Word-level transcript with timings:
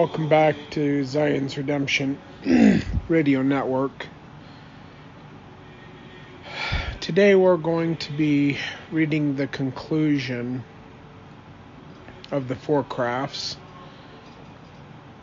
Welcome 0.00 0.30
back 0.30 0.56
to 0.70 1.04
Zion's 1.04 1.58
Redemption 1.58 2.18
Radio 3.10 3.42
Network. 3.42 4.06
Today 7.00 7.34
we're 7.34 7.58
going 7.58 7.98
to 7.98 8.12
be 8.12 8.56
reading 8.90 9.36
the 9.36 9.46
conclusion 9.46 10.64
of 12.30 12.48
the 12.48 12.56
four 12.56 12.82
crafts. 12.82 13.58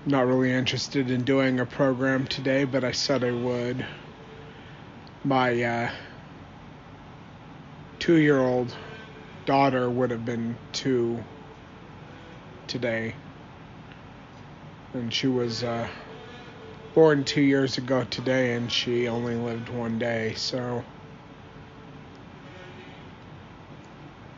Not 0.05 0.27
really 0.27 0.53
interested 0.53 1.09
in 1.09 1.23
doing 1.23 1.59
a 1.59 1.65
program 1.65 2.27
today, 2.27 2.63
but 2.63 2.83
I 2.83 2.91
said 2.91 3.23
I 3.23 3.31
would. 3.31 3.83
My 5.23 5.63
uh, 5.63 5.91
two 7.97 8.17
year 8.17 8.37
old 8.37 8.77
daughter 9.47 9.89
would 9.89 10.11
have 10.11 10.23
been 10.23 10.55
two 10.71 11.23
today 12.67 13.15
and 14.97 15.13
she 15.13 15.27
was 15.27 15.63
uh, 15.63 15.87
born 16.93 17.23
two 17.23 17.41
years 17.41 17.77
ago 17.77 18.03
today, 18.09 18.55
and 18.55 18.71
she 18.71 19.07
only 19.07 19.35
lived 19.35 19.69
one 19.69 19.99
day. 19.99 20.33
So 20.35 20.83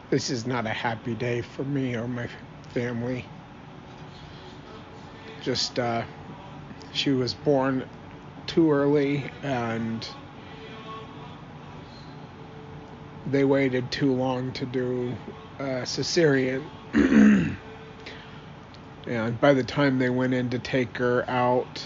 this 0.09 0.29
is 0.29 0.45
not 0.45 0.65
a 0.65 0.69
happy 0.69 1.15
day 1.15 1.41
for 1.41 1.63
me 1.63 1.95
or 1.95 2.07
my 2.07 2.27
family. 2.69 3.25
Just 5.41 5.79
uh, 5.79 6.03
she 6.91 7.11
was 7.11 7.33
born 7.33 7.85
too 8.45 8.71
early, 8.71 9.29
and 9.41 10.07
they 13.25 13.45
waited 13.45 13.89
too 13.91 14.13
long 14.13 14.51
to 14.53 14.65
do 14.65 15.15
uh, 15.59 15.83
cesarean. 15.85 16.65
And 19.09 19.41
by 19.41 19.55
the 19.55 19.63
time 19.63 19.97
they 19.97 20.11
went 20.11 20.35
in 20.35 20.51
to 20.51 20.59
take 20.59 20.99
her 20.99 21.27
out, 21.27 21.83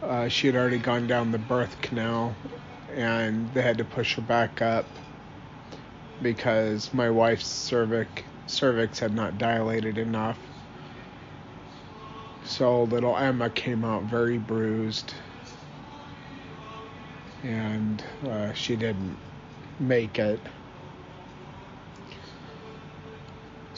uh, 0.00 0.28
she 0.28 0.46
had 0.46 0.54
already 0.54 0.78
gone 0.78 1.08
down 1.08 1.32
the 1.32 1.38
birth 1.38 1.80
canal, 1.80 2.36
and 2.94 3.48
they 3.48 3.62
had 3.62 3.78
to 3.78 3.84
push 3.84 4.14
her 4.14 4.22
back 4.22 4.62
up 4.62 4.86
because 6.22 6.94
my 6.94 7.10
wife's 7.10 7.48
cervix 7.48 8.22
cervix 8.46 9.00
had 9.00 9.14
not 9.14 9.36
dilated 9.36 9.98
enough. 9.98 10.38
So 12.44 12.84
little 12.84 13.16
Emma 13.16 13.50
came 13.50 13.84
out 13.84 14.04
very 14.04 14.38
bruised, 14.38 15.12
and 17.42 18.02
uh, 18.28 18.52
she 18.52 18.76
didn't 18.76 19.18
make 19.80 20.20
it. 20.20 20.40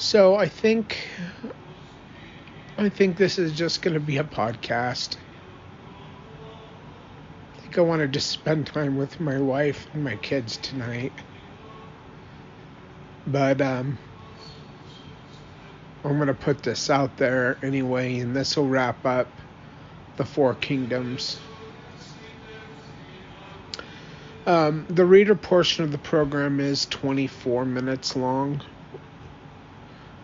So 0.00 0.34
I 0.34 0.48
think 0.48 0.96
I 2.78 2.88
think 2.88 3.18
this 3.18 3.38
is 3.38 3.52
just 3.52 3.82
going 3.82 3.92
to 3.92 4.00
be 4.00 4.16
a 4.16 4.24
podcast. 4.24 5.16
I 7.54 7.60
think 7.60 7.76
I 7.76 7.82
want 7.82 8.10
to 8.10 8.20
spend 8.20 8.66
time 8.66 8.96
with 8.96 9.20
my 9.20 9.38
wife 9.38 9.86
and 9.92 10.02
my 10.02 10.16
kids 10.16 10.56
tonight. 10.56 11.12
But 13.26 13.60
um 13.60 13.98
I'm 16.02 16.16
going 16.16 16.28
to 16.28 16.34
put 16.34 16.62
this 16.62 16.88
out 16.88 17.18
there 17.18 17.58
anyway 17.62 18.20
and 18.20 18.34
this 18.34 18.56
will 18.56 18.68
wrap 18.68 19.04
up 19.04 19.28
the 20.16 20.24
four 20.24 20.54
kingdoms. 20.54 21.38
Um, 24.46 24.86
the 24.88 25.04
reader 25.04 25.34
portion 25.34 25.84
of 25.84 25.92
the 25.92 25.98
program 25.98 26.58
is 26.58 26.86
24 26.86 27.66
minutes 27.66 28.16
long. 28.16 28.62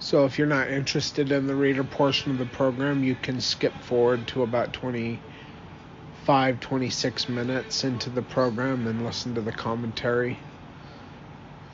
So 0.07 0.25
if 0.25 0.39
you're 0.39 0.47
not 0.47 0.71
interested 0.71 1.33
in 1.33 1.49
the 1.49 1.57
reader 1.57 1.83
portion 1.83 2.31
of 2.31 2.39
the 2.39 2.47
program, 2.47 3.03
you 3.03 3.17
can 3.17 3.41
skip 3.41 3.73
forward 3.83 4.25
to 4.29 4.45
about 4.45 4.73
25, 4.73 6.61
26 6.61 7.29
minutes 7.29 7.83
into 7.83 8.11
the 8.11 8.23
program 8.23 8.87
and 8.87 9.05
listen 9.05 9.35
to 9.35 9.41
the 9.41 9.51
commentary. 9.51 10.39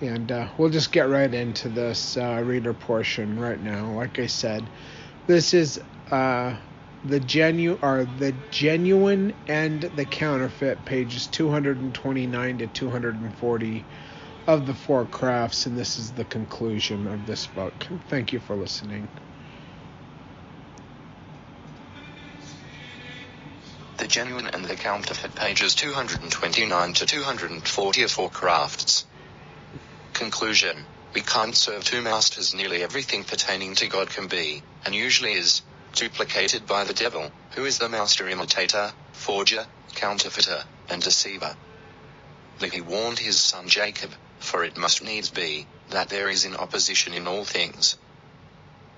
And 0.00 0.32
uh, 0.32 0.48
we'll 0.56 0.71
just 0.71 0.92
get 0.92 1.10
right 1.10 1.34
into 1.34 1.69
this 1.69 2.16
uh, 2.16 2.42
reader 2.42 2.72
portion 2.72 3.38
right 3.38 3.62
now. 3.62 3.92
Like 3.92 4.19
I 4.19 4.28
said, 4.28 4.65
this 5.26 5.53
is 5.53 5.78
uh, 6.10 6.56
the 7.04 7.21
genu 7.21 7.78
or 7.82 8.06
the 8.19 8.32
genuine 8.50 9.34
and 9.47 9.82
the 9.82 10.06
counterfeit, 10.06 10.87
pages 10.87 11.26
229 11.26 12.56
to 12.56 12.66
240 12.66 13.84
of 14.47 14.66
the 14.66 14.75
four 14.75 15.06
crafts, 15.06 15.66
and 15.66 15.76
this 15.76 15.98
is 15.98 16.12
the 16.12 16.25
conclusion 16.25 17.06
of 17.06 17.26
this 17.26 17.47
book. 17.47 17.86
Thank 18.08 18.32
you 18.32 18.41
for 18.41 18.56
listening. 18.56 19.08
The 23.98 24.08
genuine 24.08 24.48
and 24.48 24.64
the 24.64 24.75
counterfeit 24.75 25.34
pages 25.36 25.75
229 25.76 26.94
to 26.94 27.06
240 27.06 28.03
of 28.03 28.10
Four 28.10 28.30
Crafts. 28.30 29.04
Conclusion 30.12 30.88
We 31.14 31.20
can't 31.20 31.56
serve 31.56 31.84
two 31.84 32.03
masters. 32.03 32.53
Nearly 32.53 32.82
everything 32.82 33.22
pertaining 33.24 33.76
to 33.76 33.86
God 33.86 34.10
can 34.10 34.26
be, 34.26 34.64
and 34.84 34.94
usually 34.94 35.34
is, 35.34 35.62
duplicated 35.94 36.66
by 36.66 36.84
the 36.84 36.94
devil, 36.94 37.30
who 37.54 37.64
is 37.64 37.78
the 37.78 37.88
master 37.88 38.28
imitator, 38.28 38.92
forger, 39.12 39.69
counterfeiter, 39.94 40.64
and 40.88 41.00
deceiver. 41.00 41.56
He 42.72 42.80
warned 42.80 43.19
his 43.19 43.41
son 43.41 43.69
Jacob, 43.69 44.14
for 44.52 44.64
it 44.64 44.76
must 44.76 45.02
needs 45.02 45.30
be, 45.30 45.66
that 45.88 46.10
there 46.10 46.28
is 46.28 46.44
an 46.44 46.54
opposition 46.56 47.14
in 47.14 47.26
all 47.26 47.46
things. 47.46 47.96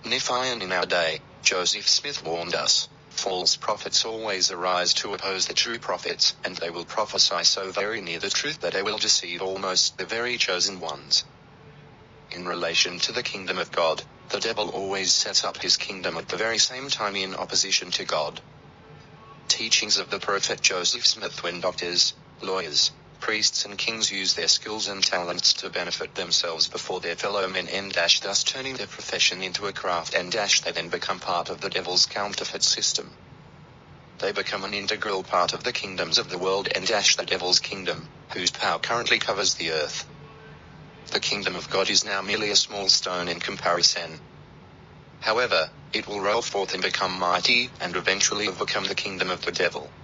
Nephi 0.04 0.34
and 0.34 0.65
in 0.65 0.72
our 0.72 0.84
day, 0.87 1.20
Joseph 1.44 1.88
Smith 1.88 2.25
warned 2.25 2.56
us, 2.56 2.88
false 3.09 3.56
prophets 3.56 4.04
always 4.04 4.50
arise 4.50 4.94
to 4.94 5.14
oppose 5.14 5.47
the 5.47 5.54
true 5.54 5.78
prophets, 5.78 6.34
and 6.44 6.56
they 6.56 6.70
will 6.70 6.84
prophesy 6.84 7.44
so 7.44 7.70
very 7.70 8.00
near 8.00 8.19
the 8.19 8.31
truth 8.31 8.62
that 8.62 8.72
they 8.72 8.82
will 8.82 8.98
deceive 8.98 9.43
almost 9.43 9.97
the 9.97 10.06
very 10.06 10.38
chosen 10.38 10.81
ones. 10.81 11.25
In 12.32 12.48
relation 12.48 12.98
to 13.00 13.12
the 13.12 13.22
kingdom 13.22 13.59
of 13.59 13.70
God, 13.70 14.03
the 14.31 14.41
devil 14.41 14.70
always 14.70 15.14
sets 15.14 15.44
up 15.44 15.62
his 15.62 15.76
kingdom 15.76 16.16
at 16.16 16.28
the 16.28 16.37
very 16.37 16.59
same 16.59 16.91
time 16.91 17.14
in 17.14 17.37
opposition 17.37 17.93
to 17.93 18.04
God. 18.04 18.43
Teachings 19.48 19.98
of 19.98 20.10
the 20.10 20.19
prophet 20.20 20.62
Joseph 20.62 21.06
Smith 21.06 21.44
when 21.44 21.60
doctors, 21.60 22.14
lawyers, 22.43 22.91
priests 23.25 23.65
and 23.65 23.79
kings 23.79 24.12
use 24.12 24.35
their 24.35 24.49
skills 24.49 24.87
and 24.87 25.03
talents 25.03 25.55
to 25.55 25.71
benefit 25.71 26.15
themselves 26.15 26.69
before 26.69 27.01
their 27.01 27.17
fellow 27.17 27.49
men 27.49 27.67
and 27.69 27.91
dash 27.91 28.21
thus 28.21 28.45
turning 28.45 28.75
their 28.77 28.87
profession 28.87 29.43
into 29.43 29.67
a 29.67 29.73
craft 29.73 30.12
and 30.12 30.31
dash 30.31 30.61
they 30.61 30.73
then 30.73 30.91
become 30.91 31.19
part 31.19 31.49
of 31.49 31.62
the 31.62 31.71
devil's 31.71 32.05
counterfeit 32.05 32.62
system. 32.62 33.17
They 34.19 34.33
become 34.33 34.62
an 34.62 34.75
integral 34.75 35.25
part 35.25 35.55
of 35.55 35.65
the 35.65 35.73
kingdoms 35.73 36.19
of 36.19 36.29
the 36.29 36.37
world 36.37 36.69
and 36.75 36.87
dash 36.87 37.17
the 37.17 37.25
devil's 37.25 37.61
kingdom, 37.61 38.11
whose 38.35 38.51
power 38.51 38.79
currently 38.79 39.19
covers 39.19 39.55
the 39.55 39.71
earth. 39.71 40.06
The 41.12 41.21
kingdom 41.21 41.56
of 41.56 41.71
God 41.71 41.89
is 41.89 42.05
now 42.05 42.21
merely 42.21 42.51
a 42.51 42.56
small 42.56 42.91
stone 42.91 43.29
in 43.29 43.41
comparison. 43.41 44.20
However, 45.20 45.70
it 45.94 46.06
will 46.06 46.20
roll 46.20 46.43
forth 46.43 46.75
and 46.75 46.82
become 46.82 47.19
mighty, 47.19 47.70
and 47.81 47.97
eventually 47.97 48.49
overcome 48.49 48.85
the 48.85 48.94
kingdom 48.94 49.31
of 49.31 49.41
the 49.47 49.53
devil. 49.53 49.94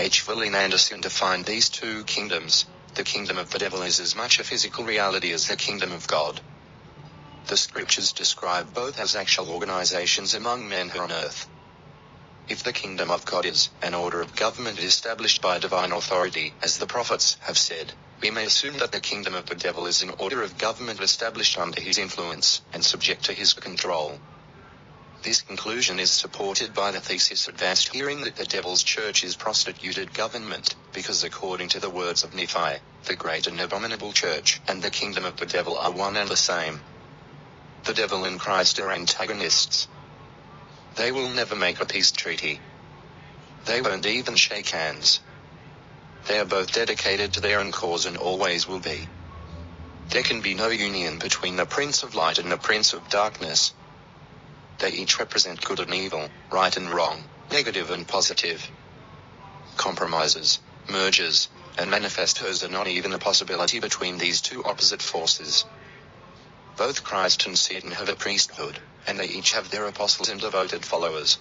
H. 0.00 0.26
William 0.26 0.54
Anderson 0.54 1.02
defined 1.02 1.44
these 1.44 1.68
two 1.68 2.04
kingdoms. 2.06 2.64
The 2.94 3.04
kingdom 3.04 3.36
of 3.36 3.50
the 3.50 3.58
devil 3.58 3.82
is 3.82 4.00
as 4.00 4.16
much 4.16 4.40
a 4.40 4.44
physical 4.44 4.82
reality 4.82 5.30
as 5.30 5.46
the 5.46 5.58
kingdom 5.58 5.92
of 5.92 6.06
God. 6.06 6.40
The 7.48 7.58
scriptures 7.58 8.14
describe 8.14 8.72
both 8.72 8.98
as 8.98 9.14
actual 9.14 9.50
organizations 9.50 10.32
among 10.32 10.66
men 10.66 10.88
here 10.88 11.02
on 11.02 11.12
earth. 11.12 11.50
If 12.48 12.62
the 12.62 12.72
kingdom 12.72 13.10
of 13.10 13.26
God 13.26 13.44
is 13.44 13.68
an 13.82 13.92
order 13.92 14.22
of 14.22 14.34
government 14.34 14.78
established 14.78 15.42
by 15.42 15.58
divine 15.58 15.92
authority, 15.92 16.56
as 16.62 16.78
the 16.78 16.86
prophets 16.86 17.36
have 17.42 17.58
said, 17.58 17.94
we 18.22 18.30
may 18.30 18.46
assume 18.46 18.78
that 18.78 18.92
the 18.92 19.02
kingdom 19.02 19.34
of 19.34 19.46
the 19.46 19.54
devil 19.54 19.86
is 19.86 20.00
an 20.00 20.14
order 20.18 20.42
of 20.42 20.56
government 20.56 21.00
established 21.02 21.58
under 21.58 21.82
his 21.82 21.98
influence 21.98 22.62
and 22.72 22.82
subject 22.82 23.26
to 23.26 23.34
his 23.34 23.52
control. 23.52 24.18
This 25.22 25.42
conclusion 25.42 26.00
is 26.00 26.10
supported 26.10 26.72
by 26.72 26.92
the 26.92 27.00
thesis 27.00 27.46
advanced 27.46 27.90
hearing 27.90 28.22
that 28.22 28.36
the 28.36 28.46
devil's 28.46 28.82
church 28.82 29.22
is 29.22 29.36
prostituted 29.36 30.14
government, 30.14 30.74
because 30.94 31.22
according 31.22 31.68
to 31.70 31.80
the 31.80 31.90
words 31.90 32.24
of 32.24 32.32
Nephi, 32.32 32.80
the 33.04 33.16
great 33.16 33.46
and 33.46 33.60
abominable 33.60 34.14
church 34.14 34.62
and 34.66 34.80
the 34.82 34.90
kingdom 34.90 35.26
of 35.26 35.36
the 35.36 35.44
devil 35.44 35.76
are 35.76 35.90
one 35.90 36.16
and 36.16 36.30
the 36.30 36.38
same. 36.38 36.80
The 37.84 37.92
devil 37.92 38.24
and 38.24 38.40
Christ 38.40 38.78
are 38.80 38.90
antagonists. 38.90 39.88
They 40.96 41.12
will 41.12 41.28
never 41.28 41.54
make 41.54 41.80
a 41.82 41.86
peace 41.86 42.10
treaty. 42.10 42.58
They 43.66 43.82
won't 43.82 44.06
even 44.06 44.36
shake 44.36 44.70
hands. 44.70 45.20
They 46.28 46.38
are 46.38 46.46
both 46.46 46.72
dedicated 46.72 47.34
to 47.34 47.40
their 47.40 47.60
own 47.60 47.72
cause 47.72 48.06
and 48.06 48.16
always 48.16 48.66
will 48.66 48.80
be. 48.80 49.06
There 50.12 50.22
can 50.22 50.40
be 50.40 50.54
no 50.54 50.68
union 50.68 51.18
between 51.18 51.56
the 51.56 51.66
Prince 51.66 52.02
of 52.02 52.14
Light 52.14 52.38
and 52.38 52.50
the 52.50 52.56
Prince 52.56 52.94
of 52.94 53.08
Darkness. 53.10 53.72
They 54.80 54.92
each 54.92 55.18
represent 55.18 55.60
good 55.62 55.78
and 55.78 55.92
evil, 55.92 56.30
right 56.50 56.74
and 56.74 56.88
wrong, 56.88 57.26
negative 57.50 57.90
and 57.90 58.08
positive. 58.08 58.66
Compromises, 59.76 60.58
mergers, 60.88 61.48
and 61.76 61.90
manifestos 61.90 62.62
are 62.64 62.68
not 62.68 62.86
even 62.86 63.12
a 63.12 63.18
possibility 63.18 63.78
between 63.78 64.16
these 64.16 64.40
two 64.40 64.64
opposite 64.64 65.02
forces. 65.02 65.66
Both 66.78 67.04
Christ 67.04 67.44
and 67.44 67.58
Satan 67.58 67.90
have 67.90 68.08
a 68.08 68.16
priesthood, 68.16 68.80
and 69.06 69.20
they 69.20 69.26
each 69.26 69.52
have 69.52 69.70
their 69.70 69.86
apostles 69.86 70.30
and 70.30 70.40
devoted 70.40 70.86
followers. 70.86 71.36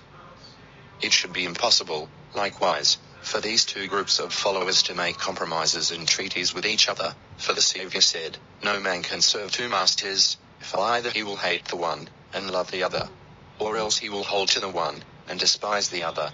It 1.00 1.14
should 1.14 1.32
be 1.32 1.46
impossible, 1.46 2.12
likewise, 2.34 2.98
for 3.22 3.40
these 3.40 3.64
two 3.64 3.88
groups 3.88 4.20
of 4.20 4.34
followers 4.34 4.84
to 4.84 4.96
make 4.96 5.18
compromises 5.18 5.92
and 5.92 6.06
treaties 6.06 6.54
with 6.54 6.66
each 6.66 6.90
other, 6.90 7.16
for 7.38 7.54
the 7.54 7.62
Savior 7.62 8.02
said, 8.02 8.38
No 8.64 8.82
man 8.82 9.02
can 9.02 9.22
serve 9.22 9.54
two 9.54 9.70
masters, 9.70 10.36
for 10.60 10.82
either 10.82 11.10
he 11.10 11.24
will 11.24 11.38
hate 11.38 11.70
the 11.70 11.78
one, 11.78 12.10
and 12.34 12.52
love 12.52 12.70
the 12.72 12.84
other, 12.84 13.10
or 13.60 13.78
else 13.78 13.98
he 14.00 14.10
will 14.10 14.24
hold 14.26 14.50
to 14.50 14.62
the 14.62 14.70
one, 14.70 15.04
and 15.28 15.40
despise 15.40 15.90
the 15.90 16.04
other. 16.04 16.34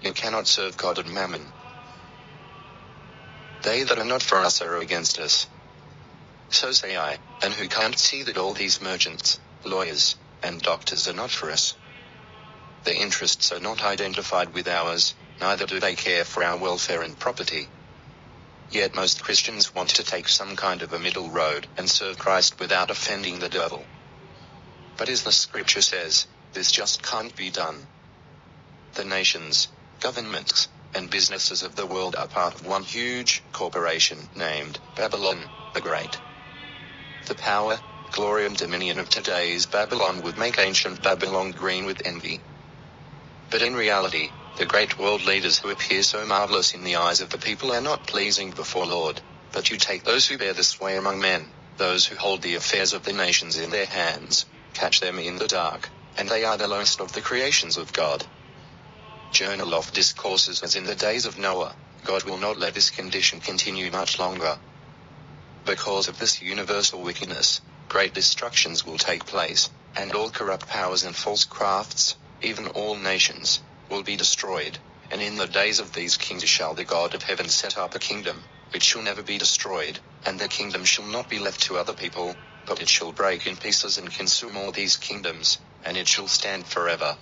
You 0.00 0.14
cannot 0.14 0.48
serve 0.48 0.76
God 0.76 0.98
and 0.98 1.12
mammon. 1.14 1.54
They 3.62 3.84
that 3.84 3.98
are 3.98 4.04
not 4.04 4.22
for 4.22 4.38
us 4.38 4.62
are 4.62 4.78
against 4.78 5.18
us. 5.18 5.48
So 6.50 6.72
say 6.72 6.96
I, 6.96 7.20
and 7.42 7.54
who 7.54 7.68
can't 7.68 7.98
see 7.98 8.22
that 8.24 8.38
all 8.38 8.54
these 8.54 8.80
merchants, 8.82 9.40
lawyers, 9.64 10.16
and 10.42 10.62
doctors 10.62 11.08
are 11.08 11.14
not 11.14 11.30
for 11.32 11.50
us? 11.50 11.76
Their 12.84 12.94
interests 12.96 13.52
are 13.52 13.60
not 13.60 13.82
identified 13.84 14.54
with 14.54 14.68
ours, 14.68 15.16
neither 15.40 15.66
do 15.66 15.80
they 15.80 15.96
care 15.96 16.24
for 16.24 16.44
our 16.44 16.58
welfare 16.58 17.02
and 17.02 17.18
property. 17.18 17.72
Yet 18.70 18.94
most 18.96 19.22
Christians 19.22 19.74
want 19.74 19.90
to 19.90 20.04
take 20.04 20.28
some 20.28 20.56
kind 20.56 20.82
of 20.82 20.92
a 20.92 20.98
middle 21.00 21.30
road 21.30 21.68
and 21.78 21.90
serve 21.90 22.18
Christ 22.18 22.60
without 22.60 22.90
offending 22.90 23.38
the 23.40 23.50
devil. 23.50 23.90
But 24.96 25.10
as 25.10 25.24
the 25.24 25.32
scripture 25.32 25.82
says, 25.82 26.26
this 26.54 26.70
just 26.72 27.02
can't 27.02 27.36
be 27.36 27.50
done. 27.50 27.88
The 28.94 29.04
nations, 29.04 29.68
governments, 30.00 30.68
and 30.94 31.10
businesses 31.10 31.62
of 31.62 31.76
the 31.76 31.84
world 31.86 32.16
are 32.16 32.26
part 32.28 32.54
of 32.54 32.64
one 32.64 32.82
huge 32.82 33.44
corporation 33.52 34.30
named 34.34 34.80
Babylon 34.94 35.50
the 35.74 35.82
Great. 35.82 36.18
The 37.26 37.34
power, 37.34 37.82
glory 38.10 38.46
and 38.46 38.56
dominion 38.56 38.98
of 38.98 39.10
today's 39.10 39.66
Babylon 39.66 40.22
would 40.22 40.38
make 40.38 40.58
ancient 40.58 41.02
Babylon 41.02 41.50
green 41.52 41.84
with 41.84 42.00
envy. 42.06 42.40
But 43.50 43.60
in 43.60 43.76
reality, 43.76 44.32
the 44.56 44.64
great 44.64 44.98
world 44.98 45.22
leaders 45.24 45.58
who 45.58 45.68
appear 45.68 46.02
so 46.04 46.24
marvelous 46.24 46.72
in 46.72 46.84
the 46.84 46.96
eyes 46.96 47.20
of 47.20 47.28
the 47.28 47.38
people 47.38 47.70
are 47.72 47.82
not 47.82 48.06
pleasing 48.06 48.52
before 48.52 48.86
Lord, 48.86 49.20
but 49.52 49.70
you 49.70 49.76
take 49.76 50.04
those 50.04 50.26
who 50.26 50.38
bear 50.38 50.54
the 50.54 50.64
sway 50.64 50.96
among 50.96 51.20
men, 51.20 51.52
those 51.76 52.06
who 52.06 52.16
hold 52.16 52.40
the 52.40 52.54
affairs 52.54 52.94
of 52.94 53.02
the 53.02 53.12
nations 53.12 53.58
in 53.58 53.68
their 53.70 53.84
hands, 53.86 54.46
catch 54.76 55.00
them 55.00 55.18
in 55.18 55.38
the 55.38 55.48
dark, 55.48 55.90
and 56.18 56.28
they 56.28 56.44
are 56.44 56.58
the 56.58 56.68
lowest 56.68 57.00
of 57.00 57.12
the 57.12 57.22
creations 57.22 57.78
of 57.78 57.92
God. 57.94 58.26
Journal 59.32 59.74
of 59.74 59.92
Discourses 59.92 60.62
as 60.62 60.76
in 60.76 60.84
the 60.84 60.96
days 60.96 61.26
of 61.26 61.38
Noah, 61.38 61.76
God 62.04 62.24
will 62.24 62.38
not 62.38 62.58
let 62.58 62.74
this 62.74 62.90
condition 62.90 63.40
continue 63.40 63.90
much 63.90 64.18
longer. 64.18 64.58
Because 65.66 66.08
of 66.08 66.18
this 66.18 66.42
universal 66.42 67.02
wickedness, 67.02 67.62
great 67.88 68.14
destructions 68.14 68.84
will 68.84 68.98
take 68.98 69.26
place, 69.26 69.70
and 69.96 70.12
all 70.14 70.30
corrupt 70.30 70.68
powers 70.68 71.04
and 71.04 71.16
false 71.16 71.44
crafts, 71.44 72.16
even 72.42 72.68
all 72.68 72.96
nations, 72.96 73.60
will 73.90 74.02
be 74.02 74.16
destroyed. 74.16 74.80
And 75.10 75.22
in 75.22 75.36
the 75.36 75.46
days 75.48 75.80
of 75.80 75.92
these 75.92 76.16
kings 76.18 76.44
shall 76.48 76.74
the 76.74 76.84
God 76.84 77.14
of 77.14 77.22
heaven 77.24 77.48
set 77.48 77.78
up 77.78 77.94
a 77.94 78.00
kingdom, 78.00 78.46
which 78.72 78.84
shall 78.84 79.02
never 79.02 79.22
be 79.22 79.38
destroyed, 79.38 80.00
and 80.26 80.40
the 80.40 80.48
kingdom 80.48 80.84
shall 80.84 81.06
not 81.06 81.28
be 81.30 81.38
left 81.38 81.62
to 81.64 81.78
other 81.78 81.94
people, 81.94 82.40
but 82.66 82.82
it 82.82 82.88
shall 82.88 83.12
break 83.12 83.46
in 83.46 83.56
pieces 83.56 83.98
and 83.98 84.12
consume 84.12 84.56
all 84.56 84.72
these 84.72 84.96
kingdoms, 84.96 85.58
and 85.84 85.96
it 85.96 86.08
shall 86.08 86.28
stand 86.28 86.66
forever. 86.66 87.16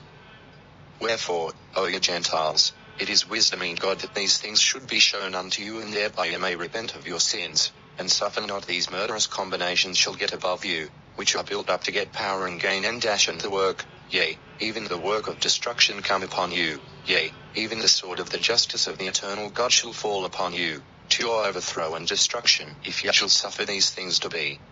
Wherefore, 1.00 1.52
O 1.76 1.86
ye 1.86 2.00
Gentiles, 2.00 2.72
it 2.98 3.10
is 3.10 3.26
wisdom 3.26 3.62
in 3.62 3.74
God 3.74 4.00
that 4.00 4.14
these 4.14 4.38
things 4.38 4.60
should 4.60 4.86
be 4.86 5.00
shown 5.00 5.34
unto 5.34 5.62
you, 5.62 5.80
and 5.80 5.92
thereby 5.92 6.26
ye 6.26 6.36
may 6.38 6.56
repent 6.56 6.94
of 6.94 7.06
your 7.06 7.20
sins, 7.20 7.72
and 7.98 8.10
suffer 8.10 8.40
not 8.40 8.66
these 8.66 8.90
murderous 8.90 9.26
combinations 9.26 9.98
shall 9.98 10.14
get 10.14 10.32
above 10.32 10.64
you, 10.64 10.90
which 11.16 11.36
are 11.36 11.44
built 11.44 11.68
up 11.68 11.84
to 11.84 11.92
get 11.92 12.12
power 12.12 12.46
and 12.46 12.60
gain 12.60 12.84
and 12.84 13.02
dash 13.02 13.28
into 13.28 13.50
work, 13.50 13.86
yea, 14.08 14.40
even 14.60 14.84
the 14.84 14.98
work 14.98 15.28
of 15.28 15.40
destruction 15.40 16.02
come 16.02 16.22
upon 16.22 16.52
you, 16.52 16.80
yea, 17.04 17.34
even 17.54 17.80
the 17.80 17.88
sword 17.88 18.20
of 18.20 18.30
the 18.30 18.38
justice 18.38 18.86
of 18.86 18.98
the 18.98 19.08
eternal 19.08 19.50
God 19.50 19.72
shall 19.72 19.92
fall 19.92 20.24
upon 20.24 20.54
you, 20.54 20.82
to 21.10 21.24
your 21.24 21.46
overthrow 21.46 21.94
and 21.96 22.06
destruction, 22.08 22.76
if 22.84 23.04
ye 23.04 23.12
shall 23.12 23.28
suffer 23.28 23.64
these 23.66 23.90
things 23.90 24.20
to 24.20 24.30
be. 24.30 24.62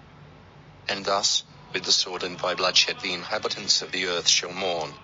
And 0.88 1.06
thus, 1.06 1.44
with 1.72 1.84
the 1.84 1.92
sword 1.92 2.22
and 2.22 2.36
by 2.36 2.54
bloodshed 2.54 3.00
the 3.00 3.14
inhabitants 3.14 3.82
of 3.82 3.92
the 3.92 4.06
earth 4.06 4.28
shall 4.28 4.52
mourn, 4.52 4.98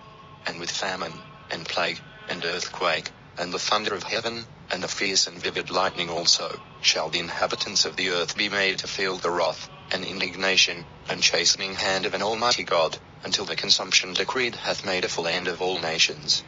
and 0.45 0.59
with 0.59 0.69
famine, 0.69 1.25
and 1.49 1.67
plague, 1.67 2.03
and 2.27 2.45
earthquake, 2.45 3.11
and 3.37 3.51
the 3.53 3.59
thunder 3.59 3.95
of 3.95 4.03
heaven, 4.03 4.47
and 4.69 4.83
the 4.83 4.87
fierce 4.87 5.25
and 5.25 5.41
vivid 5.41 5.71
lightning 5.71 6.09
also, 6.09 6.61
shall 6.79 7.09
the 7.09 7.19
inhabitants 7.19 7.85
of 7.85 7.95
the 7.95 8.09
earth 8.09 8.37
be 8.37 8.49
made 8.49 8.79
to 8.79 8.87
feel 8.87 9.17
the 9.17 9.31
wrath, 9.31 9.69
and 9.89 10.05
indignation, 10.05 10.87
and 11.07 11.23
chastening 11.23 11.73
hand 11.75 12.05
of 12.05 12.13
an 12.13 12.21
almighty 12.21 12.63
God, 12.63 12.99
until 13.23 13.45
the 13.45 13.55
consumption 13.55 14.13
decreed 14.13 14.55
hath 14.55 14.85
made 14.85 15.03
a 15.05 15.09
full 15.09 15.27
end 15.27 15.47
of 15.47 15.61
all 15.61 15.79
nations. 15.79 16.43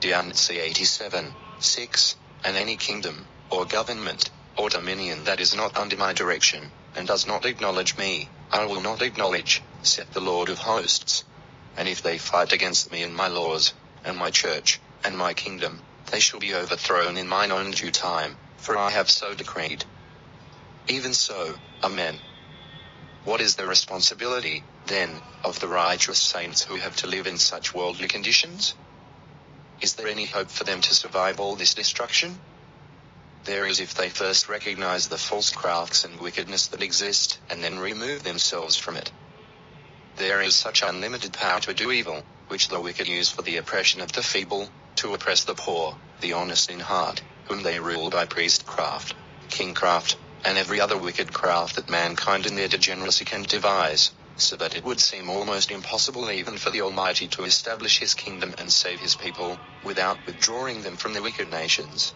D.C. 0.00 0.58
87, 0.58 1.36
6, 1.58 2.16
and 2.44 2.56
any 2.56 2.76
kingdom, 2.76 3.28
or 3.50 3.64
government, 3.64 4.30
or 4.56 4.68
dominion 4.68 5.24
that 5.24 5.40
is 5.40 5.54
not 5.54 5.76
under 5.76 5.96
my 5.96 6.12
direction, 6.12 6.72
and 6.94 7.06
does 7.06 7.26
not 7.26 7.44
acknowledge 7.46 7.96
me, 7.96 8.32
I 8.50 8.64
will 8.64 8.80
not 8.80 9.02
acknowledge, 9.02 9.62
saith 9.82 10.12
the 10.12 10.20
Lord 10.20 10.48
of 10.48 10.58
hosts. 10.58 11.24
And 11.76 11.88
if 11.88 12.02
they 12.02 12.18
fight 12.18 12.52
against 12.52 12.90
me 12.90 13.02
and 13.02 13.14
my 13.14 13.28
laws, 13.28 13.72
and 14.04 14.16
my 14.16 14.30
church, 14.30 14.80
and 15.04 15.16
my 15.18 15.34
kingdom, 15.34 15.82
they 16.10 16.20
shall 16.20 16.40
be 16.40 16.54
overthrown 16.54 17.16
in 17.16 17.28
mine 17.28 17.52
own 17.52 17.72
due 17.72 17.90
time, 17.90 18.36
for 18.56 18.76
I 18.78 18.90
have 18.90 19.10
so 19.10 19.34
decreed. 19.34 19.84
Even 20.88 21.12
so, 21.12 21.58
Amen. 21.82 22.18
What 23.24 23.40
is 23.42 23.56
the 23.56 23.66
responsibility, 23.66 24.64
then, 24.86 25.20
of 25.44 25.60
the 25.60 25.68
righteous 25.68 26.18
saints 26.18 26.62
who 26.62 26.76
have 26.76 26.96
to 26.96 27.06
live 27.06 27.26
in 27.26 27.36
such 27.36 27.74
worldly 27.74 28.08
conditions? 28.08 28.74
Is 29.82 29.94
there 29.94 30.08
any 30.08 30.24
hope 30.24 30.50
for 30.50 30.64
them 30.64 30.80
to 30.80 30.94
survive 30.94 31.38
all 31.38 31.54
this 31.54 31.74
destruction? 31.74 32.40
There 33.48 33.64
is 33.64 33.80
if 33.80 33.94
they 33.94 34.10
first 34.10 34.50
recognize 34.50 35.08
the 35.08 35.16
false 35.16 35.48
crafts 35.48 36.04
and 36.04 36.20
wickedness 36.20 36.66
that 36.66 36.82
exist, 36.82 37.38
and 37.48 37.64
then 37.64 37.78
remove 37.78 38.22
themselves 38.22 38.76
from 38.76 38.94
it. 38.94 39.10
There 40.16 40.42
is 40.42 40.54
such 40.54 40.82
unlimited 40.82 41.32
power 41.32 41.58
to 41.60 41.72
do 41.72 41.90
evil, 41.90 42.26
which 42.48 42.68
the 42.68 42.78
wicked 42.78 43.08
use 43.08 43.30
for 43.30 43.40
the 43.40 43.56
oppression 43.56 44.02
of 44.02 44.12
the 44.12 44.22
feeble, 44.22 44.70
to 44.96 45.14
oppress 45.14 45.44
the 45.44 45.54
poor, 45.54 45.98
the 46.20 46.34
honest 46.34 46.68
in 46.68 46.80
heart, 46.80 47.22
whom 47.44 47.62
they 47.62 47.80
rule 47.80 48.10
by 48.10 48.26
priestcraft, 48.26 49.14
kingcraft, 49.48 50.16
and 50.44 50.58
every 50.58 50.78
other 50.78 50.98
wicked 50.98 51.32
craft 51.32 51.76
that 51.76 51.88
mankind 51.88 52.44
in 52.44 52.54
their 52.54 52.68
degeneracy 52.68 53.24
can 53.24 53.44
devise, 53.44 54.10
so 54.36 54.56
that 54.56 54.76
it 54.76 54.84
would 54.84 55.00
seem 55.00 55.30
almost 55.30 55.70
impossible 55.70 56.30
even 56.30 56.58
for 56.58 56.68
the 56.68 56.82
Almighty 56.82 57.28
to 57.28 57.44
establish 57.44 57.98
his 57.98 58.12
kingdom 58.12 58.54
and 58.58 58.70
save 58.70 59.00
his 59.00 59.16
people, 59.16 59.58
without 59.82 60.26
withdrawing 60.26 60.82
them 60.82 60.98
from 60.98 61.14
the 61.14 61.22
wicked 61.22 61.48
nations. 61.50 62.12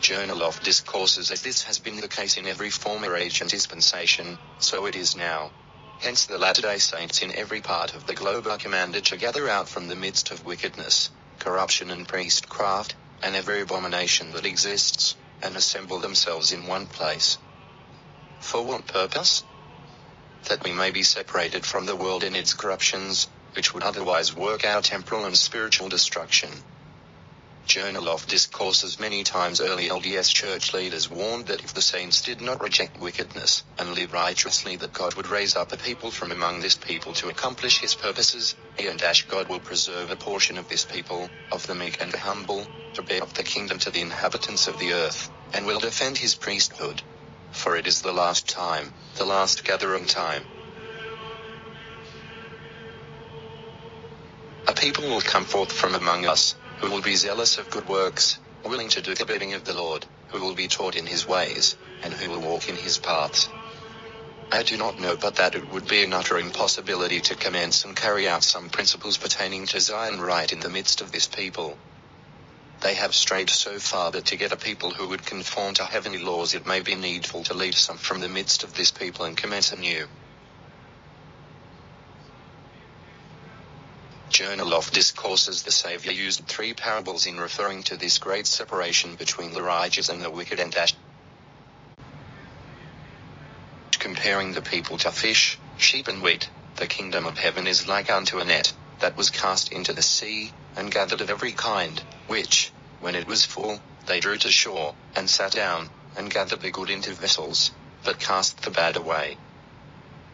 Journal 0.00 0.42
of 0.42 0.58
Discourses 0.60 1.30
as 1.30 1.42
this 1.42 1.62
has 1.64 1.78
been 1.78 2.00
the 2.00 2.08
case 2.08 2.38
in 2.38 2.46
every 2.46 2.70
former 2.70 3.14
age 3.16 3.42
and 3.42 3.50
dispensation, 3.50 4.38
so 4.58 4.86
it 4.86 4.96
is 4.96 5.14
now. 5.14 5.52
Hence 6.00 6.24
the 6.24 6.38
Latter-day 6.38 6.78
Saints 6.78 7.20
in 7.20 7.34
every 7.34 7.60
part 7.60 7.94
of 7.94 8.06
the 8.06 8.14
globe 8.14 8.46
are 8.46 8.56
commanded 8.56 9.04
to 9.06 9.18
gather 9.18 9.48
out 9.48 9.68
from 9.68 9.88
the 9.88 9.96
midst 9.96 10.30
of 10.30 10.44
wickedness, 10.44 11.10
corruption 11.38 11.90
and 11.90 12.08
priestcraft, 12.08 12.94
and 13.22 13.36
every 13.36 13.60
abomination 13.60 14.32
that 14.32 14.46
exists, 14.46 15.16
and 15.42 15.54
assemble 15.56 15.98
themselves 15.98 16.52
in 16.52 16.66
one 16.66 16.86
place. 16.86 17.38
For 18.40 18.64
what 18.64 18.86
purpose? 18.86 19.44
That 20.48 20.64
we 20.64 20.72
may 20.72 20.90
be 20.90 21.02
separated 21.02 21.66
from 21.66 21.84
the 21.84 21.96
world 21.96 22.24
and 22.24 22.34
its 22.34 22.54
corruptions, 22.54 23.28
which 23.54 23.74
would 23.74 23.82
otherwise 23.82 24.34
work 24.34 24.64
our 24.64 24.80
temporal 24.80 25.26
and 25.26 25.36
spiritual 25.36 25.90
destruction. 25.90 26.64
Journal 27.66 28.08
of 28.10 28.26
Discourses 28.26 29.00
many 29.00 29.24
times 29.24 29.60
early 29.60 29.88
LDS 29.88 30.34
church 30.34 30.74
leaders 30.74 31.08
warned 31.10 31.46
that 31.48 31.64
if 31.64 31.72
the 31.74 31.82
saints 31.82 32.22
did 32.22 32.40
not 32.42 32.60
reject 32.60 32.98
wickedness 32.98 33.64
and 33.78 33.94
live 33.94 34.12
righteously 34.12 34.76
that 34.76 34.92
God 34.92 35.14
would 35.14 35.28
raise 35.28 35.56
up 35.56 35.72
a 35.72 35.78
people 35.78 36.10
from 36.10 36.32
among 36.32 36.60
this 36.60 36.76
people 36.76 37.14
to 37.14 37.28
accomplish 37.30 37.80
his 37.80 37.94
purposes, 37.94 38.56
he 38.74 38.88
and 38.88 39.02
Ash 39.02 39.26
God 39.28 39.48
will 39.48 39.60
preserve 39.60 40.10
a 40.10 40.16
portion 40.16 40.58
of 40.58 40.68
this 40.68 40.84
people, 40.84 41.32
of 41.52 41.66
the 41.68 41.76
meek 41.76 42.02
and 42.02 42.12
the 42.12 42.18
humble, 42.18 42.68
to 42.94 43.02
bear 43.02 43.22
up 43.22 43.34
the 43.34 43.44
kingdom 43.44 43.78
to 43.80 43.90
the 43.90 44.02
inhabitants 44.02 44.68
of 44.68 44.78
the 44.78 44.92
earth, 44.92 45.30
and 45.54 45.66
will 45.66 45.80
defend 45.80 46.18
his 46.18 46.34
priesthood. 46.36 47.04
For 47.52 47.76
it 47.76 47.86
is 47.86 48.02
the 48.02 48.12
last 48.12 48.48
time, 48.48 48.94
the 49.18 49.26
last 49.26 49.64
gathering 49.64 50.06
time. 50.06 50.50
A 54.68 54.74
people 54.74 55.08
will 55.08 55.22
come 55.22 55.44
forth 55.46 55.72
from 55.72 55.94
among 55.94 56.26
us, 56.26 56.54
who 56.80 56.90
will 56.90 57.02
be 57.02 57.14
zealous 57.16 57.58
of 57.58 57.70
good 57.70 57.88
works, 57.88 58.38
willing 58.64 58.88
to 58.88 59.02
do 59.02 59.14
the 59.14 59.26
bidding 59.26 59.52
of 59.54 59.64
the 59.64 59.74
Lord, 59.74 60.06
who 60.30 60.40
will 60.40 60.54
be 60.54 60.68
taught 60.68 60.96
in 60.96 61.06
his 61.06 61.26
ways, 61.26 61.76
and 62.02 62.12
who 62.14 62.30
will 62.30 62.40
walk 62.40 62.68
in 62.68 62.76
his 62.76 62.98
paths. 62.98 63.48
I 64.52 64.62
do 64.62 64.76
not 64.76 64.98
know 64.98 65.16
but 65.16 65.36
that 65.36 65.54
it 65.54 65.70
would 65.72 65.86
be 65.86 66.02
an 66.02 66.12
utter 66.12 66.38
impossibility 66.38 67.20
to 67.20 67.36
commence 67.36 67.84
and 67.84 67.94
carry 67.94 68.28
out 68.28 68.42
some 68.42 68.68
principles 68.68 69.16
pertaining 69.16 69.66
to 69.68 69.80
Zion 69.80 70.20
right 70.20 70.50
in 70.50 70.60
the 70.60 70.70
midst 70.70 71.00
of 71.00 71.12
this 71.12 71.26
people. 71.26 71.78
They 72.80 72.94
have 72.94 73.14
strayed 73.14 73.50
so 73.50 73.78
far 73.78 74.10
that 74.12 74.26
to 74.26 74.36
get 74.36 74.52
a 74.52 74.56
people 74.56 74.90
who 74.90 75.08
would 75.08 75.24
conform 75.26 75.74
to 75.74 75.84
heavenly 75.84 76.18
laws 76.18 76.54
it 76.54 76.66
may 76.66 76.80
be 76.80 76.94
needful 76.94 77.44
to 77.44 77.54
leave 77.54 77.76
some 77.76 77.98
from 77.98 78.20
the 78.20 78.28
midst 78.28 78.64
of 78.64 78.74
this 78.74 78.90
people 78.90 79.26
and 79.26 79.36
commence 79.36 79.70
anew. 79.72 80.08
Journal 84.30 84.74
of 84.74 84.90
Discourses. 84.92 85.64
The 85.64 85.72
Savior 85.72 86.12
used 86.12 86.46
three 86.46 86.72
parables 86.72 87.26
in 87.26 87.38
referring 87.38 87.82
to 87.84 87.96
this 87.96 88.18
great 88.18 88.46
separation 88.46 89.16
between 89.16 89.52
the 89.52 89.62
righteous 89.62 90.08
and 90.08 90.22
the 90.22 90.30
wicked 90.30 90.60
and 90.60 90.72
dash 90.72 90.94
comparing 93.98 94.52
the 94.52 94.62
people 94.62 94.98
to 94.98 95.10
fish, 95.10 95.58
sheep 95.76 96.08
and 96.08 96.22
wheat, 96.22 96.50
the 96.76 96.86
kingdom 96.86 97.26
of 97.26 97.38
heaven 97.38 97.66
is 97.66 97.88
like 97.88 98.10
unto 98.10 98.38
a 98.38 98.44
net, 98.44 98.72
that 99.00 99.16
was 99.16 99.30
cast 99.30 99.72
into 99.72 99.92
the 99.92 100.02
sea, 100.02 100.52
and 100.76 100.92
gathered 100.92 101.20
of 101.20 101.28
every 101.30 101.52
kind, 101.52 102.02
which, 102.26 102.72
when 103.00 103.14
it 103.14 103.26
was 103.26 103.44
full, 103.44 103.80
they 104.06 104.20
drew 104.20 104.38
to 104.38 104.50
shore, 104.50 104.94
and 105.16 105.28
sat 105.28 105.52
down, 105.52 105.90
and 106.16 106.32
gathered 106.32 106.60
the 106.60 106.70
good 106.70 106.88
into 106.88 107.12
vessels, 107.14 107.72
but 108.04 108.18
cast 108.20 108.62
the 108.62 108.70
bad 108.70 108.96
away. 108.96 109.36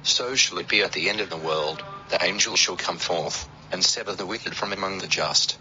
So 0.03 0.37
shall 0.37 0.59
it 0.59 0.69
be 0.69 0.83
at 0.83 0.93
the 0.93 1.09
end 1.09 1.21
of 1.21 1.31
the 1.31 1.37
world, 1.37 1.83
the 2.11 2.23
angel 2.25 2.57
shall 2.57 2.76
come 2.76 2.99
forth, 2.99 3.49
and 3.73 3.85
sever 3.85 4.15
the 4.15 4.27
wicked 4.27 4.57
from 4.57 4.73
among 4.73 4.99
the 4.99 5.09
just. 5.09 5.59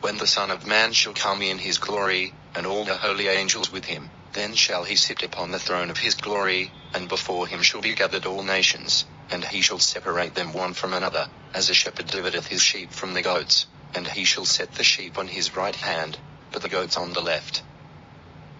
When 0.00 0.18
the 0.18 0.28
Son 0.28 0.52
of 0.52 0.66
Man 0.66 0.92
shall 0.92 1.14
come 1.14 1.42
in 1.42 1.58
his 1.58 1.78
glory, 1.78 2.36
and 2.54 2.66
all 2.66 2.84
the 2.84 2.98
holy 2.98 3.28
angels 3.28 3.72
with 3.72 3.86
him, 3.86 4.12
then 4.34 4.54
shall 4.54 4.84
he 4.84 4.96
sit 4.96 5.24
upon 5.24 5.50
the 5.50 5.60
throne 5.60 5.90
of 5.90 5.98
his 5.98 6.14
glory, 6.14 6.76
and 6.94 7.08
before 7.08 7.48
him 7.48 7.62
shall 7.62 7.82
be 7.82 7.96
gathered 7.96 8.26
all 8.26 8.44
nations, 8.44 9.06
and 9.30 9.44
he 9.46 9.62
shall 9.62 9.80
separate 9.80 10.36
them 10.36 10.52
one 10.52 10.74
from 10.74 10.94
another, 10.94 11.30
as 11.54 11.70
a 11.70 11.74
shepherd 11.74 12.06
divideth 12.08 12.48
his 12.48 12.62
sheep 12.62 12.92
from 12.92 13.14
the 13.14 13.22
goats, 13.22 13.66
and 13.94 14.06
he 14.08 14.24
shall 14.24 14.46
set 14.46 14.74
the 14.74 14.84
sheep 14.84 15.18
on 15.18 15.28
his 15.28 15.56
right 15.56 15.76
hand, 15.76 16.20
but 16.52 16.62
the 16.62 16.70
goats 16.70 16.96
on 16.96 17.12
the 17.14 17.22
left. 17.22 17.64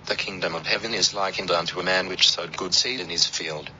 The 0.07 0.17
kingdom 0.17 0.55
of 0.57 0.67
heaven 0.67 0.95
is 0.95 1.15
likened 1.15 1.53
unto 1.53 1.81
a 1.81 1.85
man 1.85 2.09
which 2.09 2.31
sowed 2.31 2.57
good 2.57 2.75
seed 2.75 3.01
in 3.01 3.11
his 3.11 3.27
field. 3.27 3.71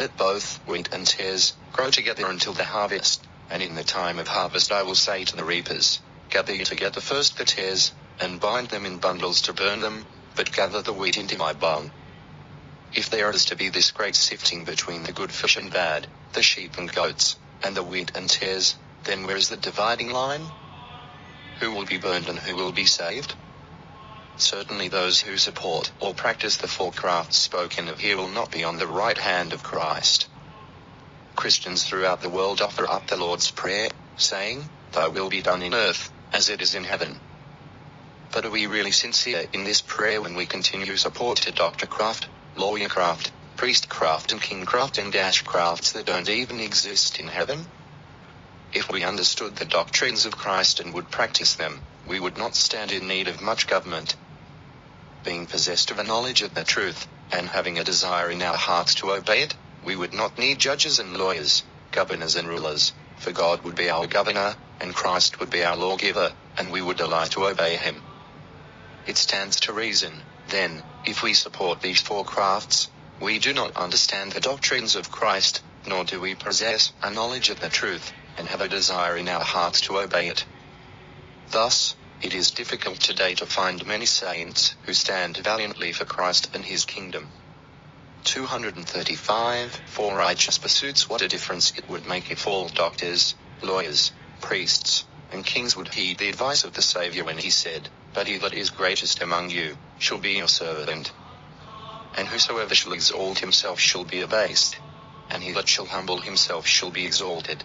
Let 0.00 0.16
both 0.16 0.60
wheat 0.66 0.88
and 0.92 1.06
tares 1.06 1.54
grow 1.72 1.90
together 1.90 2.26
until 2.26 2.54
the 2.54 2.64
harvest. 2.64 3.28
And 3.50 3.62
in 3.62 3.74
the 3.74 3.84
time 3.84 4.18
of 4.18 4.28
harvest 4.28 4.72
I 4.72 4.82
will 4.82 4.94
say 4.94 5.24
to 5.24 5.36
the 5.36 5.44
reapers, 5.44 6.00
Gather 6.30 6.54
ye 6.54 6.64
together 6.64 7.00
first 7.00 7.36
the 7.36 7.44
tares, 7.44 7.92
and 8.18 8.40
bind 8.40 8.70
them 8.70 8.86
in 8.86 8.98
bundles 8.98 9.42
to 9.42 9.52
burn 9.52 9.80
them, 9.80 10.06
but 10.34 10.52
gather 10.52 10.82
the 10.82 10.92
wheat 10.92 11.16
into 11.16 11.36
my 11.36 11.52
barn. 11.52 11.92
If 12.92 13.10
there 13.10 13.30
is 13.30 13.44
to 13.46 13.56
be 13.56 13.68
this 13.68 13.90
great 13.90 14.16
sifting 14.16 14.64
between 14.64 15.02
the 15.02 15.12
good 15.12 15.32
fish 15.32 15.56
and 15.56 15.70
bad, 15.70 16.08
the 16.32 16.42
sheep 16.42 16.78
and 16.78 16.92
goats, 16.92 17.36
and 17.62 17.76
the 17.76 17.82
wheat 17.82 18.12
and 18.14 18.30
tares, 18.30 18.76
then 19.04 19.26
where 19.26 19.36
is 19.36 19.48
the 19.48 19.56
dividing 19.56 20.10
line? 20.10 20.50
Who 21.60 21.72
will 21.72 21.84
be 21.86 21.98
burned 21.98 22.28
and 22.28 22.38
who 22.38 22.56
will 22.56 22.72
be 22.72 22.86
saved? 22.86 23.34
Certainly 24.36 24.88
those 24.88 25.20
who 25.20 25.38
support 25.38 25.92
or 26.00 26.14
practice 26.14 26.56
the 26.56 26.68
four 26.68 26.92
crafts 26.92 27.38
spoken 27.38 27.88
of 27.88 28.00
here 28.00 28.16
will 28.16 28.28
not 28.28 28.50
be 28.50 28.64
on 28.64 28.78
the 28.78 28.86
right 28.86 29.18
hand 29.18 29.52
of 29.52 29.62
Christ. 29.62 30.28
Christians 31.36 31.84
throughout 31.84 32.22
the 32.22 32.28
world 32.28 32.60
offer 32.60 32.88
up 32.88 33.06
the 33.06 33.16
Lord's 33.16 33.50
Prayer, 33.50 33.88
saying, 34.16 34.68
Thy 34.92 35.08
will 35.08 35.28
be 35.28 35.42
done 35.42 35.62
in 35.62 35.74
earth, 35.74 36.12
as 36.32 36.48
it 36.48 36.62
is 36.62 36.74
in 36.74 36.84
heaven. 36.84 37.20
But 38.32 38.44
are 38.44 38.50
we 38.50 38.66
really 38.66 38.92
sincere 38.92 39.46
in 39.52 39.64
this 39.64 39.80
prayer 39.80 40.20
when 40.20 40.34
we 40.34 40.46
continue 40.46 40.96
support 40.96 41.38
to 41.42 41.52
Dr. 41.52 41.86
Craft, 41.86 42.28
Lawyer 42.56 42.88
Craft, 42.88 43.32
Priest 43.56 43.88
Craft 43.88 44.32
and 44.32 44.40
King 44.40 44.64
Craft 44.66 44.98
and 44.98 45.12
Dash 45.12 45.42
Crafts 45.42 45.92
that 45.92 46.06
don't 46.06 46.28
even 46.28 46.60
exist 46.60 47.20
in 47.20 47.28
heaven? 47.28 47.66
If 48.72 48.90
we 48.90 49.04
understood 49.04 49.56
the 49.56 49.64
doctrines 49.64 50.26
of 50.26 50.36
Christ 50.36 50.80
and 50.80 50.92
would 50.94 51.10
practice 51.10 51.54
them, 51.54 51.80
we 52.08 52.18
would 52.18 52.36
not 52.36 52.56
stand 52.56 52.90
in 52.90 53.06
need 53.06 53.28
of 53.28 53.40
much 53.40 53.68
government. 53.68 54.16
Being 55.24 55.46
possessed 55.46 55.90
of 55.90 55.98
a 55.98 56.04
knowledge 56.04 56.42
of 56.42 56.54
the 56.54 56.64
truth, 56.64 57.06
and 57.32 57.48
having 57.48 57.78
a 57.78 57.84
desire 57.84 58.30
in 58.30 58.42
our 58.42 58.56
hearts 58.56 58.96
to 58.96 59.12
obey 59.12 59.42
it, 59.42 59.54
we 59.84 59.96
would 59.96 60.14
not 60.14 60.38
need 60.38 60.58
judges 60.58 60.98
and 60.98 61.16
lawyers, 61.16 61.62
governors 61.90 62.36
and 62.36 62.48
rulers, 62.48 62.92
for 63.16 63.32
God 63.32 63.62
would 63.62 63.74
be 63.74 63.90
our 63.90 64.06
governor, 64.06 64.56
and 64.80 64.94
Christ 64.94 65.40
would 65.40 65.50
be 65.50 65.64
our 65.64 65.76
lawgiver, 65.76 66.32
and 66.56 66.72
we 66.72 66.80
would 66.80 66.96
delight 66.96 67.32
to 67.32 67.46
obey 67.46 67.76
him. 67.76 68.02
It 69.06 69.18
stands 69.18 69.60
to 69.60 69.72
reason, 69.72 70.24
then, 70.48 70.84
if 71.04 71.22
we 71.22 71.34
support 71.34 71.82
these 71.82 72.00
four 72.00 72.24
crafts, 72.24 72.88
we 73.20 73.38
do 73.38 73.52
not 73.52 73.76
understand 73.76 74.32
the 74.32 74.40
doctrines 74.40 74.96
of 74.96 75.10
Christ, 75.10 75.62
nor 75.86 76.04
do 76.04 76.20
we 76.20 76.34
possess 76.34 76.92
a 77.02 77.10
knowledge 77.10 77.50
of 77.50 77.60
the 77.60 77.68
truth, 77.68 78.12
and 78.38 78.48
have 78.48 78.62
a 78.62 78.68
desire 78.68 79.16
in 79.16 79.28
our 79.28 79.44
hearts 79.44 79.82
to 79.82 79.98
obey 79.98 80.28
it. 80.28 80.46
Thus, 81.50 81.94
it 82.22 82.32
is 82.32 82.50
difficult 82.50 83.00
today 83.00 83.34
to 83.34 83.46
find 83.46 83.86
many 83.86 84.06
saints 84.06 84.74
who 84.86 84.94
stand 84.94 85.36
valiantly 85.36 85.92
for 85.92 86.06
Christ 86.06 86.48
and 86.54 86.64
his 86.64 86.86
kingdom. 86.86 87.28
235 88.24 89.82
For 89.84 90.16
righteous 90.16 90.58
pursuits 90.58 91.08
what 91.10 91.22
a 91.22 91.28
difference 91.28 91.72
it 91.76 91.88
would 91.88 92.06
make 92.06 92.30
if 92.30 92.46
all 92.46 92.68
doctors, 92.68 93.34
lawyers, 93.62 94.12
priests, 94.40 95.04
and 95.30 95.44
kings 95.44 95.76
would 95.76 95.92
heed 95.94 96.18
the 96.18 96.30
advice 96.30 96.64
of 96.64 96.72
the 96.72 96.82
Saviour 96.82 97.26
when 97.26 97.38
he 97.38 97.50
said, 97.50 97.90
But 98.14 98.26
he 98.26 98.38
that 98.38 98.54
is 98.54 98.70
greatest 98.70 99.20
among 99.20 99.50
you, 99.50 99.78
shall 99.98 100.18
be 100.18 100.32
your 100.32 100.48
servant. 100.48 101.12
And 102.14 102.28
whosoever 102.28 102.74
shall 102.74 102.94
exalt 102.94 103.40
himself 103.40 103.78
shall 103.80 104.04
be 104.04 104.22
abased, 104.22 104.76
and 105.30 105.42
he 105.42 105.52
that 105.52 105.68
shall 105.68 105.86
humble 105.86 106.20
himself 106.20 106.66
shall 106.66 106.90
be 106.90 107.04
exalted. 107.06 107.64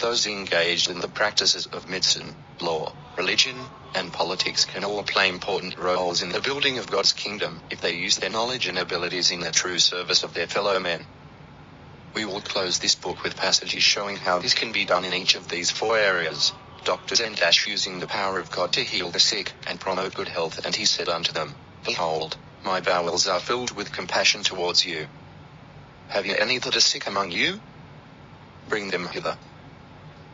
Those 0.00 0.26
engaged 0.26 0.90
in 0.90 1.00
the 1.00 1.08
practices 1.08 1.66
of 1.66 1.88
medicine, 1.88 2.38
law, 2.60 2.96
religion, 3.16 3.72
and 3.94 4.12
politics 4.12 4.64
can 4.64 4.84
all 4.84 5.04
play 5.04 5.28
important 5.28 5.78
roles 5.78 6.22
in 6.22 6.30
the 6.30 6.40
building 6.40 6.78
of 6.78 6.90
God's 6.90 7.12
kingdom 7.12 7.62
if 7.70 7.80
they 7.80 7.94
use 7.96 8.16
their 8.16 8.30
knowledge 8.30 8.66
and 8.66 8.78
abilities 8.78 9.30
in 9.30 9.40
the 9.40 9.52
true 9.52 9.78
service 9.78 10.24
of 10.24 10.34
their 10.34 10.48
fellow 10.48 10.80
men. 10.80 11.08
We 12.14 12.24
will 12.24 12.42
close 12.42 12.78
this 12.80 12.96
book 12.96 13.22
with 13.22 13.36
passages 13.36 13.84
showing 13.84 14.16
how 14.16 14.40
this 14.40 14.54
can 14.54 14.72
be 14.72 14.84
done 14.84 15.04
in 15.04 15.14
each 15.14 15.36
of 15.36 15.48
these 15.48 15.70
four 15.70 15.98
areas. 15.98 16.54
Dr. 16.84 17.14
Zendash 17.16 17.66
using 17.68 18.00
the 18.00 18.08
power 18.08 18.40
of 18.40 18.50
God 18.50 18.72
to 18.74 18.84
heal 18.84 19.10
the 19.12 19.20
sick 19.20 19.54
and 19.68 19.80
promote 19.80 20.14
good 20.14 20.28
health, 20.28 20.60
and 20.64 20.74
he 20.76 20.86
said 20.86 21.08
unto 21.08 21.32
them, 21.32 21.56
Behold, 21.84 22.38
my 22.64 22.80
bowels 22.80 23.28
are 23.28 23.40
filled 23.40 23.72
with 23.76 23.92
compassion 23.92 24.42
towards 24.42 24.84
you. 24.84 25.08
Have 26.08 26.26
ye 26.26 26.36
any 26.38 26.58
that 26.58 26.76
are 26.76 26.80
sick 26.80 27.06
among 27.06 27.32
you? 27.32 27.62
Bring 28.68 28.90
them 28.90 29.08
hither. 29.08 29.38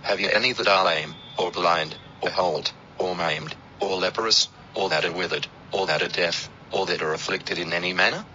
Have 0.02 0.20
ye 0.20 0.30
any 0.32 0.52
that 0.52 0.68
are 0.68 0.84
lame, 0.84 1.16
or 1.38 1.50
blind, 1.50 1.98
or 2.22 2.30
halt, 2.30 2.74
or 2.98 3.16
maimed, 3.16 3.56
or 3.80 3.96
leprous, 3.98 4.48
or 4.74 4.88
that 4.90 5.04
are 5.04 5.12
withered, 5.12 5.48
or 5.72 5.86
that 5.86 6.02
are 6.02 6.08
deaf, 6.08 6.50
or 6.72 6.86
that 6.86 7.02
are 7.02 7.14
afflicted 7.14 7.58
in 7.58 7.72
any 7.72 7.92
manner? 7.92 8.26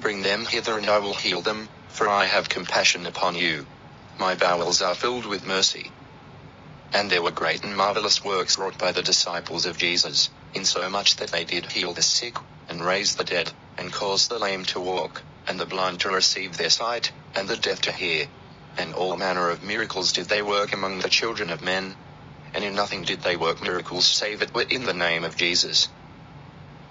Bring 0.00 0.22
them 0.22 0.46
hither, 0.46 0.78
and 0.78 0.88
I 0.90 0.98
will 0.98 1.14
heal 1.14 1.42
them, 1.42 1.70
for 1.88 2.08
I 2.08 2.26
have 2.26 2.48
compassion 2.48 3.06
upon 3.06 3.36
you. 3.36 3.68
My 4.18 4.34
bowels 4.34 4.82
are 4.82 4.94
filled 4.94 5.26
with 5.26 5.46
mercy. 5.46 5.94
And 6.92 7.10
there 7.10 7.22
were 7.22 7.30
great 7.32 7.64
and 7.64 7.76
marvelous 7.76 8.24
works 8.24 8.58
wrought 8.58 8.78
by 8.78 8.92
the 8.92 9.02
disciples 9.02 9.66
of 9.66 9.78
Jesus, 9.78 10.30
insomuch 10.54 11.16
that 11.16 11.30
they 11.30 11.44
did 11.44 11.72
heal 11.72 11.94
the 11.94 12.02
sick, 12.02 12.36
and 12.68 12.84
raise 12.84 13.14
the 13.14 13.24
dead, 13.24 13.52
and 13.78 13.92
cause 13.92 14.28
the 14.28 14.38
lame 14.38 14.64
to 14.66 14.80
walk, 14.80 15.24
and 15.48 15.58
the 15.60 15.66
blind 15.66 16.00
to 16.00 16.10
receive 16.10 16.56
their 16.56 16.70
sight, 16.70 17.12
and 17.34 17.48
the 17.48 17.56
deaf 17.56 17.80
to 17.82 17.92
hear. 17.92 18.28
And 18.78 18.94
all 18.94 19.16
manner 19.16 19.50
of 19.50 19.62
miracles 19.62 20.12
did 20.12 20.28
they 20.28 20.42
work 20.42 20.72
among 20.72 21.00
the 21.00 21.10
children 21.10 21.50
of 21.50 21.62
men. 21.62 21.98
And 22.54 22.64
in 22.64 22.74
nothing 22.74 23.04
did 23.04 23.22
they 23.22 23.36
work 23.36 23.62
miracles 23.62 24.06
save 24.06 24.42
it 24.42 24.54
were 24.54 24.62
in 24.62 24.84
the 24.86 24.94
name 24.94 25.24
of 25.24 25.36
Jesus. 25.36 25.88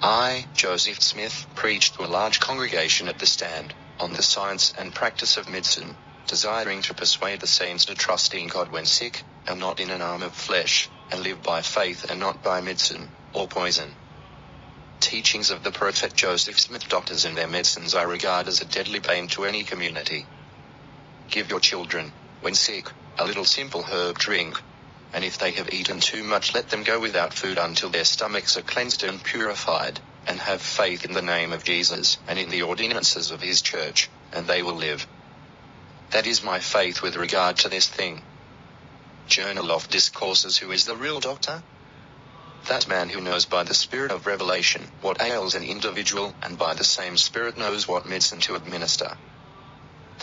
I, 0.01 0.49
Joseph 0.53 1.01
Smith, 1.01 1.47
preached 1.55 1.95
to 1.95 2.05
a 2.05 2.07
large 2.07 2.39
congregation 2.39 3.09
at 3.09 3.19
the 3.19 3.27
stand, 3.27 3.75
on 3.99 4.13
the 4.13 4.23
science 4.23 4.71
and 4.77 4.95
practice 4.95 5.37
of 5.37 5.49
medicine, 5.49 5.97
desiring 6.27 6.83
to 6.83 6.95
persuade 6.95 7.41
the 7.41 7.47
saints 7.47 7.85
to 7.85 7.95
trust 7.95 8.33
in 8.35 8.47
God 8.47 8.71
when 8.71 8.85
sick, 8.85 9.25
and 9.47 9.59
not 9.59 9.81
in 9.81 9.91
an 9.91 10.03
arm 10.03 10.23
of 10.23 10.35
flesh, 10.35 10.91
and 11.11 11.23
live 11.23 11.43
by 11.43 11.63
faith 11.63 12.05
and 12.09 12.19
not 12.19 12.43
by 12.43 12.61
medicine, 12.61 13.11
or 13.33 13.47
poison. 13.49 13.97
Teachings 15.01 15.51
of 15.51 15.63
the 15.63 15.71
prophet 15.71 16.15
Joseph 16.15 16.59
Smith 16.59 16.89
doctors 16.89 17.25
and 17.25 17.37
their 17.37 17.47
medicines 17.47 17.95
I 17.95 18.03
regard 18.03 18.47
as 18.47 18.61
a 18.61 18.65
deadly 18.65 18.99
bane 18.99 19.29
to 19.29 19.45
any 19.45 19.63
community. 19.65 20.29
Give 21.31 21.49
your 21.49 21.59
children, 21.59 22.13
when 22.41 22.55
sick, 22.55 22.91
a 23.17 23.25
little 23.25 23.45
simple 23.45 23.83
herb 23.83 24.17
drink. 24.19 24.61
And 25.13 25.23
if 25.23 25.37
they 25.37 25.51
have 25.51 25.73
eaten 25.73 25.99
too 25.99 26.23
much, 26.23 26.53
let 26.53 26.69
them 26.69 26.83
go 26.83 26.99
without 26.99 27.33
food 27.33 27.57
until 27.57 27.89
their 27.89 28.05
stomachs 28.05 28.57
are 28.57 28.61
cleansed 28.63 29.03
and 29.03 29.23
purified, 29.23 30.01
and 30.27 30.39
have 30.39 30.61
faith 30.61 31.05
in 31.05 31.13
the 31.13 31.21
name 31.21 31.53
of 31.53 31.63
Jesus 31.63 32.17
and 32.27 32.37
in 32.37 32.49
the 32.49 32.61
ordinances 32.63 33.31
of 33.31 33.41
his 33.41 33.61
church, 33.61 34.09
and 34.33 34.47
they 34.47 34.61
will 34.61 34.75
live. 34.75 35.07
That 36.11 36.27
is 36.27 36.43
my 36.43 36.59
faith 36.59 37.01
with 37.01 37.15
regard 37.15 37.57
to 37.59 37.69
this 37.69 37.87
thing. 37.87 38.23
Journal 39.27 39.71
of 39.71 39.89
Discourses 39.89 40.57
Who 40.57 40.71
is 40.71 40.85
the 40.85 40.95
real 40.95 41.19
doctor? 41.19 41.63
That 42.67 42.87
man 42.87 43.09
who 43.09 43.21
knows 43.21 43.45
by 43.45 43.63
the 43.63 43.73
Spirit 43.73 44.11
of 44.11 44.25
revelation 44.25 44.91
what 45.01 45.21
ails 45.21 45.55
an 45.55 45.63
individual, 45.63 46.35
and 46.43 46.57
by 46.57 46.73
the 46.73 46.83
same 46.83 47.17
Spirit 47.17 47.57
knows 47.57 47.87
what 47.87 48.05
medicine 48.05 48.39
to 48.41 48.55
administer. 48.55 49.17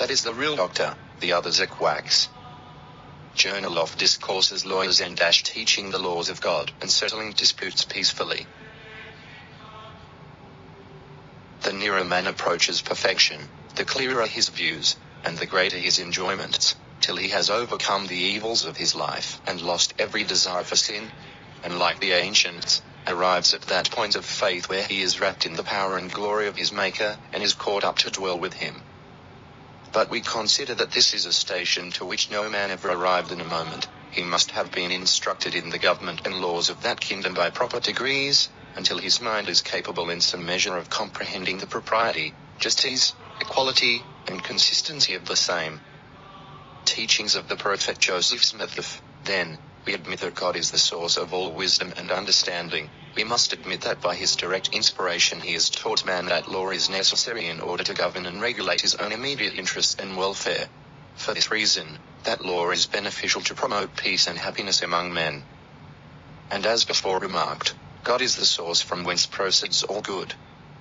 That 0.02 0.10
is 0.10 0.24
the 0.24 0.34
real 0.34 0.56
doctor, 0.56 0.96
the 1.20 1.32
others 1.32 1.60
are 1.60 1.66
quacks. 1.68 2.26
Journal 3.36 3.78
of 3.78 3.96
Discourses 3.96 4.66
Lawyers 4.66 5.00
and 5.00 5.16
Dash 5.16 5.44
Teaching 5.44 5.92
the 5.92 6.00
Laws 6.00 6.28
of 6.28 6.40
God 6.40 6.72
and 6.80 6.90
Settling 6.90 7.30
Disputes 7.30 7.84
Peacefully. 7.84 8.48
The 11.62 11.72
nearer 11.72 12.02
man 12.02 12.26
approaches 12.26 12.82
perfection, 12.82 13.48
the 13.76 13.84
clearer 13.84 14.26
his 14.26 14.48
views, 14.48 14.96
and 15.22 15.38
the 15.38 15.46
greater 15.46 15.78
his 15.78 16.00
enjoyments. 16.00 16.74
till 17.00 17.14
he 17.14 17.28
has 17.28 17.48
overcome 17.48 18.08
the 18.08 18.16
evils 18.16 18.64
of 18.64 18.76
his 18.78 18.96
life 18.96 19.40
and 19.46 19.62
lost 19.62 19.94
every 20.00 20.24
desire 20.24 20.64
for 20.64 20.74
sin, 20.74 21.12
and 21.62 21.78
like 21.78 22.00
the 22.00 22.10
ancients, 22.10 22.82
arrives 23.06 23.54
at 23.54 23.62
that 23.62 23.88
point 23.92 24.16
of 24.16 24.26
faith 24.26 24.68
where 24.68 24.82
he 24.82 25.00
is 25.00 25.20
wrapped 25.20 25.46
in 25.46 25.54
the 25.54 25.62
power 25.62 25.96
and 25.96 26.12
glory 26.12 26.48
of 26.48 26.56
his 26.56 26.72
Maker 26.72 27.20
and 27.32 27.44
is 27.44 27.54
caught 27.54 27.84
up 27.84 27.98
to 27.98 28.10
dwell 28.10 28.40
with 28.40 28.54
him. 28.54 28.82
But 29.92 30.10
we 30.10 30.22
consider 30.22 30.74
that 30.76 30.92
this 30.92 31.14
is 31.14 31.26
a 31.26 31.32
station 31.34 31.92
to 31.92 32.06
which 32.06 32.30
no 32.30 32.48
man 32.48 32.70
ever 32.70 32.90
arrived 32.90 33.30
in 33.32 33.40
a 33.40 33.44
moment. 33.44 33.88
He 34.10 34.22
must 34.22 34.52
have 34.52 34.70
been 34.70 34.90
instructed 34.90 35.54
in 35.54 35.70
the 35.70 35.78
government 35.78 36.22
and 36.24 36.40
laws 36.40 36.70
of 36.70 36.82
that 36.82 37.00
kingdom 37.00 37.34
by 37.34 37.50
proper 37.50 37.80
degrees, 37.80 38.50
until 38.74 38.98
his 38.98 39.20
mind 39.20 39.48
is 39.48 39.62
capable 39.62 40.10
in 40.10 40.20
some 40.22 40.46
measure 40.46 40.76
of 40.78 40.90
comprehending 40.90 41.58
the 41.58 41.66
propriety, 41.66 42.36
justice, 42.60 43.14
equality, 43.40 44.08
and 44.26 44.42
consistency 44.44 45.14
of 45.14 45.26
the 45.26 45.36
same. 45.36 45.82
Teachings 46.86 47.34
of 47.36 47.48
the 47.48 47.56
Prophet 47.56 47.98
Joseph 47.98 48.44
Smith. 48.44 49.02
Then, 49.24 49.60
we 49.86 49.94
admit 49.94 50.20
that 50.20 50.36
God 50.36 50.56
is 50.56 50.70
the 50.70 50.78
source 50.78 51.16
of 51.18 51.34
all 51.34 51.54
wisdom 51.54 51.92
and 51.96 52.10
understanding. 52.12 52.92
We 53.16 53.24
must 53.24 53.52
admit 53.52 53.82
that 53.82 54.00
by 54.02 54.16
his 54.16 54.36
direct 54.36 54.68
inspiration 54.68 55.40
he 55.40 55.54
has 55.54 55.70
taught 55.70 56.06
man 56.06 56.26
that 56.26 56.48
law 56.48 56.70
is 56.70 56.90
necessary 56.90 57.46
in 57.48 57.60
order 57.60 57.84
to 57.84 57.94
govern 57.94 58.26
and 58.26 58.42
regulate 58.42 58.82
his 58.82 58.94
own 58.96 59.12
immediate 59.12 59.54
interests 59.54 59.96
and 59.98 60.16
welfare. 60.16 60.70
For 61.16 61.34
this 61.34 61.50
reason, 61.50 62.00
that 62.24 62.44
law 62.44 62.70
is 62.70 62.86
beneficial 62.86 63.42
to 63.42 63.54
promote 63.56 63.96
peace 63.96 64.28
and 64.28 64.38
happiness 64.38 64.82
among 64.82 65.14
men. 65.14 65.46
And 66.50 66.66
as 66.66 66.84
before 66.84 67.20
remarked, 67.20 67.76
God 68.04 68.22
is 68.22 68.36
the 68.36 68.46
source 68.46 68.82
from 68.82 69.04
whence 69.04 69.26
proceeds 69.26 69.82
all 69.84 70.02
good. 70.02 70.36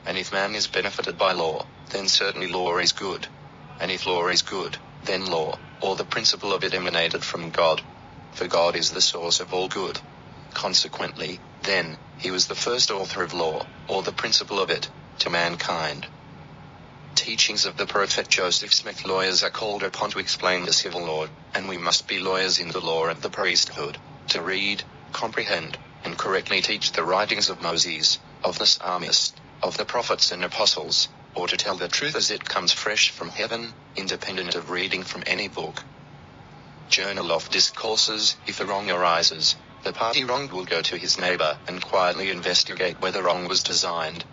And 0.06 0.18
if 0.18 0.34
man 0.34 0.56
is 0.56 0.68
benefited 0.68 1.18
by 1.18 1.34
law, 1.34 1.70
then 1.92 2.08
certainly 2.10 2.48
law 2.48 2.78
is 2.80 2.94
good. 2.94 3.30
And 3.80 3.92
if 3.92 4.06
law 4.08 4.28
is 4.28 4.44
good, 4.44 4.80
then 5.04 5.26
law, 5.28 5.62
or 5.82 5.96
the 5.96 6.06
principle 6.06 6.54
of 6.54 6.64
it 6.64 6.74
emanated 6.76 7.24
from 7.24 7.52
God 7.52 7.82
for 8.34 8.48
God 8.48 8.76
is 8.76 8.92
the 8.92 9.02
source 9.02 9.40
of 9.42 9.54
all 9.54 9.70
good. 9.70 10.02
Consequently, 10.54 11.42
then, 11.62 12.00
he 12.18 12.32
was 12.32 12.48
the 12.48 12.56
first 12.56 12.92
author 12.92 13.24
of 13.24 13.34
law, 13.34 13.70
or 13.88 14.04
the 14.04 14.14
principle 14.14 14.60
of 14.62 14.70
it, 14.72 14.92
to 15.20 15.30
mankind. 15.30 16.08
Teachings 17.16 17.66
of 17.66 17.76
the 17.78 17.88
Prophet 17.88 18.30
Joseph 18.30 18.74
Smith 18.74 19.06
lawyers 19.06 19.44
are 19.44 19.52
called 19.52 19.84
upon 19.84 20.12
to 20.12 20.20
explain 20.20 20.66
the 20.66 20.74
civil 20.74 21.04
law, 21.06 21.28
and 21.54 21.70
we 21.70 21.78
must 21.78 22.08
be 22.08 22.20
lawyers 22.20 22.60
in 22.60 22.70
the 22.70 22.82
law 22.82 23.08
of 23.08 23.22
the 23.22 23.30
priesthood, 23.30 24.00
to 24.30 24.42
read, 24.42 24.86
comprehend, 25.14 25.78
and 26.06 26.18
correctly 26.18 26.62
teach 26.62 26.94
the 26.94 27.04
writings 27.04 27.50
of 27.50 27.62
Moses, 27.62 28.20
of 28.44 28.58
the 28.60 28.66
psalmist, 28.66 29.42
of 29.62 29.78
the 29.78 29.86
prophets 29.86 30.32
and 30.32 30.44
apostles, 30.46 31.10
or 31.36 31.48
to 31.50 31.58
tell 31.58 31.78
the 31.78 31.90
truth 31.90 32.16
as 32.16 32.32
it 32.32 32.46
comes 32.46 32.72
fresh 32.74 33.10
from 33.12 33.30
heaven, 33.30 33.76
independent 33.96 34.56
of 34.56 34.70
reading 34.70 35.04
from 35.04 35.24
any 35.28 35.50
book. 35.50 35.86
Journal 36.92 37.32
of 37.32 37.50
Discourses 37.50 38.36
If 38.48 38.60
a 38.60 38.66
wrong 38.66 38.92
arises, 38.92 39.56
the 39.84 39.94
party 39.94 40.26
wronged 40.26 40.52
will 40.52 40.66
go 40.66 40.82
to 40.82 40.98
his 40.98 41.18
neighbor 41.18 41.58
and 41.66 41.82
quietly 41.82 42.30
investigate 42.30 43.00
whether 43.00 43.24
wrong 43.24 43.48
was 43.48 43.64
designed. 43.64 44.26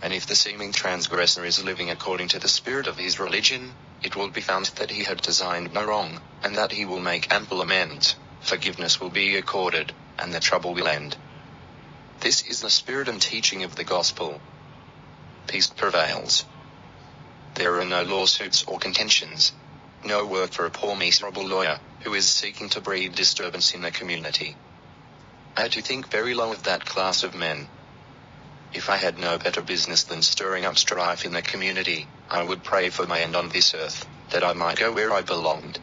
And 0.00 0.14
if 0.14 0.24
the 0.24 0.34
seeming 0.34 0.72
transgressor 0.72 1.44
is 1.44 1.62
living 1.62 1.90
according 1.90 2.28
to 2.28 2.38
the 2.38 2.48
spirit 2.48 2.86
of 2.86 2.96
his 2.96 3.20
religion, 3.20 3.74
it 4.02 4.16
will 4.16 4.30
be 4.30 4.40
found 4.40 4.64
that 4.76 4.90
he 4.90 5.04
had 5.04 5.20
designed 5.20 5.74
no 5.74 5.84
wrong, 5.84 6.22
and 6.42 6.56
that 6.56 6.72
he 6.72 6.86
will 6.86 7.00
make 7.00 7.30
ample 7.30 7.60
amends. 7.60 8.14
Forgiveness 8.40 8.98
will 8.98 9.10
be 9.10 9.36
accorded, 9.36 9.92
and 10.18 10.32
the 10.32 10.40
trouble 10.40 10.72
will 10.72 10.88
end. 10.88 11.18
This 12.20 12.40
is 12.48 12.62
the 12.62 12.70
spirit 12.70 13.10
and 13.10 13.20
teaching 13.20 13.62
of 13.62 13.76
the 13.76 13.84
gospel. 13.84 14.40
Peace 15.48 15.66
prevails. 15.66 16.46
There 17.56 17.78
are 17.78 17.84
no 17.84 18.04
lawsuits 18.04 18.62
or 18.62 18.78
contentions. 18.78 19.52
No 20.04 20.24
work 20.24 20.52
for 20.52 20.64
a 20.66 20.70
poor 20.70 20.94
miserable 20.94 21.44
lawyer, 21.44 21.80
who 22.06 22.14
is 22.14 22.28
seeking 22.28 22.68
to 22.68 22.80
breed 22.80 23.16
disturbance 23.16 23.74
in 23.74 23.82
the 23.82 23.90
community. 23.90 24.56
I 25.56 25.66
do 25.66 25.82
think 25.82 26.08
very 26.08 26.34
low 26.34 26.52
of 26.52 26.62
that 26.62 26.84
class 26.84 27.24
of 27.24 27.34
men. 27.34 27.68
If 28.72 28.88
I 28.88 28.96
had 28.96 29.18
no 29.18 29.38
better 29.38 29.60
business 29.60 30.04
than 30.04 30.22
stirring 30.22 30.64
up 30.64 30.78
strife 30.78 31.24
in 31.24 31.32
the 31.32 31.42
community, 31.42 32.06
I 32.30 32.44
would 32.44 32.62
pray 32.62 32.90
for 32.90 33.08
my 33.08 33.22
end 33.22 33.34
on 33.34 33.48
this 33.48 33.74
earth, 33.74 34.08
that 34.30 34.44
I 34.44 34.52
might 34.52 34.78
go 34.78 34.92
where 34.92 35.12
I 35.12 35.22
belonged. 35.22 35.80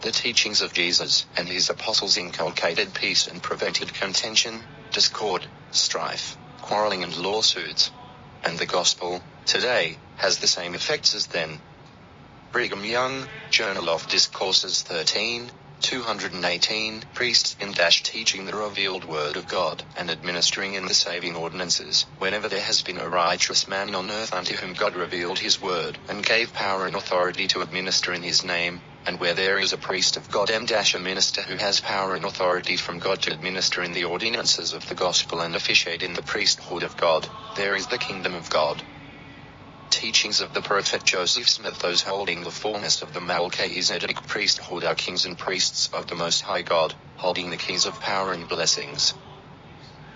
The 0.00 0.10
teachings 0.10 0.60
of 0.60 0.74
Jesus 0.74 1.26
and 1.36 1.48
his 1.48 1.70
apostles 1.70 2.16
inculcated 2.16 2.92
peace 2.92 3.28
and 3.28 3.40
prevented 3.40 3.94
contention, 3.94 4.66
discord, 4.92 5.46
strife, 5.70 6.36
quarreling 6.60 7.04
and 7.04 7.16
lawsuits. 7.16 7.92
And 8.42 8.58
the 8.58 8.66
gospel, 8.66 9.22
today, 9.46 10.00
has 10.16 10.38
the 10.38 10.48
same 10.48 10.74
effects 10.74 11.14
as 11.14 11.28
then. 11.28 11.60
Brigham 12.52 12.84
Young, 12.84 13.30
Journal 13.50 13.88
of 13.88 14.06
Discourses 14.08 14.82
13, 14.82 15.52
218, 15.80 17.04
Priests 17.14 17.56
in 17.60 17.72
dash 17.72 18.02
teaching 18.02 18.44
the 18.44 18.54
revealed 18.54 19.06
word 19.06 19.36
of 19.36 19.48
God, 19.48 19.84
and 19.96 20.10
administering 20.10 20.74
in 20.74 20.84
the 20.86 20.94
saving 20.94 21.34
ordinances, 21.36 22.06
whenever 22.18 22.48
there 22.50 22.60
has 22.62 22.82
been 22.82 22.98
a 22.98 23.08
righteous 23.08 23.68
man 23.68 23.94
on 23.94 24.10
earth 24.10 24.34
unto 24.34 24.54
whom 24.56 24.74
God 24.74 24.96
revealed 24.96 25.38
his 25.38 25.62
word, 25.62 25.98
and 26.08 26.26
gave 26.26 26.52
power 26.52 26.86
and 26.86 26.94
authority 26.96 27.48
to 27.48 27.62
administer 27.62 28.12
in 28.12 28.22
his 28.22 28.44
name, 28.44 28.82
and 29.06 29.18
where 29.20 29.34
there 29.34 29.58
is 29.58 29.72
a 29.72 29.78
priest 29.78 30.18
of 30.18 30.30
God 30.30 30.50
m 30.50 30.66
dash 30.66 30.94
a 30.94 30.98
minister 30.98 31.42
who 31.42 31.56
has 31.56 31.80
power 31.80 32.14
and 32.14 32.24
authority 32.26 32.76
from 32.76 32.98
God 32.98 33.22
to 33.22 33.32
administer 33.32 33.82
in 33.82 33.92
the 33.92 34.04
ordinances 34.04 34.74
of 34.74 34.86
the 34.88 34.94
gospel 34.96 35.40
and 35.40 35.56
officiate 35.56 36.02
in 36.02 36.14
the 36.14 36.22
priesthood 36.22 36.82
of 36.82 36.98
God, 36.98 37.28
there 37.56 37.76
is 37.76 37.86
the 37.86 37.98
kingdom 37.98 38.34
of 38.34 38.50
God 38.50 38.82
teachings 39.92 40.40
of 40.40 40.54
the 40.54 40.62
prophet 40.62 41.04
Joseph 41.04 41.50
Smith 41.50 41.78
those 41.80 42.00
holding 42.00 42.42
the 42.42 42.50
fullness 42.50 43.02
of 43.02 43.12
the 43.12 43.20
Melchizedek 43.20 44.26
priesthood 44.26 44.84
are 44.84 44.94
kings 44.94 45.26
and 45.26 45.38
priests 45.38 45.90
of 45.92 46.06
the 46.06 46.14
Most 46.14 46.40
High 46.40 46.62
God, 46.62 46.94
holding 47.16 47.50
the 47.50 47.58
keys 47.58 47.84
of 47.84 48.00
power 48.00 48.32
and 48.32 48.48
blessings. 48.48 49.12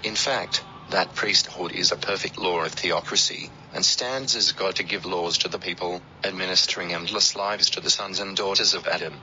In 0.02 0.16
fact, 0.16 0.64
that 0.88 1.14
priesthood 1.14 1.72
is 1.72 1.92
a 1.92 1.96
perfect 1.96 2.38
law 2.38 2.64
of 2.64 2.72
theocracy, 2.72 3.50
and 3.74 3.84
stands 3.84 4.34
as 4.34 4.50
God 4.52 4.76
to 4.76 4.82
give 4.82 5.04
laws 5.04 5.36
to 5.38 5.48
the 5.48 5.58
people, 5.58 6.02
administering 6.24 6.94
endless 6.94 7.36
lives 7.36 7.68
to 7.70 7.80
the 7.82 7.90
sons 7.90 8.18
and 8.18 8.34
daughters 8.34 8.72
of 8.72 8.86
Adam. 8.86 9.20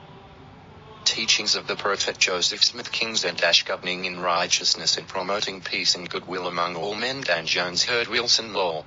Teachings 1.04 1.56
of 1.56 1.66
the 1.66 1.76
prophet 1.76 2.16
Joseph 2.18 2.62
Smith 2.62 2.92
Kings 2.92 3.24
and 3.24 3.36
dash 3.36 3.64
governing 3.64 4.04
in 4.04 4.20
righteousness 4.20 4.98
and 4.98 5.08
promoting 5.08 5.60
peace 5.60 5.96
and 5.96 6.08
goodwill 6.08 6.46
among 6.46 6.76
all 6.76 6.94
men 6.94 7.22
Dan 7.22 7.44
Jones 7.44 7.84
Heard 7.84 8.06
Wilson 8.06 8.52
Law 8.52 8.86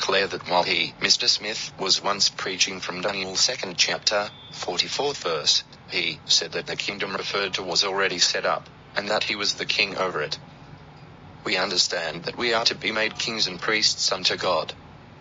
declare 0.00 0.26
that 0.26 0.48
while 0.48 0.62
he, 0.62 0.94
Mr. 1.02 1.28
Smith, 1.28 1.74
was 1.78 2.00
once 2.02 2.30
preaching 2.30 2.80
from 2.80 3.02
Daniel 3.02 3.36
second 3.36 3.76
chapter, 3.76 4.30
44th 4.54 5.18
verse, 5.18 5.62
he 5.90 6.22
said 6.24 6.52
that 6.52 6.66
the 6.66 6.74
kingdom 6.74 7.12
referred 7.14 7.52
to 7.52 7.62
was 7.62 7.84
already 7.84 8.18
set 8.18 8.46
up, 8.46 8.70
and 8.96 9.10
that 9.10 9.24
he 9.24 9.36
was 9.36 9.52
the 9.56 9.66
king 9.66 9.94
over 9.98 10.22
it. 10.22 10.38
We 11.44 11.58
understand 11.58 12.24
that 12.24 12.38
we 12.38 12.54
are 12.54 12.64
to 12.64 12.74
be 12.74 12.92
made 12.92 13.18
kings 13.18 13.46
and 13.46 13.60
priests 13.60 14.10
unto 14.10 14.38
God. 14.38 14.72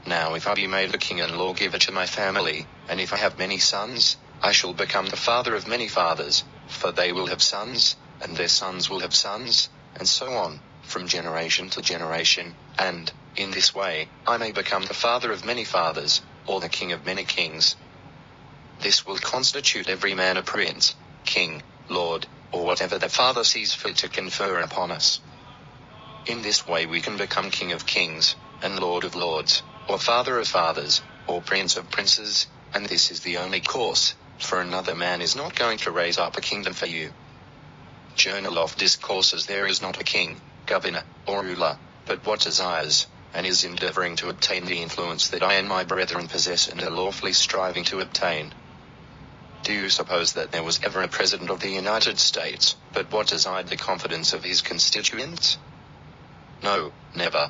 Now 0.05 0.33
if 0.35 0.47
I 0.47 0.53
be 0.55 0.65
made 0.65 0.95
a 0.95 0.97
king 0.97 1.19
and 1.19 1.37
lawgiver 1.37 1.77
to 1.79 1.91
my 1.91 2.05
family, 2.05 2.65
and 2.87 3.01
if 3.01 3.11
I 3.11 3.17
have 3.17 3.37
many 3.37 3.57
sons, 3.59 4.15
I 4.41 4.53
shall 4.53 4.73
become 4.73 5.07
the 5.07 5.17
father 5.17 5.55
of 5.55 5.67
many 5.67 5.89
fathers, 5.89 6.45
for 6.67 6.93
they 6.93 7.11
will 7.11 7.27
have 7.27 7.43
sons, 7.43 7.97
and 8.21 8.37
their 8.37 8.47
sons 8.47 8.89
will 8.89 9.01
have 9.01 9.13
sons, 9.13 9.67
and 9.99 10.07
so 10.07 10.31
on, 10.35 10.61
from 10.89 11.07
generation 11.07 11.69
to 11.71 11.81
generation, 11.83 12.57
and, 12.79 13.13
in 13.35 13.51
this 13.51 13.75
way, 13.75 14.11
I 14.27 14.37
may 14.37 14.51
become 14.53 14.85
the 14.85 14.95
father 14.95 15.31
of 15.31 15.45
many 15.45 15.65
fathers, 15.65 16.21
or 16.47 16.61
the 16.61 16.69
king 16.69 16.91
of 16.93 17.05
many 17.05 17.25
kings. 17.25 17.77
This 18.81 19.05
will 19.05 19.19
constitute 19.19 19.89
every 19.89 20.15
man 20.15 20.37
a 20.37 20.43
prince, 20.43 20.95
king, 21.25 21.63
lord, 21.89 22.27
or 22.53 22.65
whatever 22.65 22.99
the 22.99 23.09
Father 23.09 23.43
sees 23.43 23.73
fit 23.73 23.97
to 23.99 24.09
confer 24.09 24.59
upon 24.61 24.91
us. 24.91 25.21
In 26.25 26.43
this 26.43 26.67
way 26.67 26.85
we 26.87 27.01
can 27.01 27.17
become 27.17 27.51
king 27.51 27.73
of 27.73 27.85
kings, 27.85 28.37
and 28.61 28.79
lord 28.79 29.03
of 29.05 29.15
lords, 29.15 29.63
or 29.89 29.99
father 29.99 30.39
of 30.39 30.47
fathers, 30.47 31.03
or 31.27 31.41
prince 31.43 31.77
of 31.77 31.91
princes, 31.91 32.47
and 32.73 32.85
this 32.87 33.11
is 33.11 33.21
the 33.21 33.37
only 33.37 33.61
course, 33.61 34.15
for 34.39 34.61
another 34.61 34.95
man 34.95 35.21
is 35.21 35.35
not 35.35 35.55
going 35.55 35.79
to 35.79 35.91
raise 35.91 36.17
up 36.19 36.37
a 36.37 36.41
kingdom 36.41 36.73
for 36.73 36.87
you. 36.87 37.13
Journal 38.15 38.59
of 38.59 38.75
Discourses 38.77 39.47
There 39.47 39.67
is 39.67 39.81
not 39.81 40.01
a 40.01 40.05
king, 40.05 40.41
governor, 40.69 41.03
or 41.25 41.41
ruler, 41.43 41.75
but 42.05 42.23
what 42.27 42.41
desires, 42.41 43.07
and 43.33 43.45
is 43.45 43.63
endeavoring 43.63 44.15
to 44.15 44.29
obtain 44.29 44.65
the 44.65 44.81
influence 44.81 45.29
that 45.29 45.41
I 45.41 45.55
and 45.55 45.67
my 45.67 45.83
brethren 45.83 46.27
possess 46.27 46.67
and 46.67 46.81
are 46.83 46.91
lawfully 46.91 47.33
striving 47.33 47.83
to 47.85 47.99
obtain. 48.01 48.53
Do 49.63 49.73
you 49.73 49.89
suppose 49.89 50.33
that 50.33 50.51
there 50.51 50.63
was 50.63 50.79
ever 50.83 51.01
a 51.01 51.07
president 51.07 51.49
of 51.49 51.59
the 51.59 51.69
United 51.69 52.19
States, 52.19 52.75
but 52.93 53.11
what 53.11 53.27
desired 53.27 53.67
the 53.67 53.77
confidence 53.77 54.33
of 54.33 54.43
his 54.43 54.61
constituents? 54.61 55.57
No, 56.61 56.91
never. 57.15 57.49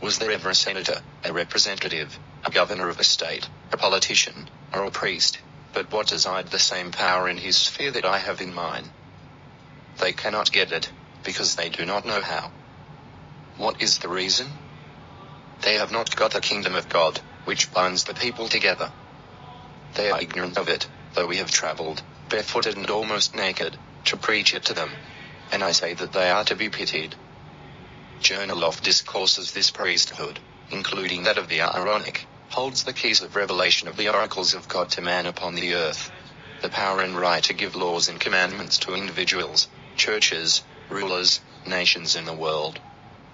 Was 0.00 0.18
there 0.18 0.30
ever 0.30 0.50
a 0.50 0.54
senator, 0.54 1.00
a 1.24 1.32
representative, 1.32 2.18
a 2.44 2.50
governor 2.50 2.88
of 2.88 2.98
a 2.98 3.04
state, 3.04 3.46
a 3.72 3.76
politician, 3.76 4.48
or 4.72 4.84
a 4.84 4.90
priest, 4.90 5.38
but 5.74 5.92
what 5.92 6.06
desired 6.06 6.46
the 6.48 6.58
same 6.58 6.92
power 6.92 7.28
in 7.28 7.36
his 7.36 7.56
sphere 7.56 7.90
that 7.90 8.06
I 8.06 8.18
have 8.18 8.40
in 8.40 8.54
mine? 8.54 8.90
They 10.00 10.12
cannot 10.12 10.52
get 10.52 10.72
it, 10.72 10.90
because 11.26 11.56
they 11.56 11.68
do 11.68 11.84
not 11.84 12.06
know 12.06 12.22
how. 12.22 12.50
What 13.58 13.82
is 13.82 13.98
the 13.98 14.08
reason? 14.08 14.46
They 15.62 15.74
have 15.74 15.92
not 15.92 16.14
got 16.16 16.30
the 16.30 16.40
kingdom 16.40 16.74
of 16.76 16.88
God, 16.88 17.20
which 17.44 17.72
binds 17.72 18.04
the 18.04 18.14
people 18.14 18.48
together. 18.48 18.90
They 19.96 20.10
are 20.10 20.20
ignorant 20.20 20.56
of 20.56 20.68
it, 20.68 20.88
though 21.14 21.26
we 21.26 21.38
have 21.38 21.50
traveled, 21.50 22.02
barefooted 22.30 22.76
and 22.76 22.88
almost 22.88 23.34
naked, 23.34 23.76
to 24.04 24.16
preach 24.16 24.54
it 24.54 24.66
to 24.66 24.74
them. 24.74 24.90
And 25.52 25.64
I 25.64 25.72
say 25.72 25.94
that 25.94 26.12
they 26.12 26.30
are 26.30 26.44
to 26.44 26.54
be 26.54 26.68
pitied. 26.68 27.16
Journal 28.20 28.64
of 28.64 28.80
Discourses 28.82 29.52
This 29.52 29.70
priesthood, 29.70 30.38
including 30.70 31.24
that 31.24 31.38
of 31.38 31.48
the 31.48 31.60
Aaronic, 31.60 32.26
holds 32.50 32.84
the 32.84 32.92
keys 32.92 33.20
of 33.22 33.34
revelation 33.34 33.88
of 33.88 33.96
the 33.96 34.08
oracles 34.14 34.54
of 34.54 34.68
God 34.68 34.90
to 34.90 35.00
man 35.00 35.26
upon 35.26 35.54
the 35.54 35.74
earth. 35.74 36.12
The 36.62 36.68
power 36.68 37.00
and 37.00 37.16
right 37.16 37.42
to 37.44 37.52
give 37.52 37.74
laws 37.74 38.08
and 38.08 38.20
commandments 38.20 38.78
to 38.78 38.94
individuals, 38.94 39.68
churches, 39.96 40.62
rulers, 40.90 41.40
nations 41.66 42.16
in 42.16 42.26
the 42.26 42.34
world. 42.34 42.80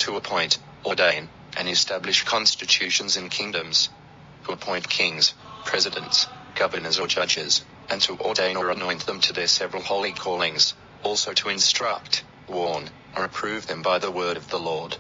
To 0.01 0.17
appoint, 0.17 0.59
ordain, 0.85 1.31
and 1.57 1.69
establish 1.69 2.25
constitutions 2.25 3.17
and 3.17 3.31
kingdoms. 3.31 3.91
To 4.47 4.53
appoint 4.53 4.89
kings, 4.89 5.35
presidents, 5.65 6.29
governors 6.55 6.99
or 6.99 7.09
judges, 7.09 7.65
and 7.91 8.01
to 8.03 8.19
ordain 8.21 8.57
or 8.57 8.71
anoint 8.71 9.07
them 9.07 9.21
to 9.23 9.33
their 9.35 9.49
several 9.49 9.83
holy 9.83 10.15
callings, 10.15 10.75
also 11.03 11.33
to 11.35 11.51
instruct, 11.51 12.25
warn, 12.49 12.91
or 13.17 13.25
approve 13.25 13.67
them 13.67 13.83
by 13.83 13.99
the 13.99 14.11
word 14.13 14.37
of 14.39 14.49
the 14.49 14.61
Lord. 14.61 14.99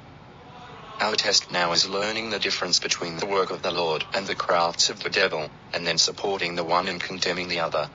Our 1.00 1.16
test 1.16 1.52
now 1.52 1.72
is 1.72 1.88
learning 1.88 2.30
the 2.30 2.40
difference 2.40 2.80
between 2.80 3.18
the 3.18 3.26
work 3.26 3.50
of 3.50 3.62
the 3.62 3.72
Lord 3.72 4.06
and 4.14 4.26
the 4.26 4.36
crafts 4.36 4.90
of 4.90 5.00
the 5.00 5.10
devil, 5.10 5.52
and 5.74 5.86
then 5.86 5.98
supporting 5.98 6.54
the 6.56 6.64
one 6.64 6.88
and 6.88 7.00
condemning 7.02 7.48
the 7.48 7.60
other. 7.60 7.90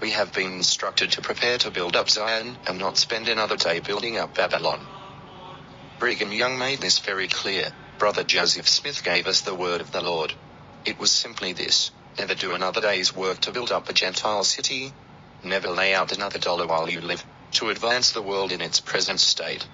We 0.00 0.12
have 0.12 0.32
been 0.32 0.54
instructed 0.54 1.12
to 1.12 1.22
prepare 1.22 1.58
to 1.58 1.70
build 1.70 1.96
up 1.96 2.10
Zion 2.10 2.58
and 2.66 2.78
not 2.78 2.98
spend 2.98 3.28
another 3.28 3.56
day 3.56 3.80
building 3.80 4.16
up 4.16 4.34
Babylon. 4.34 4.86
Brigham 5.98 6.32
Young 6.32 6.58
made 6.58 6.80
this 6.80 7.00
very 7.00 7.28
clear. 7.28 7.72
Brother 7.98 8.22
Joseph 8.24 8.68
Smith 8.68 9.02
gave 9.02 9.26
us 9.26 9.40
the 9.40 9.54
word 9.56 9.80
of 9.80 9.90
the 9.90 10.00
Lord. 10.00 10.34
It 10.84 11.00
was 11.00 11.12
simply 11.12 11.52
this 11.52 11.90
never 12.18 12.34
do 12.34 12.54
another 12.54 12.80
day's 12.80 13.14
work 13.14 13.40
to 13.40 13.52
build 13.52 13.72
up 13.72 13.88
a 13.88 13.92
Gentile 13.92 14.44
city. 14.44 14.94
Never 15.42 15.68
lay 15.70 15.94
out 15.94 16.12
another 16.12 16.38
dollar 16.38 16.66
while 16.66 16.90
you 16.90 17.00
live, 17.00 17.26
to 17.52 17.70
advance 17.70 18.12
the 18.12 18.22
world 18.22 18.52
in 18.52 18.60
its 18.60 18.80
present 18.80 19.20
state. 19.20 19.68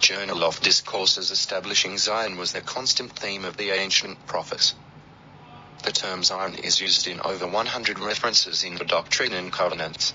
Journal 0.00 0.44
of 0.44 0.60
Discourses 0.60 1.30
establishing 1.30 1.98
Zion 1.98 2.36
was 2.36 2.52
the 2.52 2.60
constant 2.60 3.12
theme 3.12 3.44
of 3.44 3.56
the 3.56 3.70
ancient 3.70 4.24
prophets. 4.26 4.74
The 5.82 5.90
term 5.92 6.22
Zion 6.22 6.54
is 6.54 6.80
used 6.80 7.08
in 7.08 7.20
over 7.20 7.46
100 7.46 7.98
references 7.98 8.62
in 8.62 8.76
the 8.76 8.84
Doctrine 8.84 9.32
and 9.32 9.52
Covenants. 9.52 10.14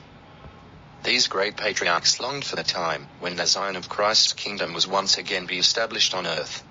These 1.04 1.28
great 1.28 1.58
patriarchs 1.58 2.22
longed 2.22 2.46
for 2.46 2.56
the 2.56 2.64
time 2.64 3.08
when 3.20 3.36
the 3.36 3.46
Zion 3.46 3.76
of 3.76 3.90
Christ's 3.90 4.32
kingdom 4.32 4.74
was 4.74 4.88
once 4.88 5.18
again 5.18 5.46
be 5.46 5.60
established 5.60 6.14
on 6.14 6.26
earth. 6.26 6.64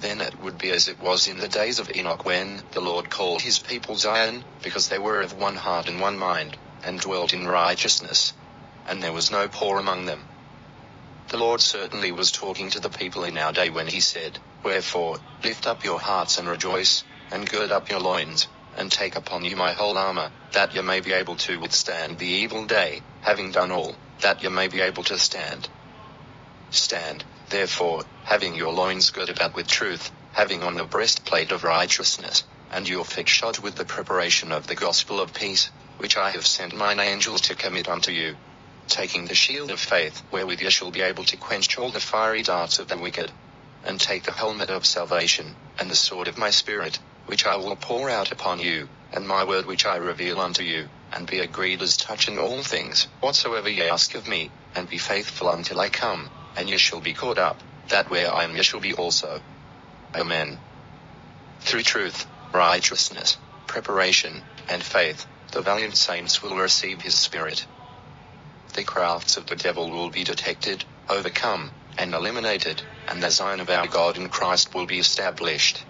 Then 0.00 0.20
it 0.20 0.36
would 0.40 0.58
be 0.58 0.72
as 0.72 0.88
it 0.88 0.98
was 1.00 1.28
in 1.28 1.38
the 1.38 1.46
days 1.46 1.78
of 1.78 1.94
Enoch 1.94 2.24
when 2.24 2.64
the 2.72 2.80
Lord 2.80 3.08
called 3.08 3.40
his 3.40 3.60
people 3.60 3.94
Zion, 3.94 4.44
because 4.64 4.88
they 4.88 4.98
were 4.98 5.20
of 5.20 5.34
one 5.34 5.56
heart 5.56 5.86
and 5.86 6.00
one 6.00 6.18
mind, 6.18 6.56
and 6.82 6.98
dwelt 6.98 7.32
in 7.32 7.46
righteousness. 7.46 8.32
And 8.88 9.00
there 9.00 9.12
was 9.12 9.30
no 9.30 9.46
poor 9.46 9.78
among 9.78 10.06
them. 10.06 10.24
The 11.28 11.38
Lord 11.38 11.60
certainly 11.60 12.10
was 12.10 12.32
talking 12.32 12.68
to 12.70 12.80
the 12.80 12.90
people 12.90 13.22
in 13.22 13.38
our 13.38 13.52
day 13.52 13.70
when 13.70 13.86
he 13.86 14.00
said, 14.00 14.40
Wherefore, 14.64 15.20
lift 15.44 15.68
up 15.68 15.84
your 15.84 16.00
hearts 16.00 16.38
and 16.38 16.48
rejoice, 16.48 17.04
and 17.32 17.48
gird 17.48 17.72
up 17.72 17.88
your 17.88 17.98
loins, 17.98 18.46
and 18.76 18.92
take 18.92 19.16
upon 19.16 19.42
you 19.42 19.56
my 19.56 19.72
whole 19.72 19.96
armor, 19.96 20.30
that 20.52 20.74
ye 20.74 20.82
may 20.82 21.00
be 21.00 21.12
able 21.12 21.34
to 21.36 21.58
withstand 21.58 22.18
the 22.18 22.26
evil 22.26 22.66
day, 22.66 23.02
having 23.20 23.50
done 23.50 23.72
all, 23.72 23.96
that 24.20 24.42
ye 24.42 24.48
may 24.50 24.68
be 24.68 24.82
able 24.82 25.02
to 25.02 25.18
stand. 25.18 25.66
Stand, 26.70 27.24
therefore, 27.48 28.04
having 28.24 28.54
your 28.54 28.72
loins 28.72 29.10
girded 29.10 29.36
about 29.36 29.54
with 29.54 29.66
truth, 29.66 30.12
having 30.32 30.62
on 30.62 30.74
the 30.74 30.84
breastplate 30.84 31.52
of 31.52 31.64
righteousness, 31.64 32.44
and 32.70 32.86
your 32.86 33.04
feet 33.04 33.28
shod 33.28 33.58
with 33.58 33.76
the 33.76 33.84
preparation 33.84 34.52
of 34.52 34.66
the 34.66 34.74
gospel 34.74 35.18
of 35.18 35.32
peace, 35.32 35.70
which 35.96 36.18
I 36.18 36.30
have 36.30 36.46
sent 36.46 36.74
mine 36.74 37.00
angels 37.00 37.40
to 37.42 37.54
commit 37.54 37.88
unto 37.88 38.12
you. 38.12 38.36
Taking 38.88 39.24
the 39.24 39.34
shield 39.34 39.70
of 39.70 39.80
faith, 39.80 40.22
wherewith 40.30 40.60
ye 40.60 40.68
shall 40.68 40.90
be 40.90 41.00
able 41.00 41.24
to 41.24 41.38
quench 41.38 41.78
all 41.78 41.90
the 41.90 42.00
fiery 42.00 42.42
darts 42.42 42.78
of 42.78 42.88
the 42.88 42.98
wicked. 42.98 43.32
And 43.84 43.98
take 43.98 44.24
the 44.24 44.32
helmet 44.32 44.68
of 44.70 44.84
salvation, 44.84 45.56
and 45.78 45.90
the 45.90 45.96
sword 45.96 46.28
of 46.28 46.36
my 46.38 46.50
spirit, 46.50 47.00
which 47.26 47.46
I 47.46 47.56
will 47.56 47.76
pour 47.76 48.10
out 48.10 48.32
upon 48.32 48.60
you, 48.60 48.90
and 49.12 49.28
my 49.28 49.44
word 49.44 49.66
which 49.66 49.86
I 49.86 49.96
reveal 49.96 50.40
unto 50.40 50.62
you, 50.62 50.90
and 51.12 51.26
be 51.26 51.40
agreed 51.40 51.82
as 51.82 51.96
touching 51.96 52.38
all 52.38 52.62
things 52.62 53.08
whatsoever 53.20 53.68
ye 53.68 53.82
ask 53.88 54.14
of 54.14 54.28
me, 54.28 54.52
and 54.74 54.88
be 54.88 54.98
faithful 54.98 55.50
until 55.50 55.80
I 55.80 55.90
come, 55.90 56.30
and 56.56 56.68
ye 56.68 56.78
shall 56.78 57.00
be 57.00 57.14
caught 57.14 57.38
up, 57.38 57.62
that 57.88 58.10
where 58.10 58.32
I 58.34 58.44
am 58.44 58.56
ye 58.56 58.62
shall 58.62 58.80
be 58.80 58.94
also. 58.94 59.42
Amen. 60.16 60.60
Through 61.60 61.84
truth, 61.84 62.26
righteousness, 62.54 63.38
preparation, 63.66 64.44
and 64.68 64.84
faith, 64.84 65.26
the 65.52 65.62
valiant 65.62 65.96
saints 65.96 66.42
will 66.42 66.56
receive 66.56 67.02
his 67.02 67.18
spirit. 67.18 67.66
The 68.74 68.84
crafts 68.84 69.36
of 69.36 69.46
the 69.46 69.56
devil 69.56 69.90
will 69.90 70.10
be 70.10 70.24
detected, 70.24 70.84
overcome, 71.08 71.72
and 71.98 72.14
eliminated, 72.14 72.82
and 73.08 73.22
the 73.22 73.30
sign 73.30 73.60
of 73.60 73.70
our 73.70 73.86
God 73.88 74.16
in 74.18 74.28
Christ 74.30 74.74
will 74.74 74.86
be 74.86 74.98
established. 74.98 75.86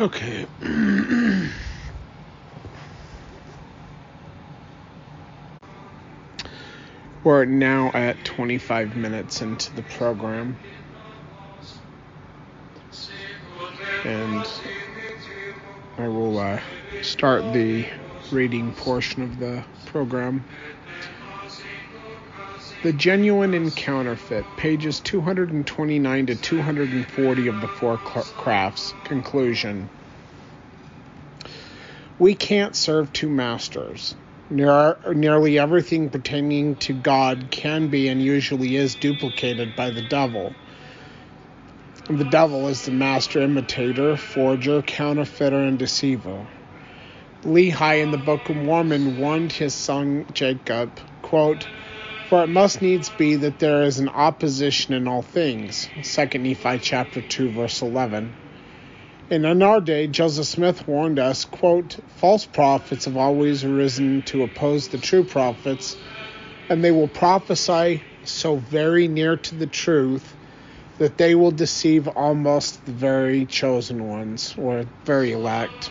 Okay. 0.00 0.46
We're 7.22 7.44
now 7.44 7.90
at 7.92 8.24
25 8.24 8.96
minutes 8.96 9.42
into 9.42 9.76
the 9.76 9.82
program. 9.82 10.56
And 14.04 14.48
I 15.98 16.08
will 16.08 16.38
uh, 16.38 16.60
start 17.02 17.52
the 17.52 17.86
reading 18.32 18.72
portion 18.72 19.22
of 19.22 19.38
the 19.38 19.62
program. 19.84 20.42
The 22.82 22.94
Genuine 22.94 23.52
and 23.52 23.76
Counterfeit, 23.76 24.46
pages 24.56 25.00
229 25.00 26.26
to 26.26 26.34
240 26.34 27.46
of 27.48 27.60
the 27.60 27.68
Four 27.68 27.98
Crafts. 27.98 28.94
Conclusion. 29.04 29.90
We 32.18 32.34
can't 32.34 32.74
serve 32.74 33.12
two 33.12 33.28
masters. 33.28 34.14
nearly 34.48 35.58
everything 35.58 36.08
pertaining 36.08 36.76
to 36.76 36.94
God 36.94 37.48
can 37.50 37.88
be 37.88 38.08
and 38.08 38.22
usually 38.22 38.76
is 38.76 38.94
duplicated 38.94 39.76
by 39.76 39.90
the 39.90 40.00
devil. 40.00 40.54
The 42.08 42.24
devil 42.24 42.66
is 42.68 42.86
the 42.86 42.92
master 42.92 43.42
imitator, 43.42 44.16
forger, 44.16 44.80
counterfeiter, 44.80 45.60
and 45.60 45.78
deceiver. 45.78 46.46
Lehi 47.44 48.02
in 48.02 48.10
the 48.10 48.16
Book 48.16 48.48
of 48.48 48.56
Mormon 48.56 49.18
warned 49.18 49.52
his 49.52 49.74
son 49.74 50.24
Jacob, 50.32 50.90
quote, 51.20 51.66
for 52.30 52.44
it 52.44 52.46
must 52.46 52.80
needs 52.80 53.08
be 53.08 53.34
that 53.34 53.58
there 53.58 53.82
is 53.82 53.98
an 53.98 54.08
opposition 54.08 54.94
in 54.94 55.08
all 55.08 55.20
things. 55.20 55.88
2 56.04 56.38
Nephi 56.38 56.78
chapter 56.78 57.20
2 57.20 57.50
verse 57.50 57.82
11. 57.82 58.32
And 59.30 59.44
in 59.44 59.62
our 59.64 59.80
day, 59.80 60.06
Joseph 60.06 60.46
Smith 60.46 60.86
warned 60.86 61.18
us, 61.18 61.44
quote, 61.44 61.98
false 62.18 62.46
prophets 62.46 63.06
have 63.06 63.16
always 63.16 63.64
arisen 63.64 64.22
to 64.22 64.44
oppose 64.44 64.86
the 64.88 64.98
true 64.98 65.24
prophets, 65.24 65.96
and 66.68 66.84
they 66.84 66.92
will 66.92 67.08
prophesy 67.08 68.00
so 68.22 68.56
very 68.56 69.08
near 69.08 69.36
to 69.36 69.56
the 69.56 69.66
truth 69.66 70.36
that 70.98 71.18
they 71.18 71.34
will 71.34 71.50
deceive 71.50 72.06
almost 72.06 72.86
the 72.86 72.92
very 72.92 73.44
chosen 73.44 74.06
ones, 74.06 74.54
or 74.56 74.84
very 75.04 75.32
elect. 75.32 75.90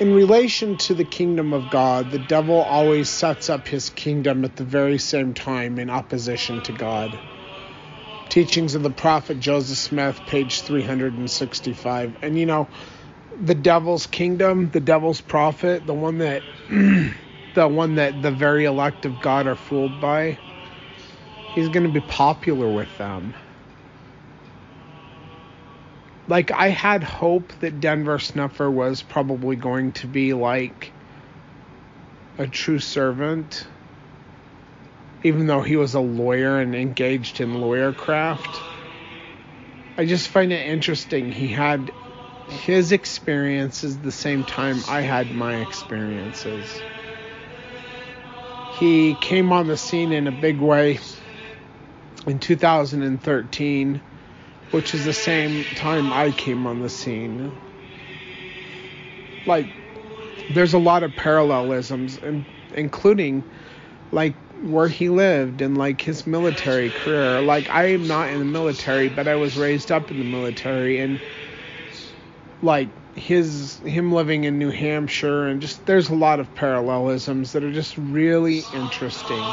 In 0.00 0.14
relation 0.14 0.78
to 0.78 0.94
the 0.94 1.04
kingdom 1.04 1.52
of 1.52 1.68
God, 1.68 2.10
the 2.10 2.18
devil 2.18 2.56
always 2.56 3.10
sets 3.10 3.50
up 3.50 3.68
his 3.68 3.90
kingdom 3.90 4.46
at 4.46 4.56
the 4.56 4.64
very 4.64 4.96
same 4.96 5.34
time 5.34 5.78
in 5.78 5.90
opposition 5.90 6.62
to 6.62 6.72
God. 6.72 7.18
Teachings 8.30 8.74
of 8.74 8.82
the 8.82 8.88
Prophet 8.88 9.40
Joseph 9.40 9.76
Smith, 9.76 10.24
page 10.24 10.62
365. 10.62 12.16
And 12.22 12.38
you 12.38 12.46
know, 12.46 12.66
the 13.44 13.54
devil's 13.54 14.06
kingdom, 14.06 14.70
the 14.70 14.80
devil's 14.80 15.20
prophet, 15.20 15.86
the 15.86 15.92
one 15.92 16.16
that 16.16 16.42
the 17.54 17.68
one 17.68 17.96
that 17.96 18.22
the 18.22 18.30
very 18.30 18.64
elect 18.64 19.04
of 19.04 19.20
God 19.20 19.46
are 19.46 19.54
fooled 19.54 20.00
by, 20.00 20.38
he's 21.54 21.68
going 21.68 21.84
to 21.84 21.90
be 21.90 22.00
popular 22.00 22.68
with 22.68 22.96
them 22.96 23.34
like 26.30 26.52
I 26.52 26.68
had 26.68 27.02
hope 27.02 27.52
that 27.58 27.80
Denver 27.80 28.20
Snuffer 28.20 28.70
was 28.70 29.02
probably 29.02 29.56
going 29.56 29.90
to 29.92 30.06
be 30.06 30.32
like 30.32 30.92
a 32.38 32.46
true 32.46 32.78
servant, 32.78 33.66
even 35.24 35.48
though 35.48 35.60
he 35.60 35.74
was 35.74 35.94
a 35.94 36.00
lawyer 36.00 36.60
and 36.60 36.76
engaged 36.76 37.40
in 37.40 37.60
lawyer 37.60 37.92
craft. 37.92 38.60
I 39.98 40.06
just 40.06 40.28
find 40.28 40.52
it 40.52 40.66
interesting. 40.68 41.32
He 41.32 41.48
had 41.48 41.92
his 42.48 42.92
experiences 42.92 43.98
the 43.98 44.12
same 44.12 44.44
time 44.44 44.78
I 44.88 45.00
had 45.00 45.34
my 45.34 45.56
experiences. 45.56 46.80
He 48.78 49.14
came 49.14 49.52
on 49.52 49.66
the 49.66 49.76
scene 49.76 50.12
in 50.12 50.28
a 50.28 50.32
big 50.32 50.60
way 50.60 51.00
in 52.24 52.38
2013 52.38 54.00
which 54.70 54.94
is 54.94 55.04
the 55.04 55.12
same 55.12 55.64
time 55.76 56.12
I 56.12 56.30
came 56.30 56.66
on 56.66 56.80
the 56.80 56.88
scene. 56.88 57.52
Like, 59.46 59.66
there's 60.50 60.74
a 60.74 60.78
lot 60.78 61.02
of 61.02 61.14
parallelisms, 61.16 62.18
and 62.18 62.44
including 62.74 63.42
like 64.12 64.34
where 64.62 64.88
he 64.88 65.08
lived 65.08 65.62
and 65.62 65.78
like 65.78 66.00
his 66.00 66.26
military 66.26 66.90
career. 66.90 67.40
Like, 67.40 67.70
I 67.70 67.86
am 67.92 68.06
not 68.06 68.28
in 68.28 68.38
the 68.38 68.44
military, 68.44 69.08
but 69.08 69.26
I 69.26 69.36
was 69.36 69.56
raised 69.56 69.90
up 69.90 70.10
in 70.10 70.18
the 70.18 70.24
military, 70.24 70.98
and 70.98 71.20
like 72.62 72.88
his 73.16 73.78
him 73.78 74.12
living 74.12 74.44
in 74.44 74.58
New 74.58 74.70
Hampshire, 74.70 75.46
and 75.46 75.60
just 75.60 75.84
there's 75.86 76.10
a 76.10 76.14
lot 76.14 76.40
of 76.40 76.54
parallelisms 76.54 77.52
that 77.52 77.64
are 77.64 77.72
just 77.72 77.96
really 77.96 78.62
interesting. 78.74 79.44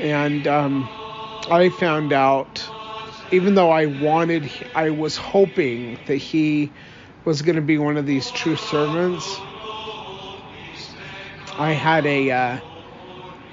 And 0.00 0.46
um, 0.48 0.88
I 1.50 1.68
found 1.68 2.12
out 2.12 2.64
even 3.32 3.54
though 3.54 3.70
I 3.70 3.86
wanted, 3.86 4.50
I 4.74 4.90
was 4.90 5.16
hoping 5.16 5.98
that 6.06 6.16
he 6.16 6.70
was 7.24 7.42
going 7.42 7.56
to 7.56 7.62
be 7.62 7.78
one 7.78 7.96
of 7.96 8.06
these 8.06 8.30
true 8.30 8.56
servants. 8.56 9.38
I 11.58 11.72
had 11.72 12.06
a 12.06 12.30
uh, 12.30 12.58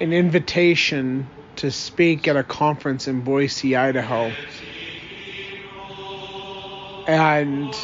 an 0.00 0.12
invitation 0.12 1.28
to 1.56 1.70
speak 1.70 2.28
at 2.28 2.36
a 2.36 2.42
conference 2.42 3.08
in 3.08 3.20
Boise, 3.20 3.76
Idaho, 3.76 4.32
and 7.06 7.74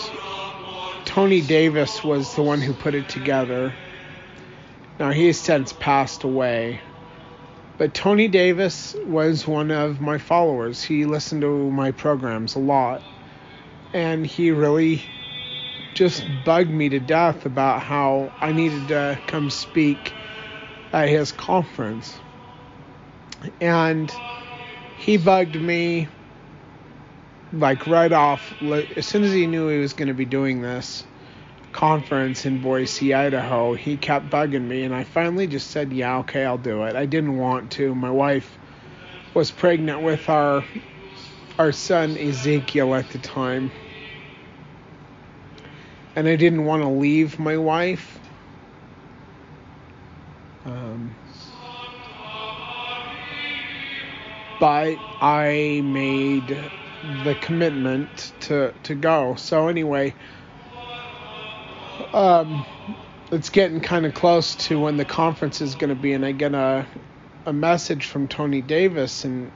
Tony 1.04 1.40
Davis 1.40 2.02
was 2.02 2.35
the 2.35 2.42
one 2.42 2.61
who 2.61 2.72
put 2.72 2.94
it 2.94 3.09
together. 3.09 3.74
Now 4.98 5.11
he 5.11 5.26
has 5.26 5.38
since 5.38 5.72
passed 5.72 6.24
away. 6.24 6.80
But 7.77 7.93
Tony 7.93 8.29
Davis 8.29 8.95
was 9.07 9.47
one 9.49 9.71
of 9.71 10.01
my 10.01 10.19
followers. 10.19 10.83
He 10.83 11.05
listened 11.05 11.43
to 11.43 11.71
my 11.71 11.91
programs 11.91 12.55
a 12.55 12.61
lot. 12.61 13.03
And 13.93 14.27
he 14.27 14.51
really 14.51 15.03
just 15.95 16.25
bugged 16.45 16.71
me 16.71 16.89
to 16.89 17.01
death 17.01 17.47
about 17.47 17.83
how 17.83 18.33
I 18.41 18.53
needed 18.53 18.89
to 18.89 19.19
come 19.27 19.51
speak 19.51 20.13
at 20.93 21.09
his 21.09 21.33
conference. 21.33 22.17
And 23.61 24.13
he 24.99 25.17
bugged 25.17 25.57
me 25.61 26.09
like 27.53 27.87
right 27.87 28.13
off 28.13 28.55
as 28.97 29.07
soon 29.07 29.23
as 29.23 29.33
he 29.33 29.47
knew 29.47 29.69
he 29.69 29.79
was 29.79 29.93
going 29.93 30.09
to 30.09 30.15
be 30.15 30.25
doing 30.25 30.61
this 30.61 31.05
conference 31.75 32.47
in 32.47 32.59
Boise, 32.59 33.13
Idaho, 33.13 33.75
he 33.75 33.97
kept 33.97 34.31
bugging 34.31 34.67
me, 34.67 34.85
and 34.85 34.95
I 34.95 35.05
finally 35.05 35.47
just 35.47 35.71
said, 35.71 35.93
"Yeah, 35.93 36.19
okay, 36.19 36.45
I'll 36.45 36.57
do 36.57 36.85
it." 36.85 36.97
I 36.97 37.05
didn't 37.05 37.37
want 37.37 37.73
to. 37.73 37.95
My 37.95 38.11
wife 38.11 38.57
was 39.35 39.51
pregnant 39.51 40.01
with 40.01 40.29
our 40.31 40.65
our 41.59 41.73
son 41.73 42.17
Ezekiel 42.17 42.95
at 42.95 43.11
the 43.11 43.19
time, 43.19 43.73
and 46.17 46.27
I 46.29 46.37
didn't 46.37 46.65
want 46.65 46.83
to 46.83 46.89
leave 46.89 47.39
my 47.39 47.57
wife. 47.57 48.19
Um, 50.65 51.11
but 54.61 54.97
I 55.21 55.83
made 55.85 56.71
the 57.25 57.35
commitment 57.35 58.33
to 58.41 58.73
to 58.85 58.95
go. 58.95 59.35
So 59.35 59.67
anyway 59.69 60.15
um, 62.12 62.64
it's 63.33 63.50
getting 63.50 63.80
kind 63.80 64.07
of 64.07 64.14
close 64.14 64.54
to 64.54 64.78
when 64.78 64.96
the 64.96 65.04
conference 65.04 65.61
is 65.61 65.74
going 65.74 65.90
to 65.90 65.94
be, 65.94 66.12
and 66.12 66.24
I 66.24 66.33
get 66.33 66.54
a 66.54 66.87
a 67.46 67.52
message 67.52 68.07
from 68.07 68.28
Tony 68.28 68.62
Davis, 68.62 69.24
and 69.24 69.50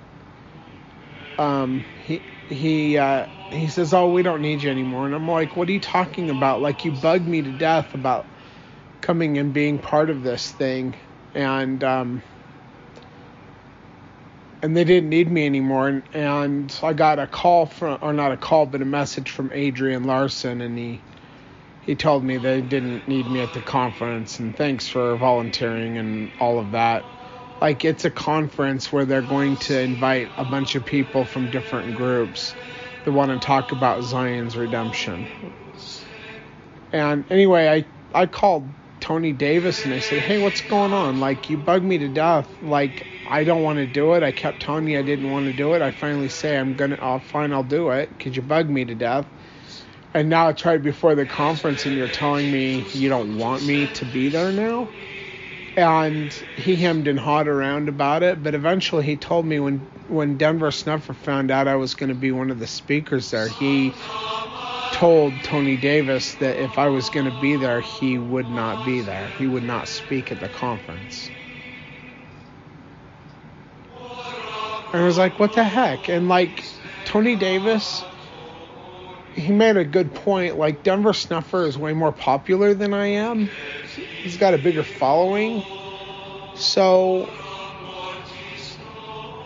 um, 1.38 1.85
he 2.07 2.20
he 2.48 2.98
uh, 2.98 3.27
he 3.51 3.68
says, 3.68 3.94
"Oh, 3.94 4.09
we 4.09 4.22
don't 4.22 4.42
need 4.42 4.62
you 4.62 4.70
anymore," 4.70 5.07
and 5.07 5.14
I'm 5.14 5.29
like, 5.29 5.57
"What 5.57 5.68
are 5.68 5.72
you 5.72 5.81
talking 5.81 6.31
about? 6.31 6.61
Like 6.61 6.85
you 6.85 6.92
bugged 6.92 7.27
me 7.27 7.42
to 7.42 7.51
death 7.51 7.94
about 7.94 8.27
coming 9.01 9.38
and 9.38 9.53
being 9.53 9.79
part 9.79 10.11
of 10.11 10.22
this 10.22 10.51
thing, 10.51 10.94
and 11.35 11.83
um, 11.85 12.22
and 14.62 14.77
they 14.77 14.85
didn't 14.85 15.09
need 15.09 15.31
me 15.31 15.46
anymore." 15.46 15.88
And, 15.88 16.03
and 16.12 16.81
I 16.83 16.92
got 16.92 17.18
a 17.18 17.27
call 17.27 17.66
from, 17.66 17.98
or 18.03 18.12
not 18.12 18.33
a 18.33 18.37
call, 18.37 18.66
but 18.66 18.83
a 18.83 18.87
message 18.87 19.31
from 19.31 19.51
Adrian 19.53 20.05
Larsen, 20.05 20.61
and 20.61 20.77
he 20.79 21.01
he 21.88 21.94
told 21.94 22.22
me 22.22 22.37
they 22.37 22.61
didn't 22.61 23.09
need 23.09 23.27
me 23.31 23.40
at 23.40 23.55
the 23.55 23.62
conference 23.62 24.40
and 24.40 24.55
thanks 24.55 24.87
for 24.87 25.16
volunteering 25.16 25.96
and 25.96 26.31
all 26.38 26.59
of 26.59 26.72
that. 26.72 27.03
Like 27.62 27.83
it's 27.83 28.05
a 28.05 28.11
conference 28.11 28.92
where 28.92 29.07
they're 29.07 29.22
going 29.22 29.57
to 29.57 29.81
invite 29.81 30.29
a 30.37 30.44
bunch 30.44 30.74
of 30.74 30.85
people 30.85 31.24
from 31.24 31.48
different 31.48 31.94
groups 31.94 32.55
that 33.05 33.12
want 33.12 33.31
to 33.31 33.38
talk 33.38 33.72
about 33.72 34.03
Zion's 34.03 34.55
redemption. 34.55 35.27
And 36.92 37.24
anyway, 37.31 37.87
I 38.14 38.20
I 38.22 38.27
called 38.27 38.64
Tony 39.01 39.33
Davis 39.33 39.87
and 39.87 39.94
I 39.94 40.01
said, 40.01 40.20
"Hey, 40.20 40.37
what's 40.37 40.61
going 40.61 40.92
on? 40.92 41.20
Like 41.20 41.48
you 41.48 41.57
bugged 41.57 41.87
me 41.87 41.96
to 41.96 42.09
death. 42.09 42.55
Like 42.61 43.07
I 43.27 43.44
don't 43.44 43.62
want 43.62 43.79
to 43.79 43.87
do 43.87 44.12
it. 44.12 44.22
I 44.22 44.33
kept 44.33 44.61
telling 44.61 44.88
you 44.88 44.98
I 44.98 45.03
didn't 45.03 45.31
want 45.31 45.46
to 45.46 45.55
do 45.55 45.72
it. 45.72 45.81
I 45.81 45.90
finally 45.90 46.29
say 46.29 46.59
I'm 46.59 46.74
gonna. 46.74 46.98
Oh, 47.01 47.18
fine, 47.18 47.51
I'll 47.51 47.62
do 47.62 47.88
it 47.92 48.11
because 48.11 48.37
you 48.37 48.42
bugged 48.42 48.68
me 48.68 48.85
to 48.85 48.94
death." 48.94 49.24
And 50.19 50.29
now 50.29 50.49
it's 50.49 50.65
right 50.65 50.83
before 50.83 51.15
the 51.15 51.25
conference 51.27 51.87
and 51.87 51.95
you're 51.97 52.09
telling 52.09 52.51
me 52.51 52.85
you 52.93 53.09
don't 53.09 53.39
want 53.39 53.63
me 53.63 53.87
to 53.87 54.05
be 54.05 54.29
there 54.29 54.51
now? 54.51 54.89
And 55.77 56.35
he 56.57 56.75
hemmed 56.75 57.07
and 57.07 57.21
hawed 57.21 57.47
around 57.47 57.89
about 57.89 58.25
it 58.25 58.43
but 58.43 58.57
eventually 58.57 59.05
he 59.05 59.17
told 59.17 59.47
me 59.47 59.61
when 59.61 59.79
when 60.09 60.37
denver 60.37 60.73
snuffer 60.73 61.13
found 61.13 61.53
out 61.53 61.69
i 61.69 61.77
was 61.77 61.95
going 61.95 62.09
to 62.09 62.17
be 62.17 62.33
one 62.33 62.51
of 62.51 62.59
the 62.59 62.67
speakers 62.67 63.31
there 63.31 63.47
he 63.47 63.93
told 64.95 65.33
tony 65.45 65.77
davis 65.77 66.35
that 66.37 66.57
if 66.57 66.79
i 66.79 66.89
was 66.89 67.09
going 67.11 67.27
to 67.27 67.41
be 67.41 67.55
there 67.55 67.81
he 67.81 68.19
would 68.19 68.51
not 68.51 68.85
be 68.85 69.01
there. 69.03 69.29
He 69.39 69.47
would 69.47 69.63
not 69.63 69.87
speak 69.89 70.33
at 70.33 70.41
the 70.41 70.49
conference. 70.49 71.31
And 74.93 75.03
I 75.03 75.07
was 75.07 75.19
like, 75.19 75.39
what 75.39 75.53
the 75.53 75.65
heck? 75.65 76.09
And 76.09 76.29
like 76.29 76.65
Tony 77.05 77.37
Davis, 77.37 78.08
he 79.38 79.53
made 79.53 79.77
a 79.77 79.85
good 79.85 80.14
point. 80.14 80.59
Like 80.59 80.83
Denver 80.83 81.12
Snuffer 81.12 81.64
is 81.64 81.79
way 81.79 81.92
more 81.92 82.12
popular 82.12 82.74
than 82.74 82.92
I 82.92 83.07
am. 83.07 83.48
He's 84.22 84.37
got 84.37 84.55
a 84.55 84.59
bigger 84.59 84.83
following. 84.83 85.62
So 86.55 87.29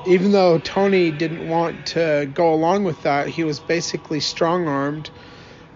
even 0.07 0.33
though 0.33 0.59
Tony 0.59 1.11
didn't 1.11 1.49
want 1.49 1.87
to 1.87 2.31
go 2.35 2.53
along 2.55 2.85
with 2.85 3.03
that, 3.03 3.29
he 3.29 3.45
was 3.45 3.61
basically 3.61 4.21
strong 4.21 4.67
armed 4.67 5.11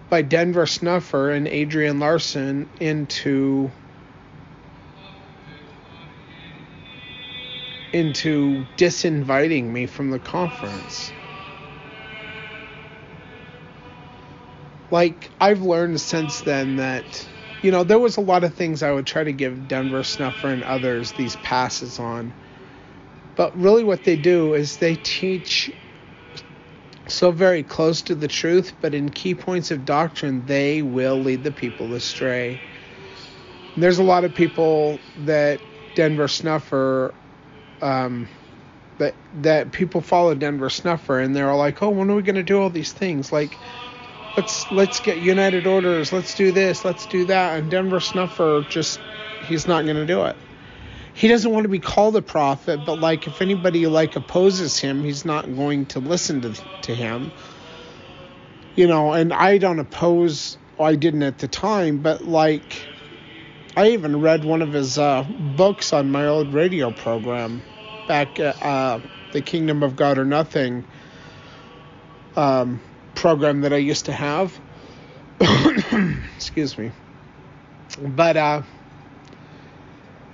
by 0.09 0.21
Denver 0.21 0.65
Snuffer 0.65 1.29
and 1.31 1.47
Adrian 1.47 1.99
Larsen 1.99 2.69
into 2.79 3.71
into 7.93 8.65
disinviting 8.77 9.65
me 9.65 9.85
from 9.85 10.11
the 10.11 10.19
conference. 10.19 11.11
Like 14.91 15.29
I've 15.39 15.61
learned 15.61 15.99
since 15.99 16.41
then 16.41 16.77
that 16.77 17.27
you 17.61 17.71
know 17.71 17.83
there 17.83 17.99
was 17.99 18.17
a 18.17 18.21
lot 18.21 18.43
of 18.43 18.53
things 18.53 18.83
I 18.83 18.91
would 18.91 19.05
try 19.07 19.23
to 19.23 19.33
give 19.33 19.67
Denver 19.67 20.03
Snuffer 20.03 20.49
and 20.49 20.63
others 20.63 21.11
these 21.13 21.35
passes 21.37 21.99
on. 21.99 22.33
But 23.35 23.57
really 23.57 23.83
what 23.83 24.03
they 24.03 24.15
do 24.15 24.53
is 24.53 24.77
they 24.77 24.95
teach 24.95 25.71
so 27.07 27.31
very 27.31 27.63
close 27.63 28.01
to 28.03 28.15
the 28.15 28.27
truth, 28.27 28.73
but 28.81 28.93
in 28.93 29.09
key 29.09 29.35
points 29.35 29.71
of 29.71 29.85
doctrine, 29.85 30.45
they 30.45 30.81
will 30.81 31.17
lead 31.17 31.43
the 31.43 31.51
people 31.51 31.93
astray. 31.93 32.59
There's 33.77 33.99
a 33.99 34.03
lot 34.03 34.23
of 34.23 34.33
people 34.33 34.99
that 35.17 35.61
Denver 35.95 36.27
Snuffer, 36.27 37.13
um, 37.81 38.27
that 38.97 39.13
that 39.43 39.71
people 39.71 40.01
follow 40.01 40.33
Denver 40.35 40.69
Snuffer, 40.69 41.19
and 41.19 41.35
they're 41.35 41.49
all 41.49 41.59
like, 41.59 41.81
"Oh, 41.83 41.89
when 41.89 42.09
are 42.09 42.15
we 42.15 42.23
going 42.23 42.35
to 42.35 42.43
do 42.43 42.59
all 42.59 42.69
these 42.69 42.91
things?" 42.91 43.31
Like, 43.31 43.51
let's 44.37 44.71
let's 44.71 44.99
get 45.01 45.17
United 45.17 45.67
Orders, 45.67 46.13
let's 46.13 46.35
do 46.35 46.53
this, 46.53 46.85
let's 46.85 47.05
do 47.07 47.25
that, 47.25 47.59
and 47.59 47.69
Denver 47.69 47.99
Snuffer 47.99 48.65
just 48.69 49.01
he's 49.41 49.67
not 49.67 49.83
going 49.83 49.97
to 49.97 50.05
do 50.05 50.23
it 50.23 50.37
he 51.17 51.27
doesn't 51.27 51.49
want 51.49 51.63
to 51.63 51.69
be 51.69 51.79
called 51.79 52.15
a 52.15 52.21
prophet, 52.21 52.85
but 52.85 52.99
like 52.99 53.25
if 53.25 53.41
anybody 53.41 53.87
like 53.87 54.15
opposes 54.15 54.77
him, 54.77 55.03
he's 55.03 55.25
not 55.25 55.45
going 55.55 55.87
to 55.87 55.99
listen 55.99 56.41
to 56.41 56.53
to 56.83 56.93
him. 56.93 57.31
You 58.75 58.87
know, 58.87 59.13
and 59.13 59.33
I 59.33 59.57
don't 59.57 59.79
oppose. 59.79 60.59
I 60.79 60.93
didn't 60.93 61.23
at 61.23 61.39
the 61.39 61.47
time, 61.47 61.97
but 62.03 62.25
like 62.25 62.87
I 63.75 63.89
even 63.89 64.21
read 64.21 64.45
one 64.45 64.61
of 64.61 64.73
his 64.73 64.99
uh, 64.99 65.23
books 65.23 65.91
on 65.91 66.11
my 66.11 66.27
old 66.27 66.53
radio 66.53 66.91
program 66.91 67.63
back 68.07 68.39
at 68.39 68.61
uh, 68.61 68.99
the 69.31 69.41
Kingdom 69.41 69.81
of 69.81 69.95
God 69.95 70.19
or 70.19 70.25
Nothing 70.25 70.85
um, 72.35 72.79
program 73.17 73.61
that 73.61 73.73
I 73.73 73.77
used 73.77 74.05
to 74.05 74.13
have. 74.13 74.57
Excuse 76.35 76.77
me. 76.77 76.91
But 77.99 78.37
uh, 78.37 78.61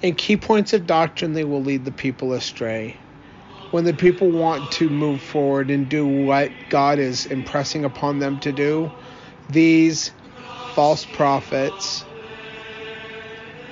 in 0.02 0.16
key 0.16 0.38
points 0.38 0.74
of 0.74 0.86
doctrine, 0.86 1.34
they 1.34 1.46
will 1.46 1.64
lead 1.64 1.86
the 1.86 1.92
people 1.92 2.34
astray. 2.34 2.98
When 3.72 3.86
the 3.86 3.94
people 3.94 4.30
want 4.30 4.72
to 4.74 4.90
move 4.90 5.22
forward 5.22 5.72
and 5.72 5.90
do 5.90 6.06
what 6.06 6.52
God 6.70 7.00
is 7.00 7.26
impressing 7.26 7.86
upon 7.86 8.20
them 8.20 8.40
to 8.42 8.52
do, 8.52 8.92
these 9.50 10.12
false 10.76 11.06
prophets 11.06 12.04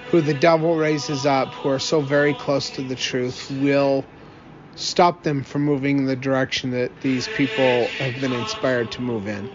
who 0.09 0.21
the 0.21 0.33
devil 0.33 0.75
raises 0.75 1.25
up, 1.25 1.49
who 1.49 1.69
are 1.69 1.79
so 1.79 2.01
very 2.01 2.33
close 2.33 2.69
to 2.71 2.81
the 2.81 2.95
truth, 2.95 3.51
will 3.51 4.05
stop 4.81 5.23
them 5.23 5.43
from 5.43 5.63
moving 5.63 5.99
in 5.99 6.05
the 6.05 6.15
direction 6.15 6.71
that 6.71 7.01
these 7.01 7.27
people 7.27 7.95
have 7.99 8.19
been 8.19 8.33
inspired 8.33 8.91
to 8.91 9.01
move 9.01 9.27
in. 9.27 9.51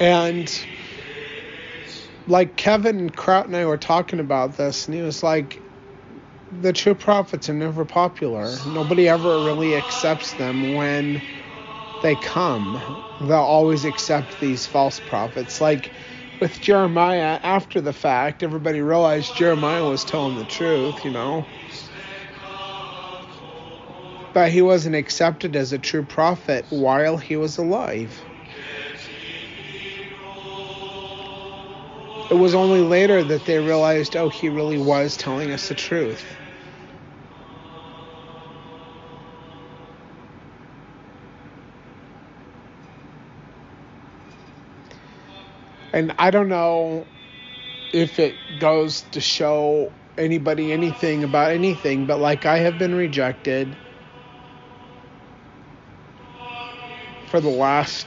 And 0.00 0.66
like 2.26 2.56
Kevin 2.56 3.10
Kraut 3.10 3.46
and 3.46 3.56
I 3.56 3.66
were 3.66 3.78
talking 3.78 4.20
about 4.20 4.56
this, 4.56 4.86
and 4.86 4.94
he 4.96 5.02
was 5.02 5.22
like, 5.22 5.62
the 6.50 6.72
true 6.72 6.94
prophets 6.94 7.48
are 7.48 7.54
never 7.54 7.84
popular. 7.84 8.62
Nobody 8.64 9.08
ever 9.08 9.40
really 9.42 9.76
accepts 9.76 10.34
them 10.34 10.72
when 10.74 11.22
they 12.02 12.16
come. 12.16 12.80
They'll 13.20 13.32
always 13.32 13.84
accept 13.84 14.40
these 14.40 14.66
false 14.66 15.00
prophets. 15.00 15.60
Like 15.60 15.90
with 16.40 16.60
Jeremiah, 16.60 17.38
after 17.42 17.80
the 17.80 17.92
fact, 17.92 18.42
everybody 18.42 18.80
realized 18.80 19.36
Jeremiah 19.36 19.84
was 19.84 20.04
telling 20.04 20.36
the 20.36 20.44
truth, 20.44 21.04
you 21.04 21.12
know. 21.12 21.46
But 24.34 24.50
he 24.50 24.62
wasn't 24.62 24.96
accepted 24.96 25.56
as 25.56 25.72
a 25.72 25.78
true 25.78 26.02
prophet 26.02 26.64
while 26.70 27.16
he 27.16 27.36
was 27.36 27.58
alive. 27.58 28.20
It 32.30 32.38
was 32.38 32.54
only 32.54 32.80
later 32.80 33.22
that 33.22 33.44
they 33.44 33.58
realized, 33.58 34.16
oh, 34.16 34.30
he 34.30 34.48
really 34.48 34.78
was 34.78 35.18
telling 35.18 35.52
us 35.52 35.68
the 35.68 35.74
truth. 35.74 36.24
And 45.92 46.14
I 46.18 46.30
don't 46.30 46.48
know 46.48 47.06
if 47.92 48.18
it 48.18 48.34
goes 48.58 49.02
to 49.12 49.20
show 49.20 49.92
anybody 50.16 50.72
anything 50.72 51.24
about 51.24 51.50
anything, 51.50 52.06
but 52.06 52.18
like 52.18 52.46
I 52.46 52.58
have 52.58 52.78
been 52.78 52.94
rejected 52.94 53.68
for 57.28 57.40
the 57.40 57.48
last 57.48 58.06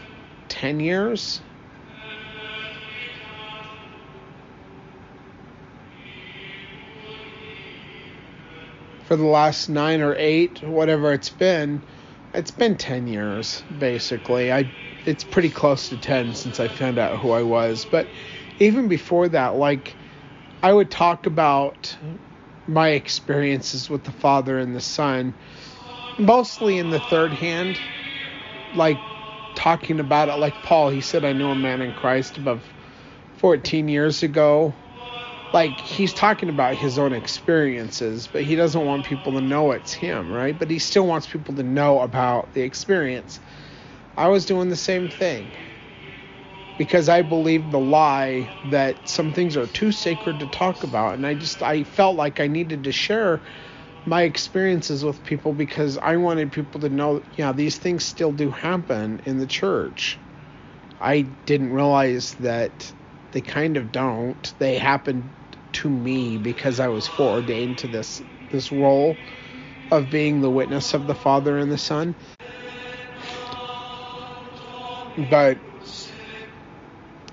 10 0.50 0.80
years. 0.80 1.42
for 9.06 9.16
the 9.16 9.24
last 9.24 9.70
nine 9.70 10.02
or 10.02 10.16
eight, 10.18 10.64
whatever 10.64 11.14
it's 11.14 11.30
been, 11.30 11.80
it's 12.34 12.50
been 12.52 12.76
10 12.76 13.08
years 13.08 13.62
basically. 13.78 14.52
I 14.52 14.66
it's 15.06 15.24
pretty 15.24 15.50
close 15.50 15.90
to 15.90 15.98
10 15.98 16.34
since 16.36 16.60
I 16.60 16.68
found 16.68 17.00
out 17.00 17.20
who 17.20 17.32
I 17.32 17.44
was, 17.44 17.86
but 17.86 18.08
even 18.60 18.88
before 18.88 19.30
that, 19.30 19.56
like 19.56 19.96
I 20.64 20.72
would 20.72 20.90
talk 20.90 21.26
about 21.26 21.96
my 22.68 22.90
experiences 22.90 23.90
with 23.90 24.04
the 24.04 24.12
Father 24.12 24.58
and 24.58 24.76
the 24.76 24.82
Son, 24.82 25.34
mostly 26.18 26.78
in 26.78 26.90
the 26.90 27.00
third 27.00 27.34
hand, 27.34 27.80
like 28.74 28.98
talking 29.54 30.00
about 30.00 30.30
it 30.30 30.36
like 30.36 30.62
Paul, 30.64 30.90
he 30.90 31.02
said 31.02 31.24
I 31.24 31.34
knew 31.34 31.48
a 31.48 31.56
man 31.56 31.82
in 31.82 31.94
Christ 31.94 32.38
above 32.38 32.64
14 33.38 33.88
years 33.88 34.24
ago 34.24 34.74
like 35.56 35.80
he's 35.80 36.14
talking 36.14 36.50
about 36.50 36.76
his 36.76 37.00
own 37.00 37.14
experiences, 37.14 38.28
but 38.28 38.44
he 38.44 38.58
doesn't 38.58 38.86
want 38.86 39.06
people 39.06 39.32
to 39.34 39.42
know 39.42 39.72
it's 39.72 39.94
him, 39.94 40.30
right? 40.30 40.58
But 40.60 40.70
he 40.70 40.80
still 40.80 41.08
wants 41.08 41.28
people 41.28 41.56
to 41.56 41.64
know 41.64 42.02
about 42.02 42.54
the 42.54 42.62
experience. 42.62 43.40
I 44.18 44.28
was 44.30 44.46
doing 44.46 44.70
the 44.70 44.76
same 44.78 45.10
thing 45.10 45.56
because 46.78 47.10
I 47.10 47.22
believed 47.24 47.72
the 47.72 47.80
lie 47.80 48.52
that 48.66 49.08
some 49.08 49.34
things 49.34 49.58
are 49.58 49.68
too 49.68 49.92
sacred 49.92 50.40
to 50.42 50.48
talk 50.48 50.84
about, 50.84 51.16
and 51.16 51.26
I 51.28 51.36
just 51.36 51.64
I 51.64 51.84
felt 51.84 52.16
like 52.18 52.40
I 52.40 52.48
needed 52.48 52.86
to 52.86 52.92
share 52.92 53.44
my 54.06 54.24
experiences 54.24 55.06
with 55.06 55.24
people 55.24 55.54
because 55.54 55.98
I 55.98 56.18
wanted 56.18 56.52
people 56.52 56.82
to 56.82 56.90
know, 56.90 57.24
yeah, 57.38 57.54
these 57.54 57.78
things 57.78 58.06
still 58.06 58.34
do 58.34 58.52
happen 58.52 59.22
in 59.26 59.38
the 59.40 59.48
church. 59.48 60.22
I 61.00 61.22
didn't 61.46 61.74
realize 61.74 62.36
that 62.36 62.94
they 63.32 63.42
kind 63.42 63.78
of 63.78 63.92
don't. 63.92 64.54
They 64.60 64.78
happened 64.78 65.34
to 65.74 65.90
me 65.90 66.38
because 66.38 66.80
I 66.80 66.90
was 66.90 67.08
foreordained 67.08 67.80
to 67.80 67.88
this 67.88 68.22
this 68.50 68.72
role 68.72 69.22
of 69.92 70.10
being 70.10 70.42
the 70.42 70.52
witness 70.52 70.94
of 70.94 71.08
the 71.08 71.16
Father 71.16 71.58
and 71.58 71.72
the 71.72 71.78
Son. 71.78 72.18
But 75.18 75.62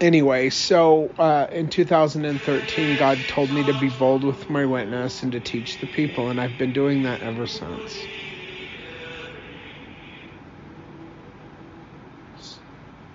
anyway, 0.00 0.50
so 0.50 1.14
uh, 1.18 1.48
in 1.52 1.68
2013, 1.70 2.96
God 2.96 3.28
told 3.28 3.52
me 3.52 3.64
to 3.64 3.74
be 3.74 3.90
bold 3.90 4.24
with 4.24 4.50
my 4.50 4.66
witness 4.66 5.22
and 5.22 5.32
to 5.32 5.40
teach 5.40 5.78
the 5.78 5.88
people, 5.88 6.30
and 6.30 6.40
I've 6.40 6.58
been 6.58 6.72
doing 6.72 7.02
that 7.04 7.22
ever 7.22 7.46
since. 7.46 8.08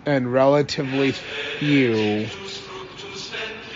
And 0.05 0.32
relatively 0.34 1.13
few 1.13 2.34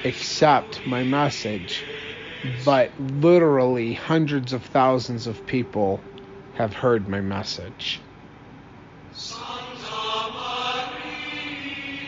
accept 0.05 0.85
my 0.85 1.03
message, 1.03 1.87
but 2.43 2.93
literally 2.99 3.93
hundreds 3.93 4.53
of 4.53 4.65
thousands 4.65 5.27
of 5.27 5.45
people 5.45 6.05
have 6.53 6.73
heard 6.73 7.07
my 7.09 7.21
message. 7.21 8.01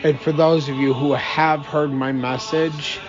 And 0.04 0.22
for 0.22 0.34
those 0.34 0.70
of 0.70 0.78
you 0.78 0.94
who 0.96 1.14
have 1.14 1.68
heard 1.68 1.94
my 1.94 2.14
message, 2.14 3.06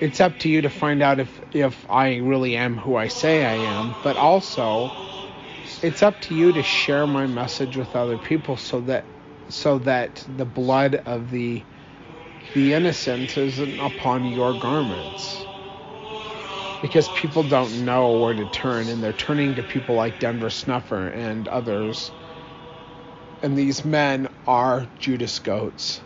it's 0.00 0.20
up 0.20 0.38
to 0.40 0.48
you 0.50 0.62
to 0.62 0.70
find 0.70 1.02
out 1.02 1.20
if 1.20 1.40
if 1.52 1.86
I 1.90 2.16
really 2.18 2.56
am 2.56 2.78
who 2.78 2.96
I 2.96 3.08
say 3.08 3.44
I 3.44 3.56
am, 3.70 3.96
but 4.02 4.16
also 4.16 4.96
it's 5.82 6.02
up 6.02 6.20
to 6.22 6.34
you 6.34 6.52
to 6.52 6.62
share 6.62 7.06
my 7.06 7.26
message 7.26 7.76
with 7.76 7.96
other 7.96 8.18
people 8.18 8.56
so 8.56 8.82
that 8.82 9.10
so 9.50 9.78
that 9.80 10.24
the 10.28 10.46
blood 10.46 10.96
of 11.06 11.30
the 11.30 11.66
the 12.54 12.74
innocent 12.74 13.36
isn't 13.38 13.80
upon 13.80 14.24
your 14.26 14.54
garments. 14.54 15.48
Because 16.82 17.08
people 17.10 17.44
don't 17.44 17.84
know 17.86 18.12
where 18.14 18.34
to 18.34 18.46
turn 18.46 18.88
and 18.88 19.02
they're 19.02 19.12
turning 19.14 19.56
to 19.56 19.64
people 19.64 19.96
like 19.96 20.18
Denver 20.18 20.50
Snuffer 20.50 21.08
and 21.08 21.48
others. 21.48 22.12
And 23.44 23.58
these 23.58 23.84
men 23.84 24.26
are 24.46 24.86
Judas 24.98 25.38
goats. 25.38 26.00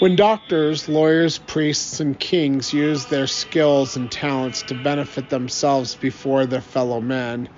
When 0.00 0.16
doctors, 0.16 0.88
lawyers, 0.88 1.38
priests, 1.38 2.00
and 2.00 2.18
kings 2.18 2.72
use 2.72 3.04
their 3.04 3.28
skills 3.28 3.96
and 3.96 4.10
talents 4.10 4.62
to 4.64 4.74
benefit 4.74 5.28
themselves 5.28 5.94
before 5.94 6.44
their 6.44 6.60
fellow 6.60 7.00
men, 7.00 7.48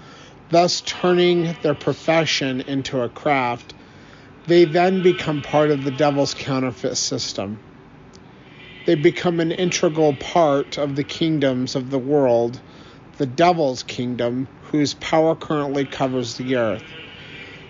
thus 0.51 0.83
turning 0.83 1.57
their 1.63 1.75
profession 1.75 2.61
into 2.61 3.01
a 3.01 3.09
craft, 3.09 3.73
they 4.47 4.67
then 4.67 5.01
become 5.01 5.41
part 5.41 5.71
of 5.71 5.85
the 5.85 5.91
devil's 5.91 6.35
counterfeit 6.35 6.99
system. 6.99 7.59
They 8.85 8.95
become 8.95 9.41
an 9.41 9.53
integral 9.53 10.13
part 10.13 10.77
of 10.77 10.97
the 10.97 11.05
kingdoms 11.05 11.75
of 11.75 11.89
the 11.89 11.99
world, 11.99 12.61
the 13.19 13.27
devil's 13.27 13.83
kingdom, 13.83 14.49
whose 14.71 14.95
power 14.95 15.35
currently 15.35 15.85
covers 15.85 16.37
the 16.37 16.57
earth. 16.57 16.85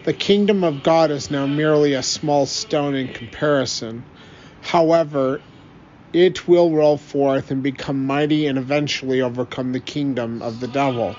The 0.05 0.13
kingdom 0.13 0.65
of 0.65 0.83
God 0.83 1.11
is 1.11 1.31
now 1.31 1.47
merely 1.47 1.95
a 1.95 2.03
small 2.03 2.47
stone 2.47 2.95
in 2.95 3.09
comparison 3.09 4.05
However, 4.67 5.41
it 6.13 6.49
will 6.49 6.73
roll 6.73 6.97
forth 6.97 7.53
and 7.53 7.63
become 7.63 8.05
mighty 8.05 8.47
and 8.47 8.59
eventually 8.59 9.23
overcome 9.23 9.71
the 9.71 9.81
kingdom 9.81 10.43
of 10.43 10.59
the 10.59 10.67
devil. 10.67 11.15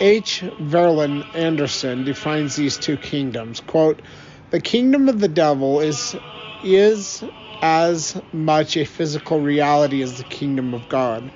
H. 0.00 0.44
Verlan 0.60 1.24
Andersen 1.34 2.04
defines 2.04 2.56
these 2.56 2.76
two 2.76 2.98
kingdoms. 2.98 3.60
Quote, 3.60 4.02
the 4.50 4.60
kingdom 4.60 5.08
of 5.08 5.18
the 5.18 5.28
devil 5.28 5.80
is 5.80 6.14
is 6.62 7.24
as 7.62 8.20
much 8.32 8.76
a 8.76 8.84
physical 8.84 9.40
reality 9.40 10.02
as 10.02 10.18
the 10.18 10.24
kingdom 10.24 10.74
of 10.74 10.88
God. 10.88 11.30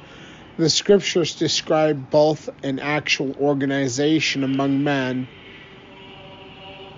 The 0.56 0.70
scriptures 0.70 1.34
describe 1.34 2.10
both 2.10 2.48
an 2.62 2.78
actual 2.78 3.34
organization 3.40 4.44
among 4.44 4.84
men 4.84 5.26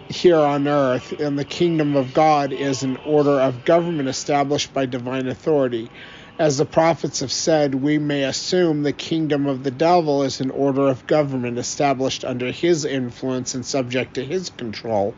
here 0.08 0.38
on 0.38 0.68
earth, 0.68 1.12
and 1.18 1.38
the 1.38 1.44
kingdom 1.44 1.96
of 1.96 2.14
God 2.14 2.52
is 2.52 2.82
an 2.82 2.98
order 3.04 3.40
of 3.40 3.64
government 3.64 4.08
established 4.08 4.72
by 4.72 4.86
divine 4.86 5.26
authority. 5.26 5.90
As 6.38 6.58
the 6.58 6.66
prophets 6.66 7.20
have 7.20 7.32
said, 7.32 7.74
we 7.74 7.98
may 7.98 8.24
assume 8.24 8.82
the 8.82 8.92
kingdom 8.92 9.46
of 9.46 9.64
the 9.64 9.70
devil 9.70 10.22
is 10.22 10.40
an 10.40 10.50
order 10.50 10.86
of 10.88 11.06
government 11.06 11.58
established 11.58 12.24
under 12.24 12.52
his 12.52 12.84
influence 12.84 13.54
and 13.54 13.64
subject 13.66 14.14
to 14.14 14.24
his 14.24 14.50
control. 14.50 15.14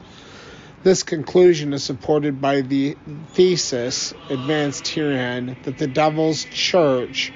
This 0.83 1.03
conclusion 1.03 1.73
is 1.75 1.85
supported 1.85 2.41
by 2.41 2.63
the 2.63 2.97
thesis 3.35 4.15
advanced 4.31 4.89
herein 4.89 5.59
that 5.63 5.77
the 5.77 5.89
devil's 5.89 6.47
church 6.47 7.33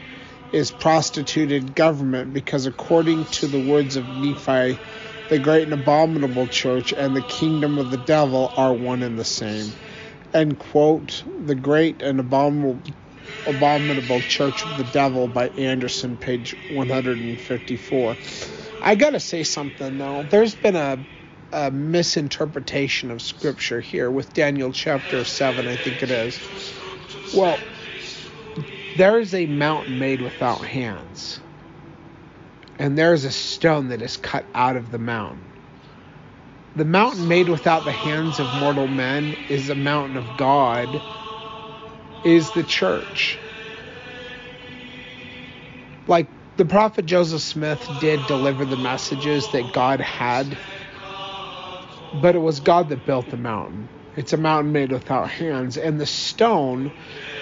is 0.53 0.70
prostituted 0.70 1.74
government 1.74 2.32
because, 2.32 2.66
according 2.66 3.24
to 3.26 3.49
the 3.49 3.59
words 3.61 3.97
of 3.97 4.09
Nephi, 4.09 4.80
the 5.28 5.38
great 5.40 5.64
and 5.64 5.74
abominable 5.74 6.49
church 6.49 6.93
and 6.93 7.16
the 7.16 7.22
kingdom 7.22 7.78
of 7.78 7.90
the 7.90 7.99
devil 7.99 8.53
are 8.57 8.74
one 8.74 9.03
and 9.03 9.18
the 9.18 9.24
same. 9.24 9.72
End 10.32 10.59
quote. 10.59 11.24
The 11.45 11.57
great 11.57 12.03
and 12.03 12.20
abominable 12.20 12.82
abominable 13.47 14.22
church 14.22 14.64
of 14.64 14.76
the 14.76 14.84
devil 14.84 15.28
by 15.28 15.51
Andersen, 15.57 16.16
page 16.16 16.55
154. 16.68 18.18
I 18.80 18.95
gotta 18.95 19.20
say 19.20 19.43
something 19.43 19.99
though. 19.99 20.22
There's 20.30 20.55
been 20.55 20.76
a, 20.76 21.05
a 21.53 21.70
misinterpretation 21.70 23.11
of 23.11 23.22
scripture 23.22 23.80
here 23.80 24.11
with 24.11 24.32
Daniel 24.34 24.72
chapter 24.72 25.24
7, 25.24 25.68
I 25.68 25.76
think 25.76 26.03
it 26.03 26.11
is. 26.11 26.40
Well, 27.34 27.61
there 28.96 29.18
is 29.20 29.34
a 29.34 29.46
mountain 29.46 29.98
made 29.98 30.22
without 30.22 30.64
hands 30.64 31.40
and 32.78 32.98
there 32.98 33.12
is 33.12 33.24
a 33.24 33.30
stone 33.30 33.88
that 33.88 34.03
is 34.03 34.16
cut 34.16 34.44
out 34.55 34.76
of 34.76 34.90
the 34.90 34.98
mountain. 34.98 35.40
The 36.74 36.84
mountain 36.84 37.28
made 37.28 37.48
without 37.48 37.84
the 37.84 37.92
hands 37.92 38.40
of 38.40 38.55
mortal 38.59 38.88
men 38.88 39.36
is 39.48 39.68
a 39.68 39.74
mountain 39.74 40.16
of 40.16 40.36
God, 40.36 41.00
is 42.24 42.50
the 42.50 42.64
church. 42.64 43.38
Like 46.09 46.26
the 46.57 46.64
prophet 46.64 47.07
Joseph 47.07 47.42
Smith 47.42 47.88
did 48.00 48.26
deliver 48.26 48.64
the 48.64 48.76
messages 48.76 49.48
that 49.48 49.72
God 49.72 50.00
had, 50.00 50.57
but 52.20 52.34
it 52.34 52.40
was 52.40 52.60
God 52.60 52.88
that 52.90 53.06
built 53.06 53.30
the 53.30 53.36
mountain. 53.36 53.88
It's 54.16 54.32
a 54.32 54.36
mountain 54.36 54.72
made 54.72 54.92
without 54.92 55.30
hands, 55.30 55.78
and 55.78 55.98
the 55.98 56.06
stone 56.06 56.92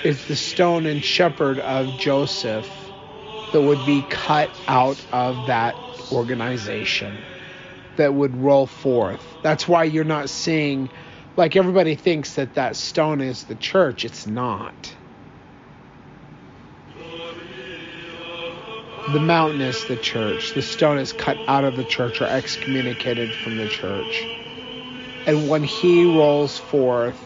is 0.05 0.25
the 0.27 0.37
stone 0.37 0.87
and 0.87 1.05
shepherd 1.05 1.59
of 1.59 1.97
Joseph 1.99 2.69
that 3.53 3.61
would 3.61 3.85
be 3.85 4.03
cut 4.03 4.51
out 4.69 4.97
of 5.13 5.47
that 5.47 5.77
organization 6.13 7.17
that 7.97 8.15
would 8.15 8.37
roll 8.37 8.67
forth. 8.67 9.23
That's 9.43 9.67
why 9.67 9.85
you're 9.85 10.05
not 10.05 10.31
seeing, 10.31 10.89
like 11.37 11.57
everybody 11.57 11.97
thinks 11.97 12.37
that 12.37 12.55
that 12.55 12.77
stone 12.77 13.21
is 13.21 13.45
the 13.45 13.57
church. 13.57 14.05
It's 14.05 14.27
not. 14.27 14.95
The 19.13 19.21
mountain 19.21 19.61
is 19.61 19.85
the 19.87 19.97
church. 19.97 20.55
The 20.55 20.63
stone 20.63 20.99
is 20.99 21.13
cut 21.13 21.37
out 21.49 21.65
of 21.65 21.77
the 21.77 21.83
church 21.83 22.21
or 22.21 22.27
excommunicated 22.27 23.35
from 23.43 23.57
the 23.57 23.69
church. 23.69 24.25
And 25.27 25.49
when 25.49 25.63
he 25.63 26.05
rolls 26.05 26.59
forth, 26.59 27.19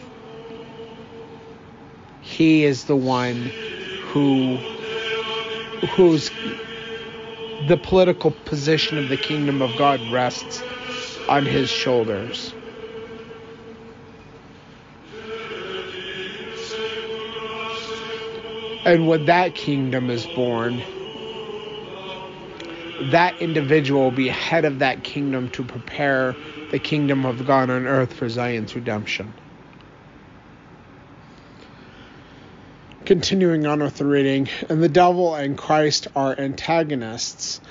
he 2.21 2.65
is 2.65 2.85
the 2.85 2.95
one 2.95 3.51
who 4.11 4.57
whose 5.95 6.29
the 7.67 7.77
political 7.77 8.31
position 8.31 8.97
of 8.97 9.09
the 9.09 9.17
kingdom 9.17 9.61
of 9.61 9.75
God 9.77 10.01
rests 10.11 10.61
on 11.29 11.45
his 11.45 11.69
shoulders. 11.69 12.53
And 18.85 19.07
when 19.07 19.25
that 19.25 19.55
kingdom 19.55 20.09
is 20.11 20.25
born, 20.27 20.83
that 22.99 23.41
individual 23.41 24.03
will 24.03 24.11
be 24.11 24.27
head 24.29 24.65
of 24.65 24.79
that 24.79 25.03
kingdom 25.03 25.49
to 25.49 25.63
prepare 25.63 26.35
the 26.69 26.79
kingdom 26.79 27.25
of 27.25 27.45
God 27.45 27.69
on 27.69 27.85
earth 27.87 28.13
for 28.13 28.29
Zion's 28.29 28.75
redemption. 28.75 29.33
Continuing 33.05 33.67
on 33.67 33.83
with 33.83 33.97
the 33.97 34.05
reading, 34.05 34.49
and 34.67 34.81
the 34.81 34.89
devil 34.89 35.35
and 35.35 35.57
Christ 35.57 36.07
are 36.15 36.35
antagonists. 36.39 37.61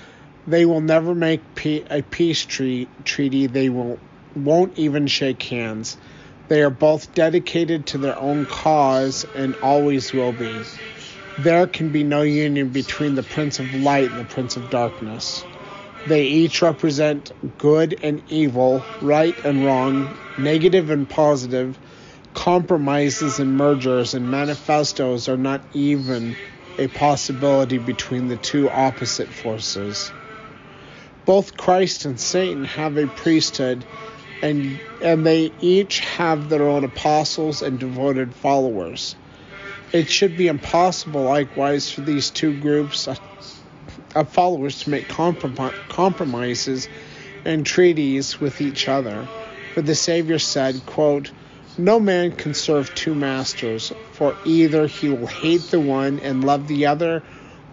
They 0.46 0.64
will 0.64 0.80
never 0.80 1.14
make 1.14 1.40
a 1.64 2.02
peace 2.02 2.44
treaty. 2.44 3.46
They 3.46 3.68
will, 3.68 3.98
won't 4.36 4.78
even 4.78 5.06
shake 5.06 5.42
hands. 5.42 5.96
They 6.46 6.62
are 6.62 6.70
both 6.70 7.14
dedicated 7.14 7.86
to 7.86 7.98
their 7.98 8.16
own 8.18 8.44
cause 8.46 9.26
and 9.34 9.56
always 9.62 10.12
will 10.12 10.32
be. 10.32 10.62
There 11.36 11.66
can 11.66 11.88
be 11.88 12.04
no 12.04 12.22
union 12.22 12.68
between 12.68 13.14
the 13.14 13.22
Prince 13.22 13.58
of 13.58 13.74
Light 13.74 14.10
and 14.10 14.18
the 14.20 14.24
Prince 14.24 14.56
of 14.56 14.70
Darkness. 14.70 15.44
They 16.06 16.24
each 16.26 16.62
represent 16.62 17.32
good 17.58 17.98
and 18.02 18.22
evil, 18.28 18.86
right 19.00 19.38
and 19.44 19.64
wrong, 19.64 20.16
negative 20.36 20.90
and 20.90 21.08
positive, 21.08 21.78
compromises 22.34 23.40
and 23.40 23.56
mergers 23.56 24.14
and 24.14 24.30
manifestos 24.30 25.28
are 25.28 25.36
not 25.36 25.64
even 25.72 26.36
a 26.78 26.88
possibility 26.88 27.78
between 27.78 28.28
the 28.28 28.36
two 28.36 28.70
opposite 28.70 29.32
forces. 29.32 30.12
Both 31.24 31.56
Christ 31.56 32.04
and 32.04 32.20
Satan 32.20 32.64
have 32.64 32.96
a 32.96 33.06
priesthood 33.08 33.84
and 34.42 34.80
and 35.00 35.26
they 35.26 35.52
each 35.60 36.00
have 36.00 36.48
their 36.48 36.68
own 36.68 36.84
apostles 36.84 37.62
and 37.62 37.78
devoted 37.78 38.34
followers. 38.34 39.16
It 39.94 40.08
should 40.08 40.36
be 40.36 40.48
impossible 40.48 41.22
likewise 41.22 41.88
for 41.88 42.00
these 42.00 42.30
two 42.30 42.52
groups 42.52 43.06
of 43.06 44.28
followers 44.28 44.80
to 44.82 44.90
make 44.90 45.06
compromises 45.06 46.88
and 47.44 47.64
treaties 47.64 48.40
with 48.40 48.60
each 48.60 48.88
other. 48.88 49.28
For 49.72 49.82
the 49.82 49.94
Savior 49.94 50.40
said, 50.40 50.84
quote, 50.84 51.30
no 51.78 52.00
man 52.00 52.32
can 52.32 52.54
serve 52.54 52.92
two 52.92 53.14
masters, 53.14 53.92
for 54.10 54.34
either 54.44 54.88
he 54.88 55.08
will 55.08 55.28
hate 55.28 55.68
the 55.70 55.78
one 55.78 56.18
and 56.18 56.44
love 56.44 56.66
the 56.66 56.86
other, 56.86 57.22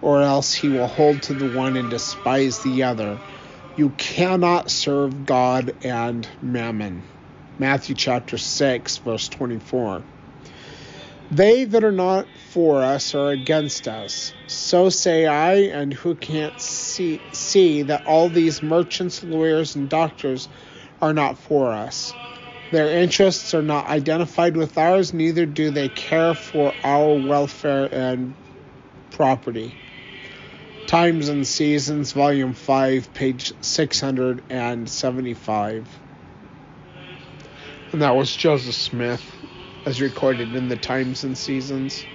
or 0.04 0.22
else 0.22 0.54
he 0.54 0.70
will 0.70 0.88
hold 0.88 1.24
to 1.24 1.34
the 1.34 1.46
one 1.46 1.76
and 1.76 1.90
despise 1.90 2.60
the 2.60 2.84
other. 2.84 3.18
You 3.76 3.90
cannot 3.98 4.70
serve 4.70 5.26
God 5.26 5.74
and 5.84 6.28
mammon. 6.40 7.02
Matthew 7.58 7.96
chapter 7.96 8.38
6, 8.38 8.98
verse 8.98 9.28
24. 9.28 10.04
They 11.32 11.64
that 11.64 11.84
are 11.84 11.94
not 11.94 12.28
for 12.50 12.84
us 12.84 13.16
are 13.16 13.30
against 13.30 13.88
us. 13.88 14.34
So 14.48 14.90
say 14.90 15.26
I, 15.26 15.54
and 15.54 15.94
who 15.94 16.16
can't 16.16 16.60
see, 16.60 17.22
see 17.32 17.84
that 17.84 18.06
all 18.06 18.28
these 18.28 18.62
merchants, 18.62 19.24
lawyers, 19.24 19.78
and 19.78 19.88
doctors 19.88 20.50
are 21.02 21.14
not 21.14 21.38
for 21.38 21.72
us. 21.72 22.14
Their 22.72 22.90
interests 22.90 23.54
are 23.54 23.62
not 23.62 23.88
identified 23.88 24.58
with 24.58 24.78
ours, 24.78 25.14
neither 25.14 25.46
do 25.46 25.72
they 25.72 25.88
care 25.88 26.34
for 26.34 26.74
our 26.84 27.14
welfare 27.14 27.88
and 27.94 28.34
property. 29.12 29.74
Times 30.88 31.30
and 31.30 31.48
Seasons, 31.48 32.12
Volume 32.12 32.54
5, 32.54 33.14
page 33.14 33.54
675. 33.62 35.88
And 37.94 38.02
that 38.02 38.16
was 38.16 38.36
Joseph 38.36 38.76
Smith, 38.76 39.24
as 39.86 40.02
recorded 40.02 40.56
in 40.56 40.68
the 40.68 40.76
Times 40.76 41.24
and 41.24 41.38
Seasons. 41.38 42.06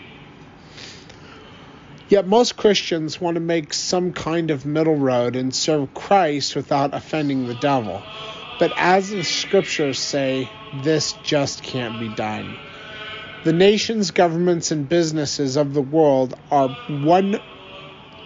Yet 2.09 2.27
most 2.27 2.57
Christians 2.57 3.21
want 3.21 3.35
to 3.35 3.41
make 3.41 3.75
some 3.75 4.13
kind 4.13 4.51
of 4.51 4.65
middle 4.65 4.95
road 4.95 5.35
and 5.35 5.55
serve 5.55 5.93
Christ 5.93 6.55
without 6.55 6.95
offending 6.95 7.47
the 7.47 7.55
devil. 7.55 8.03
But 8.59 8.73
as 8.77 9.11
the 9.11 9.25
scriptures 9.25 9.99
say, 9.99 10.49
this 10.83 11.15
just 11.25 11.63
can't 11.63 11.99
be 11.99 12.09
done. 12.09 12.57
The 13.45 13.53
nations, 13.53 14.13
governments, 14.13 14.71
and 14.71 14.89
businesses 14.89 15.57
of 15.57 15.75
the 15.75 15.83
world 15.83 16.35
are 16.51 16.69
one 16.89 17.41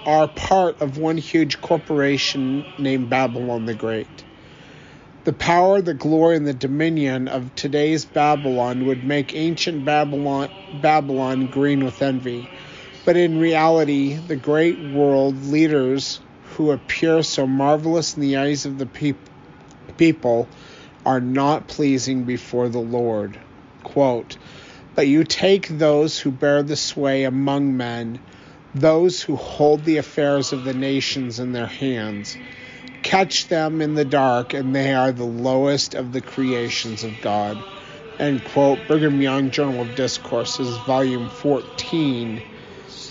are 0.06 0.28
part 0.28 0.80
of 0.80 0.96
one 0.96 1.18
huge 1.18 1.60
corporation 1.60 2.64
named 2.78 3.10
Babylon 3.10 3.66
the 3.66 3.74
Great. 3.74 4.24
The 5.22 5.32
power, 5.34 5.82
the 5.82 5.92
glory, 5.92 6.36
and 6.36 6.46
the 6.46 6.54
dominion 6.54 7.28
of 7.28 7.54
today's 7.54 8.06
Babylon 8.06 8.86
would 8.86 9.04
make 9.04 9.34
ancient 9.34 9.84
Babylon, 9.84 10.48
Babylon 10.72 11.46
green 11.46 11.84
with 11.84 12.00
envy. 12.00 12.46
But 13.04 13.18
in 13.18 13.38
reality, 13.38 14.14
the 14.14 14.36
great 14.36 14.78
world 14.78 15.46
leaders 15.46 16.20
who 16.54 16.70
appear 16.70 17.22
so 17.22 17.46
marvelous 17.46 18.16
in 18.16 18.22
the 18.22 18.38
eyes 18.38 18.64
of 18.64 18.78
the 18.78 18.86
peop- 18.86 19.28
people 19.98 20.48
are 21.04 21.20
not 21.20 21.68
pleasing 21.68 22.24
before 22.24 22.70
the 22.70 22.80
Lord. 22.80 23.38
Quote, 23.82 24.38
but 24.94 25.06
you 25.06 25.24
take 25.24 25.68
those 25.68 26.18
who 26.18 26.30
bear 26.30 26.62
the 26.62 26.76
sway 26.76 27.24
among 27.24 27.76
men 27.76 28.18
those 28.74 29.20
who 29.20 29.36
hold 29.36 29.84
the 29.84 29.96
affairs 29.96 30.52
of 30.52 30.64
the 30.64 30.74
nations 30.74 31.40
in 31.40 31.52
their 31.52 31.66
hands. 31.66 32.38
Catch 33.02 33.48
them 33.48 33.80
in 33.80 33.94
the 33.94 34.04
dark, 34.04 34.54
and 34.54 34.74
they 34.74 34.94
are 34.94 35.12
the 35.12 35.24
lowest 35.24 35.94
of 35.94 36.12
the 36.12 36.20
creations 36.20 37.02
of 37.04 37.20
God. 37.22 37.58
End 38.18 38.44
quote. 38.44 38.78
Brigham 38.86 39.20
Young 39.20 39.50
Journal 39.50 39.82
of 39.82 39.94
Discourses, 39.94 40.76
Volume 40.78 41.28
14, 41.30 42.42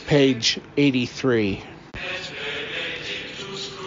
page 0.05 0.59
83. 0.77 1.63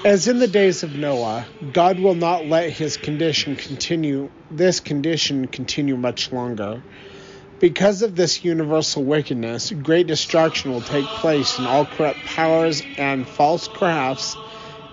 As 0.04 0.26
in 0.26 0.40
the 0.40 0.48
days 0.48 0.82
of 0.82 0.96
Noah, 0.96 1.46
God 1.72 2.00
will 2.00 2.16
not 2.16 2.48
let 2.48 2.70
his 2.70 2.96
condition 2.96 3.54
continue, 3.54 4.30
this 4.50 4.80
condition 4.80 5.46
continue 5.46 5.96
much 5.96 6.32
longer. 6.32 6.82
Because 7.60 8.02
of 8.02 8.16
this 8.16 8.44
universal 8.44 9.04
wickedness, 9.04 9.70
great 9.70 10.08
destruction 10.08 10.72
will 10.72 10.80
take 10.80 11.04
place 11.04 11.60
in 11.60 11.68
all 11.68 11.84
corrupt 11.84 12.18
powers 12.26 12.82
and 12.98 13.28
false 13.28 13.68
crafts. 13.68 14.36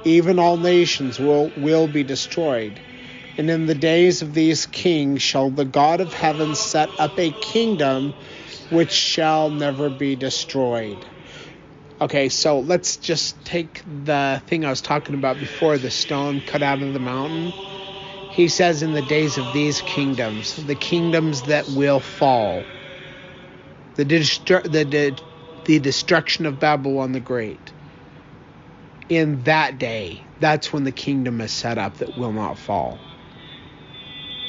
Even 0.06 0.40
all 0.40 0.58
nations 0.58 1.20
will, 1.20 1.52
will 1.56 1.88
be 1.88 2.04
destroyed. 2.04 2.80
And 3.38 3.50
in 3.50 3.66
the 3.66 3.76
days 3.76 4.22
of 4.22 4.34
these 4.34 4.66
kings 4.66 5.22
shall 5.22 5.50
the 5.50 5.66
God 5.66 6.02
of 6.02 6.14
heaven 6.14 6.56
set 6.56 6.90
up 7.00 7.20
a 7.20 7.32
kingdom 7.32 8.14
which 8.70 8.92
shall 8.92 9.50
never 9.50 9.90
be 9.90 10.16
destroyed. 10.16 11.06
Okay, 12.02 12.30
so 12.30 12.60
let's 12.60 12.98
just 12.98 13.44
take 13.46 13.82
the 14.06 14.42
thing 14.48 14.66
I 14.66 14.70
was 14.70 14.82
talking 14.82 15.16
about 15.16 15.40
before 15.40 15.78
the 15.78 15.92
stone 15.92 16.42
cut 16.42 16.64
out 16.64 16.82
of 16.82 16.94
the 16.94 17.00
mountain 17.00 17.54
he 18.30 18.48
says, 18.48 18.84
in 18.84 18.94
the 18.94 19.02
days 19.02 19.38
of 19.38 19.52
these 19.54 19.82
kingdoms, 19.82 20.56
the 20.56 20.76
kingdoms 20.76 21.44
that 21.44 21.68
will 21.70 22.00
fall, 22.00 22.64
the, 23.96 24.04
the, 24.06 25.18
the 25.66 25.80
destruction 25.80 26.46
of 26.46 26.60
Babylon 26.60 27.12
the 27.12 27.20
Great. 27.20 27.74
In 29.10 29.44
that 29.44 29.80
day, 29.80 30.22
that's 30.40 30.72
when 30.72 30.84
the 30.84 30.92
kingdom 30.92 31.42
is 31.42 31.52
set 31.52 31.80
up 31.80 31.98
that 31.98 32.16
will 32.16 32.32
not 32.32 32.60
fall. 32.60 33.00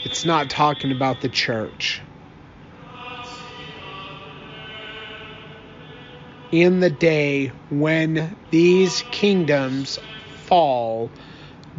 It's 0.04 0.24
not 0.24 0.50
talking 0.50 0.92
about 0.92 1.22
the 1.22 1.30
church. 1.30 2.02
In 6.52 6.80
the 6.80 6.90
day 6.90 7.52
when 7.70 8.36
these 8.50 9.02
kingdoms 9.10 9.98
fall, 10.44 11.10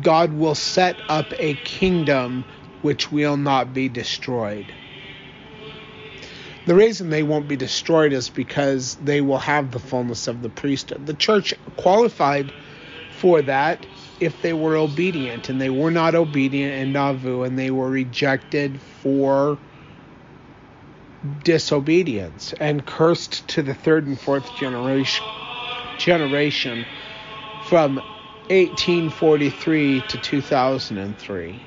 God 0.02 0.34
will 0.34 0.56
set 0.56 1.00
up 1.08 1.34
a 1.38 1.54
kingdom 1.56 2.46
which 2.82 3.12
will 3.12 3.38
not 3.38 3.74
be 3.74 3.90
destroyed. 3.90 4.66
The 6.66 6.76
reason 6.76 7.10
they 7.10 7.24
won't 7.24 7.48
be 7.48 7.58
destroyed 7.58 8.14
is 8.14 8.30
because 8.30 8.96
they 8.96 9.20
will 9.20 9.40
have 9.40 9.72
the 9.72 9.80
fullness 9.80 10.28
of 10.28 10.42
the 10.42 10.50
priesthood. 10.50 11.06
The 11.06 11.14
church 11.14 11.54
qualified 11.76 12.54
for 13.22 13.44
that 13.44 13.86
if 14.20 14.42
they 14.42 14.54
were 14.54 14.76
obedient, 14.76 15.50
and 15.50 15.62
they 15.62 15.70
were 15.70 15.92
not 15.92 16.16
obedient 16.16 16.74
in 16.74 16.92
Nauvoo, 16.92 17.44
and 17.44 17.58
they 17.58 17.72
were 17.72 17.90
rejected 17.90 18.82
for 18.82 19.58
disobedience 21.44 22.54
and 22.60 22.86
cursed 22.86 23.48
to 23.50 23.62
the 23.62 23.76
third 23.76 24.08
and 24.08 24.20
fourth 24.20 24.56
generation 24.56 25.26
generation 26.00 26.84
from 27.70 27.96
1843 28.50 30.02
to 30.02 30.18
2003. 30.18 31.62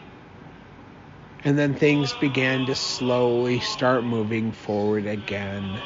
And 1.44 1.58
then 1.58 1.74
things 1.74 2.12
began 2.14 2.66
to 2.66 2.74
slowly 2.74 3.60
start 3.60 4.04
moving 4.04 4.52
forward 4.52 5.06
again. 5.06 5.82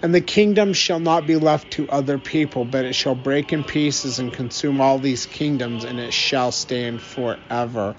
And 0.00 0.14
the 0.14 0.20
kingdom 0.20 0.72
shall 0.72 1.00
not 1.00 1.26
be 1.26 1.36
left 1.36 1.72
to 1.72 1.88
other 1.88 2.18
people, 2.18 2.64
but 2.64 2.84
it 2.84 2.94
shall 2.94 3.16
break 3.16 3.52
in 3.52 3.64
pieces 3.64 4.20
and 4.20 4.32
consume 4.32 4.80
all 4.80 4.98
these 4.98 5.26
kingdoms, 5.26 5.84
and 5.84 5.98
it 5.98 6.12
shall 6.12 6.52
stand 6.52 7.02
forever. 7.02 7.96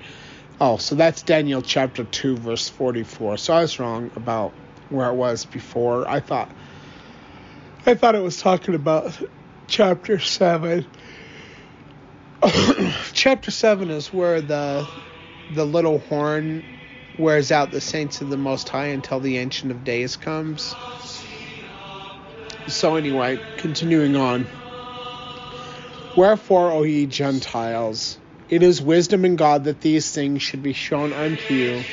Oh, 0.62 0.78
so 0.78 0.96
that's 0.96 1.24
Daniel 1.24 1.62
chapter 1.62 2.06
2, 2.06 2.38
verse 2.38 2.70
44. 2.70 3.38
So 3.38 3.54
I 3.54 3.62
was 3.62 3.80
wrong 3.80 4.12
about 4.16 4.52
where 4.90 5.10
it 5.10 5.16
was 5.16 5.46
before. 5.46 6.08
I 6.08 6.22
thought 6.22 6.50
I 7.86 7.96
thought 7.96 8.16
it 8.16 8.24
was 8.24 8.42
talking 8.42 8.76
about 8.76 9.18
chapter 9.68 10.20
7. 10.20 10.86
chapter 13.14 13.52
7 13.52 13.90
is 13.90 14.14
where 14.14 14.42
the 14.42 14.86
the 15.56 15.66
little 15.66 16.00
horn 16.00 16.64
wears 17.18 17.52
out 17.52 17.72
the 17.72 17.82
saints 17.82 18.22
of 18.22 18.30
the 18.30 18.38
most 18.38 18.70
high 18.70 18.88
until 18.88 19.20
the 19.20 19.38
ancient 19.38 19.72
of 19.72 19.84
days 19.84 20.16
comes. 20.16 20.74
So 22.68 22.96
anyway, 22.96 23.40
continuing 23.58 24.16
on. 24.16 24.48
Wherefore, 26.16 26.72
O 26.72 26.84
ye 26.84 27.06
Gentiles, 27.06 28.18
it 28.50 28.64
is 28.64 28.82
wisdom 28.82 29.26
in 29.26 29.36
God 29.36 29.66
that 29.66 29.82
these 29.82 30.12
things 30.12 30.42
should 30.42 30.64
be 30.64 30.74
shown 30.74 31.14
unto 31.14 31.54
you 31.54 31.84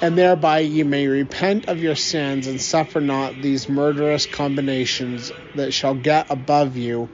and 0.00 0.16
thereby 0.16 0.60
ye 0.60 0.82
may 0.82 1.06
repent 1.06 1.66
of 1.66 1.82
your 1.82 1.94
sins 1.94 2.46
and 2.46 2.60
suffer 2.60 3.00
not 3.00 3.40
these 3.40 3.68
murderous 3.68 4.26
combinations 4.26 5.32
that 5.54 5.72
shall 5.72 5.94
get 5.94 6.30
above 6.30 6.76
you, 6.76 7.08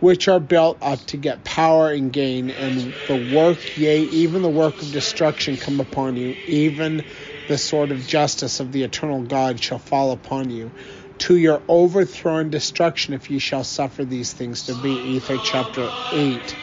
which 0.00 0.28
are 0.28 0.38
built 0.38 0.78
up 0.80 1.04
to 1.06 1.16
get 1.16 1.44
power 1.44 1.90
and 1.90 2.12
gain, 2.12 2.50
and 2.50 2.94
the 3.06 3.16
work, 3.16 3.58
yea, 3.76 4.02
even 4.02 4.42
the 4.42 4.48
work 4.48 4.82
of 4.82 4.92
destruction 4.92 5.56
come 5.56 5.80
upon 5.80 6.16
you, 6.16 6.36
even 6.46 7.02
the 7.48 7.58
sword 7.58 7.90
of 7.90 8.06
justice 8.06 8.60
of 8.60 8.70
the 8.70 8.84
eternal 8.84 9.22
God 9.22 9.58
shall 9.60 9.78
fall 9.78 10.12
upon 10.12 10.50
you. 10.50 10.70
To 11.18 11.36
your 11.36 11.60
overthrow 11.68 12.38
and 12.38 12.50
destruction, 12.50 13.14
if 13.14 13.30
ye 13.30 13.38
shall 13.38 13.64
suffer 13.64 14.04
these 14.04 14.32
things 14.32 14.66
to 14.66 14.74
be. 14.74 14.90
Ether 14.90 15.38
chapter 15.44 15.90
8, 16.12 16.56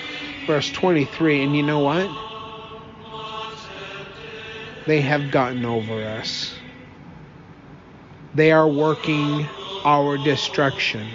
verse 0.47 0.71
23. 0.71 1.43
And 1.43 1.55
you 1.55 1.63
know 1.63 1.79
what? 1.79 2.09
They 4.87 5.01
have 5.01 5.31
gotten 5.31 5.65
over 5.65 6.03
us. 6.03 6.53
They 8.33 8.51
are 8.51 8.67
working 8.67 9.47
our 9.83 10.17
destruction. 10.17 11.07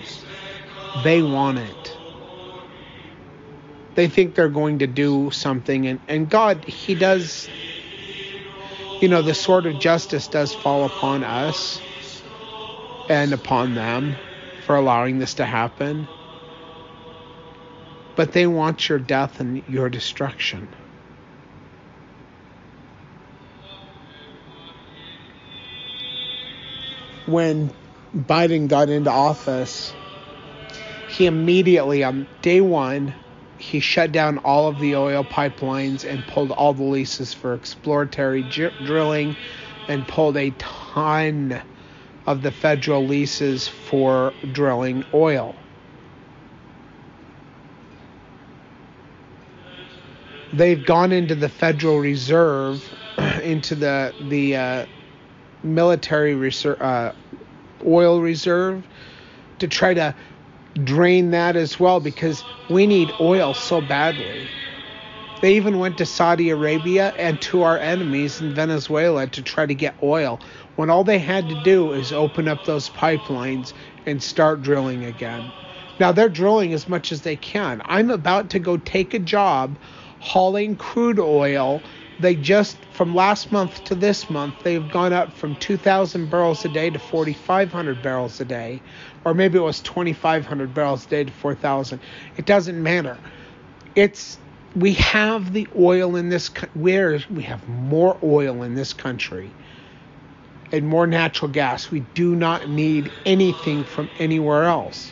They 1.02 1.22
want 1.22 1.58
it. 1.58 1.96
They 3.94 4.08
think 4.08 4.34
they're 4.34 4.48
going 4.48 4.78
to 4.78 4.86
do 4.86 5.30
something, 5.30 5.86
and, 5.86 6.00
and 6.08 6.30
God, 6.30 6.64
He 6.64 6.94
does, 6.94 7.48
you 9.00 9.08
know, 9.08 9.20
the 9.20 9.34
sword 9.34 9.66
of 9.66 9.78
justice 9.78 10.28
does 10.28 10.54
fall 10.54 10.84
upon 10.84 11.24
us, 11.24 11.80
and 13.10 13.32
upon 13.32 13.74
them 13.74 14.14
for 14.64 14.76
allowing 14.76 15.18
this 15.18 15.34
to 15.34 15.44
happen. 15.44 16.06
But 18.14 18.32
they 18.32 18.46
want 18.46 18.88
your 18.88 19.00
death 19.00 19.40
and 19.40 19.64
your 19.68 19.90
destruction. 19.90 20.68
When 27.26 27.72
Biden 28.16 28.68
got 28.68 28.88
into 28.88 29.10
office, 29.10 29.92
he 31.08 31.26
immediately, 31.26 32.04
on 32.04 32.28
day 32.42 32.60
one, 32.60 33.12
he 33.58 33.80
shut 33.80 34.12
down 34.12 34.38
all 34.38 34.68
of 34.68 34.78
the 34.78 34.94
oil 34.94 35.24
pipelines 35.24 36.08
and 36.08 36.24
pulled 36.28 36.52
all 36.52 36.74
the 36.74 36.84
leases 36.84 37.34
for 37.34 37.54
exploratory 37.54 38.42
drilling 38.42 39.34
and 39.88 40.06
pulled 40.06 40.36
a 40.36 40.50
ton 40.58 41.60
of 42.30 42.42
the 42.42 42.52
federal 42.52 43.04
leases 43.04 43.66
for 43.66 44.32
drilling 44.52 45.04
oil. 45.12 45.56
They've 50.52 50.84
gone 50.84 51.10
into 51.10 51.34
the 51.34 51.48
Federal 51.48 51.98
Reserve, 51.98 52.88
into 53.42 53.74
the 53.74 54.14
the 54.28 54.56
uh, 54.56 54.86
military 55.64 56.34
reserve, 56.34 56.80
uh, 56.80 57.12
oil 57.84 58.20
reserve, 58.20 58.86
to 59.58 59.66
try 59.66 59.94
to 59.94 60.14
drain 60.84 61.32
that 61.32 61.56
as 61.56 61.80
well 61.80 61.98
because 61.98 62.44
we 62.68 62.86
need 62.86 63.12
oil 63.20 63.54
so 63.54 63.80
badly. 63.80 64.48
They 65.40 65.56
even 65.56 65.78
went 65.78 65.96
to 65.98 66.06
Saudi 66.06 66.50
Arabia 66.50 67.14
and 67.16 67.40
to 67.42 67.62
our 67.62 67.78
enemies 67.78 68.42
in 68.42 68.52
Venezuela 68.52 69.26
to 69.26 69.42
try 69.42 69.64
to 69.64 69.74
get 69.74 69.94
oil 70.02 70.38
when 70.76 70.90
all 70.90 71.02
they 71.02 71.18
had 71.18 71.48
to 71.48 71.54
do 71.54 71.92
is 71.92 72.12
open 72.12 72.46
up 72.46 72.64
those 72.64 72.90
pipelines 72.90 73.72
and 74.04 74.22
start 74.22 74.62
drilling 74.62 75.04
again. 75.06 75.50
Now 75.98 76.12
they're 76.12 76.28
drilling 76.28 76.74
as 76.74 76.88
much 76.88 77.10
as 77.10 77.22
they 77.22 77.36
can. 77.36 77.80
I'm 77.86 78.10
about 78.10 78.50
to 78.50 78.58
go 78.58 78.76
take 78.76 79.14
a 79.14 79.18
job 79.18 79.76
hauling 80.20 80.76
crude 80.76 81.18
oil. 81.18 81.82
They 82.18 82.34
just, 82.34 82.76
from 82.92 83.14
last 83.14 83.50
month 83.50 83.82
to 83.84 83.94
this 83.94 84.28
month, 84.28 84.54
they've 84.62 84.90
gone 84.90 85.14
up 85.14 85.32
from 85.32 85.56
2,000 85.56 86.28
barrels 86.28 86.66
a 86.66 86.68
day 86.68 86.90
to 86.90 86.98
4,500 86.98 88.02
barrels 88.02 88.38
a 88.42 88.44
day. 88.44 88.82
Or 89.24 89.32
maybe 89.32 89.56
it 89.56 89.62
was 89.62 89.80
2,500 89.80 90.74
barrels 90.74 91.06
a 91.06 91.08
day 91.08 91.24
to 91.24 91.32
4,000. 91.32 91.98
It 92.36 92.44
doesn't 92.44 92.82
matter. 92.82 93.16
It's 93.94 94.36
we 94.76 94.94
have 94.94 95.52
the 95.52 95.66
oil 95.76 96.16
in 96.16 96.28
this 96.28 96.48
where 96.74 97.18
we 97.30 97.42
have 97.42 97.68
more 97.68 98.16
oil 98.22 98.62
in 98.62 98.74
this 98.74 98.92
country 98.92 99.50
and 100.72 100.86
more 100.86 101.06
natural 101.06 101.50
gas. 101.50 101.90
We 101.90 102.00
do 102.14 102.36
not 102.36 102.68
need 102.68 103.10
anything 103.26 103.82
from 103.84 104.08
anywhere 104.18 104.64
else. 104.64 105.10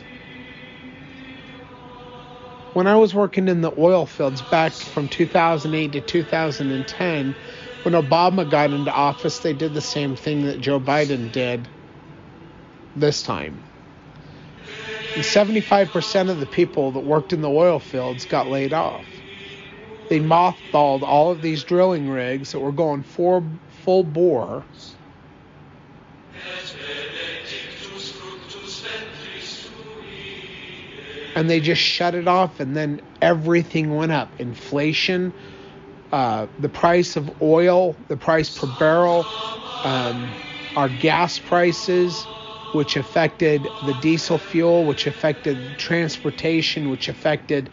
When 2.73 2.87
I 2.87 2.95
was 2.95 3.13
working 3.13 3.49
in 3.49 3.61
the 3.61 3.73
oil 3.77 4.05
fields 4.05 4.41
back 4.43 4.71
from 4.71 5.09
2008 5.09 5.91
to 5.93 6.01
2010, 6.01 7.35
when 7.83 7.93
Obama 7.93 8.49
got 8.49 8.71
into 8.71 8.91
office, 8.93 9.39
they 9.39 9.53
did 9.53 9.73
the 9.73 9.81
same 9.81 10.15
thing 10.15 10.45
that 10.45 10.61
Joe 10.61 10.79
Biden 10.79 11.31
did 11.31 11.67
this 12.95 13.23
time. 13.23 13.61
And 15.15 15.23
75% 15.23 16.29
of 16.29 16.39
the 16.39 16.45
people 16.45 16.91
that 16.91 16.99
worked 16.99 17.33
in 17.33 17.41
the 17.41 17.49
oil 17.49 17.79
fields 17.79 18.25
got 18.25 18.47
laid 18.47 18.73
off 18.73 19.08
they 20.09 20.19
mothballed 20.19 21.03
all 21.03 21.31
of 21.31 21.41
these 21.41 21.63
drilling 21.63 22.09
rigs 22.09 22.51
that 22.51 22.59
were 22.59 22.71
going 22.71 23.03
full, 23.03 23.43
full 23.83 24.03
bore. 24.03 24.63
And 31.35 31.49
they 31.49 31.59
just 31.61 31.81
shut 31.81 32.15
it 32.15 32.27
off, 32.27 32.59
and 32.59 32.75
then 32.75 33.01
everything 33.21 33.95
went 33.95 34.11
up. 34.11 34.29
Inflation, 34.39 35.31
uh, 36.11 36.47
the 36.59 36.67
price 36.67 37.15
of 37.15 37.41
oil, 37.41 37.95
the 38.07 38.17
price 38.17 38.57
per 38.57 38.67
barrel, 38.77 39.25
um, 39.83 40.29
our 40.75 40.89
gas 40.89 41.39
prices, 41.39 42.25
which 42.73 42.97
affected 42.97 43.63
the 43.85 43.93
diesel 44.01 44.37
fuel, 44.37 44.83
which 44.85 45.07
affected 45.07 45.57
transportation, 45.77 46.89
which 46.89 47.07
affected 47.07 47.69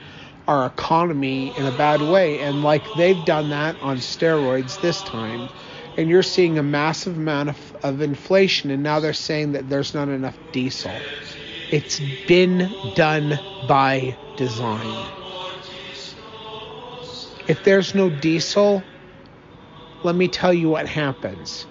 our 0.46 0.66
economy 0.66 1.52
in 1.56 1.66
a 1.66 1.72
bad 1.72 2.02
way. 2.02 2.40
And 2.40 2.62
like 2.62 2.92
they've 2.94 3.24
done 3.24 3.50
that 3.50 3.80
on 3.82 3.98
steroids 3.98 4.80
this 4.80 5.02
time. 5.02 5.48
And 5.96 6.10
you're 6.10 6.22
seeing 6.22 6.58
a 6.58 6.62
massive 6.62 7.16
amount 7.16 7.48
of, 7.50 7.76
of 7.82 8.02
inflation, 8.02 8.70
and 8.70 8.82
now 8.82 9.00
they're 9.00 9.14
saying 9.14 9.52
that 9.52 9.68
there's 9.70 9.94
not 9.94 10.08
enough 10.08 10.36
diesel. 10.52 10.92
It's 11.70 12.00
been 12.28 12.70
done 12.94 13.38
by 13.66 14.14
design. 14.36 15.06
If 17.48 17.64
there's 17.64 17.94
no 17.94 18.10
diesel, 18.10 18.82
let 20.02 20.14
me 20.14 20.28
tell 20.28 20.52
you 20.52 20.68
what 20.68 20.86
happens. 20.86 21.66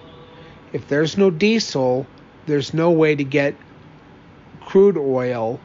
If 0.72 0.88
there's 0.88 1.16
no 1.16 1.30
diesel, 1.30 2.06
there's 2.46 2.74
no 2.74 2.90
way 2.90 3.14
to 3.14 3.24
get 3.24 3.54
crude 4.60 4.98
oil 4.98 5.60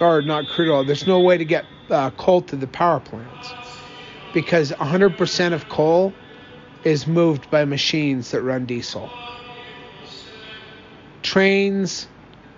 or 0.00 0.22
not 0.22 0.48
crude 0.48 0.70
oil. 0.70 0.84
There's 0.84 1.06
no 1.06 1.20
way 1.20 1.38
to 1.38 1.44
get 1.44 1.64
uh, 1.90 2.10
coal 2.10 2.42
to 2.42 2.56
the 2.56 2.66
power 2.66 3.00
plants 3.00 3.52
because 4.32 4.72
100% 4.72 5.52
of 5.52 5.68
coal 5.68 6.12
is 6.84 7.06
moved 7.06 7.50
by 7.50 7.64
machines 7.64 8.30
that 8.30 8.42
run 8.42 8.66
diesel. 8.66 9.10
Trains 11.22 12.06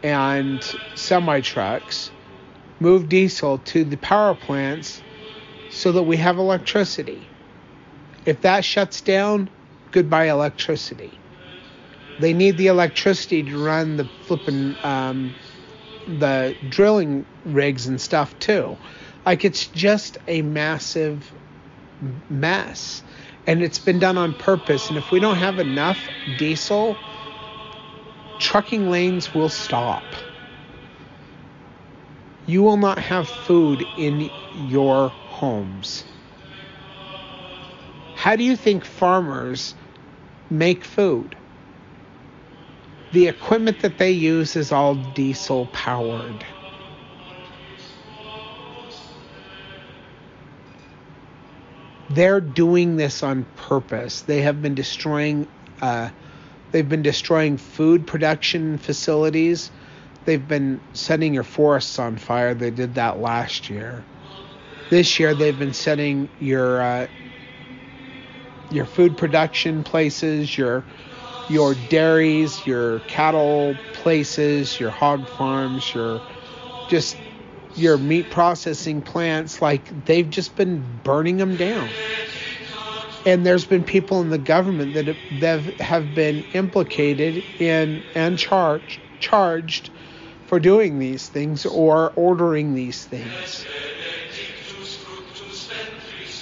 and 0.03 0.63
semi 0.95 1.41
trucks 1.41 2.11
move 2.81 3.09
diesel 3.09 3.59
to 3.59 3.85
the 3.85 3.97
power 3.97 4.35
plants 4.35 5.03
so 5.71 5.93
that 5.93 6.03
we 6.03 6.17
have 6.17 6.39
electricity. 6.39 7.27
If 8.25 8.43
that 8.43 8.65
shuts 8.65 9.01
down, 9.01 9.49
goodbye 9.91 10.29
electricity. 10.29 11.19
They 12.21 12.33
need 12.33 12.57
the 12.57 12.67
electricity 12.67 13.43
to 13.45 13.59
run 13.59 13.97
the 13.97 14.09
flipping 14.23 14.75
um, 14.83 15.35
the 16.09 16.57
drilling 16.69 17.27
rigs 17.45 17.87
and 17.87 18.01
stuff 18.01 18.39
too. 18.39 18.77
Like 19.27 19.45
it's 19.45 19.67
just 19.67 20.19
a 20.27 20.43
massive 20.43 21.31
mess. 22.31 23.03
And 23.47 23.63
it's 23.63 23.79
been 23.79 23.99
done 23.99 24.19
on 24.19 24.35
purpose. 24.35 24.89
And 24.89 24.99
if 24.99 25.11
we 25.11 25.21
don't 25.21 25.37
have 25.37 25.59
enough 25.59 26.09
diesel, 26.39 26.97
trucking 28.39 28.91
lanes 28.91 29.35
will 29.35 29.49
stop. 29.49 30.05
You 32.47 32.63
will 32.63 32.77
not 32.77 32.99
have 32.99 33.29
food 33.29 33.87
in 33.99 34.31
your 34.69 35.09
homes. 35.09 36.05
How 38.15 38.37
do 38.37 38.45
you 38.45 38.57
think 38.57 38.85
farmers 38.85 39.75
make 40.51 40.85
food? 40.85 41.38
The 43.13 43.29
equipment 43.29 43.81
that 43.81 43.99
they 43.99 44.11
use 44.11 44.57
is 44.57 44.73
all 44.73 44.95
diesel 44.95 45.67
powered. 45.73 46.45
They're 52.11 52.41
doing 52.41 52.97
this 52.97 53.23
on 53.23 53.45
purpose. 53.57 54.23
They 54.23 54.41
have 54.43 54.63
been 54.63 54.75
destroying. 54.75 55.47
Uh, 55.81 56.11
they've 56.73 56.89
been 56.89 57.03
destroying 57.03 57.57
food 57.59 58.07
production 58.07 58.79
facilities. 58.79 59.71
They've 60.25 60.47
been 60.47 60.81
setting 60.93 61.35
your 61.35 61.45
forests 61.45 61.99
on 61.99 62.17
fire. 62.17 62.55
They 62.55 62.71
did 62.71 62.95
that 62.95 63.21
last 63.21 63.71
year. 63.71 64.05
This 64.91 65.19
year 65.19 65.35
they've 65.35 65.59
been 65.59 65.75
setting 65.75 66.29
your 66.41 66.81
uh, 66.81 67.07
your 68.71 68.87
food 68.87 69.17
production 69.17 69.85
places, 69.85 70.57
your 70.57 70.85
your 71.49 71.75
dairies, 71.89 72.67
your 72.67 73.01
cattle 73.01 73.77
places, 73.95 74.79
your 74.79 74.91
hog 74.91 75.27
farms, 75.29 75.95
your 75.95 76.21
just 76.89 77.17
your 77.77 77.97
meat 77.97 78.29
processing 78.31 79.03
plants, 79.03 79.63
like 79.63 80.05
they've 80.07 80.29
just 80.29 80.57
been 80.57 80.85
burning 81.05 81.37
them 81.37 81.57
down. 81.57 81.89
And 83.25 83.45
there's 83.45 83.65
been 83.65 83.85
people 83.85 84.21
in 84.21 84.31
the 84.31 84.39
government 84.39 84.95
that 84.95 85.07
have, 85.43 85.79
have 85.81 86.15
been 86.15 86.45
implicated 86.55 87.45
in 87.61 88.03
and 88.15 88.39
charged 88.39 89.01
charged 89.21 89.91
for 90.47 90.59
doing 90.59 90.99
these 90.99 91.29
things 91.29 91.67
or 91.67 92.13
ordering 92.17 92.75
these 92.75 93.05
things. 93.05 93.67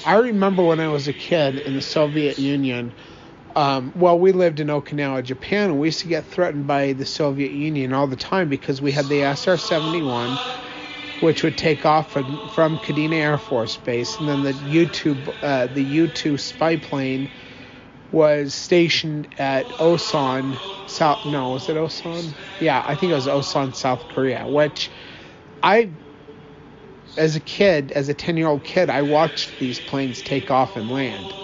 I 0.07 0.15
remember 0.15 0.63
when 0.63 0.79
I 0.79 0.89
was 0.89 1.09
a 1.09 1.13
kid 1.13 1.59
in 1.59 1.75
the 1.75 1.83
Soviet 1.83 2.39
Union, 2.39 2.93
um, 3.57 3.93
well, 3.97 4.19
we 4.19 4.33
lived 4.33 4.61
in 4.61 4.69
Okinawa, 4.69 5.25
Japan, 5.25 5.71
and 5.71 5.81
we 5.81 5.89
used 5.89 6.01
to 6.01 6.09
get 6.09 6.27
threatened 6.27 6.67
by 6.67 6.93
the 6.93 7.07
Soviet 7.07 7.53
Union 7.53 7.95
all 7.95 8.07
the 8.07 8.17
time 8.17 8.51
because 8.51 8.83
we 8.83 8.93
had 8.93 9.09
the 9.09 9.23
SR 9.23 9.57
71, 9.57 10.39
which 11.21 11.43
would 11.43 11.57
take 11.57 11.87
off 11.87 12.13
from, 12.13 12.47
from 12.49 12.79
Kadena 12.79 13.15
Air 13.15 13.39
Force 13.39 13.79
Base, 13.79 14.21
and 14.21 14.29
then 14.29 14.43
the 14.43 14.53
U 14.53 14.87
2, 14.87 15.37
uh, 15.43 15.67
the 15.69 15.83
U 15.83 16.07
2 16.09 16.37
spy 16.37 16.77
plane 16.77 17.31
was 18.13 18.55
stationed 18.55 19.29
at 19.39 19.77
Osan, 19.79 20.61
South. 20.87 21.25
No, 21.25 21.51
was 21.51 21.69
it 21.71 21.77
Osan? 21.77 22.35
Yeah, 22.61 22.85
I 22.87 22.95
think 22.95 23.11
it 23.11 23.15
was 23.15 23.27
Osan, 23.27 23.75
South 23.75 24.07
Korea. 24.09 24.47
Which 24.47 24.91
I, 25.63 25.91
as 27.17 27.37
a 27.37 27.41
kid, 27.41 27.93
as 27.93 28.09
a 28.11 28.15
ten-year-old 28.15 28.65
kid, 28.65 28.91
I 28.91 29.03
watched 29.03 29.59
these 29.59 29.81
planes 29.81 30.23
take 30.23 30.51
off 30.51 30.77
and 30.77 30.91
land. 30.91 31.35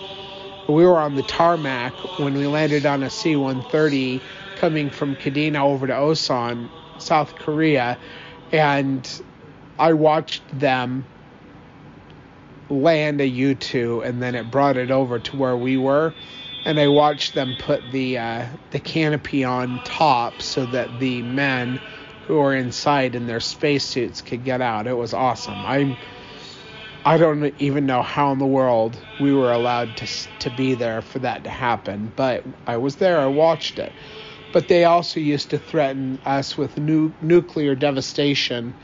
We 0.69 0.85
were 0.85 0.99
on 0.99 1.15
the 1.15 1.23
tarmac 1.23 1.93
when 2.19 2.35
we 2.35 2.47
landed 2.47 2.87
on 2.87 3.03
a 3.03 3.11
C-130 3.11 4.21
coming 4.57 4.91
from 4.91 5.17
Kadena 5.17 5.61
over 5.61 5.87
to 5.87 5.93
Osan, 5.93 6.69
South 6.99 7.35
Korea, 7.37 7.99
and 8.53 9.23
I 9.79 9.93
watched 9.93 10.43
them 10.59 11.05
land 12.71 13.21
a 13.21 13.31
U2 13.31 14.07
and 14.07 14.23
then 14.23 14.35
it 14.35 14.51
brought 14.51 14.77
it 14.77 14.91
over 14.91 15.19
to 15.19 15.37
where 15.37 15.57
we 15.57 15.77
were 15.77 16.15
and 16.65 16.79
I 16.79 16.89
watched 16.89 17.35
them 17.35 17.57
put 17.57 17.91
the 17.91 18.19
uh, 18.19 18.47
the 18.71 18.79
canopy 18.79 19.45
on 19.45 19.81
top 19.85 20.43
so 20.43 20.65
that 20.67 21.01
the 21.01 21.23
men 21.23 21.81
who 22.27 22.37
were 22.37 22.55
inside 22.55 23.15
in 23.15 23.27
their 23.27 23.41
spacesuits 23.41 24.23
could 24.23 24.45
get 24.45 24.61
out. 24.61 24.87
It 24.87 24.97
was 24.97 25.13
awesome. 25.13 25.67
I 25.67 25.97
I 27.05 27.17
don't 27.17 27.53
even 27.59 27.87
know 27.87 28.03
how 28.03 28.31
in 28.31 28.39
the 28.39 28.47
world 28.47 28.97
we 29.19 29.33
were 29.33 29.53
allowed 29.53 29.97
to 29.99 30.07
to 30.41 30.51
be 30.51 30.75
there 30.75 31.03
for 31.03 31.19
that 31.21 31.45
to 31.45 31.51
happen, 31.51 32.13
but 32.15 32.45
I 32.67 32.77
was 32.77 32.97
there. 32.97 33.19
I 33.19 33.27
watched 33.27 33.79
it. 33.79 33.93
But 34.53 34.69
they 34.69 34.85
also 34.85 35.19
used 35.19 35.51
to 35.51 35.59
threaten 35.59 36.19
us 36.25 36.57
with 36.57 36.79
nu- 36.79 37.13
nuclear 37.23 37.75
devastation 37.75 38.75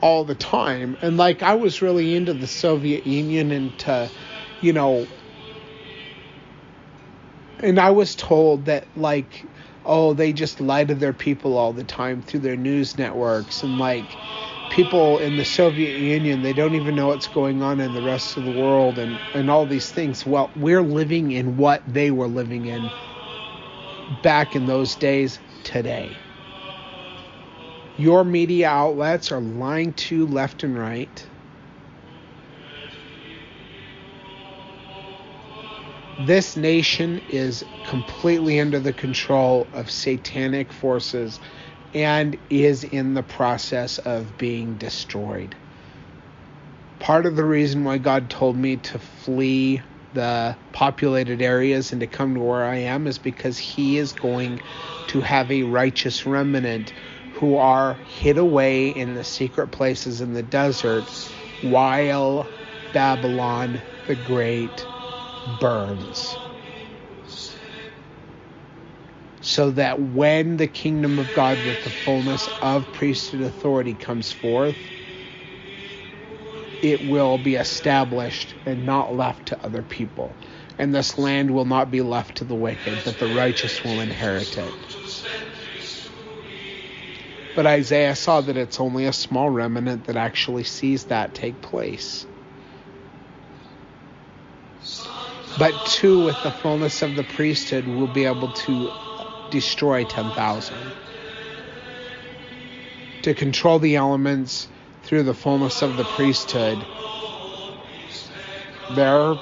all 0.00 0.24
the 0.24 0.34
time. 0.34 0.96
And 1.02 1.16
like 1.16 1.42
I 1.42 1.54
was 1.54 1.82
really 1.82 2.14
into 2.14 2.34
the 2.34 2.46
Soviet 2.46 3.06
Union 3.06 3.50
and 3.50 3.76
to, 3.80 4.10
you 4.60 4.72
know, 4.72 5.08
and 7.60 7.80
I 7.80 7.90
was 7.90 8.14
told 8.14 8.66
that 8.66 8.86
like 8.96 9.44
oh 9.84 10.14
they 10.14 10.32
just 10.32 10.60
lie 10.60 10.84
to 10.84 10.94
their 10.94 11.12
people 11.12 11.56
all 11.56 11.72
the 11.72 11.84
time 11.84 12.22
through 12.22 12.40
their 12.40 12.56
news 12.56 12.98
networks 12.98 13.62
and 13.62 13.78
like 13.78 14.04
people 14.76 15.18
in 15.20 15.38
the 15.38 15.44
Soviet 15.44 15.98
Union 15.98 16.42
they 16.42 16.52
don't 16.52 16.74
even 16.74 16.94
know 16.94 17.06
what's 17.06 17.28
going 17.28 17.62
on 17.62 17.80
in 17.80 17.94
the 17.94 18.02
rest 18.02 18.36
of 18.36 18.44
the 18.44 18.50
world 18.50 18.98
and 18.98 19.18
and 19.32 19.50
all 19.50 19.64
these 19.64 19.90
things. 19.90 20.26
Well 20.26 20.50
we're 20.54 20.82
living 20.82 21.32
in 21.32 21.56
what 21.56 21.82
they 21.86 22.10
were 22.10 22.28
living 22.28 22.66
in 22.66 22.90
back 24.22 24.54
in 24.54 24.66
those 24.66 24.94
days 24.94 25.38
today. 25.64 26.14
Your 27.96 28.22
media 28.22 28.68
outlets 28.68 29.32
are 29.32 29.40
lying 29.40 29.94
to 29.94 30.26
left 30.26 30.62
and 30.62 30.78
right. 30.78 31.26
This 36.20 36.54
nation 36.54 37.22
is 37.30 37.64
completely 37.86 38.60
under 38.60 38.78
the 38.78 38.92
control 38.92 39.66
of 39.72 39.90
satanic 39.90 40.70
forces 40.70 41.40
and 41.94 42.36
is 42.50 42.84
in 42.84 43.14
the 43.14 43.22
process 43.22 43.98
of 43.98 44.38
being 44.38 44.76
destroyed. 44.76 45.54
Part 46.98 47.26
of 47.26 47.36
the 47.36 47.44
reason 47.44 47.84
why 47.84 47.98
God 47.98 48.30
told 48.30 48.56
me 48.56 48.76
to 48.76 48.98
flee 48.98 49.82
the 50.14 50.56
populated 50.72 51.42
areas 51.42 51.92
and 51.92 52.00
to 52.00 52.06
come 52.06 52.34
to 52.34 52.40
where 52.40 52.64
I 52.64 52.76
am 52.76 53.06
is 53.06 53.18
because 53.18 53.58
He 53.58 53.98
is 53.98 54.12
going 54.12 54.60
to 55.08 55.20
have 55.20 55.50
a 55.52 55.62
righteous 55.62 56.26
remnant 56.26 56.92
who 57.34 57.56
are 57.56 57.94
hid 58.18 58.38
away 58.38 58.88
in 58.88 59.14
the 59.14 59.24
secret 59.24 59.70
places 59.70 60.20
in 60.22 60.32
the 60.32 60.42
desert 60.42 61.04
while 61.62 62.48
Babylon 62.92 63.80
the 64.06 64.14
Great 64.14 64.86
burns. 65.60 66.36
So 69.48 69.70
that 69.72 70.00
when 70.00 70.56
the 70.56 70.66
kingdom 70.66 71.20
of 71.20 71.32
God 71.32 71.62
with 71.62 71.80
the 71.80 71.92
fullness 71.92 72.48
of 72.60 72.90
priesthood 72.90 73.42
authority 73.42 73.94
comes 73.94 74.32
forth, 74.32 74.90
it 76.82 77.00
will 77.00 77.38
be 77.38 77.54
established 77.54 78.56
and 78.66 78.84
not 78.84 79.14
left 79.14 79.46
to 79.48 79.64
other 79.64 79.84
people. 79.84 80.40
And 80.78 80.92
this 80.92 81.16
land 81.16 81.52
will 81.52 81.64
not 81.64 81.92
be 81.92 82.02
left 82.02 82.38
to 82.38 82.44
the 82.44 82.56
wicked, 82.56 83.04
but 83.04 83.18
the 83.18 83.28
righteous 83.28 83.84
will 83.84 84.00
inherit 84.00 84.58
it. 84.58 84.88
But 87.54 87.66
Isaiah 87.68 88.16
saw 88.16 88.40
that 88.42 88.56
it's 88.56 88.80
only 88.80 89.06
a 89.06 89.12
small 89.12 89.48
remnant 89.48 90.06
that 90.06 90.16
actually 90.16 90.64
sees 90.64 91.06
that 91.06 91.34
take 91.34 91.60
place. 91.62 92.26
But 95.56 95.84
two, 95.84 96.20
with 96.20 96.42
the 96.42 96.52
fullness 96.52 97.02
of 97.02 97.14
the 97.14 97.24
priesthood, 97.24 97.88
will 97.88 98.08
be 98.08 98.24
able 98.24 98.50
to 98.50 98.94
destroy 99.50 100.04
10,000. 100.04 100.76
To 103.22 103.34
control 103.34 103.78
the 103.78 103.96
elements 103.96 104.68
through 105.02 105.24
the 105.24 105.34
fullness 105.34 105.82
of 105.82 105.96
the 105.96 106.04
priesthood, 106.04 106.78
there 108.96 109.34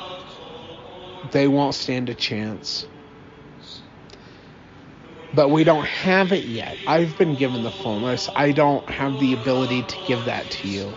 they 1.32 1.48
won't 1.48 1.74
stand 1.74 2.08
a 2.08 2.14
chance. 2.14 2.86
But 5.34 5.50
we 5.50 5.64
don't 5.64 5.86
have 5.86 6.32
it 6.32 6.44
yet. 6.44 6.78
I've 6.86 7.18
been 7.18 7.34
given 7.34 7.62
the 7.62 7.70
fullness. 7.70 8.30
I 8.36 8.52
don't 8.52 8.88
have 8.88 9.18
the 9.18 9.32
ability 9.32 9.82
to 9.82 9.96
give 10.06 10.24
that 10.26 10.50
to 10.50 10.68
you. 10.68 10.92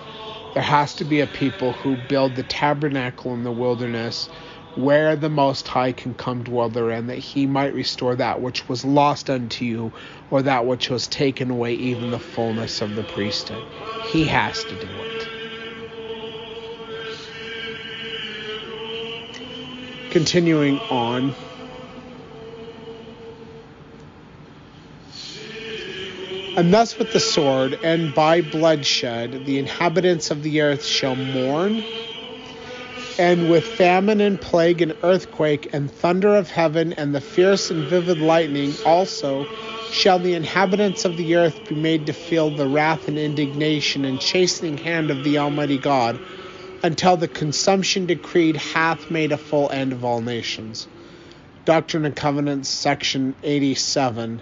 There 0.53 0.63
has 0.63 0.95
to 0.95 1.05
be 1.05 1.21
a 1.21 1.27
people 1.27 1.73
who 1.73 1.97
build 1.97 2.35
the 2.35 2.43
tabernacle 2.43 3.33
in 3.33 3.43
the 3.43 3.51
wilderness 3.51 4.29
where 4.77 5.15
the 5.15 5.29
Most 5.29 5.67
High 5.67 5.91
can 5.91 6.13
come 6.13 6.43
dwell 6.43 6.69
therein, 6.69 7.07
that 7.07 7.17
he 7.17 7.47
might 7.47 7.73
restore 7.73 8.15
that 8.15 8.41
which 8.41 8.69
was 8.69 8.85
lost 8.85 9.29
unto 9.29 9.65
you, 9.65 9.91
or 10.29 10.43
that 10.43 10.65
which 10.65 10.89
was 10.89 11.07
taken 11.07 11.49
away, 11.49 11.73
even 11.73 12.11
the 12.11 12.19
fullness 12.19 12.81
of 12.81 12.95
the 12.95 13.03
priesthood. 13.03 13.63
He 14.11 14.25
has 14.25 14.63
to 14.65 14.75
do 14.75 14.87
it. 14.87 15.27
Continuing 20.11 20.79
on. 20.91 21.33
And 26.55 26.73
thus 26.73 26.97
with 26.97 27.11
the 27.11 27.19
sword 27.19 27.79
and 27.83 28.13
by 28.15 28.41
bloodshed 28.41 29.45
the 29.45 29.59
inhabitants 29.59 30.31
of 30.31 30.41
the 30.43 30.61
earth 30.61 30.83
shall 30.83 31.15
mourn 31.15 31.83
and 33.19 33.49
with 33.49 33.65
famine 33.65 34.21
and 34.21 34.39
plague 34.39 34.81
and 34.81 34.95
earthquake 35.01 35.73
and 35.73 35.91
thunder 35.91 36.35
of 36.35 36.49
heaven 36.49 36.93
and 36.93 37.15
the 37.15 37.21
fierce 37.21 37.71
and 37.71 37.83
vivid 37.85 38.19
lightning 38.19 38.73
also 38.85 39.47
shall 39.91 40.19
the 40.19 40.35
inhabitants 40.35 41.03
of 41.05 41.17
the 41.17 41.35
earth 41.35 41.67
be 41.67 41.75
made 41.75 42.05
to 42.05 42.13
feel 42.13 42.49
the 42.49 42.67
wrath 42.67 43.07
and 43.07 43.17
indignation 43.17 44.05
and 44.05 44.19
chastening 44.21 44.77
hand 44.77 45.09
of 45.09 45.23
the 45.23 45.37
Almighty 45.39 45.77
God 45.77 46.19
until 46.83 47.17
the 47.17 47.27
consumption 47.27 48.05
decreed 48.05 48.55
hath 48.55 49.09
made 49.09 49.31
a 49.31 49.37
full 49.37 49.71
end 49.71 49.93
of 49.93 50.05
all 50.05 50.21
nations. 50.21 50.87
Doctrine 51.65 52.05
and 52.05 52.15
Covenants, 52.15 52.69
section 52.69 53.35
87, 53.43 54.41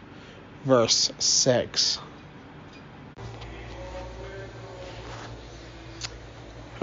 verse 0.66 1.12
6. 1.18 2.00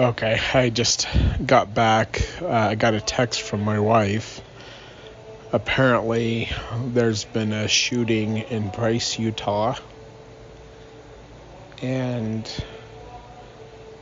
Okay, 0.03 0.37
I 0.53 0.71
just 0.71 1.07
got 1.47 1.75
back. 1.75 2.21
Uh, 2.43 2.49
I 2.49 2.75
got 2.75 2.95
a 2.95 3.01
text 3.01 3.41
from 3.41 3.63
my 3.63 3.79
wife. 3.79 4.41
Apparently, 5.53 6.49
there's 6.87 7.23
been 7.23 7.53
a 7.53 7.69
shooting 7.69 8.39
in 8.39 8.71
Bryce, 8.71 9.17
Utah. 9.21 9.77
And 11.81 12.51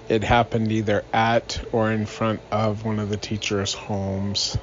it 0.09 0.25
happened 0.25 0.73
either 0.73 1.05
at 1.13 1.63
or 1.71 1.93
in 1.93 2.07
front 2.07 2.41
of 2.51 2.83
one 2.83 2.99
of 2.99 3.11
the 3.11 3.19
teachers' 3.19 3.75
homes. 3.75 4.57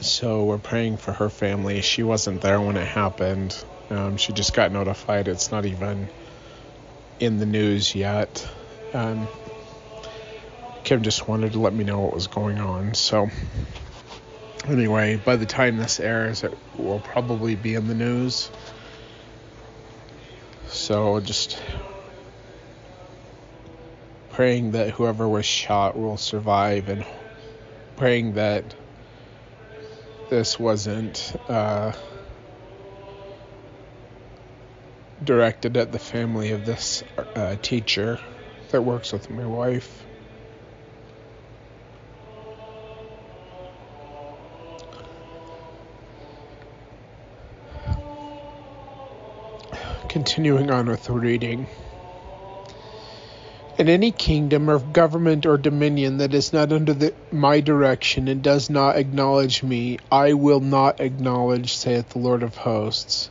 So 0.00 0.42
we're 0.42 0.58
praying 0.58 0.96
for 0.96 1.12
her 1.12 1.30
family. 1.30 1.82
She 1.82 2.02
wasn't 2.02 2.40
there 2.40 2.60
when 2.60 2.76
it 2.76 2.88
happened. 2.88 3.56
Um, 3.90 4.16
she 4.16 4.32
just 4.32 4.54
got 4.54 4.72
notified. 4.72 5.28
It's 5.28 5.52
not 5.52 5.66
even 5.66 6.08
in 7.20 7.38
the 7.38 7.46
news 7.46 7.94
yet. 7.94 8.44
Um, 8.92 9.28
Kim 10.82 11.02
just 11.02 11.28
wanted 11.28 11.52
to 11.52 11.60
let 11.60 11.72
me 11.72 11.84
know 11.84 12.00
what 12.00 12.12
was 12.12 12.26
going 12.26 12.58
on. 12.58 12.94
So, 12.94 13.30
anyway, 14.66 15.20
by 15.24 15.36
the 15.36 15.46
time 15.46 15.76
this 15.76 16.00
airs, 16.00 16.42
it 16.42 16.56
will 16.76 16.98
probably 17.00 17.54
be 17.54 17.74
in 17.74 17.86
the 17.86 17.94
news. 17.94 18.50
So, 20.66 21.20
just 21.20 21.62
praying 24.30 24.72
that 24.72 24.90
whoever 24.90 25.28
was 25.28 25.46
shot 25.46 25.96
will 25.96 26.16
survive 26.16 26.88
and 26.88 27.04
praying 27.96 28.34
that 28.34 28.74
this 30.30 30.58
wasn't 30.58 31.36
uh, 31.48 31.92
directed 35.22 35.76
at 35.76 35.92
the 35.92 35.98
family 35.98 36.50
of 36.50 36.64
this 36.64 37.04
uh, 37.36 37.56
teacher 37.62 38.18
that 38.70 38.82
works 38.82 39.12
with 39.12 39.28
my 39.30 39.46
wife. 39.46 40.04
Continuing 50.08 50.70
on 50.70 50.86
with 50.86 51.04
the 51.04 51.12
reading. 51.12 51.68
In 53.78 53.88
any 53.88 54.12
kingdom 54.12 54.68
or 54.68 54.78
government 54.78 55.46
or 55.46 55.56
dominion 55.56 56.18
that 56.18 56.34
is 56.34 56.52
not 56.52 56.72
under 56.72 56.92
the, 56.92 57.14
my 57.30 57.60
direction 57.60 58.28
and 58.28 58.42
does 58.42 58.68
not 58.68 58.96
acknowledge 58.96 59.62
me, 59.62 59.98
I 60.10 60.34
will 60.34 60.60
not 60.60 61.00
acknowledge, 61.00 61.72
saith 61.72 62.10
the 62.10 62.18
Lord 62.18 62.42
of 62.42 62.56
hosts. 62.56 63.30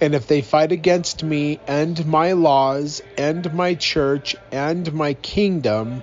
And 0.00 0.14
if 0.14 0.26
they 0.26 0.42
fight 0.42 0.72
against 0.72 1.22
me 1.22 1.58
and 1.66 2.04
my 2.06 2.32
laws 2.32 3.02
and 3.16 3.52
my 3.54 3.74
church 3.74 4.36
and 4.52 4.92
my 4.92 5.14
kingdom, 5.14 6.02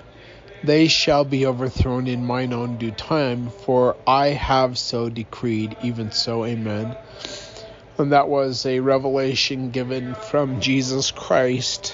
they 0.63 0.87
shall 0.87 1.25
be 1.25 1.45
overthrown 1.45 2.07
in 2.07 2.25
mine 2.25 2.53
own 2.53 2.77
due 2.77 2.91
time, 2.91 3.49
for 3.49 3.95
I 4.07 4.27
have 4.29 4.77
so 4.77 5.09
decreed, 5.09 5.75
even 5.83 6.11
so, 6.11 6.45
amen. 6.45 6.95
And 7.97 8.11
that 8.13 8.29
was 8.29 8.65
a 8.65 8.79
revelation 8.79 9.69
given 9.69 10.15
from 10.15 10.59
Jesus 10.59 11.11
Christ 11.11 11.93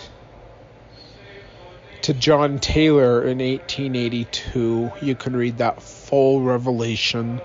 to 2.03 2.13
John 2.13 2.59
Taylor 2.59 3.21
in 3.23 3.39
1882. 3.39 4.93
You 5.01 5.15
can 5.15 5.35
read 5.35 5.57
that 5.57 5.81
full 5.81 6.41
revelation 6.41 7.41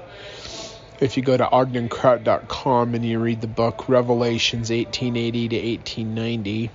if 1.04 1.18
you 1.18 1.22
go 1.22 1.36
to 1.36 1.44
ogdenkraut.com 1.44 2.94
and 2.94 3.04
you 3.04 3.18
read 3.18 3.42
the 3.42 3.46
book 3.46 3.90
Revelations 3.90 4.70
1880 4.70 5.48
to 5.50 5.56
1890 5.56 6.70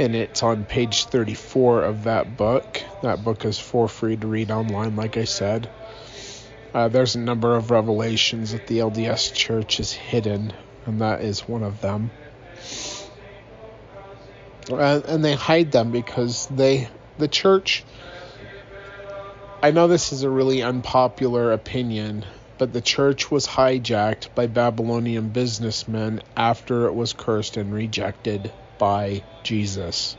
and 0.00 0.16
it's 0.16 0.42
on 0.42 0.64
page 0.64 1.04
34 1.04 1.84
of 1.84 2.04
that 2.04 2.36
book. 2.36 2.82
That 3.02 3.22
book 3.22 3.44
is 3.44 3.60
for 3.60 3.86
free 3.86 4.16
to 4.16 4.26
read 4.26 4.50
online, 4.50 4.96
like 4.96 5.16
I 5.16 5.22
said. 5.22 5.70
Uh, 6.74 6.88
there's 6.88 7.14
a 7.14 7.20
number 7.20 7.54
of 7.54 7.70
revelations 7.70 8.50
that 8.52 8.66
the 8.66 8.78
LDS 8.78 9.32
Church 9.32 9.78
is 9.78 9.92
hidden, 9.92 10.52
and 10.86 11.00
that 11.00 11.20
is 11.20 11.46
one 11.46 11.62
of 11.62 11.80
them. 11.80 12.10
And, 14.68 15.04
and 15.04 15.24
they 15.24 15.34
hide 15.34 15.70
them 15.70 15.92
because 15.92 16.48
they, 16.48 16.88
the 17.18 17.28
church. 17.28 17.84
I 19.62 19.70
know 19.70 19.86
this 19.86 20.12
is 20.12 20.24
a 20.24 20.30
really 20.30 20.62
unpopular 20.62 21.52
opinion, 21.52 22.24
but 22.62 22.72
the 22.72 22.80
church 22.80 23.28
was 23.28 23.44
hijacked 23.44 24.32
by 24.36 24.46
Babylonian 24.46 25.30
businessmen 25.30 26.22
after 26.36 26.86
it 26.86 26.94
was 26.94 27.12
cursed 27.12 27.56
and 27.56 27.74
rejected 27.74 28.52
by 28.78 29.20
Jesus. 29.42 30.14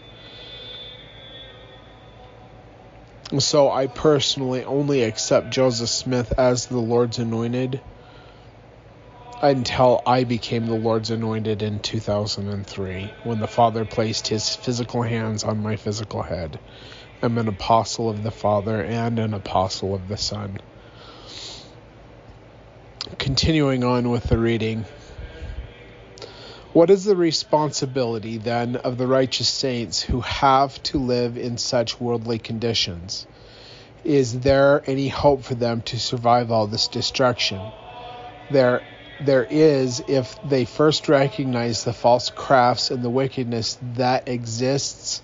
So 3.40 3.72
I 3.72 3.88
personally 3.88 4.66
only 4.66 5.04
accept 5.04 5.52
Joseph 5.52 5.88
Smith 5.88 6.38
as 6.38 6.66
the 6.66 6.80
Lord's 6.80 7.18
anointed 7.18 7.80
until 9.42 10.02
I 10.06 10.26
became 10.26 10.66
the 10.66 10.74
Lord's 10.74 11.12
anointed 11.12 11.62
in 11.62 11.80
2003 11.80 13.14
when 13.24 13.40
the 13.40 13.48
Father 13.48 13.86
placed 13.86 14.28
his 14.28 14.54
physical 14.54 15.02
hands 15.02 15.46
on 15.46 15.64
my 15.64 15.78
physical 15.78 16.24
head. 16.24 16.60
I'm 17.22 17.38
an 17.38 17.48
apostle 17.48 18.10
of 18.10 18.22
the 18.22 18.32
Father 18.32 18.84
and 18.84 19.18
an 19.18 19.34
apostle 19.34 19.96
of 19.96 20.10
the 20.10 20.18
Son. 20.18 20.58
Continuing 23.24 23.86
on 23.86 24.10
with 24.10 24.26
the 24.26 24.38
reading. 24.38 24.84
What 26.74 26.90
is 26.90 27.06
the 27.06 27.16
responsibility, 27.16 28.38
then, 28.38 28.76
of 28.76 28.98
the 28.98 29.08
righteous 29.08 29.48
saints 29.48 30.02
who 30.02 30.20
have 30.20 30.84
to 30.84 30.98
live 30.98 31.38
in 31.38 31.58
such 31.58 32.02
worldly 32.02 32.38
conditions? 32.38 33.26
Is 34.04 34.42
there 34.42 34.84
any 34.88 35.08
hope 35.08 35.44
for 35.44 35.56
them 35.56 35.84
to 35.84 35.98
survive 36.02 36.52
all 36.52 36.68
this 36.68 36.90
destruction? 36.90 37.62
There, 38.52 38.84
there 39.22 39.48
is 39.50 40.04
if 40.06 40.36
they 40.44 40.66
first 40.66 41.08
recognize 41.08 41.86
the 41.86 41.94
false 41.94 42.30
crafts 42.30 42.92
and 42.92 43.02
the 43.02 43.10
wickedness 43.10 43.78
that 43.94 44.28
exists 44.28 45.22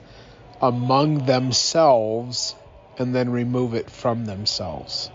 among 0.61 1.25
themselves 1.25 2.55
and 2.97 3.13
then 3.13 3.29
remove 3.29 3.73
it 3.73 3.89
from 3.89 4.23
themselves. 4.23 5.11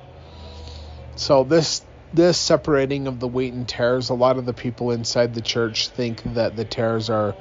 So 1.16 1.44
this 1.44 1.80
this 2.14 2.38
separating 2.38 3.08
of 3.08 3.18
the 3.18 3.28
wheat 3.28 3.52
and 3.52 3.68
tares, 3.68 4.08
a 4.08 4.14
lot 4.14 4.38
of 4.38 4.46
the 4.46 4.54
people 4.54 4.92
inside 4.92 5.34
the 5.34 5.40
church 5.40 5.88
think 5.88 6.22
that 6.34 6.56
the 6.56 6.64
tares 6.64 7.10
are 7.10 7.34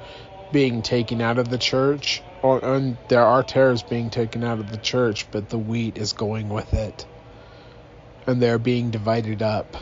being 0.51 0.81
taken 0.81 1.21
out 1.21 1.37
of 1.37 1.49
the 1.49 1.57
church, 1.57 2.21
or 2.41 2.63
and 2.63 2.97
there 3.07 3.23
are 3.23 3.43
tares 3.43 3.83
being 3.83 4.09
taken 4.09 4.43
out 4.43 4.59
of 4.59 4.71
the 4.71 4.77
church, 4.77 5.27
but 5.31 5.49
the 5.49 5.57
wheat 5.57 5.97
is 5.97 6.13
going 6.13 6.49
with 6.49 6.73
it, 6.73 7.05
and 8.25 8.41
they're 8.41 8.59
being 8.59 8.89
divided 8.89 9.41
up 9.41 9.77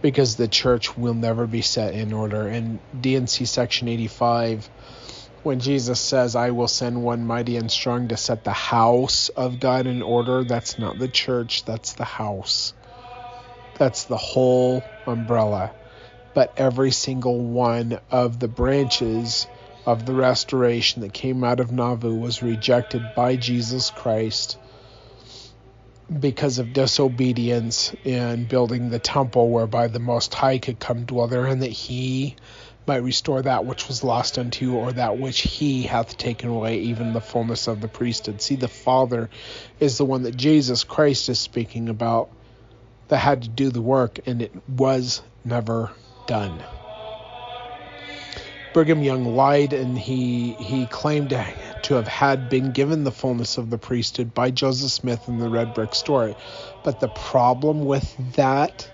because 0.00 0.36
the 0.36 0.48
church 0.48 0.96
will 0.96 1.14
never 1.14 1.46
be 1.46 1.62
set 1.62 1.94
in 1.94 2.12
order. 2.12 2.46
In 2.46 2.78
D&C 3.00 3.44
section 3.46 3.88
85, 3.88 4.70
when 5.42 5.58
Jesus 5.58 6.00
says, 6.00 6.36
I 6.36 6.50
will 6.50 6.68
send 6.68 7.02
one 7.02 7.26
mighty 7.26 7.56
and 7.56 7.70
strong 7.70 8.08
to 8.08 8.16
set 8.16 8.44
the 8.44 8.52
house 8.52 9.28
of 9.30 9.58
God 9.58 9.86
in 9.86 10.02
order, 10.02 10.44
that's 10.44 10.78
not 10.78 10.98
the 10.98 11.08
church, 11.08 11.64
that's 11.64 11.94
the 11.94 12.04
house. 12.04 12.74
That's 13.78 14.04
the 14.04 14.16
whole 14.16 14.84
umbrella. 15.06 15.72
But 16.34 16.52
every 16.56 16.90
single 16.90 17.38
one 17.40 17.98
of 18.10 18.38
the 18.38 18.48
branches 18.48 19.46
of 19.86 20.04
the 20.04 20.12
restoration 20.12 21.02
that 21.02 21.12
came 21.12 21.42
out 21.42 21.60
of 21.60 21.72
Nauvoo 21.72 22.14
was 22.14 22.42
rejected 22.42 23.14
by 23.14 23.36
Jesus 23.36 23.90
Christ 23.90 24.58
because 26.20 26.58
of 26.58 26.72
disobedience 26.72 27.94
in 28.04 28.44
building 28.44 28.90
the 28.90 28.98
temple 28.98 29.50
whereby 29.50 29.86
the 29.88 29.98
Most 29.98 30.34
High 30.34 30.58
could 30.58 30.78
come 30.78 31.04
dwell 31.04 31.26
there, 31.26 31.46
and 31.46 31.62
that 31.62 31.70
he 31.70 32.36
might 32.86 33.02
restore 33.02 33.42
that 33.42 33.64
which 33.64 33.88
was 33.88 34.02
lost 34.02 34.38
unto 34.38 34.64
you, 34.64 34.74
or 34.74 34.92
that 34.92 35.18
which 35.18 35.40
he 35.40 35.82
hath 35.82 36.16
taken 36.16 36.48
away, 36.48 36.78
even 36.78 37.12
the 37.12 37.20
fullness 37.20 37.68
of 37.68 37.80
the 37.80 37.88
priesthood. 37.88 38.40
See, 38.40 38.56
the 38.56 38.68
Father 38.68 39.28
is 39.78 39.98
the 39.98 40.06
one 40.06 40.22
that 40.22 40.36
Jesus 40.36 40.84
Christ 40.84 41.28
is 41.28 41.38
speaking 41.38 41.88
about 41.88 42.30
that 43.08 43.18
had 43.18 43.42
to 43.42 43.48
do 43.48 43.70
the 43.70 43.82
work, 43.82 44.20
and 44.26 44.42
it 44.42 44.52
was 44.68 45.22
never 45.44 45.90
done. 46.26 46.62
Brigham 48.72 49.02
Young 49.02 49.24
lied, 49.24 49.72
and 49.72 49.98
he 49.98 50.52
he 50.52 50.86
claimed 50.86 51.30
to, 51.30 51.44
to 51.82 51.94
have 51.94 52.06
had 52.06 52.48
been 52.48 52.70
given 52.72 53.02
the 53.02 53.10
fullness 53.10 53.58
of 53.58 53.70
the 53.70 53.78
priesthood 53.78 54.34
by 54.34 54.50
Joseph 54.50 54.92
Smith 54.92 55.26
in 55.26 55.38
the 55.38 55.48
red 55.48 55.72
brick 55.74 55.94
story. 55.94 56.36
But 56.82 57.00
the 57.00 57.08
problem 57.08 57.84
with 57.84 58.14
that 58.36 58.88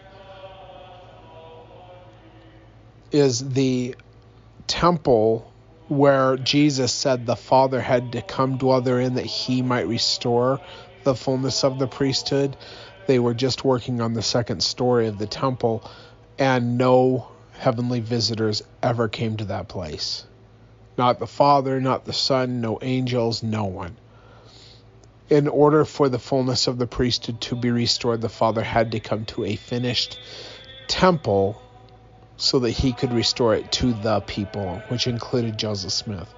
is 3.11 3.47
the 3.51 3.95
temple 4.67 5.53
where 5.89 6.37
Jesus 6.37 6.93
said 6.93 7.27
the 7.27 7.37
Father 7.37 7.81
had 7.81 8.13
to 8.13 8.23
come 8.23 8.57
dwell 8.57 8.81
therein 8.81 9.15
that 9.15 9.27
he 9.27 9.61
might 9.61 9.87
restore 9.87 10.61
the 11.03 11.15
fullness 11.15 11.63
of 11.63 11.79
the 11.79 11.87
priesthood. 11.87 12.57
They 13.07 13.19
were 13.19 13.35
just 13.35 13.65
working 13.65 14.01
on 14.01 14.15
the 14.15 14.23
second 14.23 14.63
story 14.63 15.07
of 15.07 15.19
the 15.19 15.27
temple, 15.27 15.83
and 16.39 16.79
no 16.79 17.29
heavenly 17.53 18.01
visitors 18.01 18.63
ever 18.83 19.09
came 19.09 19.37
to 19.37 19.45
that 19.47 19.69
place. 19.69 20.25
Not 20.97 21.19
the 21.19 21.27
Father, 21.27 21.81
not 21.81 22.05
the 22.05 22.13
Son, 22.13 22.61
no 22.61 22.79
angels, 22.83 23.43
no 23.43 23.65
one. 23.65 23.97
In 25.31 25.49
order 25.49 25.85
for 25.85 26.09
the 26.09 26.19
fullness 26.19 26.67
of 26.67 26.79
the 26.79 26.87
priesthood 26.87 27.41
to 27.43 27.57
be 27.57 27.71
restored, 27.71 28.21
the 28.21 28.29
Father 28.29 28.63
had 28.63 28.93
to 28.93 29.01
come 29.01 29.25
to 29.27 29.45
a 29.45 29.57
finished 29.57 30.19
temple 30.87 31.61
so 32.37 32.59
that 32.61 32.71
he 32.73 32.93
could 32.93 33.13
restore 33.13 33.55
it 33.55 33.71
to 33.73 33.93
the 33.93 34.21
people, 34.21 34.83
which 34.89 35.07
included 35.07 35.57
Joseph 35.57 35.93
Smith. 35.93 36.33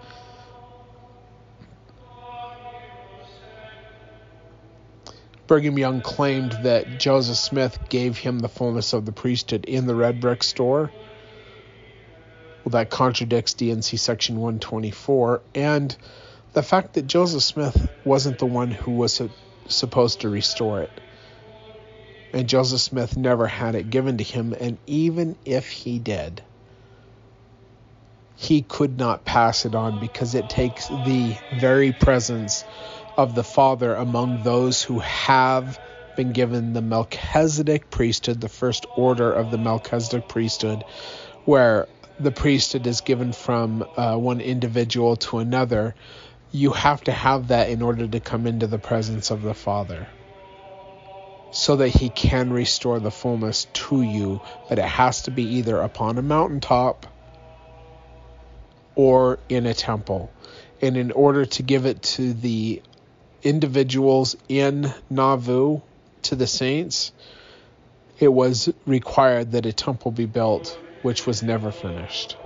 Brigham 5.46 5.78
Young 5.78 6.00
claimed 6.02 6.52
that 6.52 6.98
Joseph 6.98 7.36
Smith 7.36 7.78
gave 7.88 8.18
him 8.18 8.38
the 8.38 8.48
fullness 8.48 8.92
of 8.92 9.04
the 9.04 9.12
priesthood 9.12 9.64
in 9.64 9.86
the 9.86 9.94
red 9.94 10.20
brick 10.20 10.42
store. 10.42 10.90
Well, 12.64 12.70
that 12.70 12.90
contradicts 12.90 13.54
D&C 13.54 13.96
section 13.96 14.36
124. 14.36 15.42
And 15.54 15.96
the 16.52 16.62
fact 16.62 16.94
that 16.94 17.06
Joseph 17.06 17.44
Smith 17.44 17.88
wasn't 18.02 18.38
the 18.38 18.46
one 18.46 18.72
who 18.72 18.90
was 18.90 19.22
supposed 19.68 20.22
to 20.22 20.28
restore 20.28 20.80
it. 20.82 21.00
And 22.32 22.48
Joseph 22.48 22.80
Smith 22.80 23.16
never 23.16 23.46
had 23.46 23.76
it 23.76 23.88
given 23.90 24.18
to 24.18 24.24
him. 24.24 24.52
And 24.58 24.78
even 24.86 25.36
if 25.44 25.70
he 25.70 26.00
did, 26.00 26.42
he 28.34 28.62
could 28.62 28.98
not 28.98 29.24
pass 29.24 29.64
it 29.64 29.74
on 29.74 29.98
because 29.98 30.34
it 30.34 30.48
takes 30.48 30.88
the 30.88 31.38
very 31.52 31.92
presence 31.92 32.64
of 33.16 33.34
the 33.34 33.44
Father 33.44 33.94
among 33.94 34.42
those 34.42 34.82
who 34.82 34.98
have 34.98 35.78
been 36.16 36.32
given 36.32 36.72
the 36.72 36.82
Melchizedek 36.82 37.90
priesthood, 37.90 38.40
the 38.40 38.48
first 38.48 38.86
order 38.96 39.32
of 39.32 39.50
the 39.50 39.58
Melchizedek 39.58 40.28
priesthood, 40.28 40.84
where 41.44 41.86
the 42.18 42.32
priesthood 42.32 42.86
is 42.86 43.00
given 43.02 43.32
from 43.32 43.86
uh, 43.96 44.16
one 44.16 44.40
individual 44.40 45.16
to 45.16 45.38
another. 45.38 45.94
You 46.52 46.70
have 46.70 47.02
to 47.04 47.12
have 47.12 47.48
that 47.48 47.68
in 47.70 47.82
order 47.82 48.06
to 48.06 48.20
come 48.20 48.46
into 48.46 48.66
the 48.66 48.78
presence 48.78 49.30
of 49.30 49.42
the 49.42 49.54
Father 49.54 50.06
so 51.50 51.76
that 51.76 51.88
he 51.88 52.08
can 52.10 52.52
restore 52.52 53.00
the 53.00 53.10
fullness 53.10 53.66
to 53.72 54.02
you, 54.02 54.40
but 54.68 54.78
it 54.78 54.84
has 54.84 55.22
to 55.22 55.30
be 55.30 55.42
either 55.42 55.80
upon 55.80 56.18
a 56.18 56.22
mountaintop 56.22 57.06
or 58.94 59.38
in 59.48 59.66
a 59.66 59.74
temple. 59.74 60.30
And 60.82 60.96
in 60.96 61.12
order 61.12 61.46
to 61.46 61.62
give 61.62 61.86
it 61.86 62.02
to 62.02 62.34
the 62.34 62.82
individuals 63.42 64.36
in 64.48 64.92
Nauvoo, 65.10 65.80
to 66.22 66.34
the 66.34 66.46
saints, 66.46 67.12
it 68.18 68.28
was 68.28 68.72
required 68.86 69.52
that 69.52 69.66
a 69.66 69.72
temple 69.72 70.10
be 70.10 70.26
built, 70.26 70.76
which 71.02 71.26
was 71.26 71.42
never 71.42 71.70
finished. 71.70 72.36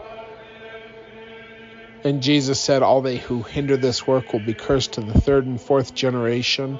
And 2.02 2.22
Jesus 2.22 2.58
said, 2.58 2.82
All 2.82 3.02
they 3.02 3.18
who 3.18 3.42
hinder 3.42 3.76
this 3.76 4.06
work 4.06 4.32
will 4.32 4.40
be 4.40 4.54
cursed 4.54 4.94
to 4.94 5.02
the 5.02 5.20
third 5.20 5.46
and 5.46 5.60
fourth 5.60 5.94
generation. 5.94 6.78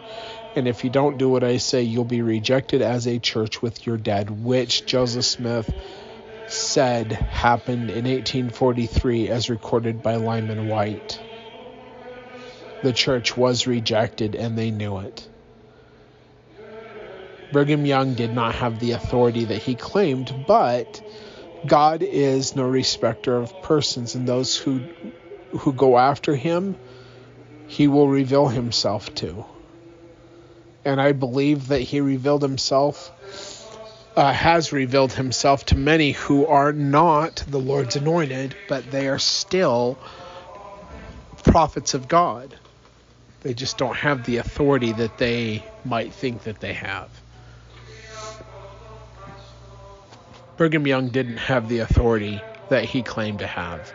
And 0.57 0.67
if 0.67 0.83
you 0.83 0.91
don't 0.91 1.19
do 1.19 1.29
what 1.29 1.45
I 1.45 1.59
say, 1.59 1.83
you'll 1.83 2.05
be 2.05 2.23
rejected 2.23 2.81
as 2.81 3.07
a 3.07 3.19
church 3.19 3.61
with 3.61 3.87
your 3.87 3.99
dead, 3.99 4.31
which 4.31 4.87
Joseph 4.87 5.27
Smith 5.27 5.71
said 6.47 7.13
happened 7.13 7.91
in 7.91 8.07
1843 8.07 9.29
as 9.29 9.51
recorded 9.51 10.03
by 10.03 10.17
Lyman 10.17 10.67
Wight. 10.67 11.21
The 12.83 12.93
church 12.93 13.37
was 13.37 13.67
rejected 13.67 14.35
and 14.35 14.57
they 14.57 14.71
knew 14.71 14.99
it. 14.99 15.27
Brigham 17.53 17.85
Young 17.85 18.15
did 18.15 18.33
not 18.33 18.55
have 18.55 18.79
the 18.79 18.93
authority 18.93 19.45
that 19.47 19.59
he 19.59 19.75
claimed, 19.75 20.47
but 20.47 21.01
God 21.67 22.03
is 22.03 22.57
no 22.57 22.63
respecter 22.63 23.37
of 23.37 23.61
persons, 23.61 24.15
and 24.15 24.27
those 24.27 24.57
who 24.57 24.83
who 25.51 25.73
go 25.73 25.99
after 25.99 26.35
him, 26.37 26.77
he 27.67 27.89
will 27.89 28.09
reveal 28.09 28.47
himself 28.47 29.13
to. 29.17 29.45
And 30.85 31.01
I 31.01 31.13
believe 31.13 31.69
that 31.69 31.81
he 31.81 32.01
revealed 32.01 32.43
himself, 32.43 33.11
uh, 34.17 34.33
has 34.33 34.73
revealed 34.73 35.13
himself 35.13 35.67
to 35.67 35.77
many 35.77 36.13
who 36.13 36.47
are 36.47 36.73
not 36.73 37.45
the 37.49 37.59
Lord's 37.59 37.97
anointed, 37.97 38.55
but 38.69 38.91
they 38.91 39.09
are 39.09 39.19
still 39.19 39.99
prophets 41.43 41.95
of 41.95 42.07
God. 42.07 42.55
They 43.43 43.55
just 43.55 43.79
don't 43.79 43.97
have 43.97 44.25
the 44.25 44.37
authority 44.37 44.93
that 44.93 45.17
they 45.17 45.63
might 45.85 46.13
think 46.13 46.43
that 46.43 46.61
they 46.61 46.75
have. 46.75 47.09
Brigham 50.57 50.87
Young 50.87 51.09
didn't 51.09 51.39
have 51.39 51.69
the 51.71 51.79
authority 51.79 52.43
that 52.69 52.85
he 52.85 53.03
claimed 53.03 53.39
to 53.39 53.47
have. 53.47 53.95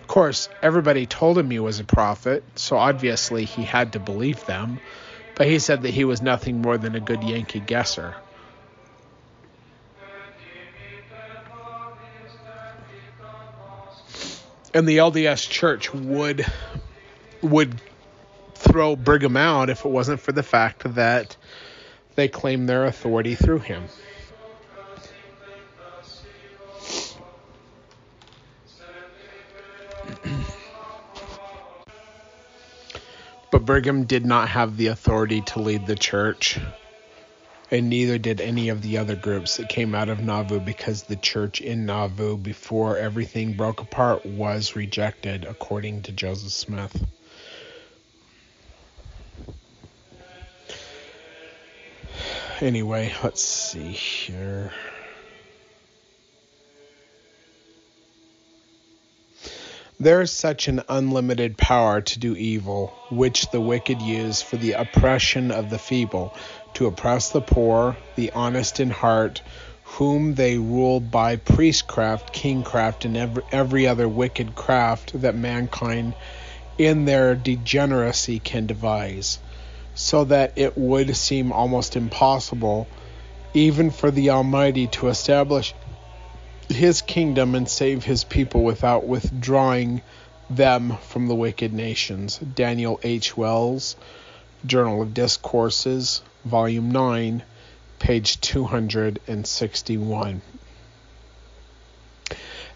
Of 0.00 0.06
course, 0.06 0.48
everybody 0.62 1.04
told 1.04 1.36
him 1.36 1.50
he 1.50 1.58
was 1.58 1.78
a 1.78 1.84
prophet, 1.84 2.42
so 2.56 2.78
obviously 2.78 3.44
he 3.44 3.64
had 3.64 3.92
to 3.92 3.98
believe 4.00 4.46
them, 4.46 4.80
but 5.34 5.46
he 5.46 5.58
said 5.58 5.82
that 5.82 5.90
he 5.90 6.04
was 6.04 6.22
nothing 6.22 6.62
more 6.62 6.78
than 6.78 6.94
a 6.94 7.00
good 7.00 7.22
Yankee 7.22 7.60
guesser. 7.60 8.14
And 14.72 14.88
the 14.88 14.98
LDS 14.98 15.50
Church 15.50 15.92
would 15.92 16.46
would 17.42 17.78
throw 18.56 18.96
Brigham 18.96 19.36
out 19.36 19.70
if 19.70 19.84
it 19.84 19.88
wasn't 19.88 20.20
for 20.20 20.32
the 20.32 20.42
fact 20.42 20.94
that 20.94 21.36
they 22.14 22.28
claim 22.28 22.66
their 22.66 22.84
authority 22.84 23.34
through 23.34 23.60
him. 23.60 23.84
But 33.52 33.64
Brigham 33.64 34.04
did 34.04 34.26
not 34.26 34.48
have 34.50 34.76
the 34.76 34.88
authority 34.88 35.40
to 35.42 35.60
lead 35.60 35.86
the 35.86 35.94
church, 35.94 36.58
and 37.70 37.88
neither 37.88 38.18
did 38.18 38.40
any 38.40 38.68
of 38.68 38.82
the 38.82 38.98
other 38.98 39.16
groups 39.16 39.56
that 39.56 39.68
came 39.68 39.94
out 39.94 40.08
of 40.08 40.22
Nauvoo 40.22 40.60
because 40.60 41.04
the 41.04 41.16
church 41.16 41.60
in 41.60 41.86
Nauvoo, 41.86 42.36
before 42.36 42.98
everything 42.98 43.54
broke 43.54 43.80
apart, 43.80 44.26
was 44.26 44.76
rejected, 44.76 45.44
according 45.44 46.02
to 46.02 46.12
Joseph 46.12 46.52
Smith. 46.52 47.06
Anyway, 52.60 53.12
let's 53.22 53.42
see 53.42 53.92
here. 53.92 54.72
There 60.00 60.22
is 60.22 60.30
such 60.30 60.68
an 60.68 60.82
unlimited 60.88 61.58
power 61.58 62.00
to 62.00 62.18
do 62.18 62.34
evil, 62.34 62.94
which 63.10 63.50
the 63.50 63.60
wicked 63.60 64.00
use 64.00 64.40
for 64.40 64.56
the 64.56 64.72
oppression 64.72 65.50
of 65.50 65.68
the 65.68 65.78
feeble, 65.78 66.34
to 66.74 66.86
oppress 66.86 67.30
the 67.30 67.42
poor, 67.42 67.96
the 68.14 68.30
honest 68.32 68.80
in 68.80 68.90
heart, 68.90 69.42
whom 69.84 70.34
they 70.34 70.56
rule 70.56 71.00
by 71.00 71.36
priestcraft, 71.36 72.32
kingcraft, 72.34 73.04
and 73.04 73.16
every, 73.16 73.42
every 73.52 73.86
other 73.86 74.08
wicked 74.08 74.54
craft 74.54 75.20
that 75.20 75.34
mankind 75.34 76.14
in 76.78 77.04
their 77.04 77.34
degeneracy 77.34 78.38
can 78.38 78.66
devise, 78.66 79.38
so 79.96 80.24
that 80.24 80.52
it 80.56 80.78
would 80.78 81.16
seem 81.16 81.50
almost 81.50 81.96
impossible 81.96 82.86
even 83.54 83.90
for 83.90 84.10
the 84.10 84.30
Almighty 84.30 84.86
to 84.86 85.08
establish 85.08 85.74
his 86.68 87.00
kingdom 87.00 87.54
and 87.54 87.68
save 87.68 88.04
his 88.04 88.22
people 88.22 88.62
without 88.62 89.06
withdrawing 89.06 90.02
them 90.50 90.96
from 91.08 91.26
the 91.26 91.34
wicked 91.34 91.72
nations. 91.72 92.38
Daniel 92.38 93.00
H. 93.02 93.36
Wells, 93.36 93.96
Journal 94.66 95.02
of 95.02 95.14
Discourses, 95.14 96.22
Volume 96.44 96.90
9, 96.90 97.42
page 97.98 98.40
261. 98.42 100.42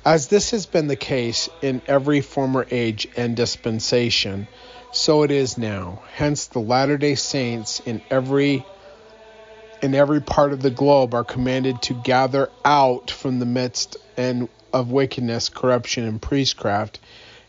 As 0.02 0.28
this 0.28 0.52
has 0.52 0.64
been 0.64 0.88
the 0.88 0.96
case 0.96 1.50
in 1.60 1.82
every 1.86 2.22
former 2.22 2.66
age 2.70 3.06
and 3.16 3.36
dispensation, 3.36 4.48
so 4.92 5.22
it 5.22 5.30
is 5.30 5.56
now. 5.56 6.02
Hence, 6.14 6.46
the 6.46 6.60
Latter 6.60 6.98
day 6.98 7.14
Saints 7.14 7.80
in 7.80 8.02
every 8.10 8.66
in 9.82 9.94
every 9.94 10.20
part 10.20 10.52
of 10.52 10.60
the 10.60 10.70
globe 10.70 11.14
are 11.14 11.24
commanded 11.24 11.80
to 11.82 11.94
gather 11.94 12.50
out 12.64 13.10
from 13.10 13.38
the 13.38 13.46
midst 13.46 13.96
and 14.16 14.48
of 14.72 14.90
wickedness, 14.90 15.48
corruption, 15.48 16.04
and 16.04 16.20
priestcraft, 16.20 17.00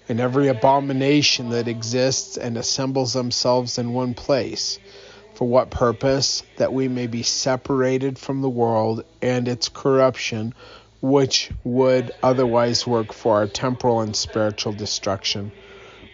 and 0.07 0.19
every 0.19 0.47
abomination 0.47 1.49
that 1.49 1.67
exists 1.67 2.37
and 2.37 2.57
assembles 2.57 3.13
themselves 3.13 3.77
in 3.77 3.93
one 3.93 4.13
place. 4.13 4.79
For 5.33 5.47
what 5.47 5.71
purpose? 5.71 6.43
That 6.57 6.73
we 6.73 6.87
may 6.87 7.07
be 7.07 7.23
separated 7.23 8.17
from 8.17 8.41
the 8.41 8.49
world 8.49 9.03
and 9.21 9.47
its 9.47 9.69
corruption, 9.69 10.53
which 11.01 11.51
would 11.63 12.11
otherwise 12.21 12.85
work 12.85 13.13
for 13.13 13.37
our 13.37 13.47
temporal 13.47 14.01
and 14.01 14.15
spiritual 14.15 14.73
destruction. 14.73 15.51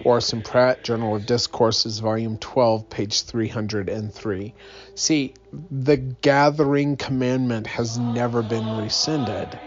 Orson 0.08 0.42
Pratt, 0.42 0.86
Journal 0.86 1.18
of 1.18 1.26
Discourses, 1.26 2.00
Volume 2.00 2.38
12, 2.38 2.90
page 2.90 3.24
303. 3.24 4.54
See, 4.96 5.34
the 5.70 5.98
gathering 5.98 6.96
commandment 6.96 7.68
has 7.68 7.98
never 7.98 8.42
been 8.42 8.78
rescinded. 8.78 9.60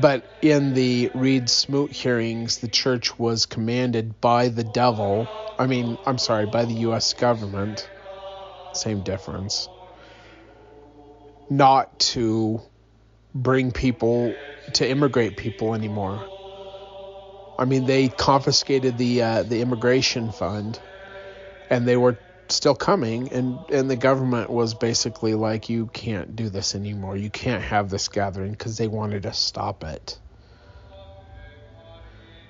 But 0.00 0.24
in 0.40 0.72
the 0.72 1.10
Reed 1.14 1.50
Smoot 1.50 1.92
hearings, 1.92 2.56
the 2.56 2.68
church 2.68 3.18
was 3.18 3.44
commanded 3.44 4.18
by 4.22 4.48
the 4.48 4.64
devil, 4.64 5.28
I 5.58 5.66
mean, 5.66 5.98
I'm 6.06 6.16
sorry, 6.16 6.46
by 6.46 6.64
the 6.64 6.74
U.S. 6.88 7.12
government, 7.12 7.86
same 8.72 9.02
difference, 9.02 9.68
not 11.50 12.00
to 12.00 12.62
bring 13.34 13.72
people 13.72 14.34
to 14.74 14.88
immigrate 14.88 15.36
people 15.36 15.74
anymore. 15.74 16.26
I 17.58 17.66
mean, 17.66 17.84
they 17.84 18.08
confiscated 18.08 18.96
the 18.96 19.22
uh, 19.22 19.42
the 19.42 19.60
immigration 19.60 20.32
fund, 20.32 20.80
and 21.68 21.86
they 21.86 21.96
were 21.96 22.18
still 22.48 22.74
coming, 22.74 23.32
and 23.32 23.58
and 23.70 23.90
the 23.90 23.96
government 23.96 24.48
was 24.50 24.72
basically 24.74 25.34
like, 25.34 25.68
you 25.68 25.86
can't 25.86 26.34
do 26.34 26.48
this 26.48 26.74
anymore. 26.74 27.16
You 27.16 27.30
can't 27.30 27.62
have 27.62 27.90
this 27.90 28.08
gathering 28.08 28.52
because 28.52 28.78
they 28.78 28.88
wanted 28.88 29.24
to 29.24 29.32
stop 29.34 29.84
it. 29.84 30.18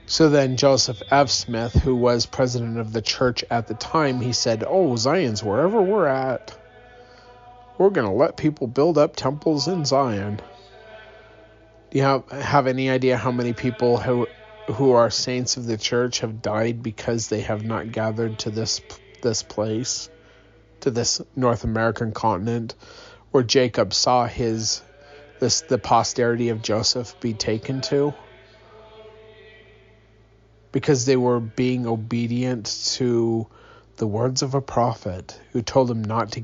So 0.06 0.28
then 0.28 0.56
Joseph 0.56 1.02
F. 1.10 1.30
Smith, 1.30 1.72
who 1.72 1.94
was 1.94 2.26
president 2.26 2.78
of 2.78 2.92
the 2.92 3.02
church 3.02 3.44
at 3.50 3.68
the 3.68 3.74
time, 3.74 4.20
he 4.20 4.32
said, 4.32 4.64
"Oh, 4.66 4.96
Zion's 4.96 5.42
wherever 5.42 5.82
we're 5.82 6.06
at, 6.06 6.56
we're 7.78 7.90
going 7.90 8.08
to 8.08 8.12
let 8.12 8.36
people 8.36 8.66
build 8.66 8.96
up 8.96 9.16
temples 9.16 9.66
in 9.66 9.84
Zion." 9.84 10.40
Do 11.91 11.99
you 11.99 12.05
have, 12.05 12.28
have 12.30 12.66
any 12.68 12.88
idea 12.88 13.16
how 13.16 13.32
many 13.32 13.53
people 13.53 13.99
who 13.99 14.28
who 14.68 14.93
are 14.93 15.11
saints 15.11 15.57
of 15.57 15.66
the 15.66 15.76
church 15.76 16.20
have 16.20 16.41
died 16.41 16.82
because 16.82 17.28
they 17.28 17.41
have 17.41 17.64
not 17.64 17.91
gathered 17.91 18.38
to 18.41 18.51
this 18.51 18.80
this 19.22 19.43
place, 19.43 20.09
to 20.80 20.91
this 20.93 21.20
North 21.34 21.64
American 21.64 22.12
continent, 22.12 22.76
where 23.32 23.43
Jacob 23.43 23.93
saw 23.93 24.26
his 24.26 24.82
this 25.41 25.62
the 25.62 25.78
posterity 25.78 26.51
of 26.51 26.62
Joseph 26.62 27.18
be 27.18 27.34
taken 27.34 27.80
to? 27.82 28.14
Because 30.70 31.07
they 31.07 31.16
were 31.16 31.41
being 31.41 31.86
obedient 31.88 32.66
to 32.95 33.49
the 33.97 34.07
words 34.07 34.43
of 34.43 34.55
a 34.55 34.62
prophet 34.62 35.38
who 35.53 35.62
told 35.62 35.88
them 35.88 36.05
not 36.05 36.32
to 36.32 36.41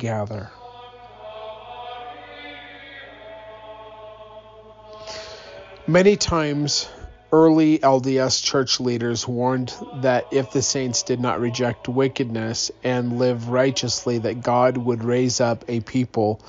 Many 5.89 6.17
times, 6.17 6.89
early 7.31 7.79
LDS 7.79 8.43
church 8.43 8.81
leaders 8.81 9.29
warned 9.29 9.73
that 10.03 10.27
if 10.33 10.51
the 10.51 10.61
saints 10.61 11.05
did 11.05 11.21
not 11.21 11.39
reject 11.39 11.89
wickedness 11.89 12.73
and 12.83 13.21
live 13.21 13.51
righteously, 13.51 14.19
that 14.19 14.43
God 14.43 14.77
would 14.79 15.05
raise 15.05 15.41
up 15.41 15.65
a 15.69 15.79
people 15.79 16.41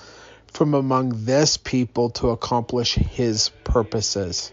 from 0.48 0.74
among 0.74 1.26
this 1.26 1.56
people 1.56 2.10
to 2.12 2.32
accomplish 2.32 2.96
his 2.96 3.50
purposes. 3.64 4.52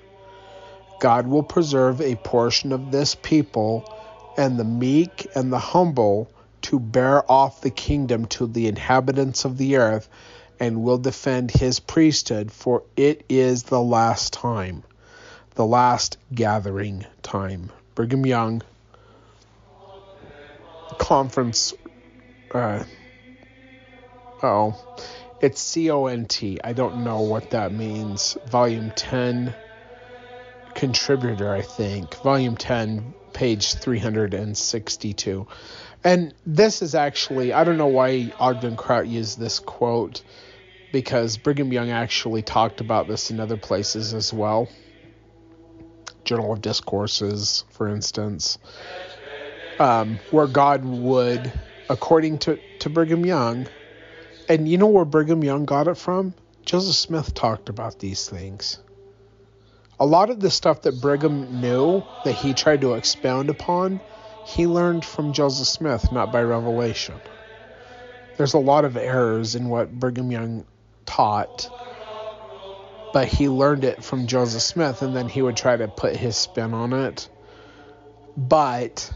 God 1.00 1.28
will 1.28 1.42
preserve 1.42 2.02
a 2.02 2.16
portion 2.16 2.70
of 2.70 2.92
this 2.92 3.14
people 3.14 3.90
and 4.36 4.58
the 4.58 4.64
meek 4.64 5.26
and 5.34 5.50
the 5.50 5.58
humble 5.58 6.30
to 6.60 6.78
bear 6.78 7.30
off 7.32 7.62
the 7.62 7.70
kingdom 7.70 8.26
to 8.26 8.46
the 8.46 8.66
inhabitants 8.66 9.46
of 9.46 9.56
the 9.56 9.76
earth 9.76 10.10
and 10.60 10.82
will 10.82 10.98
defend 10.98 11.50
his 11.50 11.80
priesthood, 11.80 12.52
for 12.52 12.84
it 12.96 13.24
is 13.28 13.64
the 13.64 13.80
last 13.80 14.32
time, 14.32 14.82
the 15.54 15.66
last 15.66 16.18
gathering 16.32 17.04
time. 17.22 17.70
Brigham 17.94 18.26
Young 18.26 18.62
Conference. 20.98 21.74
Uh, 22.52 22.84
oh, 24.42 24.80
it's 25.40 25.60
C 25.60 25.90
O 25.90 26.06
N 26.06 26.26
T. 26.26 26.58
I 26.62 26.72
don't 26.72 27.04
know 27.04 27.20
what 27.20 27.50
that 27.50 27.72
means. 27.72 28.38
Volume 28.46 28.90
10, 28.92 29.54
contributor, 30.74 31.52
I 31.52 31.62
think. 31.62 32.14
Volume 32.16 32.56
10, 32.56 33.14
page 33.32 33.74
362. 33.74 35.46
And 36.04 36.34
this 36.44 36.82
is 36.82 36.94
actually, 36.94 37.54
I 37.54 37.64
don't 37.64 37.78
know 37.78 37.86
why 37.86 38.32
Ogden 38.38 38.76
Kraut 38.76 39.08
used 39.08 39.38
this 39.38 39.58
quote 39.58 40.22
because 40.92 41.38
Brigham 41.38 41.72
Young 41.72 41.90
actually 41.90 42.42
talked 42.42 42.80
about 42.80 43.08
this 43.08 43.30
in 43.30 43.40
other 43.40 43.56
places 43.56 44.12
as 44.12 44.32
well. 44.32 44.68
Journal 46.24 46.52
of 46.52 46.60
Discourses, 46.60 47.64
for 47.70 47.88
instance, 47.88 48.58
um, 49.78 50.18
where 50.30 50.46
God 50.46 50.84
would, 50.84 51.50
according 51.88 52.38
to, 52.40 52.60
to 52.80 52.90
Brigham 52.90 53.24
Young, 53.24 53.66
and 54.48 54.68
you 54.68 54.78
know 54.78 54.86
where 54.86 55.04
Brigham 55.04 55.42
Young 55.42 55.64
got 55.64 55.88
it 55.88 55.96
from? 55.96 56.34
Joseph 56.64 56.94
Smith 56.94 57.34
talked 57.34 57.68
about 57.68 57.98
these 57.98 58.28
things. 58.28 58.78
A 59.98 60.06
lot 60.06 60.30
of 60.30 60.40
the 60.40 60.50
stuff 60.50 60.82
that 60.82 61.00
Brigham 61.00 61.60
knew 61.60 62.02
that 62.24 62.32
he 62.32 62.52
tried 62.52 62.82
to 62.82 62.94
expound 62.94 63.48
upon, 63.50 64.00
he 64.44 64.66
learned 64.66 65.04
from 65.04 65.32
Joseph 65.32 65.66
Smith, 65.66 66.12
not 66.12 66.30
by 66.30 66.42
revelation. 66.42 67.20
There's 68.36 68.54
a 68.54 68.58
lot 68.58 68.84
of 68.84 68.96
errors 68.96 69.54
in 69.54 69.68
what 69.68 69.92
Brigham 69.92 70.30
Young 70.30 70.64
taught, 71.06 71.70
but 73.12 73.28
he 73.28 73.48
learned 73.48 73.84
it 73.84 74.02
from 74.02 74.26
Joseph 74.26 74.62
Smith 74.62 75.02
and 75.02 75.14
then 75.14 75.28
he 75.28 75.40
would 75.40 75.56
try 75.56 75.76
to 75.76 75.88
put 75.88 76.16
his 76.16 76.36
spin 76.36 76.74
on 76.74 76.92
it. 76.92 77.28
But 78.36 79.10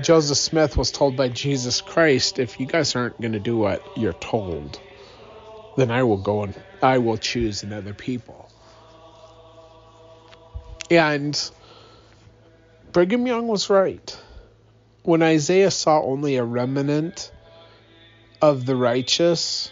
Joseph 0.00 0.38
Smith 0.38 0.76
was 0.76 0.90
told 0.90 1.16
by 1.16 1.28
Jesus 1.28 1.82
Christ, 1.82 2.38
if 2.38 2.58
you 2.58 2.66
guys 2.66 2.96
aren't 2.96 3.20
going 3.20 3.32
to 3.32 3.40
do 3.40 3.56
what 3.56 3.86
you're 3.96 4.12
told, 4.14 4.80
then 5.76 5.90
I 5.90 6.02
will 6.02 6.16
go 6.16 6.44
and 6.44 6.54
I 6.82 6.98
will 6.98 7.18
choose 7.18 7.62
another 7.62 7.92
people. 7.92 8.50
And 10.90 11.38
Brigham 12.92 13.24
Young 13.24 13.46
was 13.46 13.70
right. 13.70 14.18
When 15.04 15.22
Isaiah 15.22 15.70
saw 15.70 16.02
only 16.02 16.36
a 16.36 16.44
remnant 16.44 17.30
of 18.42 18.66
the 18.66 18.74
righteous, 18.74 19.70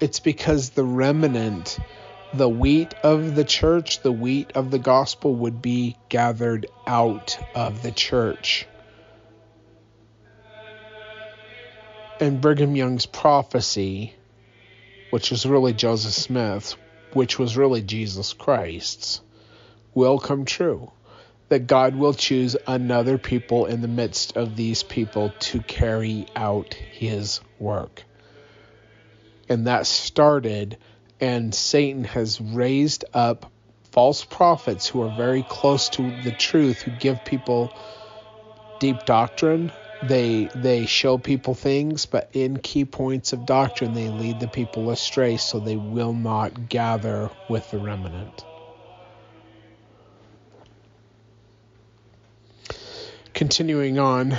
it's 0.00 0.18
because 0.18 0.70
the 0.70 0.84
remnant, 0.84 1.78
the 2.34 2.48
wheat 2.48 2.94
of 3.04 3.36
the 3.36 3.44
church, 3.44 4.02
the 4.02 4.10
wheat 4.10 4.50
of 4.56 4.72
the 4.72 4.78
gospel 4.80 5.36
would 5.36 5.62
be 5.62 5.96
gathered 6.08 6.66
out 6.84 7.38
of 7.54 7.82
the 7.82 7.92
church. 7.92 8.66
And 12.18 12.40
Brigham 12.40 12.74
Young's 12.74 13.06
prophecy, 13.06 14.14
which 15.10 15.30
was 15.30 15.46
really 15.46 15.74
Joseph 15.74 16.12
Smith's, 16.12 16.76
which 17.12 17.38
was 17.38 17.56
really 17.56 17.82
Jesus 17.82 18.32
Christ's, 18.32 19.20
will 19.94 20.18
come 20.18 20.44
true. 20.44 20.90
That 21.50 21.66
God 21.66 21.96
will 21.96 22.14
choose 22.14 22.56
another 22.66 23.18
people 23.18 23.66
in 23.66 23.82
the 23.82 23.88
midst 23.88 24.36
of 24.36 24.56
these 24.56 24.82
people 24.82 25.34
to 25.40 25.60
carry 25.60 26.26
out 26.34 26.74
his 26.74 27.40
work. 27.58 28.02
And 29.48 29.66
that 29.66 29.86
started 29.86 30.78
and 31.20 31.54
Satan 31.54 32.04
has 32.04 32.40
raised 32.40 33.04
up 33.12 33.50
false 33.90 34.24
prophets 34.24 34.88
who 34.88 35.02
are 35.02 35.10
very 35.16 35.42
close 35.42 35.88
to 35.90 36.10
the 36.22 36.32
truth 36.32 36.82
who 36.82 36.92
give 36.92 37.24
people 37.24 37.72
deep 38.78 39.04
doctrine. 39.04 39.72
They 40.08 40.48
they 40.54 40.86
show 40.86 41.18
people 41.18 41.54
things 41.54 42.06
but 42.06 42.30
in 42.32 42.58
key 42.58 42.84
points 42.84 43.32
of 43.32 43.44
doctrine 43.44 43.92
they 43.92 44.08
lead 44.08 44.40
the 44.40 44.48
people 44.48 44.90
astray 44.90 45.36
so 45.36 45.58
they 45.58 45.76
will 45.76 46.14
not 46.14 46.68
gather 46.68 47.28
with 47.48 47.70
the 47.70 47.78
remnant 47.78 48.44
continuing 53.40 53.98
on 53.98 54.36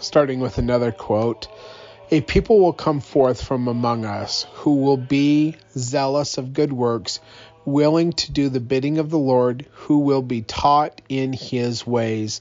starting 0.00 0.40
with 0.40 0.56
another 0.56 0.90
quote 0.90 1.48
a 2.10 2.22
people 2.22 2.60
will 2.60 2.72
come 2.72 2.98
forth 2.98 3.42
from 3.44 3.68
among 3.68 4.06
us 4.06 4.46
who 4.54 4.76
will 4.76 4.96
be 4.96 5.54
zealous 5.76 6.38
of 6.38 6.54
good 6.54 6.72
works, 6.72 7.20
willing 7.66 8.10
to 8.10 8.32
do 8.32 8.48
the 8.48 8.58
bidding 8.58 8.96
of 8.96 9.10
the 9.10 9.18
Lord, 9.18 9.66
who 9.72 9.98
will 9.98 10.22
be 10.22 10.40
taught 10.40 11.02
in 11.10 11.34
his 11.34 11.86
ways, 11.86 12.40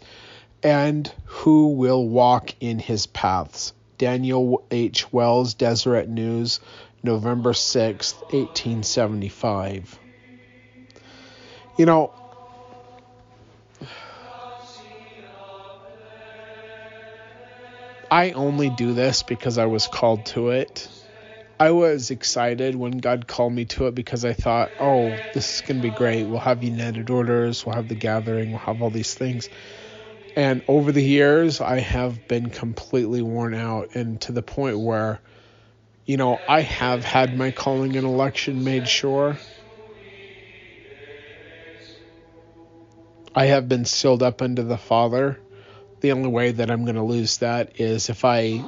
and 0.64 1.12
who 1.26 1.74
will 1.74 2.08
walk 2.08 2.56
in 2.62 2.80
his 2.80 3.06
paths. 3.08 3.74
Daniel 3.98 4.64
H. 4.72 5.12
Wells, 5.12 5.56
Deseret 5.56 6.08
News, 6.08 6.62
November 7.04 7.52
6, 7.52 8.14
1875. 8.14 10.00
You 11.78 11.86
know, 11.86 12.14
I 18.10 18.32
only 18.32 18.70
do 18.70 18.94
this 18.94 19.24
because 19.24 19.58
I 19.58 19.66
was 19.66 19.88
called 19.88 20.26
to 20.28 20.50
it. 20.50 20.90
I 21.60 21.72
was 21.72 22.12
excited 22.12 22.76
when 22.76 23.00
God 23.00 23.28
called 23.28 23.52
me 23.52 23.66
to 23.66 23.88
it 23.88 23.96
because 23.96 24.24
I 24.24 24.34
thought, 24.34 24.74
oh, 24.80 25.18
this 25.34 25.56
is 25.56 25.62
going 25.62 25.78
to 25.78 25.82
be 25.82 25.92
great. 25.92 26.24
We'll 26.26 26.40
have 26.40 26.64
United 26.64 27.10
Orders, 27.10 27.66
we'll 27.66 27.76
have 27.76 27.88
the 27.88 27.96
gathering, 27.96 28.52
we'll 28.52 28.60
have 28.60 28.82
all 28.82 28.92
these 28.92 29.14
things. 29.16 29.50
And 30.36 30.62
over 30.68 30.92
the 30.92 31.04
years, 31.04 31.60
I 31.60 31.80
have 31.80 32.28
been 32.28 32.50
completely 32.50 33.24
worn 33.24 33.56
out 33.56 33.96
and 33.96 34.22
to 34.22 34.32
the 34.32 34.44
point 34.44 34.80
where, 34.80 35.20
you 36.06 36.16
know, 36.18 36.44
I 36.48 36.62
have 36.62 37.04
had 37.04 37.36
my 37.36 37.50
calling 37.52 37.96
and 37.96 38.06
election 38.06 38.64
made 38.64 38.88
sure. 38.88 39.40
I 43.34 43.46
have 43.48 43.68
been 43.68 43.86
sealed 43.86 44.22
up 44.22 44.44
unto 44.44 44.62
the 44.62 44.78
Father 44.78 45.40
the 46.02 46.12
only 46.12 46.30
way 46.30 46.52
that 46.52 46.70
I'm 46.70 46.84
going 46.84 46.96
to 46.96 47.04
lose 47.04 47.38
that 47.38 47.80
is 47.80 48.10
if 48.10 48.24
I 48.26 48.62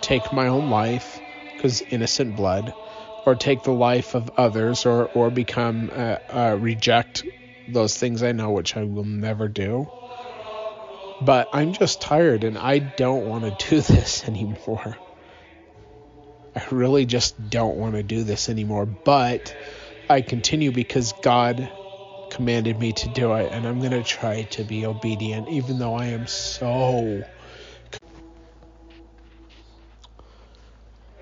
take 0.00 0.32
my 0.32 0.48
own 0.48 0.70
life, 0.70 1.20
because 1.56 1.82
innocent 1.90 2.36
blood, 2.36 2.72
or 3.24 3.34
take 3.34 3.62
the 3.62 3.72
life 3.72 4.14
of 4.14 4.30
others, 4.36 4.86
or 4.86 5.06
or 5.06 5.30
become 5.30 5.90
uh, 5.92 6.16
uh, 6.32 6.56
reject 6.58 7.24
those 7.68 7.96
things 7.96 8.22
I 8.22 8.32
know, 8.32 8.50
which 8.50 8.76
I 8.76 8.84
will 8.84 9.04
never 9.04 9.48
do. 9.48 9.86
But 11.24 11.48
I'm 11.52 11.72
just 11.72 12.00
tired, 12.00 12.44
and 12.44 12.56
I 12.56 12.78
don't 12.78 13.28
want 13.28 13.44
to 13.44 13.70
do 13.70 13.80
this 13.94 14.24
anymore. 14.28 14.96
I 16.54 16.62
really 16.70 17.04
just 17.04 17.50
don't 17.50 17.76
want 17.76 17.94
to 17.94 18.02
do 18.02 18.22
this 18.22 18.48
anymore. 18.48 18.86
But 18.86 19.54
I 20.08 20.20
continue 20.22 20.72
because 20.72 21.12
God 21.12 21.68
commanded 22.36 22.78
me 22.78 22.92
to 22.92 23.08
do 23.08 23.32
it, 23.32 23.50
and 23.50 23.66
I'm 23.66 23.78
going 23.78 23.92
to 23.92 24.02
try 24.02 24.42
to 24.42 24.62
be 24.62 24.84
obedient, 24.84 25.48
even 25.48 25.78
though 25.78 25.94
I 25.94 26.08
am 26.08 26.26
so. 26.26 27.24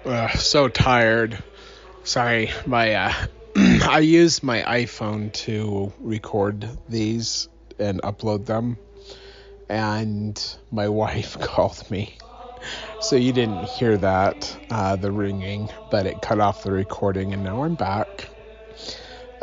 Uh, 0.05 0.29
so 0.31 0.69
tired. 0.69 1.41
Sorry, 2.03 2.51
my 2.67 2.95
uh, 2.95 3.13
I 3.57 4.01
use 4.01 4.43
my 4.43 4.63
iPhone 4.63 5.33
to 5.45 5.93
record 6.01 6.69
these 6.89 7.49
and 7.79 8.03
upload 8.03 8.47
them, 8.47 8.77
and 9.69 10.37
my 10.73 10.89
wife 11.03 11.39
called 11.39 11.89
me. 11.93 12.19
So 13.01 13.15
you 13.15 13.33
didn't 13.33 13.67
hear 13.67 13.97
that, 13.99 14.57
uh, 14.69 14.97
the 14.97 15.13
ringing, 15.13 15.69
but 15.93 16.07
it 16.07 16.23
cut 16.23 16.41
off 16.41 16.65
the 16.65 16.73
recording, 16.73 17.33
and 17.33 17.45
now 17.45 17.63
I'm 17.63 17.77
back 17.77 18.34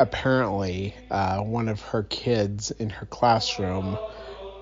apparently 0.02 0.96
uh, 1.10 1.40
one 1.40 1.70
of 1.70 1.82
her 1.82 2.04
kids 2.04 2.72
in 2.72 2.90
her 2.90 3.06
classroom 3.06 3.98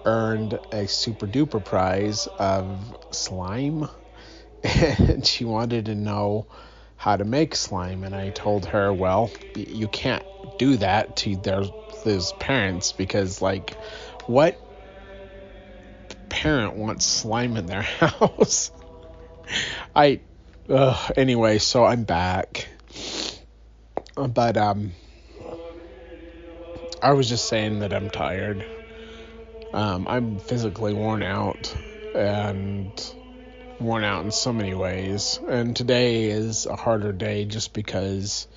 earned 0.06 0.60
a 0.72 0.88
super 0.88 1.28
duper 1.28 1.64
prize 1.64 2.28
of 2.38 2.80
slime 3.12 3.88
and 4.64 5.26
she 5.26 5.46
wanted 5.46 5.86
to 5.86 5.96
know 5.96 6.46
how 6.96 7.16
to 7.16 7.24
make 7.24 7.56
slime 7.56 8.04
and 8.04 8.16
i 8.16 8.30
told 8.30 8.66
her 8.66 8.94
well 8.94 9.32
you 9.56 9.88
can't 9.88 10.24
do 10.58 10.78
that 10.78 11.16
to 11.16 11.36
their 11.38 11.64
those 12.04 12.32
parents 12.34 12.92
because 12.92 13.42
like 13.42 13.72
what 14.28 14.58
parent 16.30 16.76
wants 16.76 17.06
slime 17.06 17.58
in 17.58 17.66
their 17.66 17.82
house? 18.00 18.72
I 19.96 20.22
anyway, 21.18 21.58
so 21.58 21.84
I'm 21.84 22.04
back. 22.04 22.70
But 24.16 24.58
um 24.58 24.92
I 27.02 27.14
was 27.14 27.30
just 27.30 27.48
saying 27.48 27.80
that 27.80 27.94
I'm 27.94 28.10
tired. 28.10 28.66
Um, 29.74 30.06
I'm 30.08 30.40
physically 30.40 30.94
worn 30.94 31.24
out 31.24 31.74
and 32.14 32.92
worn 33.80 34.04
out 34.04 34.26
in 34.26 34.32
so 34.32 34.52
many 34.52 34.74
ways. 34.74 35.40
And 35.48 35.76
today 35.76 36.26
is 36.26 36.66
a 36.66 36.76
harder 36.76 37.14
day 37.14 37.46
just 37.46 37.74
because 37.74 38.48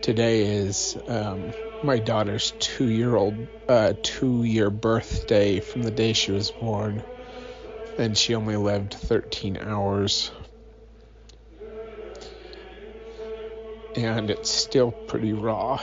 today 0.00 0.42
is 0.42 0.96
um, 1.08 1.52
my 1.82 1.98
daughter's 1.98 2.52
two 2.52 2.88
year 2.88 3.16
old, 3.16 3.48
uh, 3.68 3.94
two 4.00 4.44
year 4.44 4.70
birthday 4.70 5.58
from 5.58 5.82
the 5.82 5.90
day 5.90 6.12
she 6.12 6.30
was 6.30 6.52
born. 6.52 7.02
And 7.98 8.16
she 8.16 8.36
only 8.36 8.56
lived 8.56 8.94
13 8.94 9.58
hours. 9.58 10.30
And 13.96 14.30
it's 14.30 14.50
still 14.50 14.92
pretty 14.92 15.32
raw. 15.32 15.80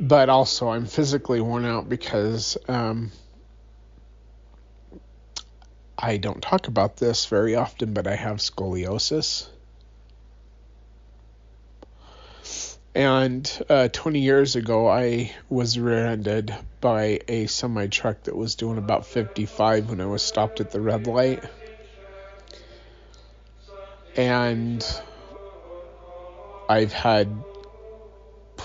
But 0.00 0.28
also 0.28 0.68
I'm 0.68 0.86
physically 0.86 1.40
worn 1.40 1.64
out 1.64 1.88
because 1.88 2.56
um, 2.68 3.10
I 5.98 6.18
don't 6.18 6.42
talk 6.42 6.68
about 6.68 6.96
this 6.96 7.26
very 7.26 7.54
often, 7.54 7.94
but 7.94 8.06
I 8.06 8.14
have 8.14 8.36
scoliosis. 8.36 9.48
And 12.94 13.50
uh, 13.68 13.88
20 13.88 14.20
years 14.20 14.56
ago, 14.56 14.88
I 14.88 15.34
was 15.50 15.78
rear-ended 15.78 16.54
by 16.80 17.20
a 17.28 17.46
semi 17.46 17.88
truck 17.88 18.22
that 18.22 18.34
was 18.34 18.54
doing 18.54 18.78
about 18.78 19.04
55 19.04 19.90
when 19.90 20.00
I 20.00 20.06
was 20.06 20.22
stopped 20.22 20.60
at 20.60 20.70
the 20.70 20.80
red 20.80 21.06
light. 21.06 21.44
And 24.16 24.82
I've 26.70 26.94
had 26.94 27.28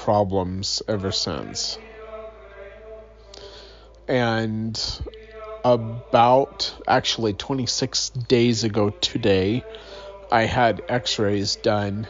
problems 0.02 0.82
ever 0.88 1.12
since. 1.12 1.78
And 4.08 4.80
about 5.64 6.74
actually 6.88 7.34
26 7.34 8.10
days 8.10 8.64
ago 8.64 8.90
today, 8.90 9.64
I 10.32 10.44
had 10.44 10.82
x 10.90 11.20
rays 11.20 11.56
done 11.58 12.08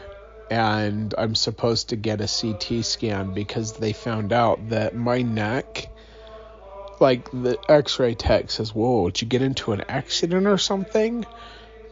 and 0.50 1.14
I'm 1.18 1.34
supposed 1.34 1.90
to 1.90 1.96
get 1.96 2.22
a 2.22 2.28
CT 2.28 2.84
scan 2.84 3.34
because 3.34 3.74
they 3.74 3.92
found 3.92 4.32
out 4.32 4.70
that 4.70 4.94
my 4.96 5.20
neck, 5.20 5.90
like 6.98 7.30
the 7.30 7.58
x 7.68 7.98
ray 7.98 8.14
tech 8.14 8.50
says, 8.50 8.74
Whoa, 8.74 9.10
did 9.10 9.20
you 9.20 9.28
get 9.28 9.42
into 9.42 9.72
an 9.72 9.82
accident 9.82 10.46
or 10.46 10.58
something? 10.58 11.26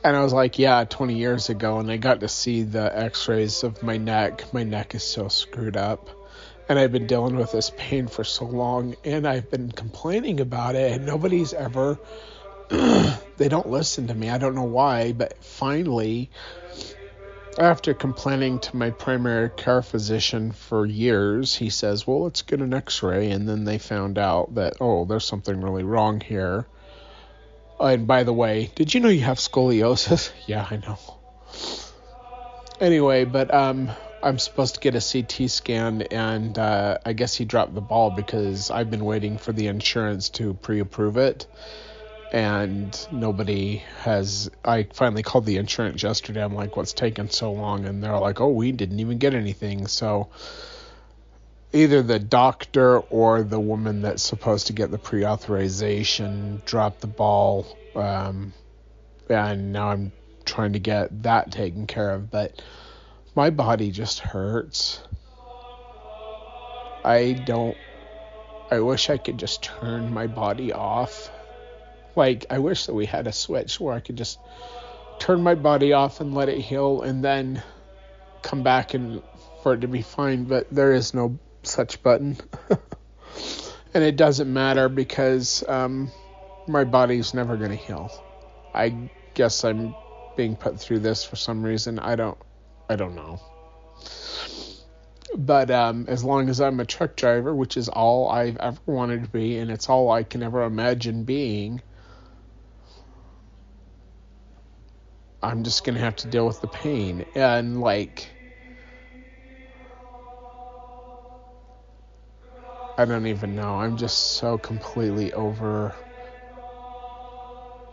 And 0.03 0.17
I 0.17 0.23
was 0.23 0.33
like, 0.33 0.59
yeah, 0.59 0.85
20 0.85 1.19
years 1.19 1.51
ago, 1.51 1.79
and 1.79 1.91
I 1.91 1.99
got 1.99 2.21
to 2.21 2.29
see 2.29 2.63
the 2.63 2.97
x 2.99 3.29
rays 3.29 3.65
of 3.65 3.83
my 3.83 3.99
neck. 3.99 4.53
My 4.55 4.63
neck 4.63 4.95
is 4.95 5.03
so 5.03 5.29
screwed 5.29 5.77
up. 5.77 6.09
And 6.71 6.79
I've 6.79 6.93
been 6.93 7.07
dealing 7.07 7.37
with 7.37 7.53
this 7.53 7.71
pain 7.77 8.07
for 8.07 8.25
so 8.25 8.47
long, 8.47 8.95
and 9.05 9.27
I've 9.27 9.51
been 9.51 9.71
complaining 9.71 10.41
about 10.41 10.75
it, 10.75 10.93
and 10.93 11.05
nobody's 11.05 11.53
ever, 11.53 11.99
they 12.69 13.49
don't 13.49 13.69
listen 13.69 14.07
to 14.07 14.15
me. 14.15 14.31
I 14.31 14.39
don't 14.39 14.55
know 14.55 14.63
why, 14.63 15.13
but 15.13 15.43
finally, 15.43 16.31
after 17.59 17.93
complaining 17.93 18.61
to 18.61 18.77
my 18.77 18.91
primary 18.91 19.51
care 19.51 19.83
physician 19.83 20.53
for 20.53 20.87
years, 20.87 21.57
he 21.57 21.69
says, 21.69 22.07
well, 22.07 22.23
let's 22.23 22.43
get 22.43 22.61
an 22.61 22.73
x 22.73 23.03
ray. 23.03 23.33
And 23.33 23.47
then 23.47 23.65
they 23.65 23.79
found 23.79 24.17
out 24.17 24.55
that, 24.55 24.75
oh, 24.81 25.05
there's 25.05 25.27
something 25.27 25.61
really 25.61 25.83
wrong 25.83 26.21
here 26.21 26.67
Oh, 27.81 27.87
and 27.87 28.07
by 28.07 28.25
the 28.25 28.33
way, 28.33 28.71
did 28.75 28.93
you 28.93 29.01
know 29.01 29.09
you 29.09 29.23
have 29.23 29.39
scoliosis? 29.39 30.31
yeah, 30.47 30.69
I 30.71 30.77
know. 30.77 30.99
Anyway, 32.79 33.25
but 33.25 33.53
um, 33.55 33.91
I'm 34.23 34.39
supposed 34.39 34.75
to 34.75 34.81
get 34.81 34.95
a 34.95 35.01
CT 35.01 35.51
scan, 35.51 36.03
and 36.03 36.59
uh, 36.59 36.99
I 37.07 37.15
guess 37.15 37.35
he 37.35 37.47
dropped 37.47 37.75
the 37.75 37.81
ball 37.81 38.11
because 38.11 38.71
I've 38.71 38.91
been 38.91 39.05
waiting 39.07 39.39
for 39.39 39.53
the 39.53 39.69
insurance 39.69 40.29
to 40.31 40.53
pre-approve 40.53 41.17
it, 41.17 41.47
and 42.31 42.95
nobody 43.11 43.83
has. 44.03 44.51
I 44.63 44.87
finally 44.93 45.23
called 45.23 45.47
the 45.47 45.57
insurance 45.57 46.03
yesterday. 46.03 46.45
I'm 46.45 46.55
like, 46.55 46.77
"What's 46.77 46.93
taking 46.93 47.31
so 47.31 47.53
long?" 47.53 47.87
And 47.87 48.05
they're 48.05 48.19
like, 48.19 48.43
"Oh, 48.43 48.51
we 48.51 48.73
didn't 48.73 49.01
even 49.01 49.17
get 49.17 49.33
anything." 49.33 49.87
So 49.87 50.29
either 51.73 52.03
the 52.03 52.19
doctor 52.19 52.99
or 52.99 53.43
the 53.43 53.61
woman 53.61 54.03
that's 54.03 54.23
supposed 54.23 54.67
to 54.69 54.73
get 54.73 54.91
the 54.91 54.99
pre-authorization 54.99 56.63
dropped 56.65 57.01
the 57.01 57.07
ball 57.07 57.79
um, 57.95 58.53
and 59.29 59.73
now 59.73 59.89
i'm 59.89 60.13
trying 60.45 60.73
to 60.73 60.79
get 60.79 61.23
that 61.23 61.53
taken 61.53 61.87
care 61.87 62.11
of 62.11 62.31
but 62.31 62.61
my 63.35 63.51
body 63.51 63.91
just 63.91 64.19
hurts. 64.19 65.01
I 67.05 67.33
don't 67.47 67.77
i 68.71 68.79
wish 68.81 69.11
i 69.11 69.17
could 69.17 69.39
just 69.39 69.63
turn 69.63 70.13
my 70.13 70.27
body 70.27 70.73
off. 70.73 71.31
Like 72.17 72.47
i 72.51 72.59
wish 72.59 72.87
that 72.87 72.95
we 72.95 73.07
had 73.07 73.27
a 73.27 73.33
switch 73.33 73.81
where 73.81 73.95
i 73.95 74.01
could 74.01 74.17
just 74.17 74.39
turn 75.19 75.43
my 75.43 75.55
body 75.55 75.93
off 75.93 76.21
and 76.21 76.35
let 76.35 76.49
it 76.49 76.59
heal 76.59 77.03
and 77.03 77.25
then 77.25 77.63
come 78.43 78.63
back 78.63 78.95
and 78.95 79.23
for 79.63 79.75
it 79.75 79.81
to 79.83 79.89
be 79.89 80.03
fine 80.03 80.45
but 80.45 80.67
there 80.71 80.93
is 80.93 81.15
no 81.15 81.39
such 81.63 82.03
button. 82.03 82.37
and 83.95 84.05
it 84.05 84.17
doesn't 84.17 84.53
matter 84.53 84.89
because 84.89 85.65
um, 85.69 86.11
my 86.67 86.85
body's 86.85 87.35
never 87.35 87.57
going 87.57 87.71
to 87.71 87.77
heal. 87.77 88.11
I 88.75 89.11
guess 89.35 89.65
I'm 89.65 89.95
being 90.37 90.57
put 90.57 90.81
through 90.81 91.01
this 91.01 91.25
for 91.25 91.37
some 91.37 91.63
reason. 91.63 91.99
I 91.99 92.17
don't 92.17 92.39
I 92.89 92.97
don't 92.97 93.15
know. 93.15 93.41
But 95.37 95.71
um, 95.71 96.07
as 96.09 96.25
long 96.25 96.49
as 96.49 96.61
I'm 96.61 96.81
a 96.81 96.85
truck 96.85 97.15
driver, 97.15 97.55
which 97.55 97.77
is 97.77 97.89
all 97.89 98.29
I've 98.29 98.57
ever 98.57 98.81
wanted 98.87 99.23
to 99.23 99.31
be, 99.31 99.59
and 99.59 99.71
it's 99.71 99.89
all 99.89 100.11
I 100.11 100.25
can 100.25 100.43
ever 100.43 100.63
imagine 100.65 101.23
being, 101.23 101.83
I'm 105.41 105.63
just 105.63 105.85
gonna 105.85 106.01
have 106.01 106.17
to 106.17 106.29
deal 106.29 106.47
with 106.47 106.61
the 106.61 106.67
pain. 106.67 107.25
And 107.37 107.81
like 107.81 108.29
I 113.01 113.07
don't 113.07 113.29
even 113.29 113.55
know. 113.55 113.77
I'm 113.81 113.97
just 113.97 114.19
so 114.19 114.59
completely 114.59 115.33
over 115.33 115.97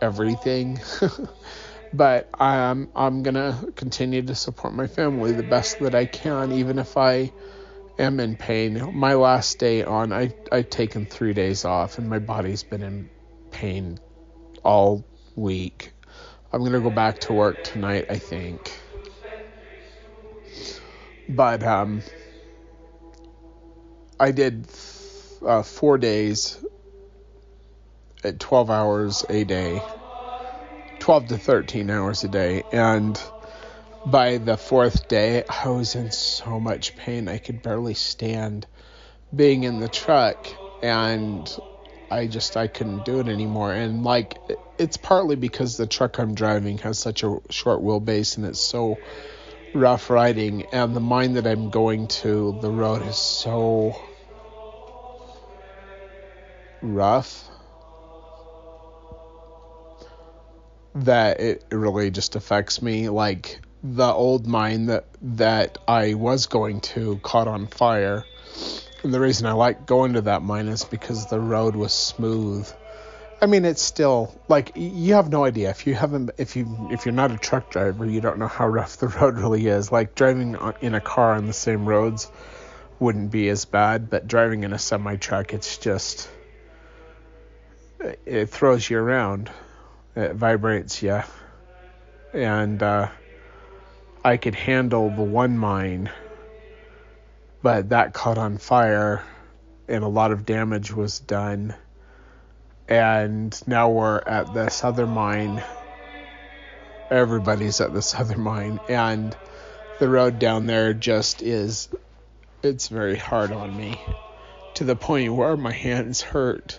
everything. 0.02 0.78
but 1.94 2.28
I'm 2.38 2.90
I'm 2.94 3.22
gonna 3.22 3.64
continue 3.74 4.20
to 4.22 4.34
support 4.34 4.74
my 4.74 4.86
family 4.86 5.32
the 5.32 5.42
best 5.42 5.78
that 5.78 5.94
I 5.94 6.04
can, 6.04 6.52
even 6.52 6.78
if 6.78 6.98
I 6.98 7.32
am 7.98 8.20
in 8.20 8.36
pain. 8.36 8.90
My 8.94 9.14
last 9.14 9.58
day 9.58 9.82
on, 9.82 10.12
I 10.12 10.34
I've 10.52 10.68
taken 10.68 11.06
three 11.06 11.32
days 11.32 11.64
off, 11.64 11.96
and 11.96 12.06
my 12.06 12.18
body's 12.18 12.62
been 12.62 12.82
in 12.82 13.08
pain 13.50 13.98
all 14.62 15.06
week. 15.36 15.92
I'm 16.52 16.64
gonna 16.64 16.82
go 16.82 16.90
back 16.90 17.20
to 17.20 17.32
work 17.32 17.62
tonight, 17.62 18.04
I 18.10 18.18
think. 18.18 18.72
But 21.28 21.62
um, 21.62 22.02
I 24.20 24.32
did 24.32 24.66
uh, 25.44 25.62
four 25.62 25.98
days 25.98 26.58
at 28.24 28.40
12 28.40 28.70
hours 28.70 29.24
a 29.28 29.44
day, 29.44 29.82
12 31.00 31.28
to 31.28 31.38
13 31.38 31.90
hours 31.90 32.24
a 32.24 32.28
day. 32.28 32.64
And 32.72 33.20
by 34.04 34.38
the 34.38 34.56
fourth 34.56 35.08
day, 35.08 35.44
I 35.48 35.68
was 35.68 35.94
in 35.94 36.10
so 36.10 36.58
much 36.60 36.96
pain. 36.96 37.28
I 37.28 37.38
could 37.38 37.62
barely 37.62 37.94
stand 37.94 38.66
being 39.34 39.64
in 39.64 39.80
the 39.80 39.88
truck. 39.88 40.48
And 40.82 41.54
I 42.10 42.26
just, 42.26 42.56
I 42.56 42.68
couldn't 42.68 43.04
do 43.04 43.20
it 43.20 43.28
anymore. 43.28 43.72
And 43.72 44.02
like, 44.02 44.38
it's 44.78 44.96
partly 44.96 45.36
because 45.36 45.76
the 45.76 45.86
truck 45.86 46.18
I'm 46.18 46.34
driving 46.34 46.78
has 46.78 46.98
such 46.98 47.22
a 47.22 47.38
short 47.50 47.82
wheelbase 47.82 48.36
and 48.36 48.46
it's 48.46 48.60
so 48.60 49.00
rough 49.74 50.10
riding. 50.10 50.66
And 50.72 50.94
the 50.94 51.00
mine 51.00 51.34
that 51.34 51.46
I'm 51.46 51.70
going 51.70 52.08
to, 52.08 52.56
the 52.60 52.70
road 52.70 53.02
is 53.06 53.18
so 53.18 54.07
rough 56.82 57.48
that 60.94 61.40
it 61.40 61.64
really 61.70 62.10
just 62.10 62.36
affects 62.36 62.82
me. 62.82 63.08
Like 63.08 63.60
the 63.82 64.12
old 64.12 64.46
mine 64.46 64.86
that 64.86 65.06
that 65.22 65.78
I 65.86 66.14
was 66.14 66.46
going 66.46 66.80
to 66.80 67.18
caught 67.22 67.48
on 67.48 67.66
fire. 67.66 68.24
And 69.02 69.14
the 69.14 69.20
reason 69.20 69.46
I 69.46 69.52
like 69.52 69.86
going 69.86 70.14
to 70.14 70.22
that 70.22 70.42
mine 70.42 70.68
is 70.68 70.84
because 70.84 71.26
the 71.26 71.38
road 71.38 71.76
was 71.76 71.92
smooth. 71.92 72.68
I 73.40 73.46
mean, 73.46 73.64
it's 73.64 73.82
still 73.82 74.36
like 74.48 74.72
you 74.74 75.14
have 75.14 75.30
no 75.30 75.44
idea. 75.44 75.70
If 75.70 75.86
you 75.86 75.94
haven't 75.94 76.30
if 76.38 76.56
you 76.56 76.88
if 76.90 77.06
you're 77.06 77.14
not 77.14 77.30
a 77.30 77.38
truck 77.38 77.70
driver, 77.70 78.04
you 78.04 78.20
don't 78.20 78.38
know 78.38 78.48
how 78.48 78.66
rough 78.66 78.96
the 78.98 79.08
road 79.08 79.38
really 79.38 79.66
is. 79.66 79.92
Like 79.92 80.14
driving 80.14 80.56
in 80.80 80.94
a 80.94 81.00
car 81.00 81.34
on 81.34 81.46
the 81.46 81.52
same 81.52 81.86
roads 81.86 82.30
wouldn't 82.98 83.30
be 83.30 83.48
as 83.48 83.64
bad, 83.64 84.10
but 84.10 84.26
driving 84.26 84.64
in 84.64 84.72
a 84.72 84.78
semi 84.78 85.16
truck, 85.16 85.54
it's 85.54 85.78
just 85.78 86.28
it 88.00 88.46
throws 88.46 88.88
you 88.88 88.98
around, 88.98 89.50
it 90.16 90.34
vibrates 90.34 91.02
you, 91.02 91.22
and 92.32 92.82
uh, 92.82 93.08
I 94.24 94.36
could 94.36 94.54
handle 94.54 95.10
the 95.10 95.22
one 95.22 95.58
mine, 95.58 96.10
but 97.62 97.90
that 97.90 98.12
caught 98.12 98.38
on 98.38 98.58
fire, 98.58 99.22
and 99.88 100.04
a 100.04 100.08
lot 100.08 100.32
of 100.32 100.46
damage 100.46 100.92
was 100.92 101.18
done 101.18 101.74
and 102.88 103.60
now 103.66 103.90
we're 103.90 104.18
at 104.18 104.54
this 104.54 104.82
other 104.82 105.06
mine. 105.06 105.62
Everybody's 107.10 107.80
at 107.80 107.92
this 107.92 108.14
other 108.14 108.38
mine, 108.38 108.80
and 108.88 109.36
the 109.98 110.08
road 110.08 110.38
down 110.38 110.66
there 110.66 110.94
just 110.94 111.42
is. 111.42 111.88
It's 112.62 112.88
very 112.88 113.16
hard 113.16 113.52
on 113.52 113.76
me, 113.76 114.00
to 114.74 114.84
the 114.84 114.96
point 114.96 115.34
where 115.34 115.56
my 115.56 115.72
hands 115.72 116.22
hurt. 116.22 116.78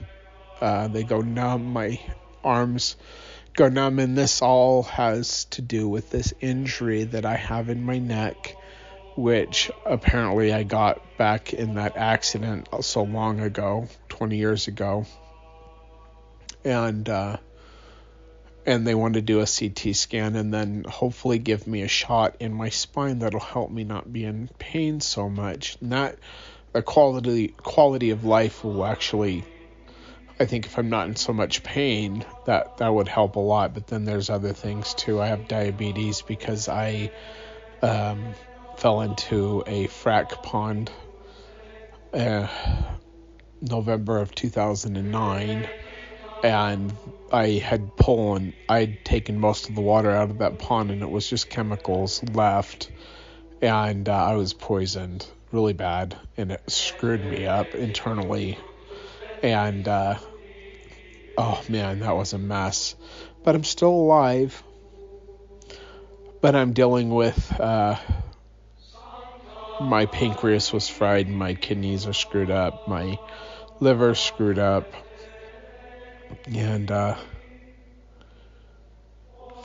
Uh, 0.61 0.88
they 0.88 1.03
go 1.03 1.22
numb. 1.22 1.73
My 1.73 1.99
arms 2.44 2.95
go 3.53 3.69
numb, 3.69 3.99
and 3.99 4.18
this 4.18 4.41
all 4.41 4.84
has 4.84 5.45
to 5.45 5.61
do 5.61 5.88
with 5.88 6.10
this 6.10 6.34
injury 6.41 7.03
that 7.06 7.26
I 7.26 7.36
have 7.36 7.69
in 7.69 7.84
my 7.84 7.99
neck, 7.99 8.56
which 9.15 9.72
apparently 9.86 10.53
I 10.53 10.64
got 10.64 11.18
back 11.18 11.53
in 11.53 11.76
that 11.76 11.98
accident 11.98 12.69
so 12.81 13.03
long 13.03 13.40
ago, 13.40 13.88
20 14.10 14.38
years 14.38 14.68
ago 14.68 15.06
and 16.64 17.07
uh, 17.07 17.38
and 18.65 18.86
they 18.86 18.95
want 18.95 19.15
to 19.15 19.22
do 19.22 19.40
a 19.40 19.45
CT 19.48 19.95
scan 19.95 20.36
and 20.36 20.53
then 20.53 20.84
hopefully 20.88 21.40
give 21.40 21.65
me 21.65 21.81
a 21.81 21.88
shot 21.88 22.36
in 22.40 22.53
my 22.53 22.69
spine 22.69 23.19
that'll 23.19 23.40
help 23.40 23.72
me 23.72 23.84
not 23.84 24.11
be 24.11 24.26
in 24.26 24.49
pain 24.60 24.99
so 25.02 25.30
much. 25.30 25.77
And 25.81 25.91
that 25.91 26.18
the 26.73 26.81
quality 26.81 27.49
quality 27.49 28.11
of 28.11 28.26
life 28.26 28.64
will 28.64 28.86
actually 28.86 29.44
I 30.40 30.45
think 30.45 30.66
if 30.66 30.78
I'm 30.78 30.90
not 30.90 31.07
in 31.07 31.16
so 31.16 31.34
much 31.34 31.64
pain 31.64 32.26
that 32.45 32.78
that 32.78 32.94
would 32.94 33.07
help 33.07 33.36
a 33.36 33.40
lot. 33.40 33.74
But 33.74 33.88
then 33.88 34.06
there's 34.06 34.30
other 34.30 34.53
things 34.53 34.94
too. 34.94 35.22
I 35.22 35.28
have 35.28 35.48
diabetes 35.48 36.22
because 36.22 36.70
I 36.70 37.11
um, 37.82 38.36
fell 38.78 39.02
into 39.02 39.64
a 39.68 39.88
frack 39.88 40.41
pond 40.41 40.91
uh, 42.14 42.48
November 43.61 44.20
of 44.20 44.34
2009 44.34 45.68
and 46.41 46.94
I 47.32 47.48
had 47.48 47.95
pulled, 47.95 48.53
I'd 48.68 49.03
taken 49.03 49.40
most 49.40 49.70
of 49.70 49.76
the 49.76 49.82
water 49.82 50.11
out 50.11 50.30
of 50.30 50.38
that 50.40 50.57
pond, 50.57 50.91
and 50.91 51.02
it 51.02 51.10
was 51.10 51.30
just 51.30 51.49
chemicals 51.49 52.24
left, 52.34 52.90
and 53.61 54.07
uh, 54.07 54.14
I 54.14 54.36
was 54.36 54.53
poisoned 54.53 55.28
really 55.52 55.74
bad, 55.74 56.16
and 56.38 56.52
it 56.52 56.72
screwed 56.72 57.26
me 57.26 57.45
up 57.45 57.76
internally, 57.76 58.57
and 59.44 59.88
uh, 59.88 60.16
oh 61.38 61.61
man, 61.69 61.99
that 61.99 62.15
was 62.15 62.34
a 62.34 62.38
mess. 62.38 62.95
But 63.43 63.56
I'm 63.56 63.64
still 63.64 63.91
alive. 63.91 64.61
But 66.41 66.56
I'm 66.56 66.73
dealing 66.73 67.10
with 67.10 67.60
uh, 67.60 67.97
my 69.81 70.06
pancreas 70.06 70.72
was 70.72 70.88
fried, 70.88 71.27
my 71.27 71.53
kidneys 71.53 72.07
are 72.07 72.14
screwed 72.14 72.51
up, 72.51 72.88
my 72.88 73.18
liver 73.80 74.15
screwed 74.15 74.60
up 74.60 74.93
and 76.47 76.89
uh, 76.91 77.15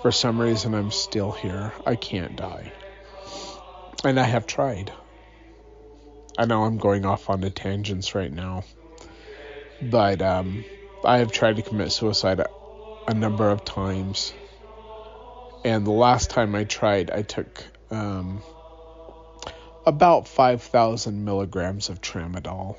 for 0.00 0.12
some 0.12 0.40
reason, 0.40 0.74
I'm 0.74 0.90
still 0.90 1.32
here. 1.32 1.72
I 1.86 1.96
can't 1.96 2.36
die. 2.36 2.72
And 4.04 4.20
I 4.20 4.24
have 4.24 4.46
tried. 4.46 4.92
I 6.36 6.46
know 6.46 6.64
I'm 6.64 6.78
going 6.78 7.06
off 7.06 7.30
on 7.30 7.40
the 7.40 7.50
tangents 7.50 8.14
right 8.14 8.32
now. 8.32 8.64
But 9.80 10.20
um, 10.20 10.64
I 11.04 11.18
have 11.18 11.32
tried 11.32 11.56
to 11.56 11.62
commit 11.62 11.92
suicide 11.92 12.40
a, 12.40 12.48
a, 13.08 13.14
number 13.14 13.50
of 13.50 13.64
times. 13.64 14.32
And 15.64 15.86
the 15.86 15.92
last 15.92 16.30
time 16.30 16.54
I 16.54 16.64
tried, 16.64 17.10
I 17.10 17.22
took 17.22 17.64
um, 17.90 18.42
about 19.86 20.28
5,000 20.28 21.24
milligrams 21.24 21.88
of 21.88 22.00
tramadol 22.00 22.76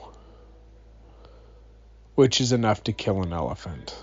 which 2.15 2.39
is 2.39 2.53
enough 2.53 2.83
to 2.85 2.93
kill 2.93 3.21
an 3.21 3.33
elephant. 3.33 3.95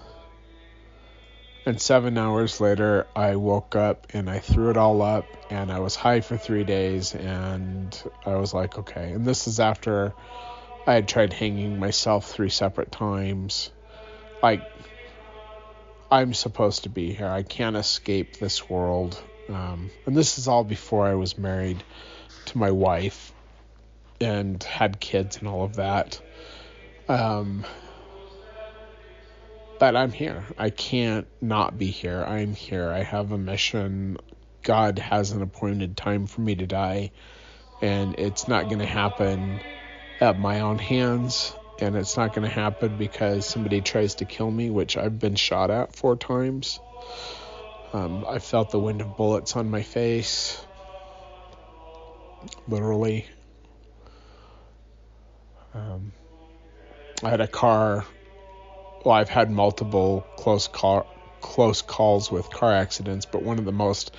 And 1.64 1.80
seven 1.80 2.18
hours 2.18 2.60
later, 2.60 3.06
I 3.16 3.36
woke 3.36 3.74
up 3.74 4.08
and 4.12 4.28
I 4.28 4.38
threw 4.38 4.70
it 4.70 4.76
all 4.76 5.00
up, 5.00 5.26
and 5.50 5.70
I 5.70 5.78
was 5.78 5.94
high 5.94 6.20
for 6.20 6.36
three 6.36 6.64
days, 6.64 7.14
and 7.14 7.96
I 8.26 8.34
was 8.34 8.52
like, 8.52 8.78
okay. 8.78 9.12
And 9.12 9.24
this 9.24 9.46
is 9.46 9.60
after 9.60 10.12
I 10.86 10.94
had 10.94 11.08
tried 11.08 11.32
hanging 11.32 11.78
myself 11.78 12.30
three 12.30 12.50
separate 12.50 12.90
times. 12.90 13.70
Like, 14.42 14.62
I'm 16.10 16.34
supposed 16.34 16.82
to 16.82 16.88
be 16.88 17.12
here. 17.12 17.28
I 17.28 17.42
can't 17.42 17.76
escape 17.76 18.36
this 18.36 18.68
world. 18.68 19.22
Um, 19.48 19.90
and 20.06 20.16
this 20.16 20.38
is 20.38 20.48
all 20.48 20.64
before 20.64 21.06
I 21.06 21.14
was 21.14 21.38
married 21.38 21.82
to 22.46 22.58
my 22.58 22.70
wife 22.70 23.32
and 24.20 24.62
had 24.62 25.00
kids 25.00 25.38
and 25.38 25.48
all 25.48 25.64
of 25.64 25.76
that. 25.76 26.20
Um, 27.08 27.64
but 29.78 29.96
I'm 29.96 30.12
here. 30.12 30.44
I 30.56 30.70
can't 30.70 31.26
not 31.40 31.76
be 31.76 31.86
here. 31.86 32.22
I'm 32.22 32.54
here. 32.54 32.90
I 32.90 33.02
have 33.02 33.32
a 33.32 33.38
mission. 33.38 34.16
God 34.62 34.98
has 35.00 35.32
an 35.32 35.42
appointed 35.42 35.96
time 35.96 36.26
for 36.26 36.40
me 36.40 36.54
to 36.54 36.66
die, 36.66 37.10
and 37.80 38.14
it's 38.16 38.46
not 38.46 38.66
going 38.66 38.78
to 38.78 38.86
happen 38.86 39.60
at 40.20 40.38
my 40.38 40.60
own 40.60 40.78
hands, 40.78 41.52
and 41.82 41.96
it's 41.96 42.16
not 42.16 42.34
going 42.34 42.48
to 42.48 42.54
happen 42.54 42.96
because 42.96 43.46
somebody 43.46 43.80
tries 43.80 44.16
to 44.16 44.24
kill 44.24 44.50
me, 44.50 44.70
which 44.70 44.96
I've 44.96 45.18
been 45.18 45.34
shot 45.34 45.70
at 45.70 45.94
four 45.94 46.16
times. 46.16 46.80
Um, 47.92 48.24
I 48.26 48.38
felt 48.38 48.70
the 48.70 48.78
wind 48.78 49.00
of 49.00 49.16
bullets 49.16 49.56
on 49.56 49.68
my 49.68 49.82
face, 49.82 50.64
literally. 52.66 53.26
Um, 55.74 56.12
I 57.22 57.30
had 57.30 57.40
a 57.40 57.46
car 57.46 58.04
well, 59.04 59.14
I've 59.14 59.28
had 59.28 59.50
multiple 59.50 60.24
close 60.36 60.68
car 60.68 61.06
close 61.40 61.82
calls 61.82 62.30
with 62.30 62.48
car 62.50 62.72
accidents, 62.72 63.26
but 63.26 63.42
one 63.42 63.58
of 63.58 63.64
the 63.64 63.72
most 63.72 64.14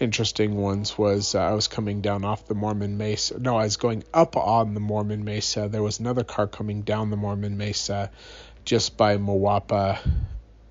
interesting 0.00 0.56
ones 0.56 0.96
was 0.96 1.34
uh, 1.34 1.40
I 1.40 1.52
was 1.52 1.68
coming 1.68 2.00
down 2.00 2.24
off 2.24 2.46
the 2.46 2.54
Mormon 2.54 2.96
Mesa. 2.96 3.38
No, 3.38 3.56
I 3.56 3.64
was 3.64 3.76
going 3.76 4.02
up 4.12 4.36
on 4.36 4.74
the 4.74 4.80
Mormon 4.80 5.24
Mesa. 5.24 5.68
There 5.68 5.82
was 5.82 6.00
another 6.00 6.24
car 6.24 6.46
coming 6.46 6.82
down 6.82 7.10
the 7.10 7.16
Mormon 7.16 7.56
Mesa 7.56 8.10
just 8.64 8.96
by 8.96 9.18
Moapa, 9.18 9.98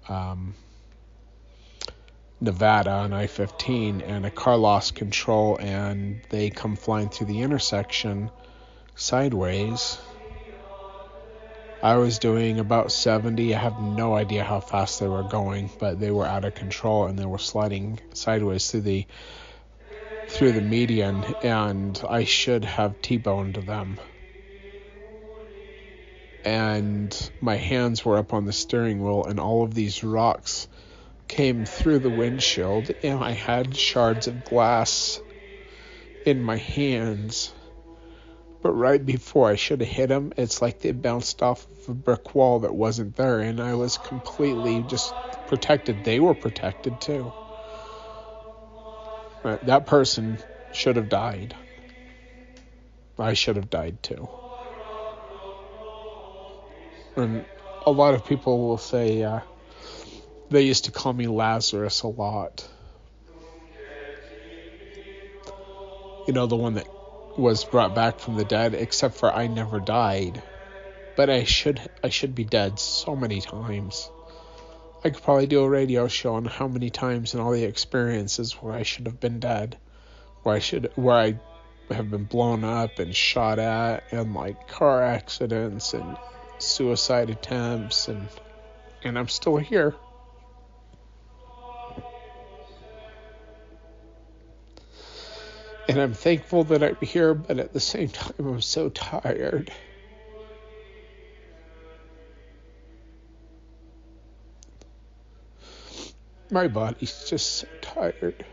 um, 0.07 0.55
Nevada 2.41 2.91
on 2.91 3.13
I 3.13 3.27
15, 3.27 4.01
and 4.01 4.25
a 4.25 4.31
car 4.31 4.57
lost 4.57 4.95
control 4.95 5.57
and 5.59 6.21
they 6.29 6.49
come 6.49 6.75
flying 6.75 7.09
through 7.09 7.27
the 7.27 7.41
intersection 7.41 8.31
sideways 8.95 9.97
I 11.81 11.95
was 11.95 12.19
doing 12.19 12.59
about 12.59 12.91
70. 12.91 13.55
I 13.55 13.59
have 13.59 13.79
no 13.79 14.13
idea 14.13 14.43
how 14.43 14.59
fast 14.59 14.99
they 14.99 15.07
were 15.07 15.23
going, 15.23 15.69
but 15.79 15.99
they 15.99 16.11
were 16.11 16.25
out 16.25 16.43
of 16.43 16.53
control 16.53 17.05
and 17.05 17.17
they 17.17 17.25
were 17.25 17.37
sliding 17.37 17.99
sideways 18.13 18.69
through 18.69 18.81
the 18.81 19.07
through 20.27 20.51
the 20.51 20.61
median 20.61 21.23
and 21.41 21.99
I 22.07 22.25
should 22.25 22.65
have 22.65 23.01
T-boned 23.01 23.55
them. 23.55 23.99
And 26.43 27.31
my 27.39 27.55
hands 27.55 28.03
were 28.03 28.17
up 28.17 28.33
on 28.33 28.45
the 28.45 28.53
steering 28.53 29.01
wheel 29.01 29.23
and 29.25 29.39
all 29.39 29.63
of 29.63 29.73
these 29.73 30.03
rocks 30.03 30.67
came 31.27 31.65
through 31.65 31.99
the 31.99 32.11
windshield 32.11 32.91
and 33.01 33.23
I 33.23 33.31
had 33.31 33.75
shards 33.75 34.27
of 34.27 34.43
glass 34.43 35.21
in 36.25 36.41
my 36.41 36.57
hands 36.57 37.53
but 38.61 38.71
right 38.71 39.03
before 39.03 39.49
I 39.49 39.55
should 39.55 39.79
have 39.79 39.89
hit 39.89 40.09
him, 40.09 40.33
it's 40.35 40.61
like 40.61 40.79
they 40.79 40.91
bounced 40.91 41.41
off 41.41 41.65
of 41.65 41.89
a 41.89 41.93
brick 41.93 42.35
wall 42.35 42.59
that 42.59 42.75
wasn't 42.75 43.15
there, 43.15 43.39
and 43.39 43.61
I 43.61 43.75
was 43.75 43.97
completely 43.97 44.81
just 44.81 45.13
protected. 45.47 46.03
They 46.03 46.19
were 46.19 46.33
protected 46.33 46.99
too. 46.99 47.31
But 49.43 49.65
that 49.65 49.85
person 49.85 50.39
should 50.73 50.97
have 50.97 51.07
died. 51.07 51.55
I 53.17 53.33
should 53.33 53.55
have 53.55 53.69
died 53.69 54.01
too. 54.03 54.27
And 57.15 57.45
a 57.85 57.91
lot 57.91 58.13
of 58.13 58.25
people 58.25 58.67
will 58.67 58.77
say 58.77 59.23
uh, 59.23 59.39
they 60.49 60.63
used 60.63 60.85
to 60.85 60.91
call 60.91 61.13
me 61.13 61.27
Lazarus 61.27 62.01
a 62.03 62.07
lot. 62.07 62.67
You 66.27 66.33
know, 66.33 66.45
the 66.45 66.55
one 66.55 66.75
that 66.75 66.87
was 67.37 67.65
brought 67.65 67.95
back 67.95 68.19
from 68.19 68.35
the 68.35 68.45
dead, 68.45 68.73
except 68.73 69.15
for 69.15 69.33
I 69.33 69.47
never 69.47 69.79
died. 69.79 70.41
But 71.15 71.29
I 71.29 71.43
should 71.43 71.81
I 72.03 72.09
should 72.09 72.35
be 72.35 72.45
dead 72.45 72.79
so 72.79 73.15
many 73.15 73.41
times. 73.41 74.09
I 75.03 75.09
could 75.09 75.23
probably 75.23 75.47
do 75.47 75.63
a 75.63 75.69
radio 75.69 76.07
show 76.07 76.35
on 76.35 76.45
how 76.45 76.67
many 76.67 76.89
times 76.89 77.33
and 77.33 77.41
all 77.41 77.51
the 77.51 77.63
experiences 77.63 78.53
where 78.53 78.73
I 78.73 78.83
should 78.83 79.05
have 79.05 79.19
been 79.19 79.39
dead, 79.39 79.77
where 80.43 80.55
I 80.55 80.59
should, 80.59 80.91
where 80.95 81.15
I 81.15 81.39
have 81.89 82.11
been 82.11 82.25
blown 82.25 82.63
up 82.63 82.99
and 82.99 83.15
shot 83.15 83.59
at, 83.59 84.03
and 84.11 84.33
like 84.33 84.67
car 84.67 85.01
accidents 85.01 85.93
and 85.93 86.17
suicide 86.57 87.29
attempts, 87.29 88.07
and 88.09 88.27
and 89.03 89.17
I'm 89.17 89.29
still 89.29 89.57
here. 89.57 89.95
And 95.89 95.97
I'm 95.97 96.13
thankful 96.13 96.65
that 96.65 96.83
I'm 96.83 96.97
here, 97.01 97.33
but 97.33 97.57
at 97.57 97.73
the 97.73 97.79
same 97.79 98.09
time, 98.09 98.33
I'm 98.37 98.61
so 98.61 98.89
tired. 98.89 99.71
My 106.51 106.67
body's 106.67 107.27
just 107.27 107.53
so 107.53 107.67
tired. 107.81 108.45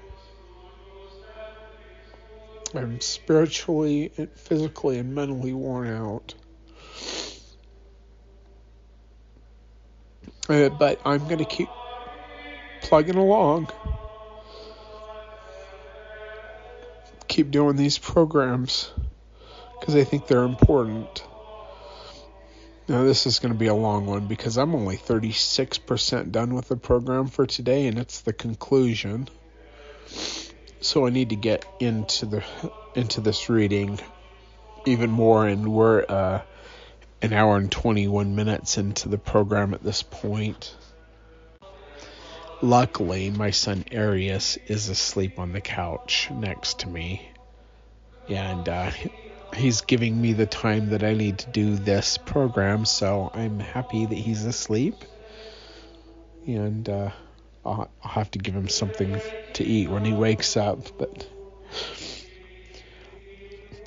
I'm 2.75 3.03
spiritually, 3.03 4.13
and 4.17 4.31
physically, 4.33 4.97
and 4.97 5.15
mentally 5.15 5.53
worn 5.53 5.89
out. 5.89 6.35
Uh, 10.49 10.71
but 10.71 11.03
I'm 11.05 11.27
going 11.27 11.37
to 11.37 11.45
keep 11.45 11.69
plugging 12.81 13.17
along. 13.17 13.69
Keep 17.29 17.51
doing 17.51 17.77
these 17.77 17.99
programs 17.99 18.91
because 19.79 19.95
I 19.95 20.05
think 20.05 20.27
they're 20.27 20.45
important. 20.45 21.25
Now, 22.89 23.03
this 23.03 23.27
is 23.27 23.41
going 23.41 23.53
to 23.53 23.59
be 23.59 23.67
a 23.67 23.75
long 23.75 24.07
one 24.07 24.29
because 24.29 24.57
I'm 24.57 24.75
only 24.75 24.97
36% 24.97 26.31
done 26.31 26.55
with 26.55 26.69
the 26.69 26.77
program 26.77 27.27
for 27.27 27.45
today, 27.45 27.89
and 27.89 27.99
it's 27.99 28.21
the 28.21 28.33
conclusion. 28.33 29.29
So 30.81 31.07
I 31.07 31.11
need 31.11 31.31
to 31.31 31.37
get 31.37 31.67
into 31.81 32.27
the 32.27 32.45
into 32.95 33.21
this 33.21 33.49
reading 33.49 33.99
even 34.87 35.11
more, 35.11 35.49
and 35.49 35.73
we're 35.73 36.05
uh, 36.09 36.43
an 37.23 37.33
hour 37.33 37.57
and 37.57 37.73
21 37.73 38.37
minutes 38.37 38.79
into 38.79 39.09
the 39.09 39.19
program 39.19 39.75
at 39.75 39.83
this 39.83 40.03
point. 40.03 40.75
Luckily, 42.63 43.31
my 43.31 43.51
son 43.51 43.85
Arius 43.91 44.57
is 44.67 44.89
asleep 44.89 45.39
on 45.39 45.53
the 45.53 45.61
couch 45.61 46.31
next 46.33 46.81
to 46.81 46.89
me, 46.89 47.29
and 48.29 48.69
uh, 48.69 48.91
he's 49.55 49.83
giving 49.83 50.21
me 50.21 50.33
the 50.33 50.47
time 50.47 50.91
that 50.91 51.05
I 51.05 51.15
need 51.15 51.39
to 51.41 51.51
do 51.51 51.77
this 51.77 52.19
program, 52.19 52.85
so 52.85 53.31
I'm 53.33 53.61
happy 53.61 54.07
that 54.07 54.15
he's 54.15 54.45
asleep. 54.45 54.95
And 56.47 56.89
uh, 56.89 57.11
I'll, 57.65 57.91
I'll 58.03 58.11
have 58.11 58.31
to 58.33 58.39
give 58.39 58.55
him 58.55 58.69
something 58.69 59.21
to 59.55 59.65
eat 59.65 59.91
when 59.91 60.05
he 60.05 60.13
wakes 60.13 60.57
up. 60.57 60.79
But 60.97 61.27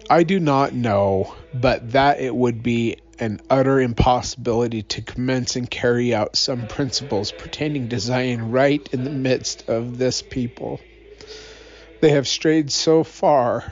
I 0.09 0.23
do 0.23 0.39
not 0.39 0.73
know, 0.73 1.33
but 1.53 1.93
that 1.93 2.19
it 2.19 2.35
would 2.35 2.61
be 2.61 2.97
an 3.19 3.41
utter 3.49 3.81
impossibility 3.81 4.83
to 4.83 5.01
commence 5.01 5.55
and 5.55 5.69
carry 5.69 6.13
out 6.13 6.35
some 6.35 6.67
principles 6.67 7.31
pertaining 7.31 7.89
to 7.89 7.99
Zion 7.99 8.51
right 8.51 8.87
in 8.93 9.03
the 9.03 9.09
midst 9.09 9.67
of 9.69 9.97
this 9.97 10.21
people. 10.21 10.79
They 11.99 12.11
have 12.11 12.27
strayed 12.27 12.71
so 12.71 13.03
far 13.03 13.71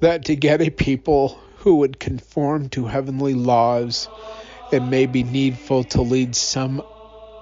that 0.00 0.24
to 0.26 0.36
get 0.36 0.62
a 0.62 0.70
people 0.70 1.38
who 1.58 1.76
would 1.76 2.00
conform 2.00 2.68
to 2.70 2.86
heavenly 2.86 3.34
laws, 3.34 4.08
it 4.72 4.82
may 4.82 5.06
be 5.06 5.22
needful 5.22 5.84
to 5.84 6.02
lead 6.02 6.34
some 6.34 6.82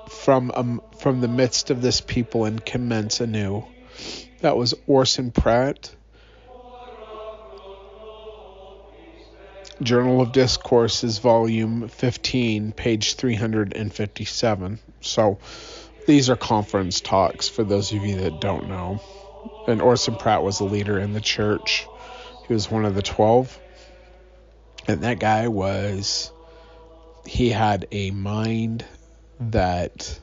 from 0.08 0.50
um, 0.54 0.82
from 0.98 1.20
the 1.20 1.28
midst 1.28 1.70
of 1.70 1.80
this 1.80 2.00
people 2.00 2.44
and 2.44 2.64
commence 2.64 3.20
anew. 3.20 3.64
That 4.40 4.56
was 4.56 4.74
Orson 4.86 5.30
Pratt. 5.30 5.94
Journal 9.82 10.20
of 10.20 10.32
Discourses, 10.32 11.18
volume 11.18 11.88
15, 11.88 12.72
page 12.72 13.14
357. 13.14 14.78
So 15.00 15.38
these 16.06 16.28
are 16.28 16.36
conference 16.36 17.00
talks 17.00 17.48
for 17.48 17.64
those 17.64 17.92
of 17.92 18.04
you 18.04 18.16
that 18.16 18.40
don't 18.40 18.68
know. 18.68 19.00
And 19.66 19.80
Orson 19.80 20.16
Pratt 20.16 20.42
was 20.42 20.60
a 20.60 20.64
leader 20.64 20.98
in 20.98 21.14
the 21.14 21.20
church. 21.20 21.86
He 22.46 22.52
was 22.52 22.70
one 22.70 22.84
of 22.84 22.94
the 22.94 23.02
12. 23.02 23.58
And 24.86 25.00
that 25.02 25.18
guy 25.18 25.48
was, 25.48 26.30
he 27.24 27.48
had 27.48 27.86
a 27.90 28.10
mind 28.10 28.84
that 29.40 30.18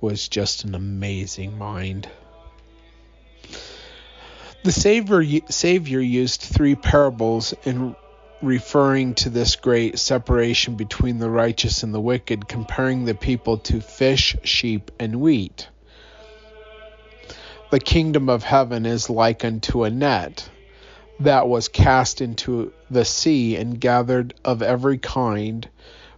was 0.00 0.28
just 0.28 0.62
an 0.64 0.76
amazing 0.76 1.58
mind. 1.58 2.08
The 4.62 4.72
Savior, 4.72 5.24
Savior 5.48 6.00
used 6.00 6.40
three 6.40 6.76
parables 6.76 7.54
in 7.64 7.96
referring 8.42 9.14
to 9.14 9.30
this 9.30 9.56
great 9.56 9.98
separation 9.98 10.74
between 10.74 11.18
the 11.18 11.30
righteous 11.30 11.82
and 11.82 11.94
the 11.94 12.00
wicked, 12.00 12.46
comparing 12.46 13.04
the 13.04 13.14
people 13.14 13.56
to 13.58 13.80
fish, 13.80 14.36
sheep, 14.42 14.90
and 14.98 15.20
wheat. 15.20 15.68
The 17.70 17.80
kingdom 17.80 18.28
of 18.28 18.42
heaven 18.44 18.86
is 18.86 19.10
like 19.10 19.44
unto 19.44 19.84
a 19.84 19.90
net 19.90 20.48
that 21.20 21.48
was 21.48 21.68
cast 21.68 22.20
into 22.20 22.72
the 22.90 23.04
sea 23.04 23.56
and 23.56 23.80
gathered 23.80 24.34
of 24.44 24.62
every 24.62 24.98
kind, 24.98 25.66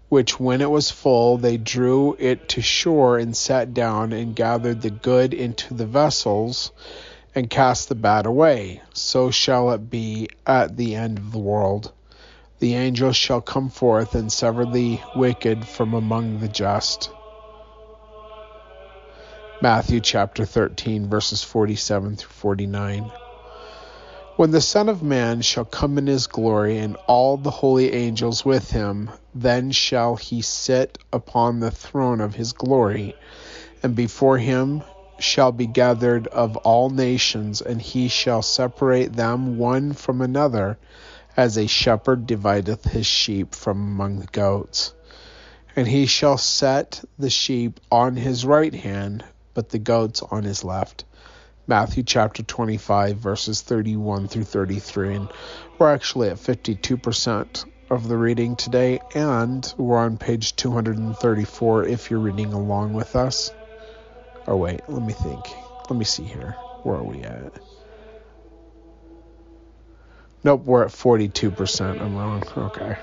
which 0.09 0.41
when 0.41 0.61
it 0.61 0.71
was 0.71 0.91
full, 0.91 1.39
they 1.39 1.57
drew 1.57 2.17
it 2.19 2.49
to 2.51 2.61
shore 2.61 3.19
and 3.19 3.37
sat 3.37 3.73
down 3.73 4.13
and 4.13 4.35
gathered 4.35 4.83
the 4.83 4.91
good 4.91 5.33
into 5.33 5.73
the 5.75 5.87
vessels 5.87 6.73
and 7.35 7.49
cast 7.49 7.89
the 7.89 7.95
bad 7.95 8.27
away. 8.27 8.83
So 8.93 9.31
shall 9.31 9.71
it 9.71 9.89
be 9.89 10.29
at 10.47 10.77
the 10.77 10.97
end 10.97 11.19
of 11.19 11.31
the 11.31 11.39
world. 11.39 11.93
The 12.61 12.75
angels 12.75 13.17
shall 13.17 13.41
come 13.41 13.69
forth 13.69 14.17
and 14.17 14.33
sever 14.33 14.65
the 14.65 14.99
wicked 15.15 15.65
from 15.65 15.95
among 15.95 16.41
the 16.41 16.49
just. 16.49 17.11
Matthew 19.63 20.01
chapter 20.01 20.45
13, 20.45 21.09
verses 21.09 21.45
47 21.45 22.17
through 22.17 22.29
49. 22.29 23.13
When 24.37 24.51
the 24.51 24.61
Son 24.61 24.89
of 24.89 25.03
Man 25.03 25.43
shall 25.43 25.65
come 25.65 25.99
in 25.99 26.07
his 26.09 26.27
glory, 26.27 26.79
and 26.79 26.97
all 27.07 27.37
the 27.37 27.51
holy 27.51 27.93
angels 27.93 28.45
with 28.45 28.71
him, 28.71 29.11
then 29.35 29.71
shall 29.71 30.17
he 30.17 30.43
sit 30.43 30.99
upon 31.13 31.61
the 31.61 31.71
throne 31.71 32.21
of 32.21 32.35
his 32.35 32.53
glory, 32.53 33.15
and 33.83 33.95
before 33.95 34.39
him 34.39 34.83
shall 35.19 35.53
be 35.53 35.67
gathered 35.67 36.27
of 36.29 36.57
all 36.59 36.91
nations, 36.91 37.61
and 37.61 37.83
he 37.83 38.09
shall 38.09 38.43
separate 38.43 39.13
them 39.15 39.59
one 39.59 39.93
from 39.93 40.21
another, 40.21 40.79
as 41.39 41.57
a 41.57 41.69
shepherd 41.69 42.27
divideth 42.27 42.85
his 42.85 43.07
sheep 43.07 43.55
from 43.55 43.81
among 43.81 44.19
the 44.19 44.27
goats. 44.27 44.93
And 45.77 45.87
he 45.87 46.07
shall 46.07 46.37
set 46.37 47.05
the 47.17 47.31
sheep 47.31 47.79
on 47.93 48.17
his 48.17 48.45
right 48.45 48.75
hand, 48.75 49.25
but 49.55 49.69
the 49.69 49.79
goats 49.79 50.21
on 50.21 50.43
his 50.43 50.65
left. 50.65 51.05
Matthew 51.69 52.03
chapter 52.03 52.43
25, 52.43 53.19
verses 53.19 53.63
31 53.63 54.27
through 54.27 54.43
33. 54.43 55.15
And 55.15 55.29
we're 55.79 55.95
actually 55.95 56.29
at 56.29 56.39
52% 56.39 57.65
of 57.89 58.09
the 58.09 58.17
reading 58.17 58.57
today, 58.57 58.99
and 59.15 59.73
we're 59.79 59.97
on 59.97 60.19
page 60.19 60.57
234 60.57 61.85
if 61.85 62.11
you're 62.11 62.19
reading 62.19 62.53
along 62.53 62.95
with 62.95 63.15
us. 63.15 63.53
Oh, 64.49 64.57
wait, 64.57 64.81
let 64.89 65.05
me 65.05 65.13
think. 65.13 65.45
Let 65.89 65.97
me 65.97 66.05
see 66.05 66.25
here. 66.25 66.57
Where 66.83 66.97
are 66.97 67.05
we 67.05 67.23
at? 67.23 67.68
Nope, 70.49 70.65
we're 70.65 70.85
at 70.85 70.93
42%. 70.93 72.01
I'm 72.01 72.17
wrong. 72.17 72.43
Okay. 72.57 72.97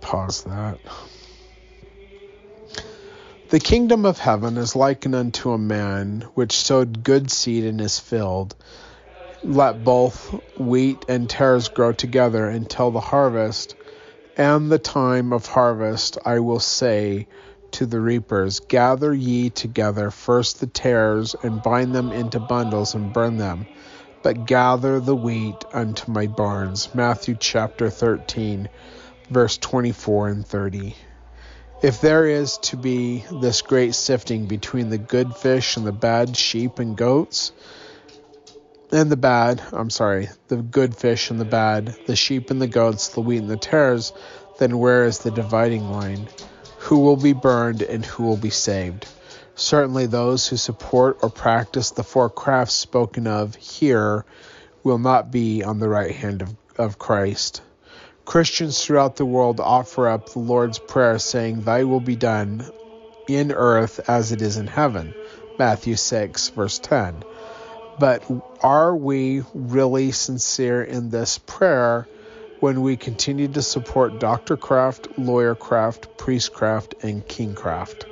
Pause 0.00 0.42
that. 0.42 0.80
The 3.50 3.60
kingdom 3.60 4.04
of 4.04 4.18
heaven 4.18 4.56
is 4.56 4.74
likened 4.74 5.14
unto 5.14 5.52
a 5.52 5.58
man 5.58 6.22
which 6.34 6.50
sowed 6.50 7.04
good 7.04 7.30
seed 7.30 7.62
in 7.62 7.78
his 7.78 8.00
field. 8.00 8.56
Let 9.44 9.84
both 9.84 10.34
wheat 10.58 11.04
and 11.08 11.30
tares 11.30 11.68
grow 11.68 11.92
together 11.92 12.48
until 12.48 12.90
the 12.90 12.98
harvest. 12.98 13.76
And 14.36 14.72
the 14.72 14.78
time 14.80 15.32
of 15.32 15.46
harvest, 15.46 16.18
I 16.24 16.40
will 16.40 16.58
say 16.58 17.28
to 17.70 17.86
the 17.86 18.00
reapers, 18.00 18.58
Gather 18.58 19.14
ye 19.14 19.50
together 19.50 20.10
first 20.10 20.58
the 20.58 20.66
tares, 20.66 21.36
and 21.44 21.62
bind 21.62 21.94
them 21.94 22.10
into 22.10 22.40
bundles, 22.40 22.96
and 22.96 23.12
burn 23.12 23.36
them. 23.36 23.66
But 24.22 24.46
gather 24.46 25.00
the 25.00 25.14
wheat 25.14 25.64
unto 25.72 26.10
my 26.10 26.26
barns. 26.26 26.94
Matthew 26.94 27.36
chapter 27.38 27.90
13, 27.90 28.68
verse 29.30 29.56
24 29.58 30.28
and 30.28 30.46
30. 30.46 30.94
If 31.82 32.00
there 32.00 32.26
is 32.26 32.58
to 32.58 32.76
be 32.76 33.24
this 33.40 33.62
great 33.62 33.94
sifting 33.94 34.46
between 34.46 34.90
the 34.90 34.98
good 34.98 35.34
fish 35.34 35.76
and 35.76 35.86
the 35.86 35.92
bad 35.92 36.36
sheep 36.36 36.78
and 36.78 36.96
goats, 36.96 37.52
and 38.92 39.10
the 39.10 39.16
bad, 39.16 39.62
I'm 39.72 39.90
sorry, 39.90 40.28
the 40.48 40.56
good 40.56 40.96
fish 40.96 41.30
and 41.30 41.40
the 41.40 41.44
bad, 41.44 41.96
the 42.06 42.16
sheep 42.16 42.50
and 42.50 42.60
the 42.60 42.66
goats, 42.66 43.08
the 43.08 43.20
wheat 43.20 43.38
and 43.38 43.50
the 43.50 43.56
tares, 43.56 44.12
then 44.58 44.78
where 44.78 45.04
is 45.04 45.20
the 45.20 45.30
dividing 45.30 45.90
line? 45.90 46.28
who 46.80 46.98
will 46.98 47.16
be 47.16 47.34
burned 47.34 47.82
and 47.82 48.04
who 48.04 48.24
will 48.24 48.36
be 48.36 48.50
saved. 48.50 49.06
Certainly, 49.60 50.06
those 50.06 50.48
who 50.48 50.56
support 50.56 51.18
or 51.20 51.28
practice 51.28 51.90
the 51.90 52.02
four 52.02 52.30
crafts 52.30 52.72
spoken 52.72 53.26
of 53.26 53.54
here 53.56 54.24
will 54.82 54.96
not 54.96 55.30
be 55.30 55.62
on 55.62 55.78
the 55.78 55.88
right 55.88 56.16
hand 56.16 56.40
of, 56.40 56.56
of 56.78 56.98
Christ. 56.98 57.60
Christians 58.24 58.82
throughout 58.82 59.16
the 59.16 59.26
world 59.26 59.60
offer 59.60 60.08
up 60.08 60.30
the 60.30 60.38
Lord's 60.38 60.78
Prayer, 60.78 61.18
saying, 61.18 61.60
Thy 61.60 61.84
will 61.84 62.00
be 62.00 62.16
done 62.16 62.64
in 63.28 63.52
earth 63.52 64.00
as 64.08 64.32
it 64.32 64.40
is 64.40 64.56
in 64.56 64.66
heaven. 64.66 65.12
Matthew 65.58 65.96
6, 65.96 66.48
verse 66.48 66.78
10. 66.78 67.22
But 67.98 68.24
are 68.62 68.96
we 68.96 69.42
really 69.52 70.10
sincere 70.12 70.82
in 70.82 71.10
this 71.10 71.36
prayer 71.36 72.08
when 72.60 72.80
we 72.80 72.96
continue 72.96 73.48
to 73.48 73.60
support 73.60 74.20
Doctor 74.20 74.56
Craft, 74.56 75.18
Lawyer 75.18 75.54
Craft, 75.54 76.16
Priestcraft, 76.16 77.04
and 77.04 77.28
Kingcraft? 77.28 78.06